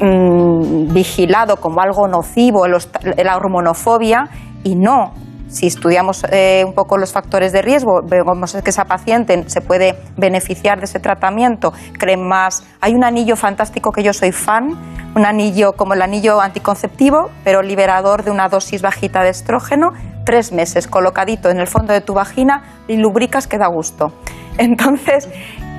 mm, 0.00 0.92
vigilado 0.92 1.56
como 1.56 1.80
algo 1.80 2.08
nocivo, 2.08 2.66
la 2.66 3.36
hormonofobia, 3.36 4.28
y 4.64 4.74
no. 4.74 5.12
Si 5.48 5.66
estudiamos 5.66 6.24
eh, 6.30 6.64
un 6.66 6.72
poco 6.72 6.96
los 6.96 7.12
factores 7.12 7.52
de 7.52 7.60
riesgo, 7.60 8.00
vemos 8.02 8.56
que 8.64 8.70
esa 8.70 8.86
paciente 8.86 9.44
se 9.48 9.60
puede 9.60 9.98
beneficiar 10.16 10.78
de 10.78 10.86
ese 10.86 10.98
tratamiento, 10.98 11.74
creen 11.98 12.26
más. 12.26 12.64
Hay 12.80 12.94
un 12.94 13.04
anillo 13.04 13.36
fantástico 13.36 13.92
que 13.92 14.02
yo 14.02 14.14
soy 14.14 14.32
fan, 14.32 14.70
un 15.14 15.26
anillo 15.26 15.74
como 15.74 15.92
el 15.92 16.00
anillo 16.00 16.40
anticonceptivo, 16.40 17.28
pero 17.44 17.60
liberador 17.60 18.24
de 18.24 18.30
una 18.30 18.48
dosis 18.48 18.80
bajita 18.80 19.22
de 19.22 19.28
estrógeno, 19.28 19.92
tres 20.24 20.52
meses 20.52 20.88
colocadito 20.88 21.50
en 21.50 21.58
el 21.58 21.66
fondo 21.66 21.92
de 21.92 22.00
tu 22.00 22.14
vagina 22.14 22.62
y 22.88 22.96
lubricas 22.96 23.46
que 23.46 23.58
da 23.58 23.66
gusto. 23.66 24.14
Entonces, 24.56 25.28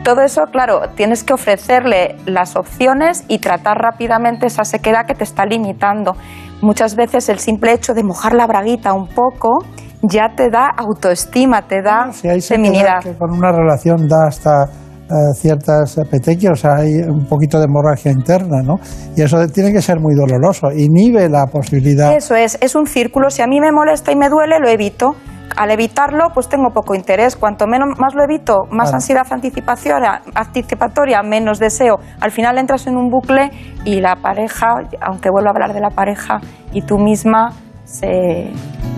todo 0.03 0.21
eso, 0.21 0.43
claro, 0.51 0.81
tienes 0.95 1.23
que 1.23 1.33
ofrecerle 1.33 2.17
las 2.25 2.55
opciones 2.55 3.23
y 3.27 3.39
tratar 3.39 3.77
rápidamente 3.77 4.45
esa 4.45 4.65
sequedad 4.65 5.05
que 5.07 5.15
te 5.15 5.23
está 5.23 5.45
limitando. 5.45 6.15
Muchas 6.61 6.95
veces 6.95 7.29
el 7.29 7.39
simple 7.39 7.73
hecho 7.73 7.93
de 7.93 8.03
mojar 8.03 8.33
la 8.33 8.45
braguita 8.45 8.93
un 8.93 9.07
poco 9.07 9.59
ya 10.01 10.35
te 10.35 10.49
da 10.49 10.67
autoestima, 10.77 11.61
te 11.67 11.81
da 11.81 12.05
hay 12.05 12.11
sequedad 12.11 12.41
feminidad. 12.41 12.99
que 13.01 13.15
con 13.17 13.31
una 13.31 13.51
relación 13.51 14.07
da 14.07 14.27
hasta 14.27 14.65
eh, 14.65 15.33
ciertas 15.35 15.97
petequias, 16.09 16.65
hay 16.65 16.95
un 17.07 17.25
poquito 17.25 17.57
de 17.59 17.65
hemorragia 17.65 18.11
interna, 18.11 18.61
¿no? 18.63 18.75
Y 19.15 19.21
eso 19.21 19.37
tiene 19.47 19.71
que 19.71 19.81
ser 19.81 19.99
muy 19.99 20.15
doloroso, 20.15 20.67
inhibe 20.75 21.29
la 21.29 21.45
posibilidad. 21.45 22.13
Eso 22.13 22.35
es, 22.35 22.57
es 22.61 22.75
un 22.75 22.85
círculo. 22.85 23.29
Si 23.29 23.41
a 23.41 23.47
mí 23.47 23.59
me 23.59 23.71
molesta 23.71 24.11
y 24.11 24.15
me 24.15 24.29
duele, 24.29 24.59
lo 24.59 24.69
evito. 24.69 25.15
Al 25.55 25.69
evitarlo, 25.71 26.29
pues 26.33 26.49
tengo 26.49 26.69
poco 26.73 26.95
interés. 26.95 27.35
Cuanto 27.35 27.67
menos 27.67 27.99
más 27.99 28.15
lo 28.15 28.23
evito, 28.23 28.63
más 28.71 28.85
Claro. 28.89 28.95
ansiedad 28.95 29.27
anticipatoria, 29.29 30.21
anticipatoria, 30.33 31.21
menos 31.21 31.59
deseo. 31.59 31.97
Al 32.21 32.31
final 32.31 32.57
entras 32.57 32.87
en 32.87 32.97
un 32.97 33.09
bucle 33.09 33.51
y 33.85 34.01
la 34.01 34.15
pareja, 34.15 34.67
aunque 35.01 35.29
vuelva 35.29 35.49
a 35.49 35.53
hablar 35.53 35.73
de 35.73 35.81
la 35.81 35.89
pareja, 35.89 36.39
y 36.71 36.81
tú 36.81 36.97
misma 36.97 37.51
se, 37.85 38.51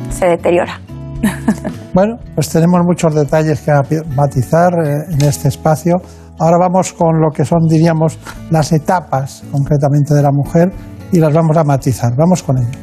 se 0.10 0.26
deteriora. 0.28 0.80
Bueno, 1.94 2.18
pues 2.36 2.50
tenemos 2.50 2.82
muchos 2.86 3.16
detalles 3.16 3.62
que 3.62 3.72
matizar 4.18 4.70
eh, 4.84 5.14
en 5.14 5.22
este 5.22 5.48
espacio. 5.48 5.96
Ahora 6.38 6.58
vamos 6.60 6.92
con 6.92 7.22
lo 7.22 7.30
que 7.34 7.46
son, 7.46 7.60
diríamos, 7.70 8.20
las 8.52 8.74
etapas 8.74 9.46
concretamente 9.50 10.14
de 10.14 10.22
la 10.22 10.32
mujer 10.34 10.74
y 11.14 11.20
las 11.20 11.34
vamos 11.34 11.56
a 11.56 11.64
matizar. 11.64 12.12
Vamos 12.18 12.44
con 12.44 12.58
ello. 12.58 12.78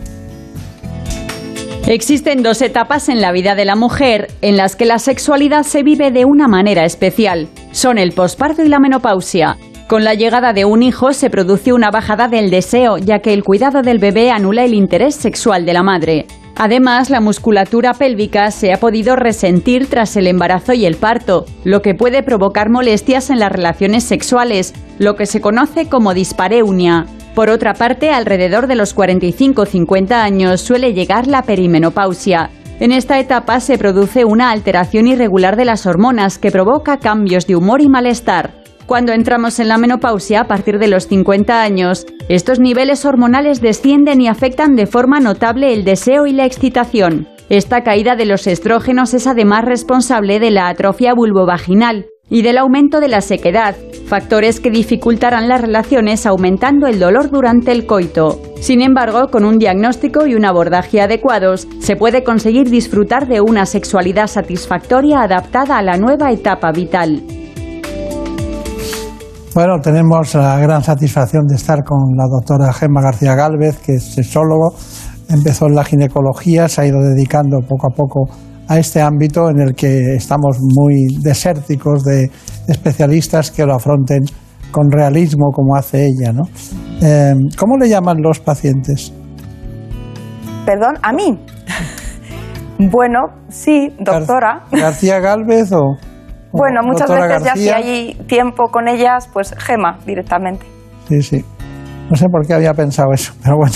Existen 1.93 2.43
dos 2.43 2.63
etapas 2.63 3.11
en 3.11 3.21
la 3.21 3.33
vida 3.33 3.55
de 3.55 3.67
la 3.67 3.77
mujer 3.77 4.29
en 4.41 4.57
las 4.57 4.77
que 4.77 4.87
la 4.87 4.99
sexualidad 4.99 5.63
se 5.63 5.83
vive 5.83 6.11
de 6.11 6.25
una 6.25 6.49
manera 6.49 6.87
especial. 6.87 7.49
Son 7.71 7.99
el 7.99 8.13
posparto 8.13 8.63
y 8.65 8.69
la 8.69 8.79
menopausia. 8.79 9.59
Con 9.89 10.03
la 10.03 10.15
llegada 10.15 10.55
de 10.55 10.65
un 10.65 10.83
hijo 10.83 11.13
se 11.13 11.29
produce 11.29 11.71
una 11.71 11.91
bajada 11.91 12.29
del 12.29 12.49
deseo, 12.49 12.97
ya 12.97 13.19
que 13.19 13.35
el 13.35 13.45
cuidado 13.45 13.83
del 13.83 13.99
bebé 13.99 14.31
anula 14.31 14.65
el 14.65 14.73
interés 14.73 15.17
sexual 15.17 15.67
de 15.67 15.73
la 15.75 15.83
madre. 15.83 16.25
Además, 16.57 17.11
la 17.11 17.21
musculatura 17.21 17.95
pélvica 17.95 18.51
se 18.51 18.73
ha 18.73 18.79
podido 18.79 19.17
resentir 19.17 19.89
tras 19.89 20.17
el 20.17 20.27
embarazo 20.27 20.75
y 20.75 20.85
el 20.85 20.97
parto, 20.97 21.47
lo 21.65 21.83
que 21.83 21.95
puede 21.95 22.23
provocar 22.23 22.71
molestias 22.71 23.31
en 23.31 23.39
las 23.39 23.51
relaciones 23.51 24.05
sexuales, 24.05 24.75
lo 24.99 25.17
que 25.17 25.27
se 25.27 25.41
conoce 25.41 25.89
como 25.89 26.15
dispareunia. 26.15 27.07
Por 27.35 27.49
otra 27.49 27.73
parte, 27.73 28.11
alrededor 28.11 28.67
de 28.67 28.75
los 28.75 28.95
45-50 28.95 30.13
años 30.13 30.61
suele 30.61 30.93
llegar 30.93 31.27
la 31.27 31.43
perimenopausia. 31.43 32.51
En 32.79 32.93
esta 32.93 33.19
etapa 33.19 33.61
se 33.61 33.79
produce 33.79 34.25
una 34.25 34.51
alteración 34.51 35.07
irregular 35.07 35.57
de 35.57 35.65
las 35.65 35.87
hormonas 35.87 36.39
que 36.39 36.51
provoca 36.51 36.99
cambios 36.99 37.47
de 37.47 37.57
humor 37.57 37.81
y 37.81 37.89
malestar. 37.89 38.62
Cuando 38.93 39.15
entramos 39.15 39.59
en 39.59 39.69
la 39.69 39.79
menopausia 39.79 40.43
a 40.43 40.47
partir 40.47 40.79
de 40.79 40.87
los 40.87 41.07
50 41.07 41.63
años, 41.63 42.05
estos 42.29 42.61
niveles 42.61 43.07
hormonales 43.07 43.63
descienden 43.63 44.21
y 44.21 44.29
afectan 44.29 44.77
de 44.77 44.87
forma 44.87 45.19
notable 45.19 45.73
el 45.73 45.83
deseo 45.83 46.27
y 46.27 46.33
la 46.35 46.45
excitación. 46.45 47.27
Esta 47.49 47.85
caída 47.85 48.17
de 48.17 48.27
los 48.27 48.47
estrógenos 48.47 49.15
es 49.15 49.27
además 49.27 49.65
responsable 49.65 50.41
de 50.41 50.51
la 50.51 50.69
atrofia 50.69 51.15
vulvovaginal 51.15 52.05
y 52.29 52.43
del 52.43 52.59
aumento 52.59 53.01
de 53.01 53.09
la 53.09 53.23
sequedad, 53.23 53.75
factores 54.09 54.61
que 54.61 54.71
dificultarán 54.71 55.49
las 55.49 55.63
relaciones 55.63 56.27
aumentando 56.27 56.87
el 56.87 57.01
dolor 57.01 57.31
durante 57.31 57.73
el 57.73 57.87
coito. 57.87 58.43
Sin 58.61 58.83
embargo, 58.83 59.29
con 59.31 59.47
un 59.47 59.59
diagnóstico 59.59 60.27
y 60.27 60.35
un 60.35 60.45
abordaje 60.45 61.01
adecuados, 61.01 61.67
se 61.79 61.97
puede 61.97 62.25
conseguir 62.25 62.69
disfrutar 62.69 63.27
de 63.27 63.41
una 63.41 63.65
sexualidad 63.65 64.27
satisfactoria 64.27 65.23
adaptada 65.23 65.79
a 65.79 65.83
la 65.83 65.97
nueva 65.97 66.31
etapa 66.31 66.73
vital. 66.73 67.23
Bueno, 69.55 69.81
tenemos 69.83 70.35
la 70.35 70.59
gran 70.59 70.83
satisfacción 70.83 71.47
de 71.47 71.57
estar 71.57 71.85
con 71.85 72.17
la 72.17 72.25
doctora 72.25 72.73
Gemma 72.73 73.03
García 73.03 73.35
Gálvez, 73.35 73.79
que 73.81 73.97
es 73.97 74.15
sexólogo, 74.15 74.73
empezó 75.29 75.67
en 75.67 75.75
la 75.75 75.85
ginecología, 75.85 76.69
se 76.69 76.81
ha 76.81 76.87
ido 76.87 76.99
dedicando 77.01 77.61
poco 77.61 77.89
a 77.89 77.91
poco 77.91 78.31
a 78.67 78.79
este 78.79 79.03
ámbito 79.03 79.51
en 79.51 79.61
el 79.61 79.75
que 79.75 80.15
estamos 80.15 80.57
muy 80.59 81.05
desérticos 81.21 82.03
de 82.03 82.31
especialistas 82.67 83.51
que 83.51 83.67
lo 83.67 83.75
afronten 83.75 84.21
con 84.71 84.91
realismo 84.91 85.51
como 85.53 85.77
hace 85.77 86.07
ella. 86.07 86.33
¿no? 86.33 86.45
Eh, 87.03 87.35
¿Cómo 87.59 87.77
le 87.77 87.91
llaman 87.91 88.23
los 88.23 88.41
pacientes? 88.41 89.13
Perdón, 90.65 90.95
a 91.03 91.13
mí. 91.13 91.39
bueno, 92.79 93.19
sí, 93.51 93.95
doctora. 94.01 94.65
¿García 94.73 95.21
Gálvez 95.21 95.73
o...? 95.73 96.12
Bueno, 96.53 96.81
muchas 96.85 97.09
veces 97.11 97.45
ya 97.45 97.55
si 97.57 97.69
hay 97.71 98.15
tiempo 98.27 98.65
con 98.71 98.89
ellas, 98.89 99.29
pues 99.33 99.55
Gema 99.59 99.99
directamente. 100.07 100.67
Sí, 101.09 101.23
sí. 101.23 101.45
No 102.11 102.17
sé 102.17 102.27
por 102.29 102.47
qué 102.47 102.55
había 102.55 102.75
pensado 102.75 103.09
eso, 103.13 103.33
pero 103.43 103.57
bueno. 103.57 103.75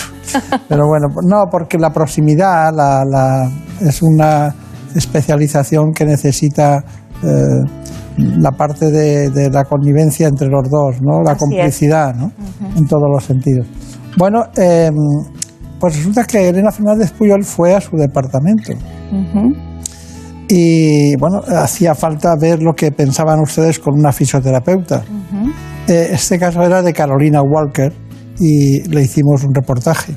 Pero 0.69 0.87
bueno, 0.87 1.07
no, 1.27 1.45
porque 1.51 1.79
la 1.79 1.91
proximidad 1.91 2.73
la, 2.75 3.03
la- 3.05 3.51
es 3.81 4.03
una 4.03 4.55
especialización 4.95 5.93
que 5.93 6.05
necesita 6.05 6.83
eh, 7.23 7.63
la 8.19 8.51
parte 8.53 8.91
de, 8.91 9.31
de 9.31 9.51
la 9.51 9.65
connivencia 9.65 10.27
entre 10.29 10.49
los 10.49 10.69
dos, 10.71 11.01
¿no? 11.03 11.23
La 11.23 11.33
Así 11.33 11.41
complicidad, 11.41 12.15
¿no? 12.15 12.31
En 12.77 12.87
todos 12.87 13.05
los 13.13 13.25
sentidos. 13.25 13.67
Bueno, 14.19 14.45
eh, 14.57 14.91
pues 15.79 15.97
resulta 15.97 16.25
que 16.25 16.49
Elena 16.49 16.71
Fernández 16.71 17.13
Puyol 17.13 17.45
fue 17.45 17.75
a 17.75 17.81
su 17.81 17.97
departamento. 17.97 18.73
Y 20.49 21.17
bueno, 21.17 21.41
hacía 21.47 21.95
falta 21.95 22.35
ver 22.41 22.63
lo 22.63 22.73
que 22.75 22.93
pensaban 22.93 23.41
ustedes 23.41 23.79
con 23.79 23.95
una 23.95 24.13
fisioterapeuta. 24.13 25.03
Eh, 25.89 26.09
este 26.13 26.39
caso 26.39 26.63
era 26.63 26.83
de 26.83 26.93
Carolina 26.93 27.43
Walker 27.43 27.93
y 28.39 28.89
le 28.89 29.03
hicimos 29.03 29.45
un 29.45 29.55
reportaje. 29.55 30.15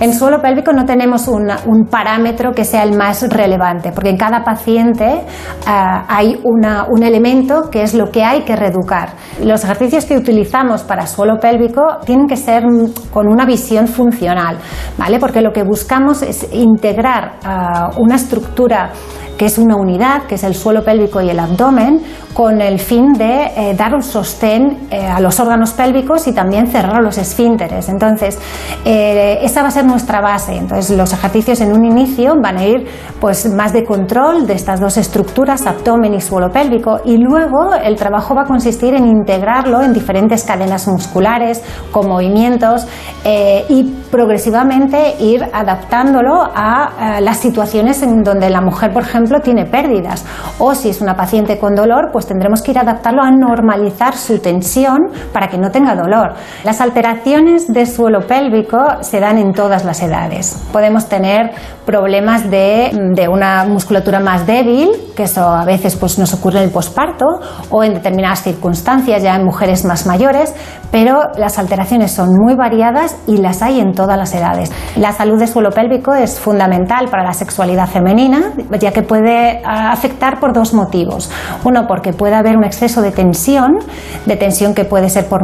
En 0.00 0.14
suelo 0.14 0.40
pélvico 0.40 0.72
no 0.72 0.86
tenemos 0.86 1.28
un 1.28 1.84
parámetro 1.90 2.52
que 2.52 2.64
sea 2.64 2.82
el 2.84 2.96
más 2.96 3.22
relevante, 3.28 3.92
porque 3.92 4.08
en 4.08 4.16
cada 4.16 4.42
paciente 4.42 5.26
ah, 5.66 6.06
hay 6.08 6.40
un 6.42 7.02
elemento 7.02 7.68
que 7.70 7.82
es 7.82 7.92
lo 7.92 8.10
que 8.10 8.24
hay 8.24 8.42
que 8.42 8.56
reeducar. 8.56 9.10
Los 9.44 9.62
ejercicios 9.62 10.06
que 10.06 10.16
utilizamos 10.16 10.84
para 10.84 11.06
suelo 11.06 11.38
pélvico 11.38 11.82
tienen 12.06 12.26
que 12.26 12.38
ser 12.38 12.64
con 13.12 13.28
una 13.28 13.44
visión 13.44 13.88
funcional, 13.88 14.56
¿vale? 14.96 15.18
Porque 15.18 15.42
lo 15.42 15.52
que 15.52 15.64
buscamos 15.64 16.22
es 16.22 16.48
integrar 16.50 17.32
ah, 17.44 17.90
una 17.98 18.16
estructura 18.16 18.92
que 19.40 19.46
es 19.46 19.56
una 19.56 19.74
unidad, 19.74 20.24
que 20.24 20.34
es 20.34 20.44
el 20.44 20.54
suelo 20.54 20.84
pélvico 20.84 21.18
y 21.22 21.30
el 21.30 21.40
abdomen, 21.40 22.02
con 22.34 22.60
el 22.60 22.78
fin 22.78 23.14
de 23.14 23.46
eh, 23.56 23.74
dar 23.74 23.94
un 23.94 24.02
sostén 24.02 24.86
eh, 24.90 25.06
a 25.06 25.18
los 25.18 25.40
órganos 25.40 25.72
pélvicos 25.72 26.26
y 26.26 26.34
también 26.34 26.66
cerrar 26.66 27.02
los 27.02 27.16
esfínteres. 27.16 27.88
Entonces, 27.88 28.38
eh, 28.84 29.38
esa 29.40 29.62
va 29.62 29.68
a 29.68 29.70
ser 29.70 29.86
nuestra 29.86 30.20
base. 30.20 30.56
Entonces, 30.56 30.94
los 30.94 31.10
ejercicios 31.14 31.62
en 31.62 31.72
un 31.72 31.86
inicio 31.86 32.34
van 32.38 32.58
a 32.58 32.66
ir 32.66 32.86
pues, 33.18 33.50
más 33.50 33.72
de 33.72 33.82
control 33.82 34.46
de 34.46 34.52
estas 34.52 34.78
dos 34.78 34.98
estructuras, 34.98 35.66
abdomen 35.66 36.12
y 36.12 36.20
suelo 36.20 36.50
pélvico, 36.50 37.00
y 37.06 37.16
luego 37.16 37.74
el 37.82 37.96
trabajo 37.96 38.34
va 38.34 38.42
a 38.42 38.46
consistir 38.46 38.92
en 38.92 39.06
integrarlo 39.06 39.80
en 39.80 39.94
diferentes 39.94 40.44
cadenas 40.44 40.86
musculares, 40.86 41.62
con 41.90 42.08
movimientos, 42.08 42.86
eh, 43.24 43.64
y 43.70 43.84
progresivamente 44.10 45.14
ir 45.18 45.44
adaptándolo 45.52 46.42
a, 46.42 47.20
las 47.20 47.38
situaciones 47.38 48.02
en 48.02 48.22
donde 48.22 48.50
la 48.50 48.60
mujer, 48.60 48.92
por 48.92 49.02
ejemplo, 49.02 49.29
tiene 49.38 49.66
pérdidas. 49.66 50.26
O 50.58 50.74
si 50.74 50.88
es 50.88 51.00
una 51.00 51.14
paciente 51.14 51.58
con 51.58 51.76
dolor, 51.76 52.10
pues 52.12 52.26
tendremos 52.26 52.62
que 52.62 52.72
ir 52.72 52.78
a 52.78 52.82
adaptarlo 52.82 53.22
a 53.22 53.30
normalizar 53.30 54.16
su 54.16 54.40
tensión 54.40 55.10
para 55.32 55.46
que 55.46 55.58
no 55.58 55.70
tenga 55.70 55.94
dolor. 55.94 56.34
Las 56.64 56.80
alteraciones 56.80 57.68
de 57.68 57.86
suelo 57.86 58.26
pélvico 58.26 58.78
se 59.02 59.20
dan 59.20 59.38
en 59.38 59.52
todas 59.52 59.84
las 59.84 60.02
edades. 60.02 60.66
Podemos 60.72 61.08
tener 61.08 61.52
problemas 61.84 62.50
de, 62.50 62.90
de 63.14 63.28
una 63.28 63.64
musculatura 63.64 64.20
más 64.20 64.46
débil, 64.46 64.90
que 65.16 65.24
eso 65.24 65.48
a 65.48 65.64
veces 65.64 65.96
pues, 65.96 66.18
nos 66.18 66.32
ocurre 66.34 66.58
en 66.58 66.64
el 66.64 66.70
posparto 66.70 67.24
o 67.70 67.82
en 67.82 67.94
determinadas 67.94 68.42
circunstancias 68.42 69.22
ya 69.22 69.36
en 69.36 69.44
mujeres 69.44 69.84
más 69.84 70.06
mayores, 70.06 70.54
pero 70.90 71.20
las 71.36 71.58
alteraciones 71.58 72.12
son 72.12 72.30
muy 72.34 72.54
variadas 72.54 73.16
y 73.26 73.36
las 73.38 73.62
hay 73.62 73.80
en 73.80 73.92
todas 73.92 74.16
las 74.18 74.34
edades. 74.34 74.72
La 74.96 75.12
salud 75.12 75.38
del 75.38 75.48
suelo 75.48 75.70
pélvico 75.70 76.14
es 76.14 76.38
fundamental 76.38 77.08
para 77.10 77.22
la 77.24 77.32
sexualidad 77.32 77.88
femenina, 77.88 78.52
ya 78.78 78.92
que 78.92 79.02
puede 79.02 79.62
ah, 79.64 79.90
afectar 79.92 80.40
por 80.40 80.52
dos 80.52 80.74
motivos. 80.74 81.30
Uno, 81.64 81.86
porque 81.86 82.12
puede 82.12 82.34
haber 82.34 82.56
un 82.56 82.64
exceso 82.64 83.02
de 83.02 83.12
tensión, 83.12 83.78
de 84.26 84.36
tensión 84.36 84.74
que 84.74 84.84
puede 84.84 85.08
ser 85.08 85.26
por, 85.26 85.40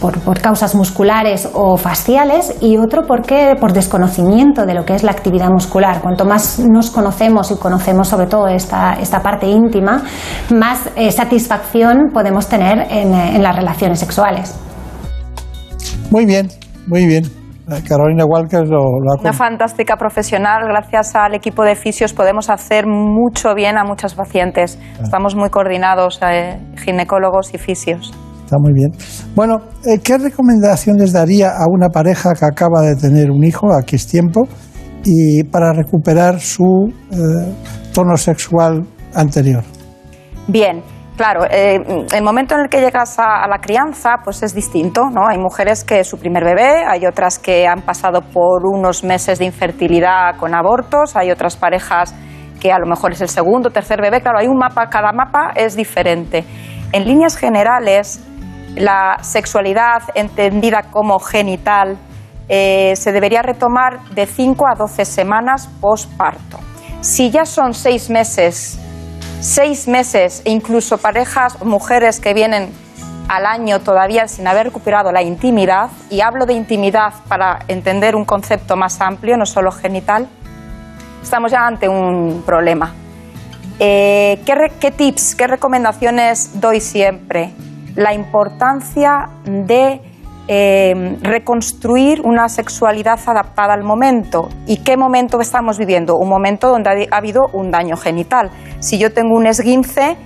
por- 0.00 0.18
por 0.20 0.40
causas 0.40 0.74
musculares 0.74 1.48
o 1.52 1.76
fasciales, 1.76 2.54
y 2.60 2.76
otro 2.78 3.02
porque 3.06 3.56
por 3.60 3.72
desconocimiento 3.72 4.64
de 4.66 4.74
lo 4.74 4.84
que 4.84 4.94
es 4.94 5.02
la 5.02 5.10
actividad 5.12 5.50
muscular. 5.50 5.73
Cuanto 6.00 6.24
más 6.24 6.60
nos 6.60 6.90
conocemos 6.90 7.50
y 7.50 7.56
conocemos 7.56 8.08
sobre 8.08 8.26
todo 8.26 8.46
esta, 8.46 8.94
esta 8.94 9.20
parte 9.20 9.46
íntima, 9.46 10.02
más 10.54 10.88
eh, 10.94 11.10
satisfacción 11.10 12.10
podemos 12.12 12.48
tener 12.48 12.86
en, 12.90 13.12
eh, 13.12 13.36
en 13.36 13.42
las 13.42 13.56
relaciones 13.56 13.98
sexuales. 13.98 14.54
Muy 16.10 16.26
bien, 16.26 16.48
muy 16.86 17.06
bien. 17.06 17.24
Eh, 17.70 17.82
Carolina 17.88 18.24
Walker 18.24 18.60
lo, 18.68 19.00
lo 19.00 19.12
ha 19.12 19.20
Una 19.20 19.32
fantástica 19.32 19.96
profesional. 19.96 20.62
Gracias 20.68 21.16
al 21.16 21.34
equipo 21.34 21.64
de 21.64 21.74
fisios 21.74 22.12
podemos 22.12 22.50
hacer 22.50 22.86
mucho 22.86 23.54
bien 23.54 23.78
a 23.78 23.84
muchos 23.84 24.14
pacientes. 24.14 24.78
Estamos 25.02 25.34
muy 25.34 25.50
coordinados, 25.50 26.20
eh, 26.22 26.58
ginecólogos 26.76 27.54
y 27.54 27.58
fisios. 27.58 28.12
Está 28.44 28.58
muy 28.58 28.74
bien. 28.74 28.92
Bueno, 29.34 29.56
¿qué 30.04 30.18
recomendación 30.18 30.98
les 30.98 31.14
daría 31.14 31.48
a 31.48 31.66
una 31.68 31.88
pareja 31.88 32.34
que 32.34 32.44
acaba 32.44 32.82
de 32.82 32.94
tener 32.94 33.30
un 33.30 33.42
hijo, 33.42 33.72
aquí 33.72 33.96
es 33.96 34.06
tiempo, 34.06 34.42
y 35.04 35.44
para 35.44 35.72
recuperar 35.72 36.40
su 36.40 36.92
eh, 37.10 37.16
tono 37.92 38.16
sexual 38.16 38.86
anterior? 39.14 39.62
Bien, 40.48 40.82
Claro, 41.16 41.44
eh, 41.48 41.78
el 42.12 42.24
momento 42.24 42.56
en 42.56 42.62
el 42.62 42.68
que 42.68 42.80
llegas 42.80 43.20
a, 43.20 43.46
la 43.46 43.58
crianza, 43.60 44.16
pues 44.24 44.42
es 44.42 44.52
distinto, 44.52 45.02
¿no? 45.12 45.28
Hay 45.28 45.38
mujeres 45.38 45.84
que 45.84 46.02
su 46.02 46.18
primer 46.18 46.42
bebé, 46.42 46.84
hay 46.84 47.06
otras 47.06 47.38
que 47.38 47.68
han 47.68 47.82
pasado 47.82 48.20
por 48.20 48.66
unos 48.66 49.04
meses 49.04 49.38
de 49.38 49.44
infertilidad 49.44 50.36
con 50.38 50.56
abortos, 50.56 51.14
hay 51.14 51.30
otras 51.30 51.56
parejas 51.56 52.12
que 52.60 52.72
a 52.72 52.80
lo 52.80 52.86
mejor 52.86 53.12
es 53.12 53.20
el 53.20 53.28
segundo, 53.28 53.70
tercer 53.70 54.00
bebé. 54.02 54.22
Claro, 54.22 54.40
hay 54.40 54.48
un 54.48 54.58
mapa, 54.58 54.88
cada 54.88 55.12
mapa 55.12 55.52
es 55.54 55.76
diferente. 55.76 56.44
En 56.90 57.04
líneas 57.04 57.36
generales, 57.36 58.20
la 58.74 59.18
sexualidad 59.20 60.02
entendida 60.16 60.82
como 60.90 61.20
genital 61.20 61.96
eh, 62.48 62.94
se 62.96 63.12
debería 63.12 63.42
retomar 63.42 64.04
de 64.10 64.26
5 64.26 64.66
a 64.66 64.74
12 64.74 65.04
semanas 65.04 65.68
postparto. 65.80 66.58
Si 67.00 67.30
ya 67.30 67.44
son 67.44 67.74
seis 67.74 68.08
meses 68.10 68.78
seis 69.44 69.86
meses 69.88 70.40
e 70.46 70.50
incluso 70.50 70.96
parejas 70.96 71.58
o 71.60 71.66
mujeres 71.66 72.18
que 72.18 72.32
vienen 72.32 72.72
al 73.28 73.44
año 73.44 73.80
todavía 73.80 74.26
sin 74.26 74.46
haber 74.46 74.66
recuperado 74.66 75.12
la 75.12 75.22
intimidad, 75.22 75.90
y 76.10 76.22
hablo 76.22 76.46
de 76.46 76.54
intimidad 76.54 77.12
para 77.28 77.60
entender 77.68 78.16
un 78.16 78.24
concepto 78.24 78.76
más 78.76 79.00
amplio, 79.02 79.36
no 79.36 79.44
solo 79.44 79.70
genital, 79.70 80.28
estamos 81.22 81.52
ya 81.52 81.66
ante 81.66 81.88
un 81.88 82.42
problema. 82.46 82.94
Eh, 83.78 84.40
¿qué, 84.46 84.72
¿Qué 84.80 84.90
tips, 84.90 85.34
qué 85.34 85.46
recomendaciones 85.46 86.60
doy 86.60 86.80
siempre? 86.80 87.52
La 87.96 88.14
importancia 88.14 89.28
de 89.44 90.00
eh, 90.48 91.16
reconstruir 91.22 92.20
una 92.22 92.48
sexualidad 92.48 93.18
adaptada 93.26 93.74
al 93.74 93.82
momento. 93.82 94.48
¿Y 94.66 94.78
qué 94.78 94.96
momento 94.96 95.40
estamos 95.40 95.78
viviendo? 95.78 96.16
Un 96.16 96.28
momento 96.28 96.68
donde 96.68 97.08
ha 97.10 97.16
habido 97.16 97.46
un 97.52 97.70
daño 97.70 97.96
genital. 97.96 98.50
Si 98.80 98.98
yo 98.98 99.12
tengo 99.12 99.36
un 99.36 99.46
esguince, 99.46 100.16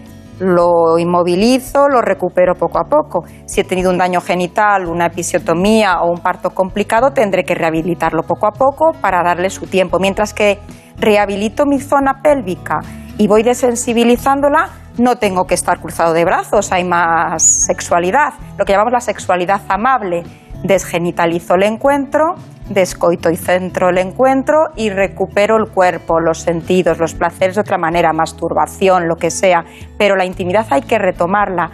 lo 0.41 0.99
inmovilizo, 0.99 1.89
lo 1.89 2.01
recupero 2.01 2.55
poco 2.55 2.79
a 2.79 2.85
poco. 2.85 3.25
Si 3.47 3.61
he 3.61 3.65
tenido 3.65 3.91
un 3.91 3.99
daño 3.99 4.21
genital, 4.21 4.87
una 4.87 5.07
episiotomía 5.07 6.01
o 6.03 6.11
un 6.11 6.19
parto 6.19 6.51
complicado, 6.51 7.11
tendré 7.11 7.45
que 7.45 7.55
rehabilitarlo 7.55 8.23
poco 8.23 8.47
a 8.47 8.53
poco 8.53 8.93
para 9.01 9.23
darle 9.23 9.51
su 9.51 9.67
tiempo. 9.67 9.99
Mientras 9.99 10.35
que 10.35 10.59
rehabilito 11.01 11.67
mi 11.67 11.81
zona 11.81 12.23
pélvica 12.23 12.81
y 13.19 13.27
voy 13.27 13.43
desensibilizándola, 13.43 14.71
no 14.97 15.17
tengo 15.17 15.47
que 15.47 15.55
estar 15.55 15.81
cruzado 15.81 16.13
de 16.13 16.25
brazos, 16.25 16.73
hay 16.73 16.85
más 16.85 17.65
sexualidad, 17.67 18.35
lo 18.57 18.65
que 18.65 18.73
llamamos 18.73 18.93
la 18.93 19.01
sexualidad 19.01 19.61
amable. 19.69 20.25
Desgenitalizo 20.65 21.55
el 21.55 21.63
encuentro, 21.63 22.35
descoito 22.69 23.31
y 23.31 23.37
centro 23.37 23.91
el 23.91 23.99
encuentro 23.99 24.71
y 24.75 24.91
recupero 24.91 25.57
el 25.57 25.69
cuerpo, 25.69 26.19
los 26.19 26.39
sentidos, 26.39 26.99
los 26.99 27.15
placeres 27.15 27.55
de 27.55 27.61
otra 27.61 27.79
manera, 27.79 28.13
masturbación, 28.13 29.07
lo 29.07 29.17
que 29.17 29.31
sea. 29.31 29.65
Pero 29.99 30.17
la 30.17 30.25
intimidad 30.25 30.67
hay 30.71 30.83
que 30.83 30.99
retomarla. 30.99 31.71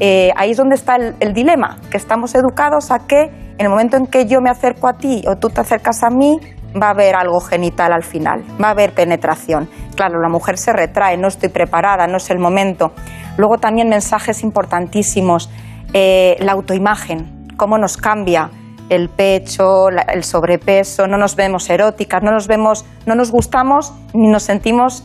Eh, 0.00 0.32
ahí 0.36 0.50
es 0.50 0.56
donde 0.56 0.74
está 0.74 0.96
el, 0.96 1.14
el 1.20 1.32
dilema, 1.32 1.78
que 1.90 1.96
estamos 1.96 2.34
educados 2.34 2.90
a 2.90 3.06
que 3.06 3.22
en 3.22 3.60
el 3.60 3.68
momento 3.68 3.96
en 3.96 4.08
que 4.08 4.26
yo 4.26 4.40
me 4.40 4.50
acerco 4.50 4.88
a 4.88 4.94
ti 4.94 5.22
o 5.28 5.36
tú 5.36 5.50
te 5.50 5.60
acercas 5.60 6.02
a 6.02 6.10
mí, 6.10 6.40
va 6.80 6.88
a 6.88 6.90
haber 6.90 7.14
algo 7.14 7.40
genital 7.40 7.92
al 7.92 8.02
final, 8.02 8.44
va 8.62 8.68
a 8.68 8.70
haber 8.70 8.92
penetración. 8.92 9.68
Claro, 9.94 10.20
la 10.20 10.28
mujer 10.28 10.58
se 10.58 10.72
retrae, 10.72 11.16
no 11.16 11.28
estoy 11.28 11.48
preparada, 11.48 12.06
no 12.06 12.16
es 12.16 12.30
el 12.30 12.38
momento. 12.38 12.92
Luego 13.36 13.58
también 13.58 13.88
mensajes 13.88 14.42
importantísimos, 14.42 15.50
eh, 15.92 16.36
la 16.40 16.52
autoimagen, 16.52 17.48
cómo 17.56 17.78
nos 17.78 17.96
cambia 17.96 18.50
el 18.90 19.08
pecho, 19.08 19.88
el 19.88 20.24
sobrepeso, 20.24 21.06
no 21.06 21.16
nos 21.16 21.36
vemos 21.36 21.70
eróticas, 21.70 22.22
no 22.22 22.32
nos 22.32 22.46
vemos, 22.46 22.84
no 23.06 23.14
nos 23.14 23.30
gustamos 23.30 23.92
ni 24.12 24.28
nos 24.28 24.42
sentimos 24.42 25.04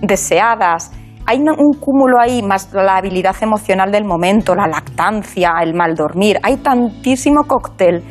deseadas. 0.00 0.90
Hay 1.26 1.38
un 1.38 1.74
cúmulo 1.78 2.18
ahí, 2.18 2.42
más 2.42 2.72
la 2.72 2.96
habilidad 2.96 3.36
emocional 3.40 3.92
del 3.92 4.04
momento, 4.04 4.54
la 4.54 4.66
lactancia, 4.66 5.52
el 5.62 5.74
mal 5.74 5.94
dormir. 5.94 6.40
Hay 6.42 6.56
tantísimo 6.56 7.44
cóctel 7.44 8.02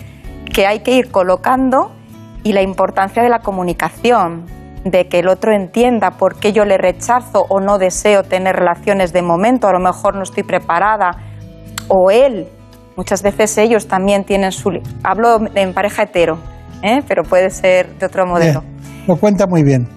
que 0.54 0.66
hay 0.66 0.80
que 0.80 0.92
ir 0.96 1.12
colocando 1.12 1.92
y 2.44 2.54
la 2.54 2.62
importancia 2.62 3.22
de 3.24 3.30
la 3.30 3.40
comunicación, 3.40 4.46
de 4.84 5.08
que 5.08 5.20
el 5.20 5.28
otro 5.28 5.54
entienda 5.54 6.12
por 6.12 6.40
qué 6.40 6.54
yo 6.54 6.66
le 6.66 6.78
rechazo 6.78 7.46
o 7.50 7.60
no 7.60 7.78
deseo 7.78 8.24
tener 8.24 8.56
relaciones 8.56 9.12
de 9.12 9.22
momento, 9.22 9.68
a 9.68 9.74
lo 9.74 9.80
mejor 9.80 10.16
no 10.16 10.24
estoy 10.24 10.44
preparada, 10.44 11.12
o 11.88 12.12
él, 12.12 12.48
muchas 12.96 13.22
veces 13.22 13.58
ellos 13.58 13.88
también 13.88 14.24
tienen 14.24 14.52
su... 14.52 14.70
Hablo 15.04 15.40
en 15.54 15.74
pareja 15.74 16.04
hetero, 16.04 16.38
¿eh? 16.82 17.02
pero 17.08 17.24
puede 17.24 17.50
ser 17.50 17.98
de 17.98 18.06
otro 18.06 18.26
modelo. 18.26 18.64
lo 19.08 19.18
cuenta 19.18 19.46
muy 19.48 19.64
bien, 19.64 19.88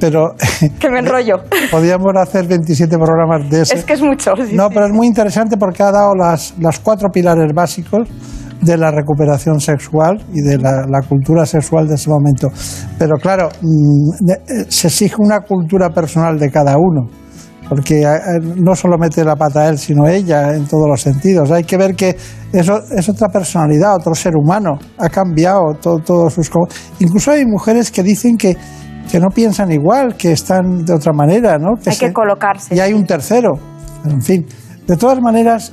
pero... 0.00 0.34
que 0.80 0.90
me 0.90 0.98
enrollo. 0.98 1.36
Podríamos 1.70 2.12
hacer 2.16 2.48
27 2.48 2.96
programas 2.98 3.48
de 3.48 3.62
eso. 3.62 3.74
Es 3.74 3.84
que 3.84 3.92
es 3.92 4.02
mucho. 4.02 4.32
no, 4.52 4.68
pero 4.70 4.86
es 4.86 4.92
muy 4.92 5.06
interesante 5.06 5.56
porque 5.56 5.82
ha 5.82 5.92
dado 5.92 6.14
las, 6.16 6.54
las 6.58 6.80
cuatro 6.80 7.10
pilares 7.10 7.52
básicos 7.54 8.08
de 8.60 8.76
la 8.76 8.90
recuperación 8.90 9.60
sexual 9.60 10.24
y 10.32 10.40
de 10.40 10.58
la, 10.58 11.00
cultura 11.08 11.44
sexual 11.46 11.86
de 11.88 11.94
ese 11.94 12.10
momento. 12.10 12.50
Pero 12.98 13.16
claro, 13.16 13.48
mm, 13.60 14.30
eh, 14.30 14.64
se 14.68 14.88
exige 14.88 15.16
una 15.18 15.40
cultura 15.40 15.90
personal 15.90 16.38
de 16.38 16.50
cada 16.50 16.76
uno, 16.78 17.08
porque 17.68 18.02
eh, 18.02 18.18
no 18.56 18.74
solo 18.74 18.96
mete 18.98 19.24
la 19.24 19.36
pata 19.36 19.68
él, 19.68 19.78
sino 19.78 20.06
ella 20.06 20.54
en 20.54 20.66
todos 20.66 20.88
los 20.88 21.00
sentidos. 21.00 21.50
Hay 21.50 21.64
que 21.64 21.76
ver 21.76 21.94
que 21.94 22.16
eso 22.52 22.80
es 22.90 23.08
otra 23.08 23.28
personalidad, 23.28 23.96
otro 23.96 24.14
ser 24.14 24.34
humano, 24.36 24.78
ha 24.98 25.08
cambiado 25.08 25.74
todos 25.82 26.32
sus... 26.32 26.50
Incluso 27.00 27.32
hay 27.32 27.44
mujeres 27.44 27.90
que 27.90 28.02
dicen 28.02 28.36
que 28.36 28.56
que 29.10 29.20
no 29.20 29.28
piensan 29.28 29.70
igual, 29.70 30.16
que 30.16 30.32
están 30.32 30.84
de 30.84 30.94
otra 30.94 31.12
manera, 31.12 31.58
¿no? 31.58 31.74
hay 31.86 31.96
que 31.96 32.12
colocarse. 32.12 32.74
Y 32.74 32.80
hay 32.80 32.92
un 32.92 33.04
tercero. 33.04 33.52
En 34.04 34.20
fin, 34.20 34.46
de 34.86 34.96
todas 34.96 35.20
maneras, 35.20 35.72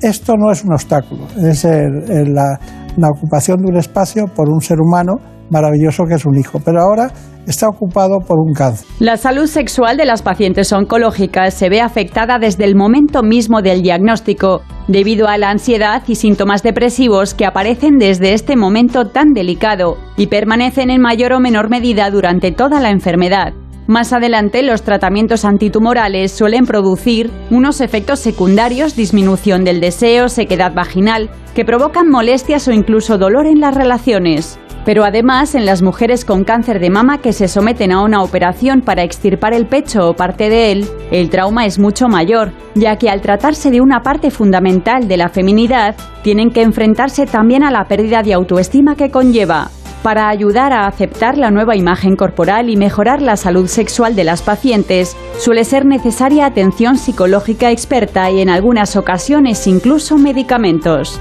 esto 0.00 0.34
no 0.36 0.50
es 0.50 0.64
un 0.64 0.72
obstáculo, 0.72 1.26
es 1.36 1.64
la, 1.64 2.58
la 2.96 3.08
ocupación 3.08 3.58
de 3.58 3.70
un 3.70 3.76
espacio 3.76 4.26
por 4.26 4.48
un 4.48 4.60
ser 4.60 4.78
humano 4.80 5.16
maravilloso 5.50 6.04
que 6.04 6.14
es 6.14 6.26
un 6.26 6.36
hijo, 6.38 6.60
pero 6.64 6.80
ahora 6.80 7.10
está 7.46 7.68
ocupado 7.68 8.18
por 8.18 8.38
un 8.38 8.52
cáncer. 8.52 8.86
La 8.98 9.16
salud 9.16 9.46
sexual 9.46 9.96
de 9.96 10.04
las 10.04 10.22
pacientes 10.22 10.72
oncológicas 10.72 11.54
se 11.54 11.70
ve 11.70 11.80
afectada 11.80 12.38
desde 12.38 12.64
el 12.64 12.76
momento 12.76 13.22
mismo 13.22 13.62
del 13.62 13.82
diagnóstico, 13.82 14.60
debido 14.86 15.26
a 15.28 15.38
la 15.38 15.50
ansiedad 15.50 16.02
y 16.06 16.16
síntomas 16.16 16.62
depresivos 16.62 17.34
que 17.34 17.46
aparecen 17.46 17.96
desde 17.98 18.34
este 18.34 18.56
momento 18.56 19.08
tan 19.08 19.32
delicado 19.32 19.96
y 20.16 20.26
permanecen 20.26 20.90
en 20.90 21.00
mayor 21.00 21.32
o 21.32 21.40
menor 21.40 21.70
medida 21.70 22.10
durante 22.10 22.52
toda 22.52 22.80
la 22.80 22.90
enfermedad. 22.90 23.54
Más 23.88 24.12
adelante, 24.12 24.62
los 24.62 24.82
tratamientos 24.82 25.46
antitumorales 25.46 26.32
suelen 26.32 26.66
producir 26.66 27.30
unos 27.50 27.80
efectos 27.80 28.18
secundarios, 28.18 28.94
disminución 28.94 29.64
del 29.64 29.80
deseo, 29.80 30.28
sequedad 30.28 30.74
vaginal, 30.74 31.30
que 31.54 31.64
provocan 31.64 32.10
molestias 32.10 32.68
o 32.68 32.72
incluso 32.72 33.16
dolor 33.16 33.46
en 33.46 33.60
las 33.60 33.74
relaciones. 33.74 34.60
Pero 34.84 35.04
además, 35.04 35.54
en 35.54 35.64
las 35.64 35.80
mujeres 35.80 36.26
con 36.26 36.44
cáncer 36.44 36.80
de 36.80 36.90
mama 36.90 37.22
que 37.22 37.32
se 37.32 37.48
someten 37.48 37.90
a 37.90 38.02
una 38.02 38.22
operación 38.22 38.82
para 38.82 39.04
extirpar 39.04 39.54
el 39.54 39.66
pecho 39.66 40.10
o 40.10 40.14
parte 40.14 40.50
de 40.50 40.70
él, 40.70 40.86
el 41.10 41.30
trauma 41.30 41.64
es 41.64 41.78
mucho 41.78 42.08
mayor, 42.08 42.52
ya 42.74 42.96
que 42.96 43.08
al 43.08 43.22
tratarse 43.22 43.70
de 43.70 43.80
una 43.80 44.02
parte 44.02 44.30
fundamental 44.30 45.08
de 45.08 45.16
la 45.16 45.30
feminidad, 45.30 45.96
tienen 46.22 46.50
que 46.50 46.60
enfrentarse 46.60 47.24
también 47.24 47.64
a 47.64 47.70
la 47.70 47.86
pérdida 47.86 48.22
de 48.22 48.34
autoestima 48.34 48.96
que 48.96 49.10
conlleva. 49.10 49.70
Para 50.02 50.28
ayudar 50.28 50.72
a 50.72 50.86
aceptar 50.86 51.36
la 51.36 51.50
nueva 51.50 51.74
imagen 51.76 52.14
corporal 52.14 52.70
y 52.70 52.76
mejorar 52.76 53.20
la 53.20 53.36
salud 53.36 53.66
sexual 53.66 54.14
de 54.14 54.22
las 54.22 54.42
pacientes, 54.42 55.16
suele 55.38 55.64
ser 55.64 55.86
necesaria 55.86 56.46
atención 56.46 56.96
psicológica 56.96 57.72
experta 57.72 58.30
y 58.30 58.40
en 58.40 58.48
algunas 58.48 58.94
ocasiones 58.94 59.66
incluso 59.66 60.16
medicamentos. 60.16 61.20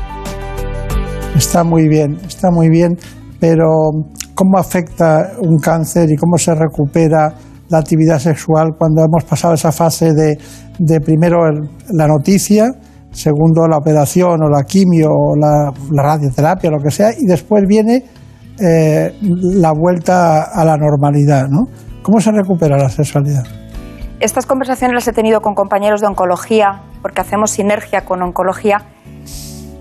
Está 1.36 1.64
muy 1.64 1.88
bien, 1.88 2.18
está 2.28 2.52
muy 2.52 2.70
bien, 2.70 2.98
pero 3.40 3.66
¿cómo 4.36 4.60
afecta 4.60 5.32
un 5.42 5.58
cáncer 5.58 6.12
y 6.12 6.16
cómo 6.16 6.38
se 6.38 6.54
recupera 6.54 7.34
la 7.70 7.80
actividad 7.80 8.20
sexual 8.20 8.76
cuando 8.78 9.04
hemos 9.04 9.24
pasado 9.24 9.56
esa 9.56 9.72
fase 9.72 10.14
de, 10.14 11.00
primero 11.02 11.40
la 11.92 12.08
noticia, 12.08 12.72
segundo 13.12 13.68
la 13.68 13.78
operación 13.78 14.44
o 14.44 14.50
la 14.50 14.64
quimio 14.64 15.10
o 15.10 15.36
la, 15.36 15.74
la 15.92 16.04
radioterapia, 16.04 16.70
lo 16.70 16.80
que 16.80 16.92
sea, 16.92 17.10
y 17.12 17.26
después 17.26 17.64
viene 17.68 18.04
eh, 18.60 19.14
la 19.22 19.72
vuelta 19.72 20.44
a 20.44 20.66
la 20.66 20.78
normalidad, 20.78 21.48
¿no? 21.48 21.66
¿Cómo 22.02 22.20
se 22.20 22.32
recupera 22.32 22.78
la 22.78 22.90
sexualidad? 22.90 23.44
Estas 24.20 24.46
conversaciones 24.46 24.96
las 24.96 25.08
he 25.08 25.14
tenido 25.14 25.42
con 25.42 25.54
compañeros 25.54 26.02
de 26.02 26.08
oncología, 26.08 26.82
porque 27.02 27.22
hacemos 27.22 27.52
sinergia 27.52 28.06
con 28.06 28.22
oncología. 28.24 28.78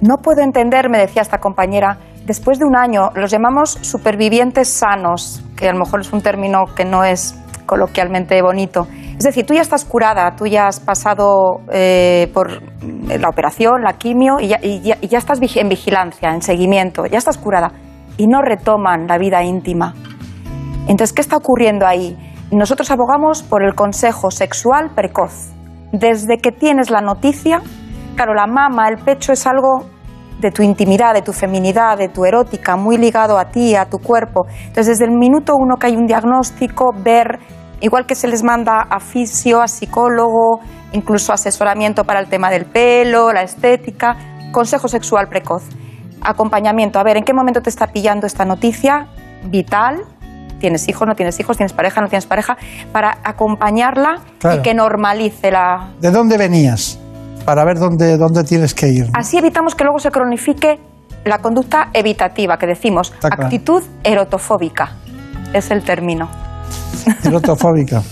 No 0.02 0.16
puedo 0.22 0.42
entender, 0.42 0.90
me 0.90 0.98
decía 0.98 1.22
esta 1.22 1.38
compañera, 1.38 1.98
después 2.26 2.58
de 2.58 2.66
un 2.66 2.76
año, 2.76 3.10
los 3.14 3.30
llamamos 3.30 3.78
supervivientes 3.80 4.68
sanos, 4.68 5.42
que 5.56 5.68
a 5.68 5.72
lo 5.72 5.78
mejor 5.78 6.00
es 6.00 6.12
un 6.12 6.20
término 6.20 6.66
que 6.76 6.84
no 6.84 7.02
es 7.02 7.34
coloquialmente 7.64 8.42
bonito. 8.42 8.86
Es 9.16 9.24
decir, 9.24 9.46
tú 9.46 9.54
ya 9.54 9.62
estás 9.62 9.86
curada, 9.86 10.36
tú 10.36 10.46
ya 10.46 10.66
has 10.66 10.80
pasado 10.80 11.62
eh, 11.72 12.30
por 12.34 12.60
la 12.82 13.28
operación, 13.30 13.82
la 13.82 13.94
quimio, 13.94 14.38
y 14.38 14.48
ya, 14.48 14.58
y 14.60 14.82
ya 14.82 15.18
estás 15.18 15.40
en 15.40 15.68
vigilancia, 15.70 16.34
en 16.34 16.42
seguimiento, 16.42 17.06
ya 17.06 17.16
estás 17.16 17.38
curada 17.38 17.72
y 18.16 18.26
no 18.26 18.42
retoman 18.42 19.06
la 19.06 19.18
vida 19.18 19.42
íntima. 19.42 19.94
Entonces, 20.88 21.12
¿qué 21.12 21.20
está 21.20 21.36
ocurriendo 21.36 21.86
ahí? 21.86 22.16
Nosotros 22.50 22.90
abogamos 22.90 23.42
por 23.42 23.64
el 23.64 23.74
consejo 23.74 24.30
sexual 24.30 24.90
precoz, 24.94 25.50
desde 25.92 26.38
que 26.38 26.52
tienes 26.52 26.90
la 26.90 27.00
noticia, 27.00 27.60
claro, 28.14 28.34
la 28.34 28.46
mama, 28.46 28.88
el 28.88 28.98
pecho 28.98 29.32
es 29.32 29.46
algo 29.46 29.86
de 30.40 30.50
tu 30.50 30.62
intimidad, 30.62 31.14
de 31.14 31.22
tu 31.22 31.32
feminidad, 31.32 31.96
de 31.96 32.08
tu 32.08 32.24
erótica, 32.24 32.76
muy 32.76 32.98
ligado 32.98 33.38
a 33.38 33.46
ti, 33.46 33.74
a 33.74 33.86
tu 33.86 33.98
cuerpo. 33.98 34.46
Entonces, 34.48 34.98
desde 34.98 35.04
el 35.06 35.18
minuto 35.18 35.54
uno 35.56 35.76
que 35.76 35.86
hay 35.86 35.96
un 35.96 36.06
diagnóstico, 36.06 36.92
ver, 36.94 37.38
igual 37.80 38.06
que 38.06 38.14
se 38.14 38.28
les 38.28 38.42
manda 38.42 38.86
a 38.88 39.00
fisio, 39.00 39.62
a 39.62 39.68
psicólogo, 39.68 40.60
incluso 40.92 41.32
asesoramiento 41.32 42.04
para 42.04 42.20
el 42.20 42.28
tema 42.28 42.50
del 42.50 42.66
pelo, 42.66 43.32
la 43.32 43.42
estética, 43.42 44.16
consejo 44.52 44.88
sexual 44.88 45.28
precoz, 45.28 45.64
acompañamiento. 46.20 46.98
A 46.98 47.02
ver, 47.04 47.16
¿en 47.16 47.24
qué 47.24 47.32
momento 47.32 47.60
te 47.60 47.70
está 47.70 47.86
pillando 47.88 48.26
esta 48.26 48.44
noticia 48.44 49.06
vital? 49.44 50.02
¿Tienes 50.58 50.88
hijos, 50.88 51.06
no 51.06 51.14
tienes 51.14 51.38
hijos? 51.38 51.56
¿Tienes 51.56 51.72
pareja, 51.72 52.00
no 52.00 52.08
tienes 52.08 52.26
pareja? 52.26 52.56
Para 52.92 53.18
acompañarla 53.24 54.20
Claro. 54.38 54.60
y 54.60 54.62
que 54.62 54.74
normalice 54.74 55.50
la, 55.50 55.90
¿De 56.00 56.10
dónde 56.10 56.38
venías? 56.38 56.98
Para 57.44 57.64
ver 57.64 57.78
dónde, 57.78 58.16
dónde 58.16 58.42
tienes 58.42 58.74
que 58.74 58.88
ir. 58.88 59.06
Así 59.12 59.36
evitamos 59.38 59.74
que 59.74 59.84
luego 59.84 59.98
se 59.98 60.10
cronifique 60.10 60.80
la 61.24 61.38
conducta 61.38 61.90
evitativa, 61.92 62.56
que 62.56 62.66
decimos 62.66 63.12
Está 63.12 63.28
claro. 63.28 63.44
actitud 63.44 63.82
erotofóbica. 64.02 64.92
Es 65.52 65.70
el 65.70 65.82
término. 65.84 66.28
Erotofóbica. 67.24 68.02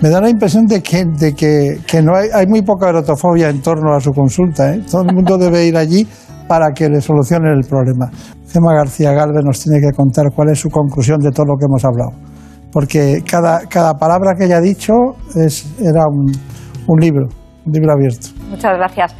Me 0.00 0.08
da 0.08 0.20
la 0.20 0.28
impresión 0.28 0.66
de 0.66 0.82
que, 0.82 1.04
de 1.04 1.34
que, 1.34 1.78
que 1.86 2.02
no 2.02 2.14
hay, 2.16 2.28
hay 2.34 2.46
muy 2.46 2.62
poca 2.62 2.88
erotofobia 2.88 3.48
en 3.50 3.62
torno 3.62 3.94
a 3.94 4.00
su 4.00 4.10
consulta. 4.10 4.74
¿eh? 4.74 4.82
Todo 4.90 5.02
el 5.02 5.14
mundo 5.14 5.38
debe 5.38 5.64
ir 5.64 5.76
allí 5.76 6.06
para 6.46 6.72
que 6.72 6.88
le 6.88 7.00
solucionen 7.00 7.52
el 7.52 7.68
problema. 7.68 8.10
Gemma 8.50 8.74
García 8.74 9.12
Galvez 9.12 9.44
nos 9.44 9.60
tiene 9.60 9.80
que 9.80 9.92
contar 9.96 10.26
cuál 10.34 10.50
es 10.50 10.60
su 10.60 10.68
conclusión 10.68 11.18
de 11.20 11.30
todo 11.30 11.46
lo 11.46 11.56
que 11.56 11.66
hemos 11.66 11.84
hablado. 11.84 12.10
Porque 12.72 13.22
cada, 13.28 13.66
cada 13.66 13.94
palabra 13.94 14.34
que 14.36 14.44
ella 14.44 14.58
ha 14.58 14.60
dicho 14.60 14.92
es, 15.34 15.66
era 15.80 16.04
un, 16.08 16.32
un 16.86 17.00
libro, 17.00 17.26
un 17.66 17.72
libro 17.72 17.92
abierto. 17.92 18.28
Muchas 18.48 18.76
gracias. 18.76 19.14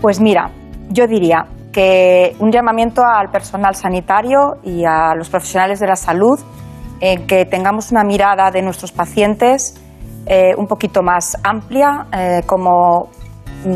Pues 0.00 0.20
mira, 0.20 0.50
yo 0.90 1.06
diría 1.06 1.46
que 1.72 2.36
un 2.38 2.52
llamamiento 2.52 3.02
al 3.04 3.30
personal 3.30 3.74
sanitario 3.74 4.38
y 4.62 4.84
a 4.84 5.14
los 5.16 5.28
profesionales 5.28 5.80
de 5.80 5.88
la 5.88 5.96
salud 5.96 6.38
en 7.00 7.26
que 7.26 7.44
tengamos 7.44 7.90
una 7.90 8.04
mirada 8.04 8.50
de 8.50 8.62
nuestros 8.62 8.92
pacientes 8.92 9.80
eh, 10.26 10.54
un 10.56 10.66
poquito 10.66 11.02
más 11.02 11.36
amplia, 11.42 12.06
eh, 12.16 12.42
como 12.46 13.08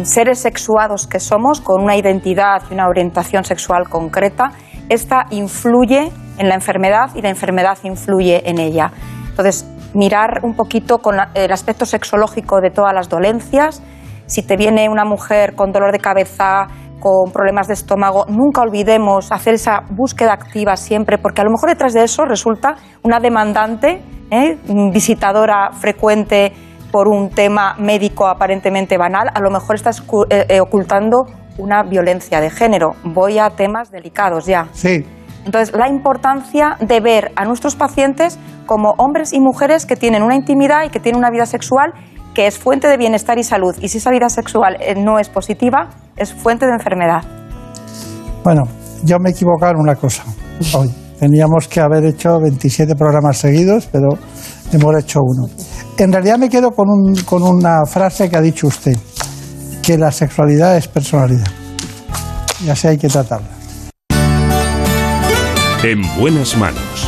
seres 0.04 0.40
sexuados 0.40 1.06
que 1.06 1.20
somos, 1.20 1.60
con 1.60 1.82
una 1.82 1.96
identidad 1.96 2.62
y 2.70 2.74
una 2.74 2.88
orientación 2.88 3.44
sexual 3.44 3.88
concreta. 3.88 4.52
Esta 4.88 5.26
influye 5.30 6.10
en 6.38 6.48
la 6.48 6.54
enfermedad 6.54 7.10
y 7.14 7.22
la 7.22 7.28
enfermedad 7.28 7.78
influye 7.82 8.48
en 8.48 8.58
ella. 8.58 8.92
Entonces, 9.30 9.66
mirar 9.94 10.40
un 10.42 10.54
poquito 10.54 10.98
con 10.98 11.16
el 11.34 11.52
aspecto 11.52 11.86
sexológico 11.86 12.60
de 12.60 12.70
todas 12.70 12.92
las 12.94 13.08
dolencias. 13.08 13.82
Si 14.26 14.42
te 14.42 14.56
viene 14.56 14.88
una 14.88 15.04
mujer 15.04 15.54
con 15.54 15.72
dolor 15.72 15.92
de 15.92 15.98
cabeza, 15.98 16.66
con 17.00 17.32
problemas 17.32 17.68
de 17.68 17.74
estómago, 17.74 18.26
nunca 18.28 18.62
olvidemos 18.62 19.30
hacer 19.32 19.54
esa 19.54 19.82
búsqueda 19.90 20.32
activa 20.32 20.76
siempre, 20.76 21.18
porque 21.18 21.40
a 21.40 21.44
lo 21.44 21.50
mejor 21.50 21.70
detrás 21.70 21.94
de 21.94 22.04
eso 22.04 22.24
resulta 22.24 22.76
una 23.02 23.20
demandante, 23.20 24.02
¿eh? 24.30 24.58
visitadora 24.92 25.70
frecuente 25.72 26.52
por 26.90 27.08
un 27.08 27.30
tema 27.30 27.74
médico 27.78 28.26
aparentemente 28.26 28.96
banal, 28.96 29.28
a 29.32 29.40
lo 29.40 29.50
mejor 29.50 29.76
estás 29.76 30.02
eh, 30.30 30.46
eh, 30.48 30.60
ocultando 30.60 31.26
una 31.58 31.82
violencia 31.82 32.40
de 32.40 32.50
género. 32.50 32.92
Voy 33.04 33.38
a 33.38 33.50
temas 33.50 33.90
delicados 33.90 34.46
ya. 34.46 34.68
Sí, 34.72 35.04
Entonces, 35.44 35.74
la 35.74 35.88
importancia 35.88 36.76
de 36.80 37.00
ver 37.00 37.32
a 37.36 37.44
nuestros 37.44 37.76
pacientes 37.76 38.38
como 38.66 38.94
hombres 38.98 39.32
y 39.32 39.40
mujeres 39.40 39.86
que 39.86 39.96
tienen 39.96 40.22
una 40.22 40.34
intimidad 40.34 40.84
y 40.84 40.90
que 40.90 41.00
tienen 41.00 41.18
una 41.18 41.30
vida 41.30 41.46
sexual 41.46 41.92
que 42.34 42.46
es 42.46 42.58
fuente 42.58 42.86
de 42.86 42.96
bienestar 42.96 43.38
y 43.38 43.42
salud. 43.42 43.74
Y 43.80 43.88
si 43.88 43.98
esa 43.98 44.10
vida 44.10 44.28
sexual 44.28 44.76
eh, 44.80 44.94
no 44.94 45.18
es 45.18 45.28
positiva, 45.28 45.88
es 46.16 46.32
fuente 46.32 46.66
de 46.66 46.72
enfermedad. 46.72 47.22
Bueno, 48.44 48.62
yo 49.04 49.18
me 49.18 49.30
he 49.30 49.32
equivocado 49.32 49.72
en 49.72 49.80
una 49.80 49.96
cosa 49.96 50.22
hoy. 50.76 50.88
Teníamos 51.18 51.66
que 51.66 51.80
haber 51.80 52.04
hecho 52.04 52.38
27 52.40 52.94
programas 52.94 53.38
seguidos, 53.38 53.88
pero 53.90 54.10
hemos 54.72 54.96
hecho 55.02 55.18
uno. 55.20 55.48
En 56.00 56.12
realidad 56.12 56.38
me 56.38 56.48
quedo 56.48 56.70
con, 56.70 56.88
un- 56.88 57.14
con 57.24 57.42
una 57.42 57.84
frase 57.84 58.30
que 58.30 58.36
ha 58.36 58.40
dicho 58.40 58.68
usted, 58.68 58.96
que 59.82 59.98
la 59.98 60.12
sexualidad 60.12 60.76
es 60.76 60.86
personalidad. 60.86 61.46
Y 62.64 62.68
así 62.70 62.86
hay 62.86 62.98
que 62.98 63.08
tratarla. 63.08 63.48
En 65.82 66.02
buenas 66.18 66.56
manos. 66.56 67.07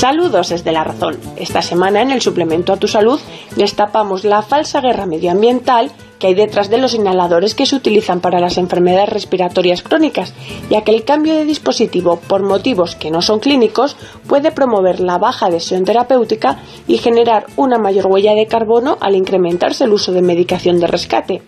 Saludos 0.00 0.48
desde 0.48 0.72
La 0.72 0.82
Razón. 0.82 1.18
Esta 1.36 1.60
semana 1.60 2.00
en 2.00 2.10
el 2.10 2.22
suplemento 2.22 2.72
a 2.72 2.78
tu 2.78 2.88
salud 2.88 3.20
destapamos 3.56 4.24
la 4.24 4.40
falsa 4.40 4.80
guerra 4.80 5.04
medioambiental 5.04 5.92
que 6.18 6.28
hay 6.28 6.34
detrás 6.34 6.70
de 6.70 6.78
los 6.78 6.94
inhaladores 6.94 7.54
que 7.54 7.66
se 7.66 7.76
utilizan 7.76 8.20
para 8.20 8.40
las 8.40 8.56
enfermedades 8.56 9.10
respiratorias 9.10 9.82
crónicas, 9.82 10.32
ya 10.70 10.84
que 10.84 10.92
el 10.92 11.04
cambio 11.04 11.34
de 11.34 11.44
dispositivo 11.44 12.16
por 12.16 12.42
motivos 12.42 12.96
que 12.96 13.10
no 13.10 13.20
son 13.20 13.40
clínicos 13.40 13.94
puede 14.26 14.52
promover 14.52 15.00
la 15.00 15.18
baja 15.18 15.46
adhesión 15.46 15.84
terapéutica 15.84 16.56
y 16.86 16.96
generar 16.96 17.44
una 17.56 17.76
mayor 17.76 18.06
huella 18.06 18.32
de 18.32 18.46
carbono 18.46 18.96
al 19.02 19.16
incrementarse 19.16 19.84
el 19.84 19.92
uso 19.92 20.12
de 20.12 20.22
medicación 20.22 20.80
de 20.80 20.86
rescate. 20.86 21.42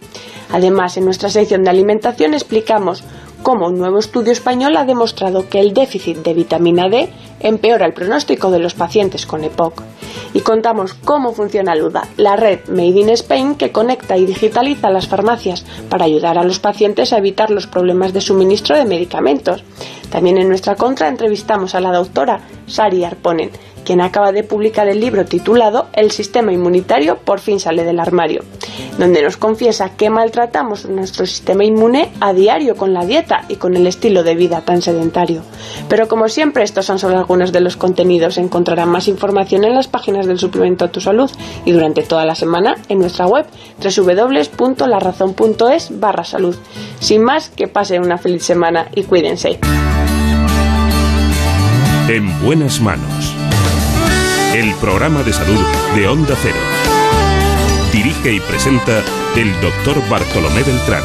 Además, 0.50 0.98
en 0.98 1.06
nuestra 1.06 1.30
sección 1.30 1.64
de 1.64 1.70
alimentación 1.70 2.34
explicamos 2.34 3.02
cómo 3.42 3.66
un 3.66 3.78
nuevo 3.78 3.98
estudio 3.98 4.32
español 4.32 4.76
ha 4.76 4.84
demostrado 4.84 5.48
que 5.48 5.60
el 5.60 5.74
déficit 5.74 6.18
de 6.18 6.34
vitamina 6.34 6.88
D 6.88 7.10
empeora 7.40 7.86
el 7.86 7.92
pronóstico 7.92 8.50
de 8.50 8.60
los 8.60 8.74
pacientes 8.74 9.26
con 9.26 9.44
EPOC. 9.44 9.82
Y 10.34 10.40
contamos 10.40 10.94
cómo 10.94 11.32
funciona 11.32 11.74
Luda, 11.74 12.08
la 12.16 12.36
red 12.36 12.60
Made 12.68 13.00
in 13.00 13.10
Spain 13.10 13.56
que 13.56 13.72
conecta 13.72 14.16
y 14.16 14.26
digitaliza 14.26 14.90
las 14.90 15.08
farmacias 15.08 15.64
para 15.88 16.04
ayudar 16.04 16.38
a 16.38 16.44
los 16.44 16.58
pacientes 16.58 17.12
a 17.12 17.18
evitar 17.18 17.50
los 17.50 17.66
problemas 17.66 18.12
de 18.12 18.20
suministro 18.20 18.76
de 18.76 18.84
medicamentos. 18.84 19.64
También 20.10 20.38
en 20.38 20.48
nuestra 20.48 20.76
contra 20.76 21.08
entrevistamos 21.08 21.74
a 21.74 21.80
la 21.80 21.92
doctora 21.92 22.40
Sari 22.66 23.04
Arponen, 23.04 23.50
quien 23.84 24.00
acaba 24.00 24.32
de 24.32 24.44
publicar 24.44 24.88
el 24.88 25.00
libro 25.00 25.24
titulado 25.24 25.88
El 25.92 26.10
sistema 26.10 26.52
inmunitario 26.52 27.16
por 27.16 27.40
fin 27.40 27.60
sale 27.60 27.84
del 27.84 28.00
armario, 28.00 28.42
donde 28.98 29.22
nos 29.22 29.36
confiesa 29.36 29.90
que 29.96 30.10
maltratamos 30.10 30.86
nuestro 30.86 31.26
sistema 31.26 31.64
inmune 31.64 32.10
a 32.20 32.32
diario 32.32 32.76
con 32.76 32.94
la 32.94 33.04
dieta 33.04 33.44
y 33.48 33.56
con 33.56 33.76
el 33.76 33.86
estilo 33.86 34.22
de 34.22 34.34
vida 34.34 34.62
tan 34.62 34.82
sedentario. 34.82 35.42
Pero 35.88 36.08
como 36.08 36.28
siempre, 36.28 36.64
estos 36.64 36.86
son 36.86 36.98
solo 36.98 37.18
algunos 37.18 37.52
de 37.52 37.60
los 37.60 37.76
contenidos. 37.76 38.38
Encontrarán 38.38 38.88
más 38.88 39.08
información 39.08 39.64
en 39.64 39.74
las 39.74 39.88
páginas 39.88 40.26
del 40.26 40.38
suplemento 40.38 40.84
a 40.84 40.92
tu 40.92 41.00
salud 41.00 41.30
y 41.64 41.72
durante 41.72 42.02
toda 42.02 42.24
la 42.24 42.34
semana 42.34 42.76
en 42.88 42.98
nuestra 42.98 43.26
web 43.26 43.46
www.larazón.es 43.82 46.00
barra 46.00 46.24
salud. 46.24 46.56
Sin 47.00 47.22
más, 47.22 47.50
que 47.50 47.68
pasen 47.68 48.02
una 48.02 48.18
feliz 48.18 48.44
semana 48.44 48.88
y 48.94 49.04
cuídense. 49.04 49.58
En 52.08 52.44
buenas 52.44 52.80
manos. 52.80 53.31
El 54.54 54.74
programa 54.74 55.22
de 55.22 55.32
salud 55.32 55.64
de 55.94 56.06
Onda 56.06 56.34
Cero. 56.42 56.58
Dirige 57.90 58.34
y 58.34 58.40
presenta 58.40 59.02
el 59.34 59.50
doctor 59.62 60.06
Bartolomé 60.10 60.62
Beltrán. 60.62 61.02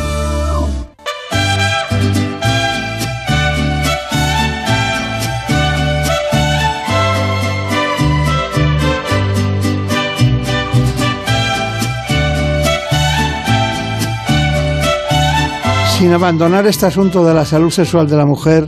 Sin 15.97 16.11
abandonar 16.11 16.67
este 16.67 16.87
asunto 16.87 17.23
de 17.25 17.33
la 17.33 17.45
salud 17.45 17.71
sexual 17.71 18.09
de 18.09 18.17
la 18.17 18.25
mujer, 18.25 18.67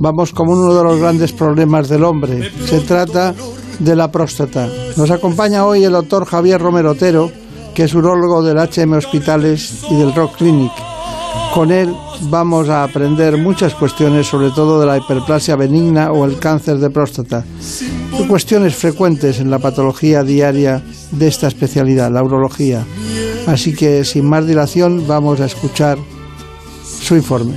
vamos 0.00 0.32
como 0.32 0.52
uno 0.52 0.74
de 0.74 0.82
los 0.82 0.98
grandes 0.98 1.32
problemas 1.32 1.90
del 1.90 2.04
hombre. 2.04 2.50
Se 2.64 2.80
trata 2.80 3.34
de 3.78 3.96
la 3.96 4.10
próstata. 4.10 4.68
Nos 4.96 5.10
acompaña 5.10 5.64
hoy 5.64 5.84
el 5.84 5.92
doctor 5.92 6.24
Javier 6.24 6.60
Romero 6.60 6.92
Otero, 6.92 7.30
que 7.74 7.84
es 7.84 7.94
urólogo 7.94 8.42
del 8.42 8.58
HM 8.58 8.92
Hospitales 8.94 9.84
y 9.90 9.96
del 9.96 10.14
Rock 10.14 10.36
Clinic. 10.36 10.72
con 11.52 11.70
él 11.70 11.94
vamos 12.22 12.68
a 12.68 12.82
aprender 12.82 13.36
muchas 13.36 13.74
cuestiones, 13.74 14.26
sobre 14.26 14.50
todo 14.50 14.80
de 14.80 14.86
la 14.86 14.96
hiperplasia 14.96 15.56
benigna 15.56 16.10
o 16.10 16.24
el 16.24 16.38
cáncer 16.38 16.78
de 16.78 16.90
próstata. 16.90 17.44
Cuestiones 18.28 18.74
frecuentes 18.74 19.40
en 19.40 19.50
la 19.50 19.58
patología 19.58 20.22
diaria 20.22 20.82
de 21.10 21.28
esta 21.28 21.46
especialidad, 21.46 22.10
la 22.10 22.22
urología. 22.22 22.84
Así 23.46 23.74
que 23.74 24.04
sin 24.04 24.24
más 24.28 24.46
dilación 24.46 25.06
vamos 25.06 25.40
a 25.40 25.46
escuchar 25.46 25.98
su 26.84 27.14
informe. 27.14 27.54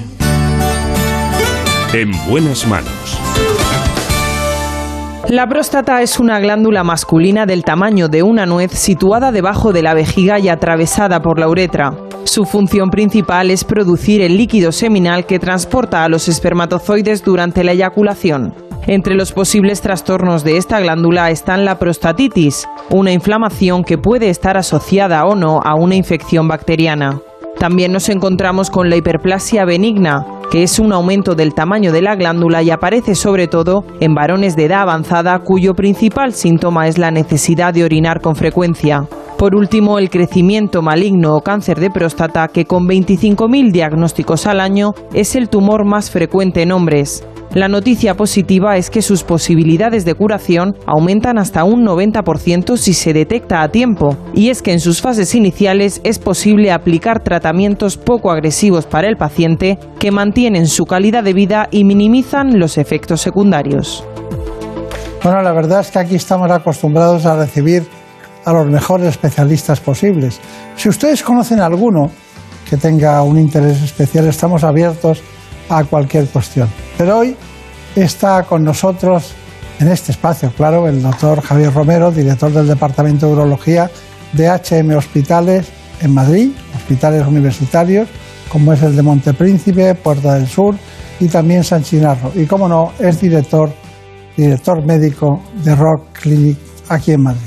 En 1.93 2.11
buenas 2.29 2.67
manos. 2.67 3.06
La 5.29 5.45
próstata 5.45 6.01
es 6.01 6.21
una 6.21 6.39
glándula 6.39 6.85
masculina 6.85 7.45
del 7.45 7.65
tamaño 7.65 8.07
de 8.07 8.23
una 8.23 8.45
nuez 8.45 8.71
situada 8.71 9.33
debajo 9.33 9.73
de 9.73 9.83
la 9.83 9.93
vejiga 9.93 10.39
y 10.39 10.47
atravesada 10.47 11.21
por 11.21 11.37
la 11.37 11.49
uretra. 11.49 11.91
Su 12.23 12.45
función 12.45 12.89
principal 12.89 13.51
es 13.51 13.65
producir 13.65 14.21
el 14.21 14.37
líquido 14.37 14.71
seminal 14.71 15.25
que 15.25 15.37
transporta 15.37 16.05
a 16.05 16.07
los 16.07 16.29
espermatozoides 16.29 17.25
durante 17.25 17.65
la 17.65 17.73
eyaculación. 17.73 18.53
Entre 18.87 19.15
los 19.15 19.33
posibles 19.33 19.81
trastornos 19.81 20.45
de 20.45 20.55
esta 20.55 20.79
glándula 20.79 21.29
están 21.29 21.65
la 21.65 21.77
prostatitis, 21.77 22.65
una 22.89 23.11
inflamación 23.11 23.83
que 23.83 23.97
puede 23.97 24.29
estar 24.29 24.55
asociada 24.55 25.25
o 25.25 25.35
no 25.35 25.59
a 25.61 25.75
una 25.75 25.95
infección 25.95 26.47
bacteriana. 26.47 27.19
También 27.59 27.91
nos 27.91 28.07
encontramos 28.07 28.69
con 28.69 28.89
la 28.89 28.95
hiperplasia 28.95 29.65
benigna, 29.65 30.25
que 30.51 30.63
es 30.63 30.79
un 30.79 30.93
aumento 30.93 31.35
del 31.35 31.53
tamaño 31.53 31.91
de 31.91 32.01
la 32.01 32.15
glándula 32.15 32.63
y 32.63 32.71
aparece 32.71 33.15
sobre 33.15 33.47
todo 33.47 33.83
en 33.99 34.13
varones 34.13 34.55
de 34.55 34.65
edad 34.65 34.81
avanzada 34.81 35.39
cuyo 35.39 35.73
principal 35.73 36.33
síntoma 36.33 36.87
es 36.87 36.97
la 36.97 37.11
necesidad 37.11 37.73
de 37.73 37.83
orinar 37.83 38.21
con 38.21 38.35
frecuencia. 38.35 39.07
Por 39.37 39.53
último, 39.53 39.99
el 39.99 40.09
crecimiento 40.09 40.81
maligno 40.81 41.35
o 41.35 41.41
cáncer 41.41 41.79
de 41.79 41.91
próstata, 41.91 42.47
que 42.47 42.65
con 42.65 42.87
25.000 42.87 43.71
diagnósticos 43.71 44.47
al 44.47 44.59
año 44.59 44.93
es 45.13 45.35
el 45.35 45.47
tumor 45.47 45.85
más 45.85 46.09
frecuente 46.09 46.63
en 46.63 46.71
hombres. 46.71 47.23
La 47.53 47.69
noticia 47.69 48.15
positiva 48.15 48.77
es 48.77 48.89
que 48.89 49.01
sus 49.01 49.23
posibilidades 49.23 50.05
de 50.05 50.15
curación 50.15 50.75
aumentan 50.85 51.37
hasta 51.37 51.63
un 51.63 51.85
90% 51.85 52.77
si 52.77 52.93
se 52.93 53.13
detecta 53.13 53.61
a 53.61 53.69
tiempo, 53.69 54.17
y 54.33 54.49
es 54.49 54.61
que 54.61 54.73
en 54.73 54.79
sus 54.79 55.01
fases 55.01 55.33
iniciales 55.33 56.01
es 56.03 56.19
posible 56.19 56.71
aplicar 56.71 57.23
tratamientos 57.23 57.97
poco 57.97 58.31
agresivos 58.31 58.85
para 58.85 59.07
el 59.07 59.17
paciente 59.17 59.79
que 59.97 60.11
mantienen 60.11 60.36
su 60.67 60.85
calidad 60.85 61.23
de 61.23 61.33
vida 61.33 61.67
y 61.71 61.83
minimizan 61.83 62.59
los 62.59 62.77
efectos 62.77 63.21
secundarios. 63.21 64.05
Bueno, 65.23 65.41
la 65.41 65.51
verdad 65.51 65.79
es 65.79 65.89
que 65.89 65.97
aquí 65.97 66.13
estamos 66.13 66.51
acostumbrados 66.51 67.25
a 67.25 67.35
recibir 67.35 67.87
a 68.45 68.53
los 68.53 68.67
mejores 68.67 69.07
especialistas 69.07 69.79
posibles. 69.79 70.39
Si 70.75 70.89
ustedes 70.89 71.23
conocen 71.23 71.59
alguno 71.59 72.11
que 72.69 72.77
tenga 72.77 73.23
un 73.23 73.39
interés 73.39 73.81
especial, 73.81 74.27
estamos 74.27 74.63
abiertos 74.63 75.23
a 75.69 75.83
cualquier 75.85 76.27
cuestión. 76.27 76.69
Pero 76.99 77.17
hoy 77.17 77.35
está 77.95 78.43
con 78.43 78.63
nosotros 78.63 79.33
en 79.79 79.87
este 79.87 80.11
espacio, 80.11 80.51
claro, 80.55 80.87
el 80.87 81.01
doctor 81.01 81.41
Javier 81.41 81.73
Romero, 81.73 82.11
director 82.11 82.51
del 82.51 82.67
Departamento 82.67 83.25
de 83.25 83.33
Urología 83.33 83.89
de 84.33 84.49
HM 84.49 84.95
Hospitales 84.95 85.67
en 85.99 86.13
Madrid, 86.13 86.51
hospitales 86.75 87.25
universitarios, 87.25 88.07
como 88.49 88.73
es 88.73 88.81
el 88.83 88.95
de 88.95 89.01
Montepríncipe, 89.01 89.95
Puerta 89.95 90.35
del 90.35 90.47
Sur 90.47 90.75
y 91.19 91.27
también 91.27 91.63
San 91.63 91.83
Chinarro. 91.83 92.31
Y 92.35 92.45
como 92.45 92.67
no, 92.67 92.91
es 92.99 93.19
director, 93.19 93.69
director 94.35 94.85
médico 94.85 95.41
de 95.63 95.75
Rock 95.75 96.19
Clinic 96.21 96.57
aquí 96.89 97.13
en 97.13 97.23
Madrid. 97.23 97.41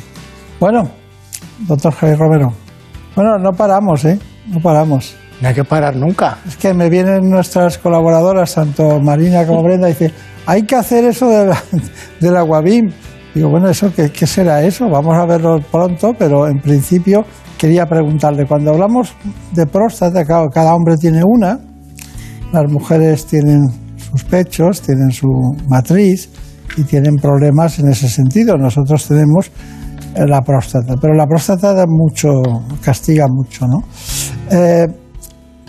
Bueno, 0.59 0.90
doctor 1.66 1.93
Javier 1.94 2.18
Romero, 2.18 2.52
bueno, 3.14 3.39
no 3.39 3.52
paramos, 3.52 4.05
¿eh? 4.05 4.18
No 4.47 4.60
paramos. 4.60 5.16
No 5.40 5.48
hay 5.48 5.55
que 5.55 5.64
parar 5.64 5.97
nunca. 5.97 6.39
Es 6.47 6.56
que 6.56 6.74
me 6.74 6.89
vienen 6.90 7.31
nuestras 7.31 7.78
colaboradoras, 7.78 8.55
tanto 8.55 9.01
Marina 9.01 9.47
como 9.47 9.62
Brenda, 9.62 9.89
y 9.89 9.93
dicen, 9.93 10.12
hay 10.47 10.64
que 10.64 10.77
hacer 10.77 11.05
eso 11.05 11.28
de 11.28 11.47
la, 11.47 11.62
del 12.20 12.36
aguabim. 12.36 12.90
Digo, 13.35 13.48
bueno, 13.48 13.68
¿eso 13.70 13.93
qué, 13.94 14.10
qué, 14.10 14.27
será 14.27 14.62
eso? 14.62 14.89
Vamos 14.89 15.16
a 15.16 15.24
verlo 15.24 15.60
pronto, 15.70 16.14
pero 16.18 16.47
en 16.47 16.60
principio 16.60 17.24
quería 17.61 17.85
preguntarle, 17.85 18.47
cuando 18.47 18.70
hablamos 18.70 19.12
de 19.53 19.66
próstata, 19.66 20.24
cada 20.24 20.74
hombre 20.74 20.97
tiene 20.97 21.20
una, 21.23 21.59
las 22.53 22.73
mujeres 22.73 23.27
tienen 23.27 23.69
sus 23.99 24.24
pechos, 24.24 24.81
tienen 24.81 25.11
su 25.11 25.28
matriz 25.69 26.31
y 26.78 26.85
tienen 26.85 27.16
problemas 27.16 27.78
en 27.78 27.89
ese 27.89 28.09
sentido. 28.09 28.57
Nosotros 28.57 29.07
tenemos 29.07 29.51
la 30.16 30.41
próstata, 30.41 30.95
pero 30.99 31.12
la 31.12 31.27
próstata 31.27 31.74
da 31.74 31.85
mucho, 31.87 32.31
castiga 32.82 33.27
mucho, 33.28 33.66
¿no? 33.66 33.81
Eh, 34.51 34.87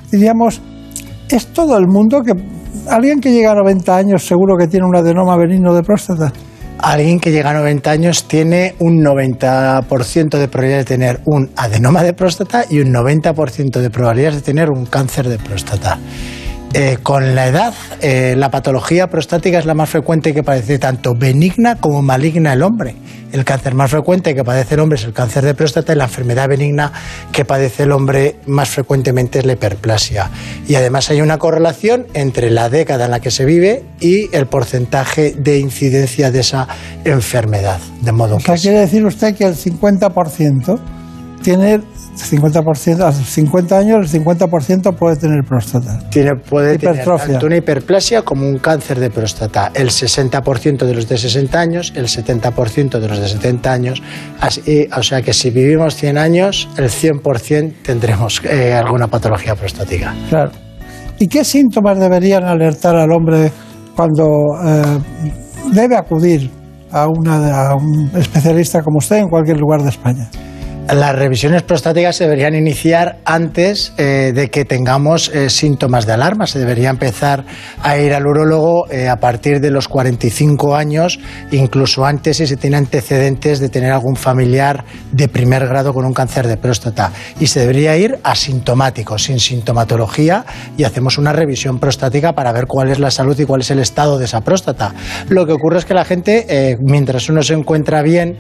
diríamos, 0.10 0.62
¿es 1.30 1.48
todo 1.48 1.78
el 1.78 1.88
mundo 1.88 2.22
que... 2.22 2.32
Alguien 2.90 3.20
que 3.20 3.34
llega 3.34 3.52
a 3.52 3.56
90 3.56 3.96
años 3.98 4.26
seguro 4.26 4.56
que 4.58 4.68
tiene 4.68 4.88
un 4.88 4.96
adenoma 4.96 5.36
benigno 5.36 5.74
de 5.74 5.84
próstata? 5.84 6.32
Alguien 6.82 7.20
que 7.20 7.32
llega 7.32 7.52
a 7.52 7.54
90 7.54 7.92
años 7.92 8.24
tiene 8.28 8.74
un 8.80 9.04
90% 9.04 10.38
de 10.40 10.48
probabilidad 10.48 10.80
de 10.80 10.86
tener 10.86 11.20
un 11.26 11.52
adenoma 11.56 12.02
de 12.02 12.14
próstata 12.14 12.66
y 12.68 12.80
un 12.80 12.92
90% 12.92 13.80
de 13.80 13.90
probabilidades 13.92 14.38
de 14.38 14.42
tener 14.42 14.72
un 14.72 14.88
cáncer 14.88 15.30
de 15.30 15.38
próstata. 15.38 16.00
Eh, 16.74 17.00
con 17.04 17.36
la 17.36 17.48
edad, 17.48 17.74
eh, 18.00 18.34
la 18.38 18.50
patología 18.50 19.08
prostática 19.08 19.60
es 19.60 19.66
la 19.66 19.74
más 19.74 19.90
frecuente 19.90 20.34
que 20.34 20.42
padece 20.42 20.80
tanto 20.80 21.14
benigna 21.14 21.76
como 21.76 22.02
maligna 22.02 22.54
el 22.54 22.64
hombre. 22.64 22.96
El 23.34 23.44
cáncer 23.44 23.76
más 23.76 23.92
frecuente 23.92 24.34
que 24.34 24.46
padece 24.46 24.76
el 24.76 24.80
hombre 24.80 24.98
es 24.98 25.04
el 25.04 25.12
cáncer 25.12 25.44
de 25.44 25.54
próstata 25.54 25.92
y 25.92 25.98
la 25.98 26.06
enfermedad 26.06 26.48
benigna 26.48 26.94
que 27.34 27.44
padece 27.44 27.84
el 27.84 27.92
hombre 27.92 28.38
más 28.46 28.70
frecuentemente 28.70 29.40
es 29.40 29.46
la 29.46 29.54
hiperplasia. 29.54 30.32
Y 30.66 30.76
además 30.76 31.10
hay 31.10 31.20
una 31.20 31.38
correlación 31.40 32.08
entre 32.14 32.50
la 32.50 32.70
década 32.70 33.06
en 33.06 33.12
la 33.12 33.20
que 33.20 33.32
se 33.32 33.44
vive 33.44 33.84
y 34.00 34.34
el 34.34 34.46
porcentaje 34.46 35.34
de 35.38 35.60
incidencia 35.60 36.32
de 36.32 36.40
esa 36.40 36.70
enfermedad. 37.04 37.80
De 38.02 38.14
modo 38.14 38.38
que 38.38 38.54
quiere 38.54 38.80
decir 38.80 39.06
usted 39.06 39.36
que 39.36 39.44
el 39.44 39.56
50% 39.56 40.80
tiene 41.42 41.82
50%, 42.16 43.02
a 43.02 43.12
50 43.12 43.78
años 43.78 44.14
el 44.14 44.22
50% 44.24 44.96
puede 44.96 45.16
tener 45.16 45.44
próstata. 45.44 46.00
Tiene, 46.10 46.36
puede 46.36 46.78
tener 46.78 47.06
tanto 47.06 47.46
una 47.46 47.58
hiperplasia 47.58 48.22
como 48.22 48.48
un 48.48 48.58
cáncer 48.58 49.00
de 49.00 49.10
próstata. 49.10 49.72
El 49.74 49.90
60% 49.90 50.86
de 50.86 50.94
los 50.94 51.08
de 51.08 51.18
60 51.18 51.60
años, 51.60 51.94
el 51.96 52.08
70% 52.08 53.00
de 53.00 53.08
los 53.08 53.20
de 53.20 53.28
70 53.28 53.72
años. 53.72 54.02
Así, 54.40 54.88
o 54.96 55.04
sea 55.04 55.22
que 55.22 55.34
si 55.34 55.50
vivimos 55.50 55.96
100 55.96 56.18
años, 56.18 56.70
el 56.78 56.90
100% 56.90 57.74
tendremos 57.84 58.42
eh, 58.46 58.74
alguna 58.74 59.08
patología 59.08 59.56
prostática. 59.56 60.14
Claro. 60.30 60.52
¿Y 61.20 61.28
qué 61.28 61.44
síntomas 61.44 62.00
deberían 62.00 62.44
alertar 62.44 62.96
al 62.96 63.12
hombre 63.12 63.52
cuando 63.96 64.24
eh, 64.66 65.00
debe 65.74 65.96
acudir 65.96 66.50
a, 66.92 67.08
una, 67.08 67.70
a 67.70 67.76
un 67.76 68.12
especialista 68.16 68.82
como 68.82 68.98
usted 68.98 69.18
en 69.18 69.30
cualquier 69.30 69.60
lugar 69.60 69.82
de 69.84 69.90
España? 69.90 70.30
Las 70.88 71.16
revisiones 71.16 71.62
prostáticas 71.62 72.18
se 72.18 72.26
deberían 72.26 72.54
iniciar 72.54 73.20
antes 73.24 73.94
eh, 73.98 74.34
de 74.36 74.50
que 74.50 74.66
tengamos 74.66 75.30
eh, 75.30 75.50
síntomas 75.50 76.06
de 76.06 76.12
alarma. 76.12 76.48
Se 76.48 76.60
debería 76.60 76.90
empezar 76.90 77.46
a 77.82 77.98
ir 77.98 78.14
al 78.14 78.28
urólogo 78.28 78.90
eh, 78.92 79.08
a 79.08 79.16
partir 79.18 79.62
de 79.62 79.72
los 79.72 79.88
45 79.88 80.76
años, 80.76 81.18
incluso 81.52 82.04
antes 82.04 82.38
si 82.38 82.48
se 82.48 82.58
tiene 82.58 82.76
antecedentes 82.76 83.60
de 83.60 83.70
tener 83.70 83.94
algún 83.94 84.18
familiar 84.18 84.84
de 85.14 85.30
primer 85.30 85.66
grado 85.66 85.94
con 85.94 86.04
un 86.04 86.14
cáncer 86.14 86.48
de 86.48 86.58
próstata. 86.58 87.14
Y 87.40 87.48
se 87.48 87.62
debería 87.62 87.96
ir 87.96 88.20
asintomático, 88.24 89.18
sin 89.18 89.40
sintomatología, 89.40 90.46
y 90.78 90.84
hacemos 90.84 91.18
una 91.18 91.32
revisión 91.32 91.80
prostática 91.80 92.34
para 92.34 92.52
ver 92.52 92.66
cuál 92.68 92.90
es 92.90 93.00
la 93.00 93.12
salud 93.12 93.40
y 93.40 93.46
cuál 93.46 93.62
es 93.62 93.72
el 93.72 93.80
estado 93.80 94.20
de 94.20 94.26
esa 94.26 94.42
próstata. 94.42 94.94
Lo 95.30 95.46
que 95.46 95.54
ocurre 95.54 95.80
es 95.80 95.86
que 95.86 95.94
la 95.94 96.04
gente, 96.04 96.78
mientras 96.82 97.30
uno 97.30 97.44
se 97.44 97.54
encuentra 97.54 98.02
bien, 98.02 98.38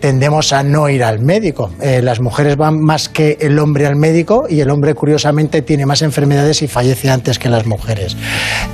tendemos 0.00 0.54
a 0.54 0.62
no 0.62 0.88
ir 0.88 1.04
al 1.04 1.20
médico 1.20 1.70
eh, 1.90 2.02
las 2.02 2.20
mujeres 2.20 2.56
van 2.56 2.78
más 2.78 3.08
que 3.08 3.36
el 3.40 3.58
hombre 3.58 3.84
al 3.84 3.96
médico 3.96 4.44
y 4.48 4.60
el 4.60 4.70
hombre 4.70 4.94
curiosamente 4.94 5.60
tiene 5.62 5.86
más 5.86 6.02
enfermedades 6.02 6.62
y 6.62 6.68
fallece 6.68 7.10
antes 7.10 7.40
que 7.40 7.48
las 7.48 7.66
mujeres. 7.66 8.16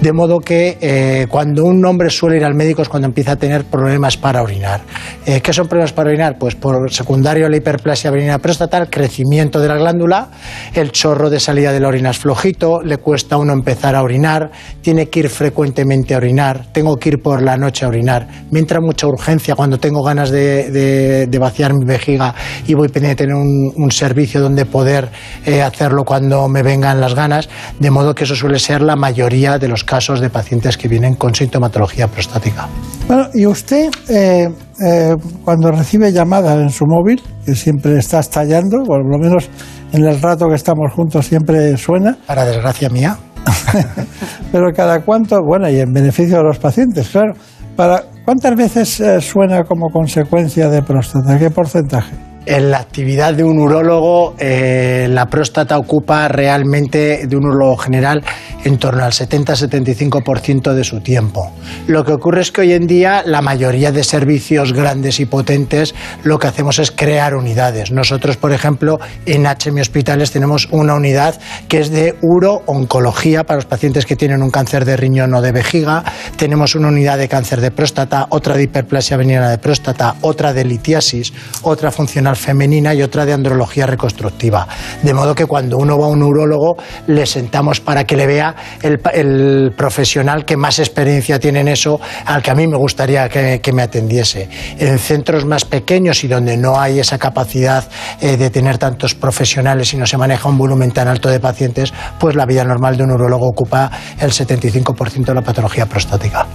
De 0.02 0.12
modo 0.12 0.40
que 0.40 0.76
eh, 0.82 1.26
cuando 1.30 1.64
un 1.64 1.82
hombre 1.86 2.10
suele 2.10 2.36
ir 2.36 2.44
al 2.44 2.55
médico 2.55 2.82
es 2.82 2.90
cuando 2.90 3.06
empieza 3.06 3.32
a 3.32 3.36
tener 3.36 3.64
problemas 3.64 4.18
para 4.18 4.43
orinar. 4.43 4.82
Eh, 5.24 5.40
¿Qué 5.40 5.55
son 5.55 5.66
problemas 5.66 5.94
para 5.94 6.10
orinar? 6.10 6.36
Pues 6.38 6.56
por 6.56 6.93
secundario 6.93 7.48
la 7.48 7.56
hiperplasia 7.56 8.10
benigna 8.10 8.38
prostatal, 8.38 8.90
crecimiento 8.90 9.60
de 9.60 9.68
la 9.68 9.76
glándula, 9.76 10.28
el 10.74 10.93
chorro 10.93 11.30
de 11.30 11.40
salida 11.40 11.72
de 11.72 11.80
la 11.80 11.88
orina 11.88 12.10
es 12.10 12.18
flojito, 12.18 12.82
le 12.82 12.98
cuesta 12.98 13.36
a 13.36 13.38
uno 13.38 13.55
empezar 13.55 13.94
a 13.94 14.02
orinar, 14.02 14.51
tiene 14.82 15.09
que 15.09 15.20
ir 15.20 15.30
frecuentemente 15.30 16.12
a 16.12 16.18
orinar, 16.18 16.66
tengo 16.70 16.98
que 16.98 17.09
ir 17.09 17.22
por 17.22 17.40
la 17.40 17.56
noche 17.56 17.86
a 17.86 17.88
orinar, 17.88 18.28
me 18.51 18.59
entra 18.59 18.78
mucha 18.82 19.06
urgencia 19.06 19.55
cuando 19.55 19.78
tengo 19.78 20.02
ganas 20.02 20.28
de, 20.30 21.26
de 21.26 21.38
vaciar 21.38 21.72
mi 21.72 21.86
vejiga 21.86 22.34
y 22.66 22.74
voy 22.74 22.88
de 23.02 23.14
tener 23.14 23.35
un, 23.35 23.90
servicio 23.90 24.40
donde 24.40 24.66
poder 24.66 25.10
eh, 25.44 25.62
hacerlo 25.62 26.05
cuando 26.05 26.48
me 26.48 26.62
vengan 26.62 27.01
las 27.01 27.14
ganas, 27.14 27.48
de 27.78 27.90
modo 27.90 28.14
que 28.14 28.24
eso 28.24 28.35
suele 28.35 28.59
ser 28.59 28.82
la 28.82 28.97
mayoría 28.97 29.59
de 29.59 29.68
los 29.68 29.85
casos 29.85 30.20
de 30.20 30.28
pacientes 30.28 30.77
que 30.77 30.89
vienen 30.89 31.14
con 31.14 31.35
sintomatología 31.35 32.09
prostática. 32.09 32.68
Bueno, 33.06 33.28
y 33.32 33.47
usted, 33.47 33.90
eh, 34.09 34.48
eh, 34.85 35.14
cuando 35.44 35.70
recibe 35.70 36.12
llamadas 36.12 36.59
en 36.59 36.70
su 36.70 36.85
móvil, 36.86 37.23
que 37.44 37.55
siempre 37.55 37.98
está 37.98 38.20
estallando, 38.20 38.82
por 38.85 39.05
lo 39.05 39.18
menos 39.18 39.48
en 39.93 40.05
el 40.05 40.20
rato 40.20 40.48
que 40.48 40.56
estamos 40.56 40.93
juntos 40.93 41.27
siempre 41.27 41.77
suena. 41.77 42.16
Para 42.27 42.44
desgracia 42.44 42.89
mía. 42.89 43.16
Pero 44.52 44.73
cada 44.74 45.01
cuánto, 45.01 45.40
bueno, 45.43 45.70
y 45.70 45.78
en 45.78 45.93
beneficio 45.93 46.39
de 46.39 46.44
los 46.44 46.59
pacientes, 46.59 47.09
claro. 47.09 47.35
Para, 47.77 48.02
¿Cuántas 48.27 48.56
veces 48.56 48.98
eh, 48.98 49.20
suena 49.20 49.62
como 49.62 49.89
consecuencia 49.89 50.68
de 50.68 50.82
próstata? 50.82 51.39
¿Qué 51.39 51.48
porcentaje? 51.48 52.12
En 52.47 52.70
la 52.70 52.78
actividad 52.78 53.35
de 53.35 53.43
un 53.43 53.59
urólogo, 53.59 54.36
eh, 54.39 55.09
la 55.10 55.27
próstata 55.27 55.77
ocupa 55.77 56.28
realmente, 56.28 57.27
de 57.27 57.36
un 57.36 57.44
urólogo 57.44 57.77
general, 57.77 58.23
en 58.62 58.78
torno 58.78 59.05
al 59.05 59.10
70-75% 59.10 60.73
de 60.73 60.85
su 60.85 61.01
tiempo. 61.01 61.51
Lo 61.89 62.05
que 62.05 62.12
ocurre 62.12 62.43
es 62.43 62.52
que 62.52 62.60
hoy 62.60 62.73
en 62.73 62.86
día 62.86 63.24
la 63.27 63.43
mayoría 63.43 63.90
de 63.90 64.05
servicios 64.05 64.73
grandes 64.73 65.18
y 65.18 65.27
potentes 65.27 65.93
lo 66.23 66.39
que 66.39 66.47
hacemos 66.47 66.78
es 66.78 66.93
crear 66.93 67.35
unidades. 67.35 67.90
Nosotros, 67.90 68.36
por 68.36 68.52
ejemplo, 68.52 69.01
en 69.24 69.44
HMI 69.44 69.81
Hospitales 69.81 70.31
tenemos 70.31 70.68
una 70.70 70.94
unidad 70.94 71.40
que 71.66 71.81
es 71.81 71.90
de 71.90 72.14
uro-oncología 72.23 73.43
para 73.43 73.56
los 73.56 73.66
pacientes 73.66 74.06
que 74.06 74.14
tienen 74.14 74.40
un 74.43 74.51
cáncer 74.51 74.85
de 74.85 74.97
riñón 74.97 75.35
o 75.35 75.43
de 75.43 75.51
vejiga. 75.51 76.05
Tenemos 76.36 76.77
una 76.77 76.89
unidad 76.89 77.18
de 77.18 77.28
cáncer 77.28 77.60
de 77.60 77.73
próstata, 77.73 78.27
otra 78.31 78.56
de 78.56 78.64
hiperplasia 78.64 79.16
veniana 79.16 79.51
de 79.51 79.59
próstata, 79.59 80.14
otra 80.20 80.52
de 80.52 80.64
litiasis, 80.64 81.32
otra 81.62 81.90
funcional 81.90 82.35
femenina 82.36 82.94
y 82.94 83.02
otra 83.02 83.24
de 83.24 83.32
andrología 83.32 83.86
reconstructiva. 83.86 84.66
De 85.02 85.14
modo 85.14 85.34
que 85.34 85.46
cuando 85.46 85.78
uno 85.78 85.98
va 85.98 86.06
a 86.06 86.08
un 86.08 86.22
urólogo 86.22 86.76
le 87.06 87.26
sentamos 87.26 87.80
para 87.80 88.04
que 88.04 88.16
le 88.16 88.26
vea 88.26 88.54
el, 88.82 89.72
profesional 89.76 90.44
que 90.44 90.56
más 90.56 90.78
experiencia 90.78 91.38
tiene 91.38 91.60
en 91.60 91.68
eso, 91.68 92.00
al 92.24 92.42
que 92.42 92.50
a 92.50 92.54
mí 92.54 92.66
me 92.66 92.76
gustaría 92.76 93.28
que, 93.28 93.72
me 93.72 93.82
atendiese. 93.82 94.48
En 94.78 94.98
centros 94.98 95.44
más 95.44 95.64
pequeños 95.64 96.24
y 96.24 96.28
donde 96.28 96.56
no 96.56 96.78
hay 96.78 97.00
esa 97.00 97.18
capacidad 97.18 97.88
eh, 98.20 98.36
de 98.36 98.50
tener 98.50 98.78
tantos 98.78 99.14
profesionales 99.14 99.92
y 99.92 99.96
no 99.96 100.06
se 100.06 100.16
maneja 100.16 100.48
un 100.48 100.56
volumen 100.56 100.92
tan 100.92 101.08
alto 101.08 101.28
de 101.28 101.40
pacientes, 101.40 101.92
pues 102.18 102.34
la 102.36 102.46
vida 102.46 102.64
normal 102.64 102.96
de 102.96 103.04
un 103.04 103.10
urólogo 103.12 103.48
ocupa 103.48 103.90
el 104.18 104.30
75% 104.30 105.24
de 105.24 105.34
la 105.34 105.42
patología 105.42 105.86
prostática. 105.86 106.46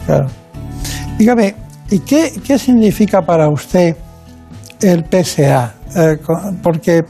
Dígame, 1.18 1.56
¿y 1.90 2.00
qué 2.00 2.58
significa 2.58 3.22
para 3.22 3.50
usted? 3.50 3.96
El 4.82 5.06
PSA, 5.06 5.76
eh, 5.96 6.18
porque 6.62 7.04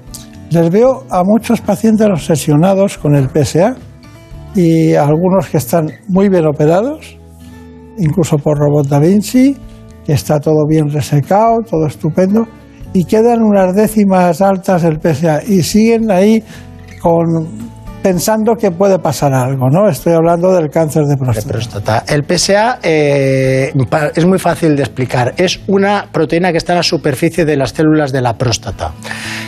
les 0.50 0.70
veo 0.70 1.04
a 1.10 1.24
muchos 1.24 1.62
pacientes 1.62 2.08
obsesionados 2.08 2.98
con 2.98 3.16
el 3.16 3.30
PSA 3.30 3.76
y 4.56 4.94
algunos 4.96 5.48
que 5.50 5.58
están 5.58 5.90
muy 6.08 6.30
bien 6.30 6.46
operados, 6.46 7.18
incluso 7.98 8.38
por 8.38 8.58
robot 8.58 8.88
Da 8.88 9.00
Vinci, 9.00 9.56
que 10.06 10.14
está 10.14 10.40
todo 10.40 10.66
bien 10.68 10.90
resecado, 10.90 11.60
todo 11.70 11.86
estupendo, 11.88 12.48
y 12.94 13.06
quedan 13.06 13.42
unas 13.44 13.74
décimas 13.74 14.42
altas 14.42 14.82
del 14.82 15.00
PSA 15.00 15.44
y 15.48 15.64
siguen 15.64 16.12
ahí 16.12 16.44
con 17.02 17.71
pensando 18.02 18.56
que 18.56 18.72
puede 18.72 19.00
pasar 19.00 19.34
algo, 19.34 19.70
¿no? 19.70 19.88
Estoy 19.90 20.14
hablando 20.14 20.52
del 20.54 20.70
cáncer 20.70 21.04
de 21.04 21.18
próstata. 21.18 22.04
El 22.08 22.24
PSA 22.24 22.80
eh, 22.82 23.72
es 24.16 24.26
muy 24.26 24.40
fácil 24.40 24.76
de 24.76 24.84
explicar. 24.84 25.34
Es 25.38 25.60
una 25.68 26.08
proteína 26.12 26.52
que 26.52 26.58
está 26.58 26.74
en 26.74 26.78
la 26.78 26.84
superficie 26.84 27.46
de 27.46 27.56
las 27.56 27.72
células 27.72 28.12
de 28.12 28.22
la 28.22 28.34
próstata. 28.38 28.92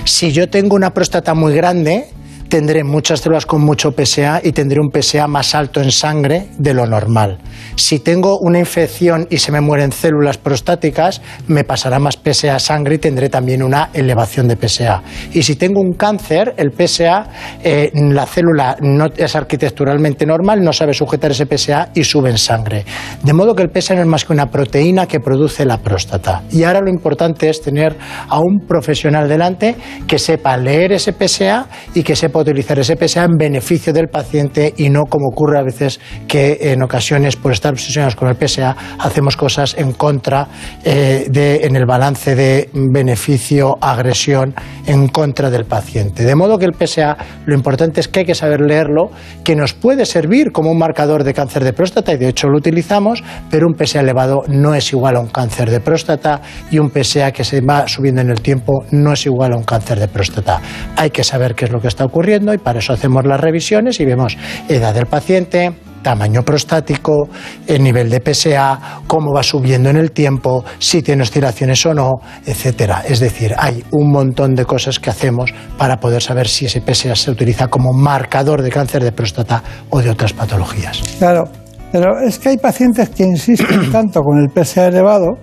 Si 0.03 0.31
yo 0.31 0.49
tengo 0.49 0.75
una 0.75 0.91
próstata 0.91 1.34
muy 1.34 1.53
grande, 1.53 2.07
tendré 2.49 2.84
muchas 2.84 3.22
células 3.22 3.45
con 3.45 3.61
mucho 3.61 3.91
PSA 3.91 4.41
y 4.44 4.52
tendré 4.52 4.80
un 4.80 4.91
PSA 4.91 5.28
más 5.28 5.56
alto 5.56 5.82
en 5.82 5.91
sangre 5.91 6.48
de 6.57 6.74
lo 6.74 6.86
normal. 6.86 7.40
Si 7.76 7.99
tengo 7.99 8.38
una 8.40 8.60
infección 8.60 9.28
y 9.30 9.38
se 9.38 9.52
me 9.52 9.61
mueren 9.61 9.91
células 9.91 10.38
prostáticas, 10.38 11.22
me 11.48 11.64
pasará 11.64 11.99
más 11.99 12.18
PSA 12.18 12.56
a 12.56 12.60
sangre 12.60 12.95
y 12.95 12.98
tendré 12.99 13.30
también 13.30 13.64
una 13.64 13.90
elevación 13.94 14.48
de 14.48 14.56
PSA. 14.56 15.02
Y 15.34 15.44
si 15.44 15.56
tengo 15.56 15.82
un 15.82 15.94
cáncer, 15.94 16.53
el 16.57 16.72
PSA, 16.72 17.28
eh, 17.64 17.91
la 17.94 18.26
célula 18.26 18.78
no 18.82 19.07
es 19.15 19.36
arquitecturalmente 19.36 20.26
normal, 20.26 20.64
no 20.64 20.74
sabe 20.74 20.94
sujetar 20.94 21.32
ese 21.32 21.45
PSA 21.45 21.90
y 21.95 22.03
sube 22.03 22.30
en 22.30 22.38
sangre. 22.38 22.86
De 23.24 23.34
modo 23.34 23.56
que 23.56 23.64
el 23.64 23.70
PSA 23.70 23.95
no 23.95 24.02
es 24.02 24.07
más 24.07 24.26
que 24.26 24.34
una 24.34 24.52
proteína 24.52 25.07
que 25.07 25.20
produce 25.20 25.65
la 25.65 25.78
próstata. 25.78 26.44
Y 26.52 26.64
ahora 26.64 26.82
lo 26.82 26.90
importante 26.90 27.49
es 27.49 27.61
tener 27.61 27.95
a 28.28 28.40
un 28.40 28.60
profesional 28.68 29.28
delante 29.28 29.76
que 30.07 30.20
sepa 30.20 30.56
leer 30.57 30.91
ese 30.91 31.14
PSA 31.14 31.68
y 31.94 32.03
que 32.03 32.15
sepa 32.15 32.43
utilizar 32.44 32.78
ese 32.80 32.95
PSA 32.95 33.26
en 33.26 33.38
beneficio 33.38 33.94
del 33.94 34.07
paciente 34.07 34.74
y 34.78 34.90
no 34.90 35.03
como 35.06 35.30
ocurre 35.30 35.60
a 35.60 35.64
veces 35.64 35.99
que 36.28 36.57
en 36.61 36.82
ocasiones 36.84 37.36
por 37.36 37.52
estar 37.52 37.74
obsesionados 37.74 38.15
con 38.15 38.28
el 38.30 38.36
PSA 38.36 38.76
hacemos 38.99 39.38
cosas 39.38 39.76
en 39.78 39.94
contra 39.94 40.48
eh, 40.84 41.28
de, 41.30 41.61
en 41.64 41.76
el 41.76 41.86
balance 41.86 42.36
de 42.36 42.70
beneficio-agresión 42.74 44.56
en 44.86 45.07
contra 45.07 45.49
del 45.49 45.65
paciente. 45.65 46.24
De 46.24 46.36
modo 46.36 46.57
que 46.57 46.65
el 46.65 46.74
PSA 46.74 47.18
lo 47.45 47.56
importante 47.56 48.02
es 48.02 48.07
que 48.07 48.22
hay 48.22 48.26
que 48.26 48.36
saber 48.36 48.61
leerlo, 48.61 49.10
que 49.44 49.56
nos 49.56 49.74
puede 49.74 50.06
servir 50.06 50.52
como 50.52 50.72
un 50.72 50.78
marcador 50.78 51.24
de 51.24 51.34
cáncer 51.34 51.64
de 51.64 51.74
próstata 51.74 52.14
y 52.14 52.18
de 52.18 52.30
hecho 52.30 52.48
lo 52.48 52.57
utilizamos, 52.57 53.24
pero 53.49 53.68
un 53.68 53.76
PSA 53.76 54.02
elevado 54.02 54.44
no 54.48 54.76
es 54.76 54.91
igual 54.91 55.15
a 55.15 55.20
un 55.20 55.28
cáncer 55.28 55.70
de 55.70 55.80
próstata 55.80 56.41
y 56.72 56.80
un 56.80 56.91
PSA 56.91 57.32
que 57.32 57.44
se 57.44 57.61
va 57.61 57.88
subiendo 57.88 58.22
en 58.22 58.30
el 58.30 58.41
tiempo 58.41 58.86
no 58.91 59.14
es 59.14 59.26
igual 59.26 59.53
a 59.53 59.57
un 59.57 59.64
cáncer 59.64 59.99
de 59.99 60.07
próstata. 60.07 60.61
Hay 60.98 61.10
que 61.11 61.24
saber 61.24 61.56
qué 61.56 61.65
es 61.65 61.72
lo 61.72 61.80
que 61.80 61.88
está 61.88 62.06
ocurriendo 62.06 62.22
y 62.53 62.57
para 62.57 62.79
eso 62.79 62.93
hacemos 62.93 63.25
las 63.25 63.39
revisiones 63.39 63.99
y 63.99 64.05
vemos 64.05 64.37
edad 64.69 64.93
del 64.93 65.07
paciente, 65.07 65.73
tamaño 66.01 66.43
prostático, 66.43 67.27
el 67.67 67.83
nivel 67.83 68.09
de 68.09 68.21
PSA, 68.21 69.01
cómo 69.07 69.33
va 69.33 69.43
subiendo 69.43 69.89
en 69.89 69.97
el 69.97 70.11
tiempo, 70.11 70.63
si 70.79 71.01
tiene 71.01 71.23
oscilaciones 71.23 71.85
o 71.85 71.93
no, 71.93 72.11
etcétera. 72.45 73.03
Es 73.07 73.19
decir, 73.19 73.53
hay 73.57 73.83
un 73.91 74.11
montón 74.11 74.55
de 74.55 74.65
cosas 74.65 74.99
que 74.99 75.09
hacemos 75.09 75.53
para 75.77 75.97
poder 75.97 76.21
saber 76.21 76.47
si 76.47 76.65
ese 76.65 76.81
PSA 76.81 77.15
se 77.15 77.31
utiliza 77.31 77.67
como 77.67 77.91
marcador 77.91 78.61
de 78.61 78.69
cáncer 78.69 79.03
de 79.03 79.11
próstata 79.11 79.63
o 79.89 80.01
de 80.01 80.09
otras 80.09 80.33
patologías. 80.33 81.01
Claro, 81.17 81.43
pero 81.91 82.19
es 82.25 82.39
que 82.39 82.49
hay 82.49 82.57
pacientes 82.57 83.09
que 83.09 83.23
insisten 83.23 83.89
tanto 83.91 84.21
con 84.21 84.37
el 84.37 84.49
PSA 84.49 84.87
elevado 84.87 85.37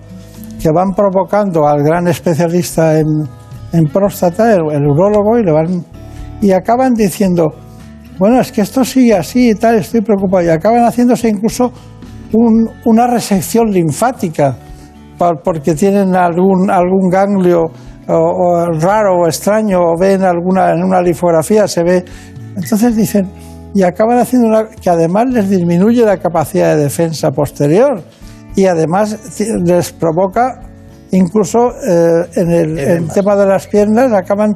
que 0.61 0.69
van 0.71 0.93
provocando 0.93 1.67
al 1.67 1.83
gran 1.83 2.07
especialista 2.07 2.99
en, 2.99 3.85
próstata, 3.91 4.53
el, 4.53 4.61
el 4.71 4.85
urólogo, 4.85 5.39
y 5.39 5.43
le 5.43 5.51
van 5.51 5.83
y 6.41 6.51
acaban 6.51 6.93
diciendo, 6.93 7.53
bueno, 8.17 8.39
es 8.41 8.51
que 8.51 8.61
esto 8.61 8.83
sigue 8.83 9.15
así 9.15 9.51
y 9.51 9.55
tal, 9.55 9.75
estoy 9.75 10.01
preocupado. 10.01 10.43
Y 10.43 10.49
acaban 10.49 10.83
haciéndose 10.83 11.29
incluso 11.29 11.71
una 12.85 13.07
resección 13.07 13.71
linfática 13.71 14.57
porque 15.43 15.75
tienen 15.75 16.15
algún, 16.15 16.69
algún 16.69 17.09
ganglio 17.09 17.71
raro 18.07 19.21
o 19.21 19.27
extraño 19.27 19.79
o 19.81 19.97
ven 19.97 20.23
alguna 20.23 20.71
en 20.71 20.83
una 20.83 21.01
linfografía 21.01 21.67
se 21.67 21.83
ve. 21.83 22.05
Entonces 22.55 22.95
dicen, 22.95 23.29
y 23.73 23.83
acaban 23.83 24.17
haciendo 24.17 24.47
una 24.47 24.67
que 24.67 24.89
además 24.89 25.27
les 25.29 25.49
disminuye 25.49 26.03
la 26.03 26.17
capacidad 26.17 26.75
de 26.75 26.83
defensa 26.83 27.31
posterior 27.31 28.03
y 28.55 28.65
además 28.65 29.39
les 29.63 29.93
provoca 29.93 30.70
incluso 31.11 31.71
eh, 31.87 32.25
en 32.35 32.51
el, 32.51 33.07
tema 33.13 33.35
de 33.35 33.45
las 33.45 33.67
piernas 33.67 34.11
acaban 34.13 34.55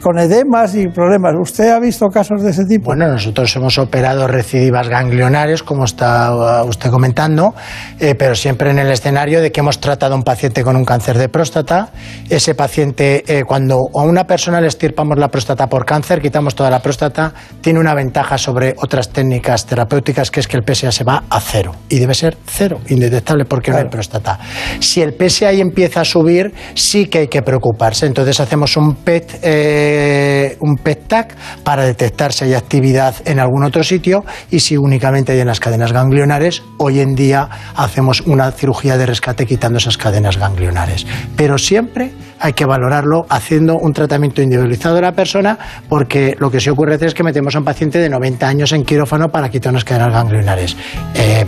con 0.00 0.18
edemas 0.18 0.74
y 0.74 0.88
problemas. 0.88 1.34
¿Usted 1.40 1.68
ha 1.70 1.80
visto 1.80 2.06
casos 2.08 2.42
de 2.42 2.50
ese 2.50 2.64
tipo? 2.64 2.86
Bueno, 2.86 3.08
nosotros 3.08 3.54
hemos 3.56 3.78
operado 3.78 4.26
recidivas 4.26 4.88
ganglionares, 4.88 5.62
como 5.62 5.84
está 5.84 6.62
uh, 6.62 6.68
usted 6.68 6.90
comentando, 6.90 7.54
eh, 7.98 8.14
pero 8.14 8.34
siempre 8.34 8.70
en 8.70 8.78
el 8.78 8.90
escenario 8.90 9.40
de 9.40 9.50
que 9.50 9.60
hemos 9.60 9.80
tratado 9.80 10.14
a 10.14 10.16
un 10.16 10.22
paciente 10.22 10.62
con 10.62 10.76
un 10.76 10.84
cáncer 10.84 11.18
de 11.18 11.28
próstata. 11.28 11.90
Ese 12.28 12.54
paciente, 12.54 13.24
eh, 13.26 13.44
cuando 13.44 13.88
a 13.94 14.02
una 14.02 14.24
persona 14.24 14.60
le 14.60 14.68
estirpamos 14.68 15.18
la 15.18 15.28
próstata 15.28 15.66
por 15.66 15.84
cáncer, 15.84 16.20
quitamos 16.20 16.54
toda 16.54 16.70
la 16.70 16.80
próstata, 16.80 17.32
tiene 17.60 17.80
una 17.80 17.94
ventaja 17.94 18.38
sobre 18.38 18.74
otras 18.78 19.08
técnicas 19.10 19.66
terapéuticas, 19.66 20.30
que 20.30 20.40
es 20.40 20.48
que 20.48 20.56
el 20.56 20.62
PSA 20.62 20.92
se 20.92 21.04
va 21.04 21.24
a 21.28 21.40
cero. 21.40 21.72
Y 21.88 21.98
debe 21.98 22.14
ser 22.14 22.36
cero, 22.46 22.80
indetectable 22.88 23.44
porque 23.44 23.72
no 23.72 23.78
hay 23.78 23.88
próstata. 23.88 24.38
Si 24.80 25.02
el 25.02 25.14
PSA 25.14 25.48
ahí 25.48 25.60
empieza 25.60 25.87
a 25.96 26.04
subir, 26.04 26.52
sí 26.74 27.06
que 27.06 27.18
hay 27.18 27.28
que 27.28 27.42
preocuparse. 27.42 28.06
Entonces 28.06 28.40
hacemos 28.40 28.76
un 28.76 28.96
PET, 28.96 29.40
eh, 29.42 30.56
un 30.60 30.76
PET 30.76 31.08
TAC 31.08 31.36
para 31.64 31.84
detectar 31.84 32.32
si 32.32 32.44
hay 32.44 32.54
actividad 32.54 33.14
en 33.24 33.40
algún 33.40 33.64
otro 33.64 33.82
sitio 33.82 34.24
y 34.50 34.60
si 34.60 34.76
únicamente 34.76 35.32
hay 35.32 35.40
en 35.40 35.46
las 35.46 35.60
cadenas 35.60 35.92
ganglionares. 35.92 36.62
Hoy 36.78 37.00
en 37.00 37.14
día 37.14 37.48
hacemos 37.74 38.20
una 38.22 38.50
cirugía 38.52 38.96
de 38.96 39.06
rescate 39.06 39.46
quitando 39.46 39.78
esas 39.78 39.96
cadenas 39.96 40.36
ganglionares. 40.36 41.06
Pero 41.36 41.58
siempre 41.58 42.12
hay 42.40 42.52
que 42.52 42.66
valorarlo 42.66 43.26
haciendo 43.28 43.76
un 43.76 43.92
tratamiento 43.92 44.42
individualizado 44.42 44.94
de 44.96 45.02
la 45.02 45.12
persona 45.12 45.58
porque 45.88 46.36
lo 46.38 46.50
que 46.50 46.60
sí 46.60 46.70
ocurre 46.70 46.98
es 47.00 47.14
que 47.14 47.22
metemos 47.22 47.54
a 47.54 47.58
un 47.58 47.64
paciente 47.64 47.98
de 47.98 48.08
90 48.08 48.48
años 48.48 48.72
en 48.72 48.84
quirófano 48.84 49.28
para 49.28 49.48
quitar 49.48 49.72
unas 49.72 49.84
cadenas 49.84 50.12
ganglionares. 50.12 50.76
Eh, 51.14 51.46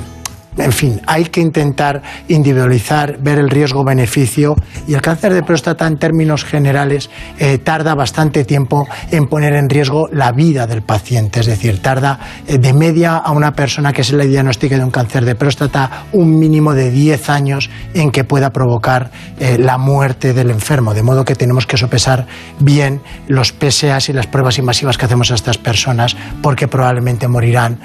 en 0.61 0.73
fin, 0.73 1.01
hay 1.07 1.25
que 1.25 1.41
intentar 1.41 2.03
individualizar, 2.29 3.19
ver 3.21 3.39
el 3.39 3.51
riesgo-beneficio 3.51 4.55
y 4.87 4.95
el 4.95 5.01
cáncer 5.01 5.33
de 5.33 5.43
próstata 5.43 5.87
en 5.87 5.99
términos 5.99 6.45
generales 6.45 7.11
eh, 7.39 7.59
tarda 7.59 7.95
bastante 7.95 8.45
tiempo 8.45 8.87
en 9.11 9.27
poner 9.27 9.55
en 9.55 9.69
riesgo 9.69 10.09
la 10.13 10.33
vida 10.33 10.67
del 10.67 10.83
paciente, 10.83 11.41
es 11.41 11.47
decir, 11.47 11.81
tarda 11.81 12.21
eh, 12.47 12.59
de 12.59 12.73
media 12.73 13.17
a 13.17 13.33
una 13.33 13.53
persona 13.53 13.93
que 13.93 14.05
se 14.05 14.17
le 14.17 14.27
diagnostique 14.27 14.77
de 14.77 14.85
un 14.85 14.91
cáncer 14.91 15.25
de 15.25 15.35
próstata 15.35 16.05
un 16.13 16.39
mínimo 16.39 16.75
de 16.75 16.91
10 16.91 17.31
años 17.31 17.71
en 17.95 18.11
que 18.11 18.25
pueda 18.25 18.51
provocar 18.51 19.11
eh, 19.39 19.57
la 19.59 19.79
muerte 19.79 20.35
del 20.35 20.51
enfermo, 20.51 20.95
de 20.95 21.03
modo 21.03 21.25
que 21.25 21.35
tenemos 21.35 21.67
que 21.67 21.77
sopesar 21.77 22.27
bien 22.59 23.01
los 23.29 23.53
PSAs 23.53 24.09
y 24.09 24.13
las 24.13 24.27
pruebas 24.27 24.59
invasivas 24.59 24.99
que 24.99 25.07
hacemos 25.07 25.31
a 25.31 25.35
estas 25.35 25.59
personas 25.59 26.17
porque 26.43 26.69
probablemente 26.69 27.29
morirán 27.29 27.79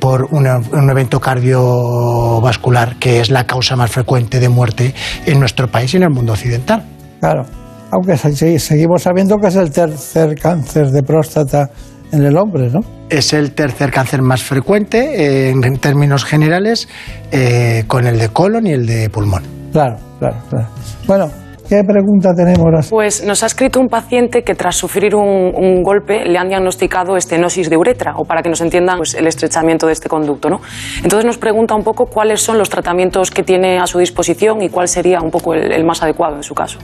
por 0.00 0.28
un 0.30 0.90
evento 0.90 1.20
cardio 1.20 2.15
vascular, 2.40 2.96
que 2.96 3.20
es 3.20 3.30
la 3.30 3.46
causa 3.46 3.76
más 3.76 3.90
frecuente 3.90 4.40
de 4.40 4.48
muerte 4.48 4.94
en 5.26 5.40
nuestro 5.40 5.68
país 5.68 5.92
y 5.94 5.96
en 5.96 6.04
el 6.04 6.10
mundo 6.10 6.32
occidental. 6.32 6.84
Claro, 7.20 7.44
aunque 7.90 8.16
seguimos 8.16 9.02
sabiendo 9.02 9.36
que 9.38 9.48
es 9.48 9.56
el 9.56 9.70
tercer 9.70 10.34
cáncer 10.38 10.90
de 10.90 11.02
próstata 11.02 11.70
en 12.12 12.24
el 12.24 12.36
hombre, 12.36 12.70
¿no? 12.70 12.80
Es 13.08 13.32
el 13.32 13.52
tercer 13.52 13.90
cáncer 13.90 14.22
más 14.22 14.42
frecuente 14.42 15.48
eh, 15.48 15.50
en 15.50 15.78
términos 15.78 16.24
generales, 16.24 16.88
eh, 17.32 17.84
con 17.86 18.06
el 18.06 18.18
de 18.18 18.28
colon 18.28 18.66
y 18.66 18.72
el 18.72 18.86
de 18.86 19.10
pulmón. 19.10 19.42
Claro, 19.72 19.96
claro, 20.18 20.36
claro. 20.50 20.68
Bueno, 21.06 21.30
¿Qué 21.68 21.82
pregunta 21.82 22.32
tenemos? 22.34 22.88
Pues 22.88 23.24
nos 23.24 23.42
ha 23.42 23.46
escrito 23.46 23.80
un 23.80 23.88
paciente 23.88 24.42
que 24.42 24.54
tras 24.54 24.76
sufrir 24.76 25.16
un, 25.16 25.82
golpe 25.82 26.24
le 26.24 26.38
han 26.38 26.48
diagnosticado 26.48 27.16
estenosis 27.16 27.68
de 27.68 27.76
uretra, 27.76 28.14
o 28.16 28.24
para 28.24 28.42
que 28.42 28.48
nos 28.48 28.60
entiendan 28.60 28.98
pues, 28.98 29.14
el 29.14 29.26
estrechamiento 29.26 29.86
de 29.86 29.92
este 29.92 30.08
conducto. 30.08 30.48
¿no? 30.48 30.60
Entonces 31.02 31.24
nos 31.24 31.38
pregunta 31.38 31.74
un 31.74 31.82
poco 31.82 32.06
cuáles 32.06 32.40
son 32.40 32.58
los 32.58 32.70
tratamientos 32.70 33.30
que 33.30 33.42
tiene 33.42 33.78
a 33.78 33.86
su 33.86 33.98
disposición 33.98 34.62
y 34.62 34.68
cuál 34.68 34.86
sería 34.86 35.20
un 35.20 35.30
poco 35.30 35.54
el, 35.54 35.84
más 35.84 36.02
adecuado 36.02 36.36
en 36.36 36.42
su 36.42 36.54
caso. 36.54 36.78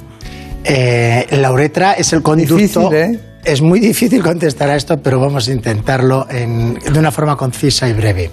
Eh, 0.64 1.26
la 1.30 1.52
uretra 1.52 1.92
es 1.92 2.12
el 2.12 2.22
conducto... 2.22 2.92
¿eh? 2.92 3.18
Es 3.44 3.60
muy 3.60 3.80
difícil 3.80 4.22
contestar 4.22 4.70
a 4.70 4.76
esto, 4.76 4.98
pero 5.02 5.18
vamos 5.18 5.48
a 5.48 5.52
intentarlo 5.52 6.26
de 6.26 6.96
una 6.96 7.10
forma 7.10 7.34
concisa 7.34 7.88
y 7.88 7.92
breve. 7.92 8.30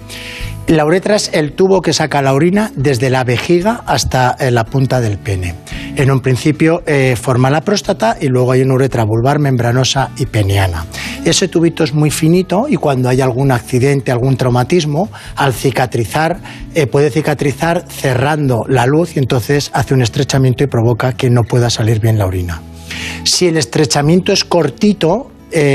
La 0.68 0.84
uretra 0.84 1.16
es 1.16 1.30
el 1.32 1.54
tubo 1.54 1.82
que 1.82 1.92
saca 1.92 2.22
la 2.22 2.32
orina 2.32 2.70
desde 2.76 3.10
la 3.10 3.24
vejiga 3.24 3.82
hasta 3.86 4.36
eh, 4.38 4.52
la 4.52 4.64
punta 4.64 5.00
del 5.00 5.18
pene. 5.18 5.56
En 5.96 6.10
un 6.10 6.20
principio 6.20 6.82
eh, 6.86 7.16
forma 7.20 7.50
la 7.50 7.60
próstata 7.60 8.16
y 8.20 8.28
luego 8.28 8.52
hay 8.52 8.62
una 8.62 8.74
uretra 8.74 9.04
vulvar, 9.04 9.38
membranosa 9.38 10.10
y 10.16 10.26
peniana. 10.26 10.86
Ese 11.24 11.48
tubito 11.48 11.84
es 11.84 11.92
muy 11.92 12.10
finito 12.10 12.66
y 12.68 12.76
cuando 12.76 13.08
hay 13.08 13.20
algún 13.20 13.50
accidente, 13.52 14.10
algún 14.10 14.36
traumatismo, 14.36 15.10
al 15.36 15.52
cicatrizar, 15.52 16.40
eh, 16.74 16.86
puede 16.86 17.10
cicatrizar 17.10 17.84
cerrando 17.88 18.64
la 18.68 18.86
luz 18.86 19.16
y 19.16 19.18
entonces 19.18 19.70
hace 19.74 19.94
un 19.94 20.02
estrechamiento 20.02 20.64
y 20.64 20.68
provoca 20.68 21.12
que 21.12 21.28
no 21.28 21.42
pueda 21.42 21.68
salir 21.68 22.00
bien 22.00 22.18
la 22.18 22.26
orina. 22.26 22.62
Si 23.24 23.46
el 23.46 23.56
estrechamiento 23.56 24.32
es 24.32 24.44
cortito, 24.44 25.30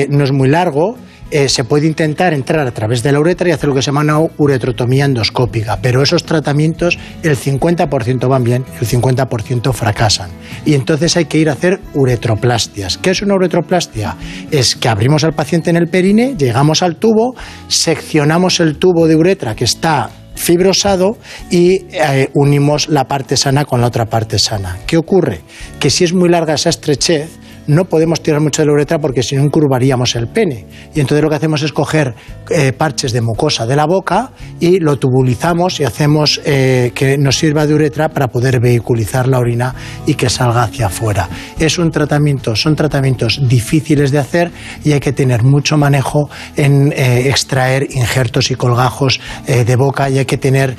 no 0.09 0.23
es 0.23 0.31
muy 0.31 0.47
largo, 0.47 0.95
eh, 1.31 1.49
se 1.49 1.63
puede 1.63 1.87
intentar 1.87 2.33
entrar 2.33 2.67
a 2.67 2.71
través 2.71 3.03
de 3.03 3.11
la 3.11 3.19
uretra 3.19 3.49
y 3.49 3.51
hacer 3.51 3.69
lo 3.69 3.75
que 3.75 3.81
se 3.81 3.87
llama 3.87 4.01
una 4.01 4.19
uretrotomía 4.37 5.05
endoscópica, 5.05 5.79
pero 5.81 6.01
esos 6.01 6.23
tratamientos 6.23 6.97
el 7.23 7.37
50% 7.37 8.27
van 8.27 8.43
bien, 8.43 8.65
el 8.79 8.87
50% 8.87 9.73
fracasan. 9.73 10.29
Y 10.65 10.73
entonces 10.73 11.17
hay 11.17 11.25
que 11.25 11.37
ir 11.37 11.49
a 11.49 11.53
hacer 11.53 11.79
uretroplastias. 11.93 12.97
¿Qué 12.97 13.11
es 13.11 13.21
una 13.21 13.35
uretroplastia? 13.35 14.15
Es 14.51 14.75
que 14.75 14.87
abrimos 14.87 15.23
al 15.23 15.33
paciente 15.33 15.69
en 15.69 15.77
el 15.77 15.87
perine, 15.87 16.35
llegamos 16.37 16.83
al 16.83 16.97
tubo, 16.97 17.35
seccionamos 17.67 18.59
el 18.59 18.77
tubo 18.77 19.07
de 19.07 19.15
uretra 19.15 19.55
que 19.55 19.65
está 19.65 20.09
fibrosado 20.35 21.17
y 21.49 21.85
eh, 21.91 22.29
unimos 22.33 22.89
la 22.89 23.05
parte 23.05 23.37
sana 23.37 23.65
con 23.65 23.81
la 23.81 23.87
otra 23.87 24.05
parte 24.05 24.37
sana. 24.37 24.77
¿Qué 24.85 24.97
ocurre? 24.97 25.41
Que 25.79 25.89
si 25.89 26.03
es 26.03 26.13
muy 26.13 26.29
larga 26.29 26.53
esa 26.53 26.69
estrechez, 26.69 27.29
no 27.67 27.85
podemos 27.85 28.21
tirar 28.21 28.41
mucho 28.41 28.61
de 28.61 28.67
la 28.67 28.73
uretra 28.73 28.99
porque 28.99 29.23
si 29.23 29.35
no 29.35 29.43
incurvaríamos 29.43 30.15
el 30.15 30.27
pene. 30.27 30.65
Y 30.93 30.99
entonces 30.99 31.23
lo 31.23 31.29
que 31.29 31.35
hacemos 31.35 31.61
es 31.63 31.71
coger 31.71 32.13
eh, 32.49 32.73
parches 32.73 33.11
de 33.11 33.21
mucosa 33.21 33.65
de 33.65 33.75
la 33.75 33.85
boca 33.85 34.31
y 34.59 34.79
lo 34.79 34.97
tubulizamos 34.97 35.79
y 35.79 35.83
hacemos 35.83 36.41
eh, 36.45 36.91
que 36.93 37.17
nos 37.17 37.37
sirva 37.37 37.65
de 37.65 37.73
uretra 37.73 38.09
para 38.09 38.27
poder 38.27 38.59
vehiculizar 38.59 39.27
la 39.27 39.39
orina 39.39 39.73
y 40.05 40.15
que 40.15 40.29
salga 40.29 40.63
hacia 40.63 40.87
afuera. 40.87 41.27
Es 41.59 41.77
un 41.77 41.91
tratamiento, 41.91 42.55
son 42.55 42.75
tratamientos 42.75 43.39
difíciles 43.47 44.11
de 44.11 44.19
hacer 44.19 44.51
y 44.83 44.91
hay 44.91 44.99
que 44.99 45.13
tener 45.13 45.43
mucho 45.43 45.77
manejo 45.77 46.29
en 46.55 46.91
eh, 46.91 47.29
extraer 47.29 47.87
injertos 47.91 48.51
y 48.51 48.55
colgajos 48.55 49.19
de 49.45 49.75
boca 49.75 50.09
y 50.09 50.17
hay 50.17 50.25
que 50.25 50.37
tener 50.37 50.75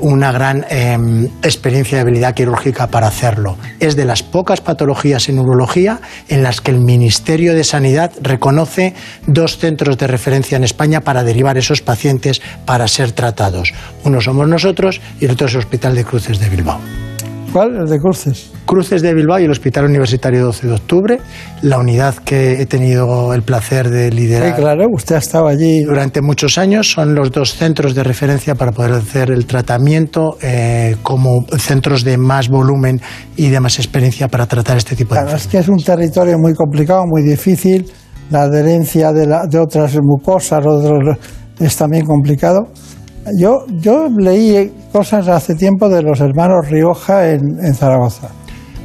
una 0.00 0.32
gran 0.32 0.64
em, 0.68 1.26
experiencia 1.42 1.98
de 1.98 2.02
habilidad 2.02 2.34
quirúrgica 2.34 2.88
para 2.88 3.06
hacerlo. 3.06 3.56
Es 3.78 3.96
de 3.96 4.04
las 4.04 4.22
pocas 4.22 4.60
patologías 4.60 5.28
en 5.28 5.38
urología 5.38 6.00
en 6.28 6.42
las 6.42 6.60
que 6.60 6.70
el 6.70 6.78
Ministerio 6.78 7.54
de 7.54 7.64
Sanidad 7.64 8.12
reconoce 8.20 8.94
dos 9.26 9.58
centros 9.58 9.98
de 9.98 10.06
referencia 10.06 10.56
en 10.56 10.64
España 10.64 11.00
para 11.00 11.24
derivar 11.24 11.58
esos 11.58 11.82
pacientes 11.82 12.40
para 12.64 12.88
ser 12.88 13.12
tratados. 13.12 13.72
Uno 14.04 14.20
somos 14.20 14.48
nosotros 14.48 15.00
y 15.20 15.24
el 15.26 15.32
otro 15.32 15.46
es 15.46 15.54
el 15.54 15.60
Hospital 15.60 15.94
de 15.94 16.04
Cruces 16.04 16.38
de 16.38 16.48
Bilbao. 16.48 17.09
¿Cuál? 17.52 17.76
El 17.76 17.86
de 17.88 17.98
Cruces. 17.98 18.52
Cruces 18.64 19.02
de 19.02 19.12
Bilbao 19.12 19.40
y 19.40 19.44
el 19.44 19.50
Hospital 19.50 19.86
Universitario 19.86 20.44
12 20.44 20.68
de 20.68 20.72
Octubre, 20.72 21.18
la 21.62 21.78
unidad 21.78 22.14
que 22.14 22.62
he 22.62 22.66
tenido 22.66 23.34
el 23.34 23.42
placer 23.42 23.90
de 23.90 24.12
liderar. 24.12 24.54
Sí, 24.54 24.62
claro, 24.62 24.86
usted 24.92 25.16
ha 25.16 25.18
estado 25.18 25.48
allí. 25.48 25.82
Durante 25.82 26.22
muchos 26.22 26.58
años 26.58 26.92
son 26.92 27.16
los 27.16 27.32
dos 27.32 27.54
centros 27.54 27.96
de 27.96 28.04
referencia 28.04 28.54
para 28.54 28.70
poder 28.70 28.92
hacer 28.92 29.32
el 29.32 29.46
tratamiento 29.46 30.36
eh, 30.42 30.96
como 31.02 31.44
centros 31.58 32.04
de 32.04 32.16
más 32.18 32.48
volumen 32.48 33.00
y 33.36 33.48
de 33.48 33.58
más 33.58 33.78
experiencia 33.80 34.28
para 34.28 34.46
tratar 34.46 34.76
este 34.76 34.94
tipo 34.94 35.16
de 35.16 35.22
claro, 35.22 35.36
Es 35.36 35.48
que 35.48 35.58
es 35.58 35.68
un 35.68 35.82
territorio 35.82 36.38
muy 36.38 36.54
complicado, 36.54 37.04
muy 37.06 37.22
difícil. 37.22 37.90
La 38.30 38.42
adherencia 38.42 39.12
de, 39.12 39.26
de 39.26 39.58
otras 39.58 39.98
mucosas 40.00 40.64
otros, 40.64 41.18
es 41.58 41.76
también 41.76 42.06
complicado. 42.06 42.68
Yo, 43.36 43.66
yo 43.68 44.08
leí 44.08 44.72
cosas 44.92 45.28
hace 45.28 45.54
tiempo 45.54 45.88
de 45.88 46.02
los 46.02 46.20
hermanos 46.20 46.68
Rioja 46.68 47.30
en, 47.30 47.74
Zaragoza. 47.74 48.30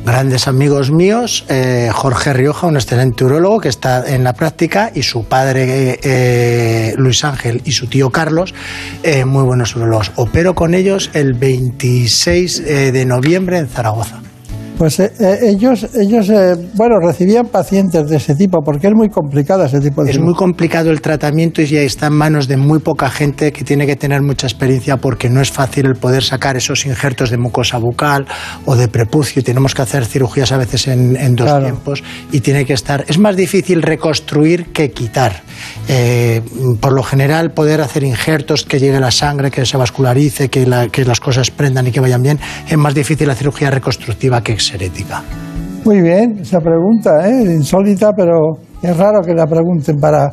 Grandes 0.06 0.48
amigos 0.48 0.92
míos, 0.92 1.46
eh, 1.50 1.90
Jorge 1.92 2.34
Rioja, 2.34 2.68
un 2.68 2.76
excelente 2.76 3.26
urólogo 3.26 3.60
que 3.60 3.70
está 3.70 4.08
en 4.08 4.24
la 4.24 4.34
práctica, 4.34 4.92
y 4.94 5.02
su 5.02 5.24
padre 5.26 6.00
eh, 6.04 6.94
Luis 6.98 7.24
Ángel 7.24 7.62
y 7.66 7.72
su 7.72 7.88
tío 7.88 8.12
Carlos, 8.12 8.54
eh, 9.02 9.26
muy 9.26 9.44
buenos 9.44 9.76
urólogos. 9.76 10.12
Opero 10.16 10.54
con 10.54 10.76
ellos 10.76 11.10
el 11.14 11.34
26 11.34 12.66
de 12.66 13.06
noviembre 13.06 13.58
en 13.58 13.68
Zaragoza. 13.68 14.22
Pues 14.78 15.00
eh, 15.00 15.12
eh, 15.20 15.38
ellos, 15.44 15.88
ellos 15.96 16.30
eh, 16.30 16.56
bueno, 16.74 16.96
recibían 17.00 17.48
pacientes 17.48 18.10
de 18.10 18.18
ese 18.18 18.36
tipo, 18.36 18.62
porque 18.62 18.88
es 18.88 18.94
muy 18.94 19.10
complicado 19.10 19.64
ese 19.64 19.80
tipo 19.80 20.04
de 20.04 20.12
Es 20.12 20.20
muy 20.20 20.34
complicado 20.34 20.92
el 20.92 21.02
tratamiento 21.02 21.62
y 21.62 21.68
ya 21.68 21.82
está 21.82 22.08
en 22.08 22.14
manos 22.14 22.48
de 22.48 22.58
muy 22.58 22.80
poca 22.80 23.10
gente 23.10 23.52
que 23.52 23.64
tiene 23.64 23.86
que 23.86 23.96
tener 23.96 24.22
mucha 24.22 24.48
experiencia 24.48 24.98
porque 24.98 25.30
no 25.30 25.42
es 25.42 25.52
fácil 25.52 25.86
el 25.86 25.96
poder 25.96 26.24
sacar 26.24 26.58
esos 26.58 26.86
injertos 26.86 27.30
de 27.30 27.38
mucosa 27.38 27.78
bucal 27.78 28.26
o 28.66 28.76
de 28.76 28.88
prepucio. 28.88 29.44
Tenemos 29.44 29.74
que 29.74 29.82
hacer 29.82 30.06
cirugías 30.06 30.52
a 30.52 30.58
veces 30.58 30.88
en, 30.88 31.36
dos 31.36 31.60
tiempos 31.62 32.04
y 32.32 32.42
tiene 32.42 32.66
que 32.66 32.74
estar. 32.74 33.06
Es 33.08 33.18
más 33.18 33.36
difícil 33.36 33.82
reconstruir 33.82 34.72
que 34.74 34.92
quitar. 34.92 35.44
por 36.80 36.94
lo 36.94 37.04
general, 37.04 37.52
poder 37.52 37.82
hacer 37.82 38.04
injertos 38.04 38.66
que 38.66 38.80
llegue 38.80 39.00
la 39.00 39.12
sangre, 39.12 39.52
que 39.52 39.66
se 39.66 39.78
vascularice, 39.78 40.50
que, 40.50 40.90
que 40.92 41.06
las 41.06 41.20
cosas 41.20 41.52
prendan 41.52 41.88
y 41.88 41.92
que 41.92 42.00
vayan 42.00 42.22
bien, 42.22 42.40
es 42.68 42.78
más 42.78 42.94
difícil 42.94 43.28
la 43.28 43.36
cirugía 43.36 43.70
reconstructiva 43.72 44.42
que 44.42 44.54
herética. 44.74 45.24
Muy 45.86 46.02
bien, 46.02 46.40
esa 46.40 46.60
pregunta, 46.60 47.30
¿eh? 47.30 47.44
insólita, 47.44 48.12
pero 48.16 48.54
es 48.82 48.98
raro 48.98 49.22
que 49.22 49.34
la 49.34 49.46
pregunten 49.46 49.98
para 49.98 50.32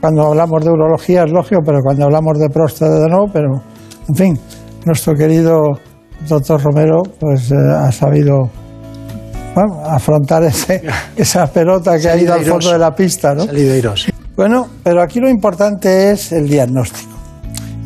cuando 0.00 0.26
hablamos 0.28 0.64
de 0.64 0.70
urología, 0.70 1.24
es 1.24 1.32
lógico, 1.32 1.60
pero 1.64 1.80
cuando 1.82 2.04
hablamos 2.04 2.38
de 2.38 2.48
próstata 2.48 3.06
no, 3.08 3.26
pero 3.32 3.62
en 4.08 4.14
fin, 4.14 4.38
nuestro 4.84 5.14
querido 5.14 5.60
doctor 6.28 6.62
Romero 6.62 7.02
pues 7.18 7.50
eh, 7.50 7.56
ha 7.56 7.90
sabido 7.92 8.50
afrontar 9.84 10.44
ese, 10.44 10.82
esa 11.16 11.46
pelota 11.46 11.98
que 11.98 12.08
ha 12.08 12.16
ido 12.16 12.34
al 12.34 12.44
fondo 12.44 12.72
de 12.72 12.78
la 12.78 12.94
pista. 12.94 13.34
¿no? 13.34 13.46
Bueno, 14.34 14.66
pero 14.82 15.02
aquí 15.02 15.20
lo 15.20 15.28
importante 15.28 16.10
es 16.10 16.32
el 16.32 16.48
diagnóstico. 16.48 17.12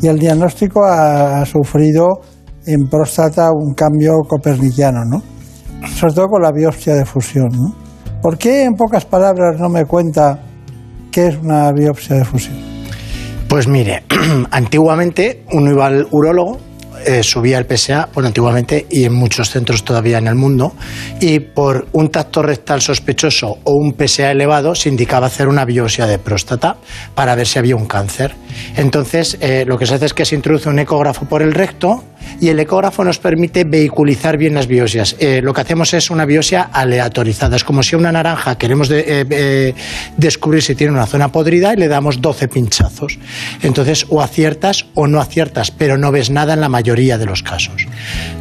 Y 0.01 0.07
el 0.07 0.19
diagnóstico 0.19 0.85
ha, 0.85 1.41
ha 1.41 1.47
sufrido 1.47 2.21
en 2.67 2.89
próstata 2.89 3.51
un 3.53 3.75
cambio 3.75 4.13
coperniciano, 4.29 5.05
¿no? 5.05 5.36
Sobre 5.85 6.15
todo 6.15 6.27
con 6.29 6.43
la 6.43 6.53
biopsia 6.53 6.95
de 6.95 7.05
fusión. 7.05 7.49
¿no? 7.51 7.75
¿Por 8.23 8.39
qué 8.39 8.65
en 8.65 8.75
pocas 8.75 9.05
palabras 9.05 9.61
no 9.61 9.69
me 9.69 9.85
cuenta 9.85 10.41
qué 11.11 11.29
es 11.29 11.37
una 11.37 11.71
biopsia 11.73 12.17
de 12.17 12.25
fusión? 12.25 12.57
Pues 13.49 13.69
mire, 13.69 14.03
antiguamente 14.51 15.45
uno 15.53 15.71
iba 15.71 15.87
al 15.87 16.07
urólogo, 16.11 16.59
eh, 17.07 17.23
subía 17.23 17.59
el 17.59 17.67
PSA, 17.67 18.09
bueno, 18.13 18.27
antiguamente 18.29 18.87
y 18.91 19.05
en 19.05 19.15
muchos 19.15 19.51
centros 19.51 19.85
todavía 19.85 20.19
en 20.19 20.27
el 20.27 20.35
mundo, 20.35 20.75
y 21.21 21.39
por 21.41 21.87
un 21.93 22.11
tacto 22.11 22.43
rectal 22.43 22.81
sospechoso 22.83 23.59
o 23.65 23.73
un 23.73 23.95
PSA 23.97 24.31
elevado 24.33 24.75
se 24.75 24.89
indicaba 24.89 25.27
hacer 25.29 25.49
una 25.49 25.65
biopsia 25.65 26.07
de 26.07 26.19
próstata 26.19 26.77
para 27.15 27.35
ver 27.35 27.47
si 27.47 27.59
había 27.59 27.77
un 27.77 27.87
cáncer. 27.87 28.35
Entonces, 28.77 29.37
eh, 29.41 29.65
lo 29.67 29.79
que 29.79 29.87
se 29.87 29.95
hace 29.95 30.07
es 30.07 30.15
que 30.15 30.25
se 30.25 30.35
introduce 30.35 30.69
un 30.69 30.79
ecógrafo 30.79 31.27
por 31.27 31.43
el 31.43 31.53
recto 31.53 32.03
Y 32.41 32.49
el 32.49 32.59
ecógrafo 32.59 33.05
nos 33.05 33.19
permite 33.19 33.63
vehiculizar 33.65 34.37
bien 34.37 34.55
las 34.55 34.67
biopsias. 34.67 35.15
Eh, 35.21 35.41
lo 35.43 35.53
que 35.55 35.61
hacemos 35.61 35.95
es 35.95 36.11
una 36.11 36.25
biopsia 36.27 36.63
aleatorizada. 36.73 37.55
Es 37.57 37.63
como 37.65 37.83
si 37.85 37.95
a 37.95 37.99
una 37.99 38.11
naranja 38.11 38.59
queremos 38.59 38.89
de- 38.89 39.21
eh, 39.21 39.25
eh, 39.31 39.75
descubrir 40.17 40.61
si 40.63 40.75
tiene 40.75 40.93
una 40.93 41.07
zona 41.07 41.29
podrida 41.31 41.73
y 41.73 41.77
le 41.77 41.87
damos 41.89 42.21
12 42.21 42.49
pinchazos. 42.49 43.19
Entonces, 43.63 44.07
o 44.09 44.21
aciertas 44.21 44.87
o 44.95 45.07
no 45.07 45.21
aciertas, 45.21 45.71
pero 45.71 45.97
no 45.97 46.11
ves 46.11 46.31
nada 46.31 46.55
en 46.55 46.61
la 46.61 46.69
mayoría 46.69 46.96
de 46.97 47.27
los 47.27 47.43
casos. 47.43 47.87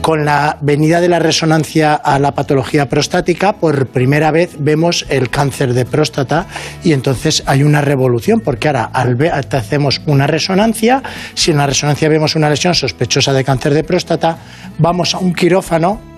Con 0.01 0.23
la 0.25 0.57
venida 0.61 1.01
de 1.01 1.09
la 1.09 1.19
resonancia 1.19 1.93
a 1.93 2.17
la 2.19 2.33
patología 2.33 2.87
prostática, 2.89 3.53
por 3.57 3.87
primera 3.87 4.31
vez 4.31 4.55
vemos 4.57 5.05
el 5.09 5.29
cáncer 5.29 5.73
de 5.73 5.85
próstata 5.85 6.47
y 6.83 6.93
entonces 6.93 7.43
hay 7.45 7.63
una 7.63 7.81
revolución, 7.81 8.39
porque 8.39 8.67
ahora 8.67 8.85
al 8.93 9.15
ve- 9.15 9.31
te 9.49 9.57
hacemos 9.57 10.01
una 10.05 10.25
resonancia, 10.25 11.03
si 11.33 11.51
en 11.51 11.57
la 11.57 11.67
resonancia 11.67 12.07
vemos 12.09 12.35
una 12.35 12.49
lesión 12.49 12.73
sospechosa 12.73 13.33
de 13.33 13.43
cáncer 13.43 13.73
de 13.73 13.83
próstata, 13.83 14.37
vamos 14.77 15.13
a 15.13 15.19
un 15.19 15.33
quirófano 15.33 16.14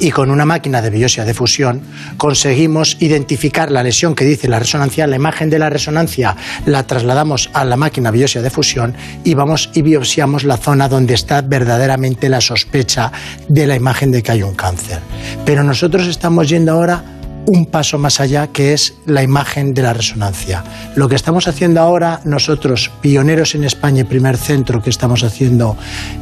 y 0.00 0.10
con 0.10 0.30
una 0.30 0.44
máquina 0.44 0.82
de 0.82 0.90
biopsia 0.90 1.24
de 1.24 1.34
fusión 1.34 1.82
conseguimos 2.16 2.96
identificar 3.00 3.70
la 3.70 3.82
lesión 3.82 4.14
que 4.14 4.24
dice 4.24 4.48
la 4.48 4.58
resonancia, 4.58 5.06
la 5.06 5.16
imagen 5.16 5.50
de 5.50 5.58
la 5.58 5.70
resonancia 5.70 6.36
la 6.66 6.86
trasladamos 6.86 7.50
a 7.52 7.64
la 7.64 7.76
máquina 7.76 8.10
biopsia 8.10 8.42
de 8.42 8.50
fusión 8.50 8.94
y 9.24 9.34
vamos 9.34 9.70
y 9.74 9.82
biopsiamos 9.82 10.44
la 10.44 10.56
zona 10.56 10.88
donde 10.88 11.14
está 11.14 11.42
verdaderamente 11.42 12.28
la 12.28 12.40
sospecha 12.40 13.12
de 13.48 13.66
la 13.66 13.76
imagen 13.76 14.10
de 14.10 14.22
que 14.22 14.32
hay 14.32 14.42
un 14.42 14.54
cáncer. 14.54 15.00
Pero 15.44 15.62
nosotros 15.62 16.06
estamos 16.06 16.48
yendo 16.48 16.72
ahora 16.72 17.17
un 17.48 17.64
paso 17.64 17.98
más 17.98 18.20
allá, 18.20 18.48
que 18.48 18.74
es 18.74 18.94
la 19.06 19.22
imagen 19.22 19.72
de 19.72 19.80
la 19.80 19.94
resonancia. 19.94 20.62
Lo 20.96 21.08
que 21.08 21.14
estamos 21.14 21.48
haciendo 21.48 21.80
ahora, 21.80 22.20
nosotros, 22.24 22.90
pioneros 23.00 23.54
en 23.54 23.64
España 23.64 24.02
y 24.02 24.04
primer 24.04 24.36
centro 24.36 24.82
que 24.82 24.90
estamos 24.90 25.24
haciendo 25.24 25.76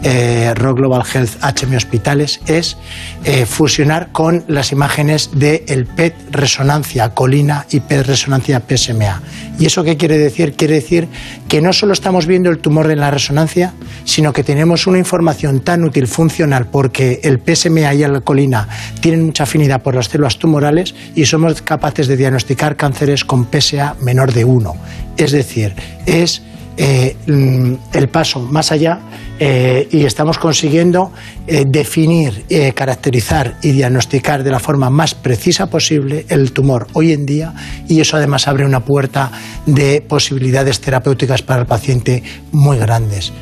eh, 0.05 0.55
Rock 0.55 0.79
Global 0.79 1.03
Health 1.13 1.43
HM 1.43 1.75
Hospitales, 1.75 2.41
es 2.47 2.77
eh, 3.25 3.45
fusionar 3.45 4.13
con 4.13 4.45
las 4.47 4.71
imágenes 4.71 5.31
del 5.33 5.87
PET 5.87 6.15
resonancia 6.31 7.13
colina 7.13 7.67
y 7.71 7.81
PET 7.81 8.07
resonancia 8.07 8.63
PSMA. 8.67 9.21
¿Y 9.59 9.67
eso 9.67 9.83
qué 9.83 9.97
quiere 9.97 10.19
decir? 10.19 10.55
Quiere 10.55 10.75
decir 10.75 11.09
que 11.49 11.61
no 11.61 11.73
solo 11.73 11.93
estamos 11.93 12.27
viendo 12.27 12.51
el 12.51 12.59
tumor 12.59 12.91
en 12.91 13.01
la 13.01 13.11
resonancia, 13.11 13.73
sino 14.05 14.33
que 14.33 14.45
tenemos 14.45 14.87
una 14.87 14.99
información 14.99 15.61
tan 15.61 15.83
útil 15.83 16.07
funcional 16.07 16.69
porque 16.69 17.21
el 17.25 17.41
PSMA 17.41 17.95
y 17.95 18.07
la 18.07 18.21
colina 18.21 18.69
tienen 19.01 19.25
mucha 19.25 19.45
afinidad 19.45 19.83
por 19.83 19.95
las 19.95 20.07
células 20.07 20.39
tumorales 20.39 20.95
y 21.17 21.25
somos 21.25 21.63
capaces 21.63 22.07
de 22.07 22.17
diagnosticar 22.17 22.77
cánceres 22.77 23.25
con 23.25 23.49
PSA 23.51 23.97
menor 24.01 24.33
de 24.33 24.45
1. 24.45 24.77
Es 25.17 25.33
decir, 25.33 25.75
es 26.05 26.43
eh, 26.79 27.17
mm, 27.27 27.75
el 27.95 28.09
paso 28.09 28.41
más 28.41 28.71
allá 28.71 29.01
eh, 29.41 29.89
y 29.91 30.05
estamos 30.05 30.37
consiguiendo 30.37 31.11
eh, 31.47 31.65
definir, 31.67 32.45
caracterizar 32.75 33.57
y 33.63 33.73
diagnosticar 33.73 34.45
de 34.45 34.51
la 34.51 34.59
forma 34.59 34.91
más 34.91 35.15
precisa 35.15 35.71
posible 35.71 36.27
el 36.29 36.53
tumor 36.53 36.87
hoy 36.93 37.13
en 37.13 37.25
día 37.25 37.55
y 37.89 38.01
eso 38.01 38.19
además 38.19 38.47
abre 38.47 38.67
una 38.67 38.81
puerta 38.81 39.33
de 39.65 40.03
posibilidades 40.03 40.81
terapéuticas 40.81 41.41
para 41.41 41.63
el 41.63 41.67
paciente 41.67 42.23
muy 42.53 42.77
grandes. 42.77 43.33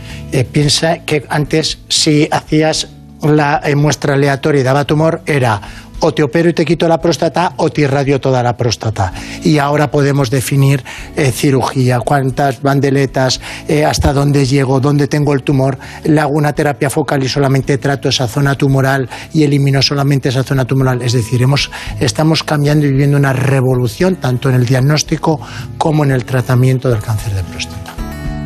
Piensa 0.53 1.05
que 1.05 1.25
antes 1.29 1.79
si 1.89 2.29
hacías 2.31 2.89
la 3.23 3.63
muestra 3.77 4.15
aleatoria 4.15 4.61
y 4.61 4.65
daba 4.65 4.85
tumor 4.85 5.23
era 5.27 5.61
o 6.01 6.13
te 6.13 6.23
opero 6.23 6.49
y 6.49 6.53
te 6.53 6.65
quito 6.65 6.89
la 6.89 6.99
próstata 6.99 7.53
o 7.57 7.71
te 7.71 7.83
irradio 7.83 8.21
toda 8.21 8.43
la 8.43 8.57
próstata. 8.57 9.13
Y 9.43 9.59
ahora 9.59 9.91
podemos 9.91 10.31
definir 10.31 10.85
eh, 11.17 11.31
cirugía, 11.31 12.01
cuántas 12.01 12.63
bandeletas, 12.63 13.41
eh, 13.69 13.85
hasta 13.85 14.13
dónde 14.13 14.47
llego, 14.47 14.81
dónde 14.81 15.09
tengo 15.09 15.33
el 15.33 15.43
tumor. 15.43 15.79
Le 16.05 16.21
hago 16.21 16.33
una 16.35 16.53
terapia 16.53 16.91
focal 16.91 17.23
y 17.23 17.29
solamente 17.29 17.79
trato 17.79 18.09
esa 18.09 18.27
zona 18.27 18.55
tumoral 18.55 19.09
y 19.33 19.45
elimino 19.45 19.83
solamente 19.83 20.29
esa 20.29 20.43
zona 20.43 20.65
tumoral. 20.65 21.03
Es 21.03 21.13
decir, 21.13 21.43
hemos, 21.43 21.71
estamos 22.01 22.43
cambiando 22.43 22.87
y 22.87 22.91
viviendo 22.91 23.17
una 23.17 23.33
revolución 23.33 24.17
tanto 24.17 24.49
en 24.49 24.57
el 24.57 24.67
diagnóstico 24.67 25.41
como 25.79 26.05
en 26.05 26.11
el 26.11 26.25
tratamiento 26.25 26.89
del 26.89 27.01
cáncer 27.01 27.35
de 27.35 27.43
próstata. 27.45 27.95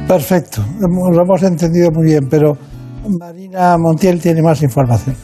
Perfecto, 0.07 0.65
lo 0.81 1.23
hemos 1.23 1.43
entendido 1.43 1.91
muy 1.91 2.07
bien, 2.07 2.29
pero 2.31 2.57
Marina 3.09 3.77
Montiel 3.79 4.21
tiene 4.21 4.43
más 4.43 4.63
información. 4.63 5.17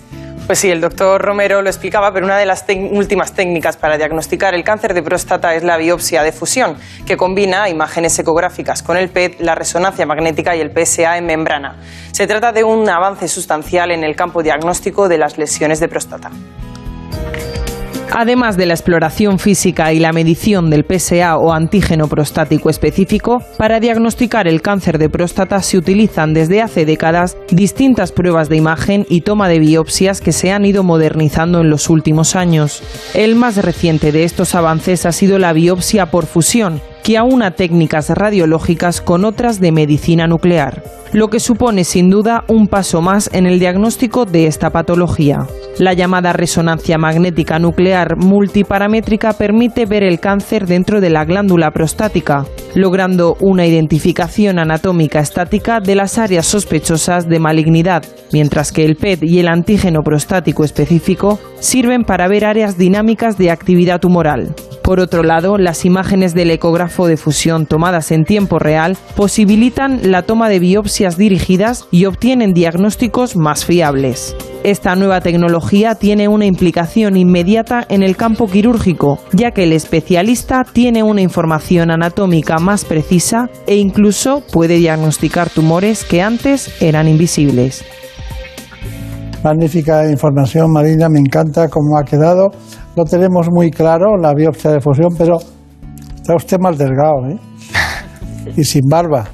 Pues 0.47 0.59
sí, 0.59 0.71
el 0.71 0.83
doctor 0.83 1.23
Romero 1.23 1.63
lo 1.63 1.71
explicaba, 1.71 2.13
pero 2.13 2.27
una 2.27 2.37
de 2.37 2.45
las 2.45 2.67
últimas 2.91 3.33
técnicas 3.33 3.79
para 3.79 3.97
diagnosticar 3.97 4.55
el 4.55 4.63
cáncer 4.63 4.93
de 4.93 5.03
próstata 5.03 5.55
es 5.55 5.65
la 5.65 5.79
biopsia 5.79 6.23
de 6.23 6.33
fusión, 6.33 6.77
que 7.07 7.17
combina 7.17 7.71
imágenes 7.71 8.19
ecográficas 8.19 8.83
con 8.83 8.99
el 8.99 9.09
PET, 9.09 9.41
la 9.41 9.55
resonancia 9.55 10.05
magnética 10.05 10.55
y 10.55 10.61
el 10.61 10.71
PSA 10.71 11.17
en 11.17 11.25
membrana. 11.25 11.77
Se 12.13 12.27
trata 12.27 12.53
de 12.53 12.63
un 12.63 12.87
avance 12.87 13.27
sustancial 13.27 13.91
en 13.91 14.05
el 14.05 14.15
campo 14.17 14.43
diagnóstico 14.43 15.09
de 15.09 15.17
las 15.17 15.39
lesiones 15.39 15.81
de 15.81 15.89
próstata. 15.89 16.31
Además 18.17 18.57
de 18.57 18.67
la 18.67 18.75
exploración 18.75 19.41
física 19.41 19.93
y 19.93 19.99
la 19.99 20.13
medición 20.13 20.71
del 20.71 20.85
PSA 20.85 21.37
o 21.37 21.53
antígeno 21.53 22.07
prostático 22.07 22.71
específico, 22.71 23.43
para 23.59 23.81
diagnosticar 23.81 24.47
el 24.47 24.63
cáncer 24.63 24.99
de 24.99 25.09
próstata 25.09 25.61
se 25.63 25.79
utilizan 25.79 26.33
desde 26.33 26.63
hace 26.63 26.87
décadas 26.87 27.37
distintas 27.51 28.13
pruebas 28.13 28.49
de 28.49 28.57
imagen 28.57 29.05
y 29.09 29.23
toma 29.23 29.49
de 29.49 29.59
biopsias 29.59 30.21
que 30.21 30.31
se 30.31 30.53
han 30.53 30.65
ido 30.65 30.85
modernizando 30.85 31.61
en 31.61 31.71
los 31.71 31.91
últimos 31.91 32.37
años. 32.37 32.85
El 33.15 33.35
más 33.35 33.57
reciente 33.57 34.13
de 34.13 34.23
estos 34.23 34.55
avances 34.55 35.07
ha 35.07 35.13
sido 35.13 35.41
la 35.41 35.53
biopsia 35.53 36.07
por 36.07 36.27
fusión, 36.27 36.81
que 37.05 37.19
aúna 37.19 37.51
técnicas 37.51 38.09
radiológicas 38.09 39.03
con 39.03 39.27
otras 39.27 39.61
de 39.61 39.73
medicina 39.73 40.27
nuclear, 40.27 40.83
lo 41.13 41.29
que 41.29 41.39
supone 41.39 41.85
sin 41.85 42.09
duda 42.09 42.45
un 42.49 42.67
paso 42.67 43.03
más 43.03 43.29
en 43.35 43.47
el 43.47 43.61
diagnóstico 43.61 44.25
de 44.25 44.47
esta 44.47 44.71
patología. 44.71 45.47
La 45.79 45.93
llamada 45.93 46.33
resonancia 46.33 46.97
magnética 46.97 47.59
nuclear 47.59 48.17
multiparamétrica 48.17 49.35
permite 49.35 49.85
ver 49.85 50.03
el 50.03 50.19
cáncer 50.19 50.67
dentro 50.67 51.03
de 51.03 51.11
la 51.11 51.27
glándula 51.27 51.73
prostática, 51.73 52.47
logrando 52.75 53.37
una 53.39 53.67
identificación 53.67 54.59
anatómica 54.59 55.21
estática 55.21 55.81
de 55.81 55.97
las 55.97 56.17
áreas 56.17 56.47
sospechosas 56.47 57.29
de 57.29 57.39
malignidad, 57.39 58.03
mientras 58.33 58.73
que 58.73 58.87
el 58.87 58.97
PET 58.97 59.25
y 59.25 59.41
el 59.41 59.49
antígeno 59.49 60.01
prostático 60.01 60.65
específico 60.65 61.39
sirven 61.61 62.05
para 62.05 62.29
ver 62.29 62.47
áreas 62.47 62.79
dinámicas 62.79 63.37
de 63.37 63.51
actividad 63.51 64.01
tumoral. 64.01 64.55
Por 64.85 65.01
otro 65.01 65.23
lado, 65.23 65.57
las 65.57 65.87
imágenes 65.87 66.35
del 66.35 66.51
ecógrafo 66.51 67.07
de 67.07 67.17
fusión 67.17 67.65
tomadas 67.65 68.13
en 68.13 68.27
tiempo 68.27 68.59
real 68.59 68.99
posibilitan 69.17 70.11
la 70.11 70.25
toma 70.25 70.51
de 70.51 70.59
biopsias 70.59 71.17
dirigidas 71.17 71.87
y 71.91 72.05
obtienen 72.05 72.53
diagnósticos 72.53 73.35
más 73.35 73.65
fiables. 73.65 74.37
Esta 74.63 74.95
nueva 74.95 75.23
tecnología 75.23 75.95
tiene 75.95 76.29
una 76.29 76.45
implicación 76.45 77.17
inmediata 77.17 77.87
en 77.89 78.03
el 78.03 78.15
campo 78.15 78.47
quirúrgico, 78.47 79.21
ya 79.33 79.53
que 79.53 79.65
el 79.65 79.73
especialista 79.73 80.65
tiene 80.71 81.03
una 81.03 81.23
información 81.23 81.91
anatómica 81.91 82.59
más 82.59 82.85
precisa 82.85 83.49
e 83.67 83.77
incluso 83.77 84.43
puede 84.53 84.77
diagnosticar 84.77 85.49
tumores 85.49 86.05
que 86.05 86.21
antes 86.21 86.83
eran 86.83 87.09
invisibles. 87.09 87.87
Magnífica 89.43 90.11
información, 90.11 90.71
Marina, 90.71 91.09
me 91.09 91.21
encanta 91.21 91.69
cómo 91.69 91.97
ha 91.97 92.05
quedado. 92.05 92.51
Lo 92.97 93.05
tenemos 93.05 93.49
muy 93.51 93.71
claro, 93.71 94.17
la 94.17 94.33
biopsia 94.35 94.71
de 94.71 94.81
fusión, 94.81 95.09
pero 95.19 95.39
está 96.17 96.35
usted 96.37 96.59
mal 96.61 96.77
delgado, 96.77 97.27
¿eh? 97.31 97.39
Y 98.57 98.65
sin 98.65 98.83
barba. 98.89 99.25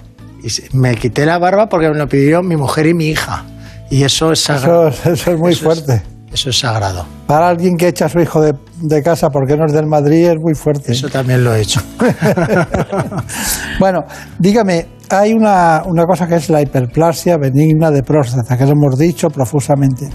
Y 0.42 0.76
me 0.76 0.94
quité 0.94 1.26
la 1.26 1.38
barba 1.38 1.66
porque 1.68 1.88
me 1.90 1.98
lo 1.98 2.06
pidieron 2.08 2.46
mi 2.46 2.56
mujer 2.56 2.86
y 2.86 2.94
mi 2.94 3.06
hija. 3.08 3.44
Y 3.90 4.02
eso 4.04 4.32
es 4.32 4.40
Eso, 4.40 4.58
sagrado. 4.58 4.88
eso 4.88 5.32
es 5.32 5.38
muy 5.38 5.54
fuerte. 5.54 6.00
eso 6.32 6.48
es 6.50 6.58
sagrado. 6.58 7.04
Para 7.26 7.48
alguien 7.48 7.76
que 7.76 7.88
echa 7.88 8.06
a 8.06 8.08
su 8.08 8.20
hijo 8.20 8.40
de, 8.40 8.54
de 8.80 9.02
casa 9.02 9.28
porque 9.28 9.56
no 9.56 9.66
es 9.66 9.72
del 9.72 9.86
Madrid 9.86 10.28
es 10.28 10.36
muy 10.40 10.54
fuerte. 10.54 10.92
Eso 10.92 11.08
también 11.08 11.44
lo 11.44 11.54
he 11.54 11.60
hecho. 11.60 11.82
bueno, 13.80 14.00
dígame, 14.38 14.86
hay 15.10 15.32
una, 15.32 15.82
una 15.86 16.04
cosa 16.06 16.26
que 16.26 16.36
es 16.36 16.48
la 16.48 16.62
hiperplasia 16.62 17.36
benigna 17.36 17.90
de 17.90 18.02
próstata, 18.02 18.56
que 18.56 18.64
lo 18.64 18.70
hemos 18.72 18.96
dicho 18.98 19.28
profusamente. 19.28 20.08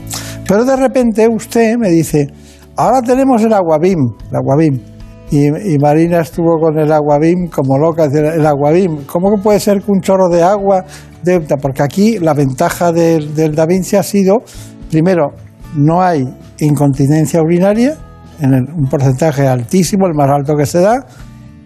Pero 0.48 0.64
de 0.66 0.76
repente 0.76 1.28
usted 1.28 1.76
me 1.78 1.90
dice, 1.90 2.28
ahora 2.78 3.02
tenemos 3.02 3.42
el 3.44 3.54
aguabim, 3.54 4.00
el 4.30 4.36
aguabim. 4.36 4.80
Y, 5.32 5.48
y 5.74 5.78
Marina 5.80 6.20
estuvo 6.22 6.60
con 6.60 6.78
el 6.78 6.92
aguabim 6.92 7.48
como 7.50 7.78
loca, 7.80 8.06
el 8.06 8.46
aguabim, 8.46 9.06
¿cómo 9.08 9.36
que 9.36 9.42
puede 9.42 9.60
ser 9.60 9.82
que 9.82 9.92
un 9.92 10.00
chorro 10.02 10.30
de 10.30 10.44
agua? 10.44 10.86
de-?" 11.24 11.40
porque 11.62 11.82
aquí 11.82 12.20
la 12.20 12.34
ventaja 12.36 12.92
del, 12.92 13.34
del 13.34 13.56
Da 13.56 13.66
Vinci 13.66 13.96
ha 13.96 14.04
sido, 14.04 14.44
primero, 14.92 15.32
no 15.76 16.02
hay 16.02 16.24
incontinencia 16.60 17.42
urinaria, 17.42 17.96
en 18.40 18.54
el- 18.54 18.70
un 18.72 18.88
porcentaje 18.88 19.48
altísimo, 19.48 20.06
el 20.06 20.14
más 20.14 20.30
alto 20.30 20.54
que 20.56 20.66
se 20.68 20.80
da, 20.80 21.06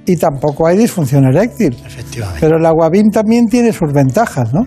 y 0.05 0.15
tampoco 0.15 0.65
hay 0.65 0.77
disfunción 0.77 1.25
eréctil. 1.25 1.75
Efectivamente. 1.85 2.39
Pero 2.41 2.57
el 2.57 2.65
aguabim 2.65 3.09
también 3.11 3.45
tiene 3.47 3.73
sus 3.73 3.91
ventajas, 3.91 4.53
¿no? 4.53 4.61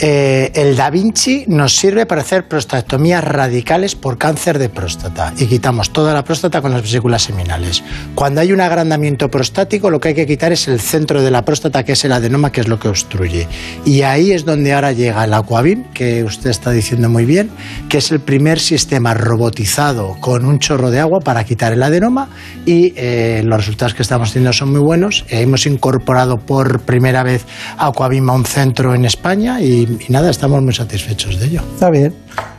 Eh, 0.00 0.50
el 0.54 0.76
Da 0.76 0.90
Vinci 0.90 1.44
nos 1.46 1.76
sirve 1.76 2.04
para 2.04 2.22
hacer 2.22 2.48
prostatectomías 2.48 3.22
radicales 3.22 3.94
por 3.94 4.18
cáncer 4.18 4.58
de 4.58 4.68
próstata 4.68 5.32
y 5.38 5.46
quitamos 5.46 5.92
toda 5.92 6.12
la 6.12 6.24
próstata 6.24 6.60
con 6.60 6.72
las 6.72 6.82
vesículas 6.82 7.22
seminales. 7.22 7.84
Cuando 8.14 8.40
hay 8.40 8.52
un 8.52 8.60
agrandamiento 8.60 9.28
prostático, 9.28 9.90
lo 9.90 10.00
que 10.00 10.08
hay 10.08 10.14
que 10.14 10.26
quitar 10.26 10.50
es 10.52 10.66
el 10.66 10.80
centro 10.80 11.22
de 11.22 11.30
la 11.30 11.44
próstata, 11.44 11.84
que 11.84 11.92
es 11.92 12.04
el 12.04 12.12
adenoma, 12.12 12.50
que 12.50 12.60
es 12.60 12.68
lo 12.68 12.78
que 12.78 12.88
obstruye. 12.88 13.46
Y 13.84 14.02
ahí 14.02 14.32
es 14.32 14.44
donde 14.44 14.72
ahora 14.72 14.92
llega 14.92 15.24
el 15.24 15.32
Aquavim, 15.32 15.84
que 15.92 16.24
usted 16.24 16.50
está 16.50 16.72
diciendo 16.72 17.08
muy 17.08 17.24
bien, 17.24 17.50
que 17.88 17.98
es 17.98 18.10
el 18.10 18.20
primer 18.20 18.58
sistema 18.58 19.14
robotizado 19.14 20.16
con 20.20 20.44
un 20.44 20.58
chorro 20.58 20.90
de 20.90 21.00
agua 21.00 21.20
para 21.20 21.44
quitar 21.44 21.72
el 21.72 21.82
adenoma 21.82 22.28
y 22.66 22.92
eh, 22.96 23.42
los 23.44 23.58
resultados 23.58 23.94
que 23.94 24.02
estamos 24.02 24.32
teniendo 24.32 24.52
son 24.52 24.72
muy 24.72 24.80
buenos. 24.80 25.24
Eh, 25.28 25.42
hemos 25.42 25.66
incorporado 25.66 26.38
por 26.38 26.80
primera 26.80 27.22
vez 27.22 27.44
Aquavim 27.78 28.28
a 28.28 28.32
un 28.32 28.44
centro 28.44 28.94
en 28.94 29.04
España 29.04 29.60
y 29.60 29.83
y, 29.84 30.12
nada, 30.12 30.30
estamos 30.30 30.62
muy 30.62 30.74
satisfechos 30.74 31.38
de 31.38 31.46
ello. 31.46 31.62
Está 31.74 31.90
bien. 31.90 32.14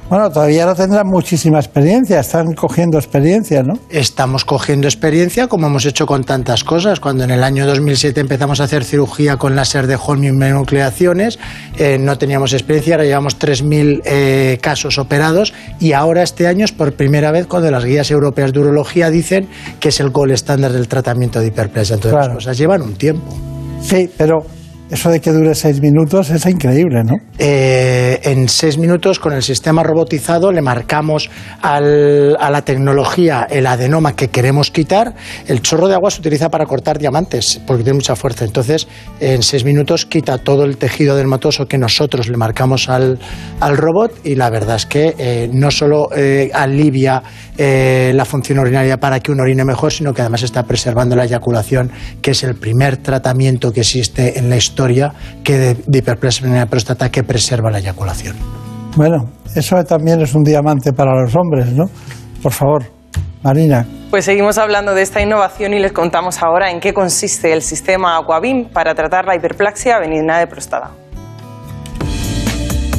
Bueno, 0.07 0.29
todavía 0.29 0.67
no 0.67 0.75
tendrán 0.75 1.07
muchísima 1.07 1.57
experiencia, 1.57 2.19
están 2.19 2.53
cogiendo 2.53 2.99
experiencia, 2.99 3.63
¿no? 3.63 3.79
Estamos 3.89 4.45
cogiendo 4.45 4.87
experiencia 4.87 5.47
como 5.47 5.65
hemos 5.65 5.83
hecho 5.85 6.05
con 6.05 6.23
tantas 6.23 6.63
cosas. 6.63 6.99
Cuando 6.99 7.23
en 7.23 7.31
el 7.31 7.43
año 7.43 7.65
2007 7.65 8.21
empezamos 8.21 8.61
a 8.61 8.65
hacer 8.65 8.83
cirugía 8.83 9.37
con 9.37 9.55
láser 9.55 9.87
de 9.87 9.95
Holmium 9.95 10.37
nucleaciones, 10.37 11.39
eh, 11.79 11.97
no 11.99 12.19
teníamos 12.19 12.53
experiencia, 12.53 12.95
ahora 12.95 13.05
llevamos 13.05 13.39
3.000 13.39 14.01
eh, 14.05 14.59
casos 14.61 14.99
operados 14.99 15.53
y 15.79 15.93
ahora 15.93 16.21
este 16.21 16.45
año 16.45 16.65
es 16.65 16.71
por 16.71 16.93
primera 16.93 17.31
vez 17.31 17.47
cuando 17.47 17.71
las 17.71 17.83
guías 17.83 18.11
europeas 18.11 18.53
de 18.53 18.59
urología 18.59 19.09
dicen 19.09 19.49
que 19.79 19.89
es 19.89 19.99
el 19.99 20.11
gol 20.11 20.29
estándar 20.29 20.71
del 20.71 20.87
tratamiento 20.87 21.39
de 21.39 21.47
hiperplasia. 21.47 21.95
Entonces 21.95 22.19
las 22.19 22.29
cosas 22.29 22.55
llevan 22.55 22.83
un 22.83 22.93
tiempo. 22.93 23.35
Sí, 23.81 24.07
pero 24.15 24.45
eso 24.89 25.09
de 25.09 25.19
que 25.19 25.31
dure 25.31 25.55
seis 25.55 25.81
minutos 25.81 26.29
es 26.29 26.45
increíble, 26.45 27.03
¿no? 27.03 27.15
Eh, 27.39 28.19
en 28.23 28.47
seis 28.47 28.77
minutos, 28.77 29.19
con 29.19 29.33
el 29.33 29.41
sistema 29.41 29.81
robotizado, 29.81 30.51
le 30.51 30.61
marcamos 30.61 31.29
a 31.61 31.79
la 31.81 32.61
tecnología 32.63 33.47
el 33.49 33.65
adenoma 33.65 34.15
que 34.15 34.27
queremos 34.27 34.69
quitar. 34.69 35.15
El 35.47 35.61
chorro 35.61 35.87
de 35.87 35.95
agua 35.95 36.11
se 36.11 36.19
utiliza 36.19 36.49
para 36.49 36.65
cortar 36.65 36.99
diamantes, 36.99 37.59
porque 37.65 37.83
tiene 37.83 37.97
mucha 37.97 38.15
fuerza. 38.15 38.45
Entonces, 38.45 38.87
en 39.19 39.41
seis 39.41 39.65
minutos 39.65 40.05
quita 40.05 40.37
todo 40.37 40.63
el 40.65 40.77
tejido 40.77 41.15
dermatoso 41.15 41.67
que 41.67 41.77
nosotros 41.77 42.29
le 42.29 42.37
marcamos 42.37 42.87
al, 42.87 43.17
robot 43.59 44.19
y 44.23 44.35
la 44.35 44.49
verdad 44.49 44.75
es 44.75 44.85
que 44.85 45.15
eh, 45.17 45.49
no 45.51 45.71
solo 45.71 46.09
eh, 46.15 46.51
alivia 46.53 47.23
la 47.57 48.25
función 48.25 48.59
urinaria 48.59 48.97
para 48.97 49.19
que 49.19 49.31
uno 49.31 49.43
orine 49.43 49.65
mejor, 49.65 49.91
sino 49.91 50.13
que 50.13 50.21
además 50.21 50.43
está 50.43 50.63
preservando 50.63 51.15
la 51.15 51.25
eyaculación, 51.25 51.91
que 52.21 52.31
es 52.31 52.43
el 52.43 52.55
primer 52.55 52.97
tratamiento 52.97 53.71
que 53.71 53.81
existe 53.81 54.37
en 54.37 54.49
la 54.49 54.57
historia 54.57 54.75
historia 54.75 55.13
que 55.43 55.57
de, 55.57 55.77
de 55.87 55.99
hiperplasia 55.99 56.47
de 56.47 56.65
próstata 56.67 57.09
que 57.09 57.23
preserva 57.23 57.71
la 57.71 57.79
eyaculación. 57.79 58.35
Bueno, 58.95 59.29
eso 59.55 59.81
también 59.83 60.21
es 60.21 60.35
un 60.35 60.43
diamante 60.43 60.91
para 60.91 61.11
los 61.21 61.33
hombres, 61.35 61.71
¿no? 61.71 61.85
Por 62.41 62.51
favor, 62.51 62.83
Marina. 63.41 63.85
Pues 64.11 64.25
seguimos 64.25 64.57
hablando 64.57 64.93
de 64.93 65.01
esta 65.01 65.21
innovación 65.21 65.73
y 65.73 65.79
les 65.79 65.91
contamos 65.91 66.41
ahora 66.41 66.71
en 66.71 66.79
qué 66.79 66.93
consiste 66.93 67.53
el 67.53 67.61
sistema 67.61 68.17
Aquabim 68.17 68.69
para 68.69 68.93
tratar 68.93 69.25
la 69.25 69.35
hiperplasia 69.35 69.99
benigna 69.99 70.39
de 70.39 70.47
próstata. 70.47 70.91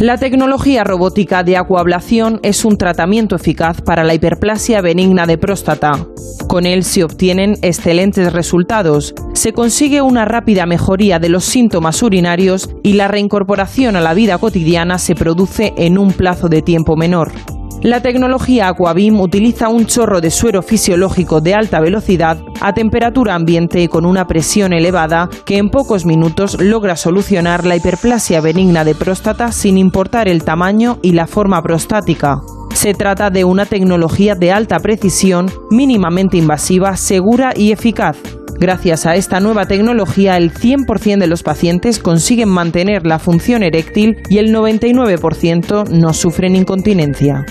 La 0.01 0.19
tecnología 0.19 0.85
robótica 0.85 1.43
de 1.43 1.57
acuablación 1.57 2.39
es 2.43 2.67
un 2.67 2.77
tratamiento 2.77 3.35
eficaz 3.35 3.81
para 3.81 4.05
la 4.05 4.13
hiperplasia 4.13 4.83
benigna 4.83 5.25
de 5.25 5.39
próstata. 5.39 6.07
Con 6.47 6.67
él 6.67 6.85
se 6.85 7.03
obtienen 7.03 7.57
excelentes 7.63 8.31
resultados, 8.31 9.15
se 9.33 9.55
consigue 9.55 10.03
una 10.03 10.27
rápida 10.27 10.67
mejoría 10.67 11.19
de 11.19 11.31
los 11.31 11.47
síntomas 11.47 12.03
urinarios 12.03 12.69
y 12.83 12.93
la 12.93 13.09
reincorporación 13.09 13.97
a 13.97 14.03
la 14.03 14.13
vida 14.13 14.37
cotidiana 14.37 14.99
se 14.99 15.15
produce 15.15 15.73
en 15.79 15.97
un 15.97 16.13
plazo 16.13 16.51
de 16.51 16.61
tiempo 16.61 16.95
menor. 16.95 17.33
La 17.83 18.01
tecnología 18.01 18.69
Aquabim 18.69 19.21
utiliza 19.21 19.69
un 19.69 19.87
chorro 19.87 20.21
de 20.21 20.31
suero 20.31 20.63
fisiológico 20.63 21.41
de 21.41 21.55
alta 21.55 21.79
velocidad 21.79 22.39
a 22.61 22.73
temperatura 22.73 23.35
ambiente 23.35 23.81
y 23.81 23.89
con 23.89 24.07
una 24.07 24.27
presión 24.27 24.73
elevada 24.73 25.29
que 25.45 25.59
en 25.59 25.69
pocos 25.69 26.05
minutos 26.05 26.61
logra 26.61 26.97
solucionar 26.97 27.65
la 27.65 27.77
hiperplasia 27.77 28.41
benigna 28.41 28.83
de 28.85 28.95
próstata 28.95 29.53
sin 29.53 29.79
importar 29.79 30.27
el 30.27 30.43
tamaño 30.43 30.99
y 31.03 31.13
la 31.13 31.27
forma 31.27 31.63
prostática. 31.63 32.41
Se 32.75 32.95
trata 32.95 33.31
de 33.31 33.45
una 33.45 33.67
tecnología 33.67 34.35
de 34.35 34.53
alta 34.53 34.81
precisión, 34.81 35.51
mínimamente 35.71 36.37
invasiva, 36.39 36.97
segura 36.97 37.53
y 37.55 37.73
eficaz. 37.73 38.19
Gracias 38.59 39.05
a 39.07 39.17
esta 39.17 39.39
nueva 39.41 39.67
tecnología, 39.67 40.37
el 40.37 40.53
100% 40.53 41.19
de 41.19 41.27
los 41.27 41.43
pacientes 41.43 41.99
consiguen 41.99 42.49
mantener 42.49 43.07
la 43.07 43.19
función 43.19 43.63
eréctil 43.63 44.17
y 44.31 44.39
el 44.39 44.55
99% 44.55 45.91
no 45.91 46.13
sufren 46.15 46.57
incontinencia. 46.57 47.45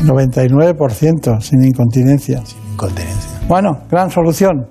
99% 0.00 1.40
sin 1.40 1.64
incontinencia. 1.64 2.44
Sin 2.44 2.72
incontinencia. 2.72 3.40
Bueno, 3.46 3.78
gran 3.90 4.10
solución. 4.10 4.66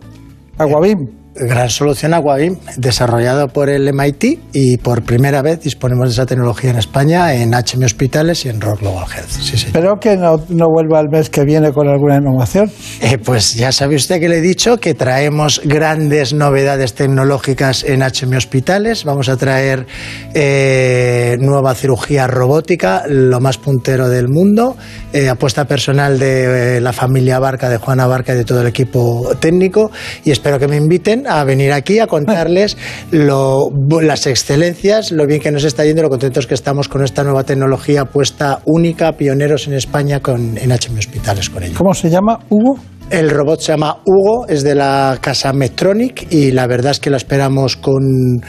Aguabim. 0.58 1.27
Gran 1.40 1.70
solución 1.70 2.14
Aquavim, 2.14 2.58
desarrollado 2.78 3.48
por 3.50 3.70
el 3.70 3.94
MIT 3.94 4.40
y 4.54 4.78
por 4.78 5.04
primera 5.04 5.42
vez 5.42 5.62
disponemos 5.62 6.08
de 6.08 6.14
esa 6.14 6.26
tecnología 6.26 6.72
en 6.72 6.78
España, 6.78 7.34
en 7.34 7.54
HM 7.54 7.84
Hospitales 7.84 8.46
y 8.46 8.50
en 8.50 8.60
Rock 8.60 8.82
Global 8.82 9.06
Health. 9.14 9.30
Sí, 9.30 9.58
sí. 9.58 9.68
Espero 9.68 10.00
que 10.00 10.18
no, 10.18 10.38
vuelva 10.70 11.00
el 11.00 11.10
mes 11.10 11.30
que 11.30 11.44
viene 11.44 11.72
con 11.72 11.88
alguna 11.88 12.18
innovación. 12.18 12.72
Eh, 13.02 13.18
pues 13.18 13.54
ya 13.56 13.72
sabe 13.72 13.96
usted 13.96 14.20
que 14.20 14.30
le 14.30 14.38
he 14.38 14.42
dicho 14.42 14.78
que 14.78 14.94
traemos 14.94 15.62
grandes 15.64 16.34
novedades 16.34 16.94
tecnológicas 16.94 17.84
en 17.84 18.02
HM 18.02 18.36
Hospitales. 18.36 19.04
Vamos 19.04 19.30
a 19.30 19.38
traer 19.38 19.86
eh, 20.34 21.38
nueva 21.40 21.76
cirugía 21.76 22.28
robótica, 22.28 23.04
lo 23.08 23.40
más 23.40 23.58
puntero 23.58 24.10
del 24.10 24.28
mundo, 24.28 24.76
eh, 25.14 25.30
apuesta 25.30 25.66
personal 25.66 26.18
de 26.18 26.82
la 26.82 26.94
familia 26.94 27.40
Barca, 27.40 27.70
de 27.70 27.78
Juana 27.78 28.08
Barca 28.08 28.34
y 28.34 28.38
de 28.38 28.46
todo 28.46 28.62
el 28.62 28.68
equipo 28.68 29.36
técnico 29.40 29.92
y 30.24 30.32
espero 30.32 30.60
que 30.60 30.68
me 30.68 30.78
inviten 30.78 31.27
a 31.28 31.44
venir 31.44 31.72
aquí 31.74 32.00
a 32.00 32.08
contarles 32.08 32.78
las 33.12 34.28
excelencias, 34.28 35.12
lo 35.12 35.26
bien 35.26 35.42
que 35.42 35.52
nos 35.52 35.64
está 35.64 35.86
yendo, 35.86 36.02
lo 36.02 36.10
contentos 36.10 36.48
que 36.48 36.54
estamos 36.54 36.88
con 36.88 37.04
esta 37.04 37.24
nueva 37.24 37.44
tecnología 37.44 38.06
puesta 38.06 38.62
única, 38.66 39.14
pioneros 39.14 39.68
en 39.68 39.74
España 39.74 40.20
con, 40.20 40.58
en 40.58 40.72
HM 40.72 40.98
Hospitales 40.98 41.50
con 41.50 41.64
ello. 41.64 41.76
¿Cómo 41.78 41.94
se 41.94 42.10
llama, 42.10 42.40
Hugo? 42.50 42.80
El 43.10 43.30
robot 43.30 43.62
se 43.62 43.72
llama 43.72 44.00
Hugo, 44.04 44.48
es 44.48 44.64
de 44.64 44.76
la 44.76 45.18
casa 45.22 45.54
Medtronic 45.54 46.30
y 46.30 46.52
la 46.52 46.68
verdad 46.68 46.92
es 46.92 47.00
que 47.00 47.10
lo 47.10 47.16
esperamos 47.16 47.78
con, 47.78 48.42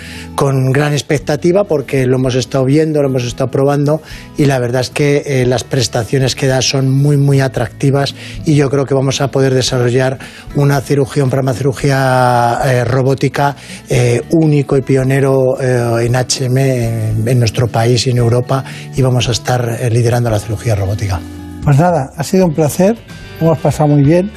gran 0.73 0.93
expectativa 0.93 1.63
porque 1.63 2.07
lo 2.07 2.17
hemos 2.17 2.35
estado 2.35 2.65
viendo, 2.65 3.01
lo 3.01 3.09
hemos 3.09 3.23
estado 3.23 3.53
probando 3.53 4.03
y 4.37 4.47
la 4.47 4.59
verdad 4.59 4.81
es 4.81 4.91
que 4.91 5.23
eh, 5.25 5.47
las 5.47 5.63
prestaciones 5.63 6.35
que 6.35 6.49
da 6.49 6.61
son 6.61 6.91
muy, 6.91 7.17
muy 7.17 7.39
atractivas 7.39 8.17
y 8.47 8.57
yo 8.57 8.69
creo 8.69 8.85
que 8.85 8.95
vamos 8.95 9.21
a 9.21 9.31
poder 9.31 9.55
desarrollar 9.55 10.19
una 10.57 10.81
cirugía, 10.81 11.23
un 11.23 11.31
programa 11.31 11.53
de 11.53 11.59
cirugía 11.59 12.59
eh, 12.65 12.85
robótica 12.85 13.55
eh, 13.89 14.23
único 14.33 14.77
y 14.77 14.83
pionero 14.83 15.61
en 15.61 16.17
HM 16.17 16.59
en, 16.59 17.29
en, 17.29 17.39
nuestro 17.39 17.69
país 17.69 18.09
y 18.09 18.11
en 18.11 18.19
Europa 18.19 18.65
y 18.97 19.03
vamos 19.03 19.29
a 19.29 19.33
estar 19.33 19.79
liderando 19.93 20.31
la 20.31 20.41
cirugía 20.41 20.75
robótica. 20.75 21.21
Pues 21.63 21.79
nada, 21.79 22.11
ha 22.17 22.25
sido 22.25 22.47
un 22.47 22.55
placer, 22.55 22.97
hemos 23.41 23.59
pasado 23.59 23.89
muy 23.89 24.03
bien 24.03 24.31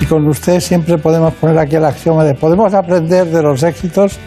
y 0.00 0.06
con 0.06 0.26
usted 0.28 0.60
siempre 0.60 0.98
podemos 0.98 1.34
poner 1.34 1.58
aquí 1.58 1.76
el 1.76 1.84
axioma 1.84 2.24
de 2.24 2.34
podemos 2.34 2.72
aprender 2.74 3.26
de 3.26 3.42
los 3.42 3.62
éxitos, 3.62 4.18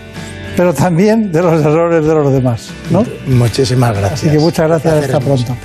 pero 0.55 0.73
también 0.73 1.31
de 1.31 1.41
los 1.41 1.63
errores 1.65 2.05
de 2.05 2.13
los 2.13 2.31
demás. 2.31 2.69
¿no? 2.91 3.03
Muchísimas 3.25 3.97
gracias. 3.97 4.13
Así 4.13 4.29
que 4.29 4.39
muchas 4.39 4.67
gracias, 4.67 4.93
hasta 4.93 5.19
pronto. 5.19 5.55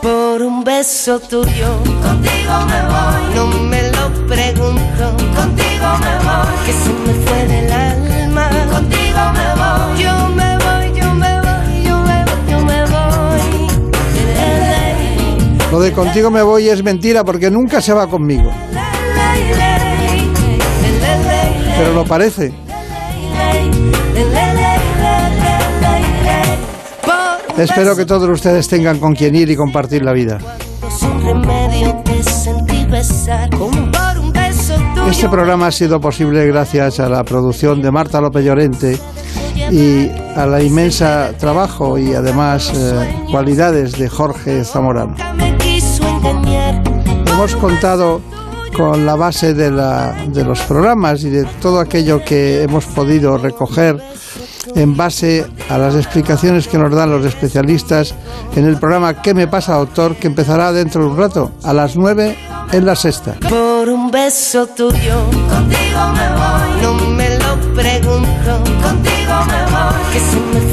Por 0.00 0.42
un 0.42 0.62
beso 0.62 1.18
tuyo, 1.18 1.76
contigo 2.02 2.54
me 2.66 2.82
voy. 2.86 3.34
No 3.34 3.46
me 3.64 3.82
lo 3.90 4.26
pregunto, 4.28 5.16
contigo 5.34 5.88
me 6.00 6.14
voy. 6.24 6.54
Que 6.64 6.72
se 6.72 6.92
me 6.92 7.14
fue 7.26 7.46
del 7.48 7.67
Lo 15.78 15.84
de 15.84 15.92
contigo 15.92 16.28
me 16.28 16.42
voy 16.42 16.68
es 16.68 16.82
mentira 16.82 17.22
porque 17.22 17.52
nunca 17.52 17.80
se 17.80 17.92
va 17.92 18.08
conmigo. 18.08 18.50
Pero 21.78 21.94
lo 21.94 22.04
parece. 22.04 22.52
Espero 27.56 27.94
que 27.94 28.04
todos 28.06 28.28
ustedes 28.28 28.66
tengan 28.66 28.98
con 28.98 29.14
quien 29.14 29.36
ir 29.36 29.50
y 29.50 29.54
compartir 29.54 30.02
la 30.02 30.12
vida. 30.12 30.38
Este 35.08 35.28
programa 35.28 35.68
ha 35.68 35.70
sido 35.70 36.00
posible 36.00 36.44
gracias 36.48 36.98
a 36.98 37.08
la 37.08 37.22
producción 37.22 37.80
de 37.80 37.92
Marta 37.92 38.20
López 38.20 38.44
Llorente 38.44 38.98
y 39.70 40.08
a 40.34 40.44
la 40.44 40.60
inmensa 40.60 41.30
trabajo 41.38 41.96
y 41.98 42.14
además 42.14 42.72
eh, 42.74 43.26
cualidades 43.30 43.96
de 43.96 44.08
Jorge 44.08 44.64
Zamorano. 44.64 45.14
Hemos 47.38 47.54
contado 47.54 48.20
con 48.76 49.06
la 49.06 49.14
base 49.14 49.54
de, 49.54 49.70
la- 49.70 50.12
de 50.26 50.42
los 50.44 50.58
programas 50.62 51.22
y 51.22 51.30
de 51.30 51.44
todo 51.62 51.78
aquello 51.78 52.20
que 52.24 52.64
hemos 52.64 52.84
podido 52.86 53.38
recoger 53.38 53.96
en 54.74 54.96
base 54.96 55.46
a 55.70 55.78
las 55.78 55.94
explicaciones 55.94 56.66
que 56.66 56.78
nos 56.78 56.92
dan 56.92 57.12
los 57.12 57.24
especialistas 57.24 58.12
en 58.56 58.64
el 58.66 58.76
programa 58.78 59.22
¿Qué 59.22 59.34
me 59.34 59.46
pasa, 59.46 59.76
doctor? 59.76 60.16
que 60.16 60.26
empezará 60.26 60.72
dentro 60.72 61.04
de 61.04 61.10
un 61.10 61.16
rato, 61.16 61.52
a 61.62 61.72
las 61.72 61.94
9 61.94 62.36
en 62.72 62.84
la 62.84 62.96
sexta. 62.96 63.34
Por 63.48 63.88
un 63.88 64.10
beso 64.10 64.66
tuyo, 64.66 65.20
contigo 65.48 66.08
me 66.14 66.28
voy. 66.32 66.82
No 66.82 66.94
me 67.14 67.38
lo 67.38 67.56
pregunto, 67.72 68.64
contigo 68.82 69.34
me 69.46 69.62
voy. 69.70 70.12
Que 70.12 70.18
se 70.18 70.36
me. 70.64 70.67